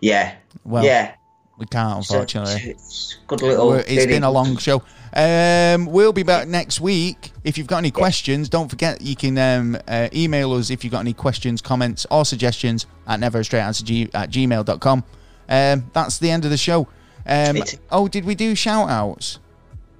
Yeah. 0.00 0.34
Well, 0.64 0.84
yeah. 0.84 1.14
we 1.58 1.66
can't, 1.66 1.98
unfortunately. 1.98 2.70
it's 2.70 3.16
good 3.26 3.42
little. 3.42 3.74
It's 3.74 4.06
been 4.06 4.22
a 4.22 4.30
long 4.30 4.56
show. 4.58 4.82
Um, 5.12 5.86
we'll 5.86 6.12
be 6.12 6.22
back 6.22 6.46
next 6.46 6.80
week. 6.80 7.32
If 7.42 7.58
you've 7.58 7.66
got 7.66 7.78
any 7.78 7.90
questions, 7.90 8.48
don't 8.48 8.68
forget 8.68 9.00
you 9.00 9.16
can 9.16 9.36
um, 9.38 9.78
uh, 9.88 10.08
email 10.14 10.52
us 10.52 10.70
if 10.70 10.84
you've 10.84 10.92
got 10.92 11.00
any 11.00 11.14
questions, 11.14 11.60
comments, 11.60 12.06
or 12.10 12.24
suggestions 12.24 12.86
at 13.08 13.18
neverastraightanswer 13.18 14.10
at 14.14 14.30
gmail.com. 14.30 15.04
Um, 15.48 15.90
that's 15.92 16.18
the 16.18 16.30
end 16.30 16.44
of 16.44 16.50
the 16.50 16.56
show. 16.56 16.88
Um, 17.26 17.62
oh, 17.90 18.08
did 18.08 18.24
we 18.24 18.34
do 18.34 18.54
shout 18.54 18.88
outs? 18.88 19.38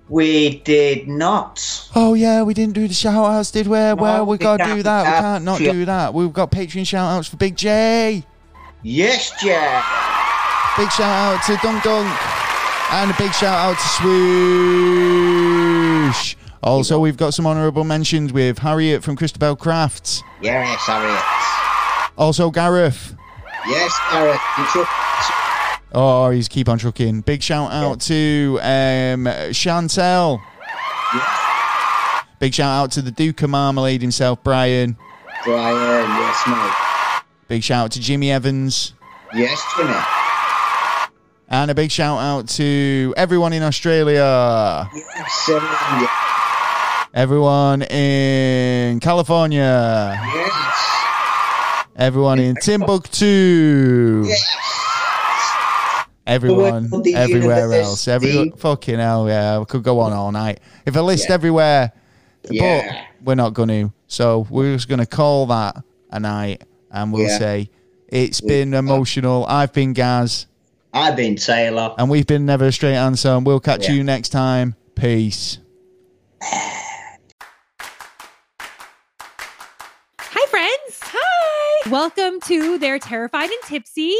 We 0.08 0.60
did 0.60 1.06
not. 1.06 1.90
Oh, 1.94 2.14
yeah, 2.14 2.42
we 2.42 2.54
didn't 2.54 2.74
do 2.74 2.88
the 2.88 2.94
shout 2.94 3.14
outs, 3.14 3.50
did 3.50 3.66
we? 3.66 3.72
well, 3.72 4.24
we 4.24 4.32
we 4.32 4.38
got 4.38 4.56
to 4.56 4.64
do 4.64 4.82
that. 4.82 5.04
We 5.04 5.10
can't 5.20 5.44
not 5.44 5.58
do 5.58 5.84
that. 5.84 6.14
We've 6.14 6.32
got 6.32 6.50
Patreon 6.50 6.86
shout 6.86 7.12
outs 7.12 7.28
for 7.28 7.36
Big 7.36 7.56
J. 7.56 8.24
Yes, 8.82 9.32
Jack. 9.42 9.84
Big 10.78 10.90
shout 10.92 11.02
out 11.02 11.42
to 11.46 11.56
Dunk 11.62 11.82
Dunk. 11.82 12.08
And 12.90 13.10
a 13.10 13.14
big 13.18 13.34
shout 13.34 13.52
out 13.52 13.76
to 13.76 13.88
Swoosh. 16.14 16.36
Also, 16.62 16.98
we've 16.98 17.18
got 17.18 17.34
some 17.34 17.46
honourable 17.46 17.84
mentions 17.84 18.32
with 18.32 18.58
Harriet 18.58 19.04
from 19.04 19.14
Christabel 19.14 19.56
Crafts. 19.56 20.22
Yes, 20.40 20.80
Harriet. 20.86 21.22
Also, 22.16 22.50
Gareth. 22.50 23.14
Yes, 23.66 23.92
Harriet. 23.98 24.40
Oh, 25.92 26.30
he's 26.30 26.48
keep 26.48 26.68
on 26.68 26.78
trucking. 26.78 27.22
Big 27.22 27.42
shout 27.42 27.72
out 27.72 28.00
to 28.02 28.58
um, 28.60 29.24
Chantel. 29.54 30.40
Yes, 31.14 32.24
Big 32.38 32.54
shout 32.54 32.84
out 32.84 32.92
to 32.92 33.02
the 33.02 33.10
Duke 33.10 33.40
of 33.42 33.50
Marmalade 33.50 34.02
himself, 34.02 34.42
Brian. 34.44 34.96
Brian. 35.44 36.10
Yes, 36.10 36.42
mate. 36.46 37.22
Big 37.48 37.62
shout 37.64 37.84
out 37.86 37.92
to 37.92 38.00
Jimmy 38.00 38.30
Evans. 38.30 38.92
Yes, 39.34 39.62
Jimmy. 39.76 39.94
And 41.48 41.70
a 41.70 41.74
big 41.74 41.90
shout 41.90 42.18
out 42.20 42.48
to 42.50 43.14
everyone 43.16 43.54
in 43.54 43.62
Australia. 43.62 44.88
Yes, 44.94 45.48
everyone. 45.48 46.00
Yes. 46.02 47.08
Everyone 47.14 47.82
in 47.82 49.00
California. 49.00 50.20
yes. 50.34 50.84
Everyone 51.96 52.38
in 52.38 52.54
Timbuktu. 52.62 54.24
Yes. 54.26 54.77
Everyone, 56.28 56.88
Well, 56.90 57.00
the 57.00 57.14
everywhere 57.14 57.72
else. 57.72 58.06
Every 58.06 58.28
university. 58.28 58.60
fucking 58.60 58.98
hell, 58.98 59.26
yeah. 59.28 59.58
We 59.60 59.64
could 59.64 59.82
go 59.82 59.98
on 60.00 60.12
all 60.12 60.30
night. 60.30 60.60
If 60.84 60.94
I 60.94 61.00
list 61.00 61.26
Yeah. 61.28 61.34
everywhere, 61.34 61.92
Yeah. 62.50 62.82
but 63.22 63.26
we're 63.26 63.34
not 63.34 63.54
going 63.54 63.70
to. 63.70 63.92
So 64.08 64.46
we're 64.50 64.74
just 64.74 64.88
going 64.88 65.00
to 65.00 65.06
call 65.06 65.46
that 65.46 65.76
a 66.10 66.20
night, 66.20 66.64
and 66.92 67.12
we'll 67.14 67.28
Yeah. 67.28 67.38
say 67.38 67.70
it's 68.08 68.42
been 68.42 68.74
emotional. 68.74 69.46
I've 69.46 69.72
been 69.72 69.94
Gaz, 69.94 70.44
I've 70.92 71.16
been 71.16 71.36
Taylor. 71.36 71.94
and 71.96 72.10
we've 72.10 72.26
been 72.26 72.44
Never 72.44 72.66
a 72.66 72.72
Straight 72.72 72.94
Answer. 72.96 73.30
And 73.30 73.46
we'll 73.46 73.58
catch 73.60 73.88
Yeah. 73.88 73.94
you 73.94 74.04
next 74.04 74.28
time. 74.28 74.74
Peace. 74.94 75.58
Hi, 80.20 80.46
friends. 80.50 81.00
Hi. 81.02 81.90
Welcome 81.90 82.40
to 82.42 82.76
They're 82.78 82.98
Terrified 82.98 83.48
and 83.48 83.62
Tipsy. 83.66 84.14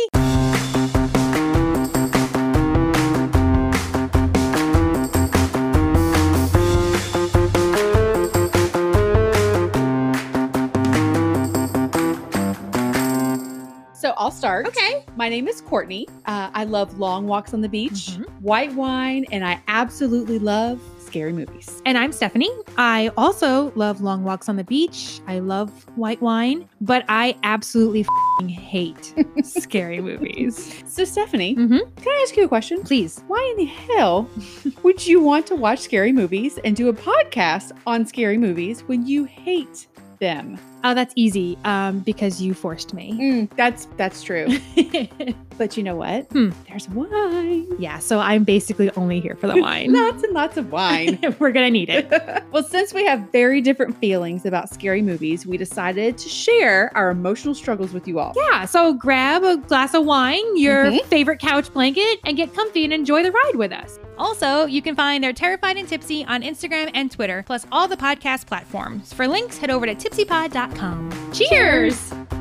I'll 14.18 14.32
start. 14.32 14.66
Okay. 14.66 15.04
My 15.16 15.28
name 15.28 15.46
is 15.46 15.60
Courtney. 15.60 16.08
Uh, 16.26 16.50
I 16.52 16.64
love 16.64 16.98
long 16.98 17.28
walks 17.28 17.54
on 17.54 17.60
the 17.60 17.68
beach, 17.68 18.10
Mhm. 18.18 18.28
white 18.40 18.72
wine, 18.74 19.24
and 19.30 19.44
I 19.46 19.60
absolutely 19.68 20.40
love 20.40 20.80
scary 21.00 21.32
movies. 21.32 21.80
And 21.86 21.96
I'm 21.96 22.10
Stephanie. 22.10 22.50
I 22.76 23.10
also 23.16 23.72
love 23.76 24.00
long 24.00 24.24
walks 24.24 24.48
on 24.48 24.56
the 24.56 24.64
beach. 24.64 25.20
I 25.28 25.38
love 25.38 25.70
white 25.94 26.20
wine, 26.20 26.68
but 26.80 27.04
I 27.08 27.36
absolutely 27.44 28.04
fing 28.40 28.48
hate 28.48 29.14
scary 29.44 30.00
movies. 30.00 30.82
So, 30.86 31.04
Stephanie, 31.04 31.54
Mhm. 31.54 31.78
can 31.96 32.08
I 32.08 32.20
ask 32.24 32.36
you 32.36 32.44
a 32.44 32.48
question? 32.48 32.82
Please. 32.82 33.22
Why 33.28 33.54
in 33.56 33.64
the 33.64 33.72
hell 33.94 34.28
would 34.82 35.06
you 35.06 35.20
want 35.22 35.46
to 35.46 35.54
watch 35.54 35.78
scary 35.78 36.10
movies 36.12 36.58
and 36.64 36.74
do 36.74 36.88
a 36.88 36.92
podcast 36.92 37.70
on 37.86 38.04
scary 38.04 38.36
movies 38.36 38.82
when 38.88 39.06
you 39.06 39.24
hate 39.24 39.86
them? 40.18 40.58
Oh, 40.84 40.94
that's 40.94 41.12
easy. 41.16 41.58
Um, 41.64 42.00
because 42.00 42.40
you 42.40 42.54
forced 42.54 42.94
me. 42.94 43.12
Mm, 43.12 43.56
that's 43.56 43.86
that's 43.96 44.22
true. 44.22 44.46
but 45.58 45.76
you 45.76 45.82
know 45.82 45.96
what? 45.96 46.26
Hmm. 46.32 46.50
There's 46.68 46.88
wine. 46.88 47.66
yeah, 47.78 47.98
so 47.98 48.18
I'm 48.20 48.44
basically 48.44 48.90
only 48.96 49.20
here 49.20 49.34
for 49.36 49.46
the 49.48 49.56
wine. 49.60 49.92
Lots 49.92 50.22
and 50.22 50.32
lots 50.32 50.56
of 50.56 50.70
wine. 50.70 51.18
We're 51.38 51.52
gonna 51.52 51.70
need 51.70 51.88
it. 51.88 52.08
well, 52.52 52.62
since 52.62 52.94
we 52.94 53.04
have 53.06 53.20
very 53.32 53.60
different 53.60 53.96
feelings 53.98 54.46
about 54.46 54.68
scary 54.68 55.02
movies, 55.02 55.46
we 55.46 55.56
decided 55.56 56.16
to 56.18 56.28
share 56.28 56.90
our 56.96 57.10
emotional 57.10 57.54
struggles 57.54 57.92
with 57.92 58.06
you 58.06 58.18
all. 58.18 58.32
Yeah, 58.36 58.64
so 58.64 58.92
grab 58.94 59.42
a 59.42 59.56
glass 59.56 59.94
of 59.94 60.04
wine, 60.04 60.56
your 60.56 60.84
Mhm. 60.86 61.04
favorite 61.06 61.40
couch 61.40 61.72
blanket, 61.72 62.20
and 62.24 62.36
get 62.36 62.54
comfy 62.54 62.84
and 62.84 62.92
enjoy 62.92 63.22
the 63.22 63.32
ride 63.32 63.56
with 63.56 63.72
us. 63.72 63.98
Also, 64.16 64.64
you 64.66 64.82
can 64.82 64.96
find 64.96 65.22
They're 65.22 65.32
Terrified 65.32 65.76
and 65.76 65.88
Tipsy 65.88 66.24
on 66.24 66.42
Instagram 66.42 66.90
and 66.94 67.10
Twitter, 67.10 67.44
plus 67.46 67.66
all 67.70 67.86
the 67.86 67.96
podcast 67.96 68.46
platforms. 68.46 69.12
For 69.12 69.28
links, 69.28 69.58
head 69.58 69.70
over 69.70 69.86
to 69.86 69.94
tipsypod.com 69.94 70.67
gmail.com. 70.74 71.32
Cheers! 71.32 72.10
Cheers. 72.10 72.37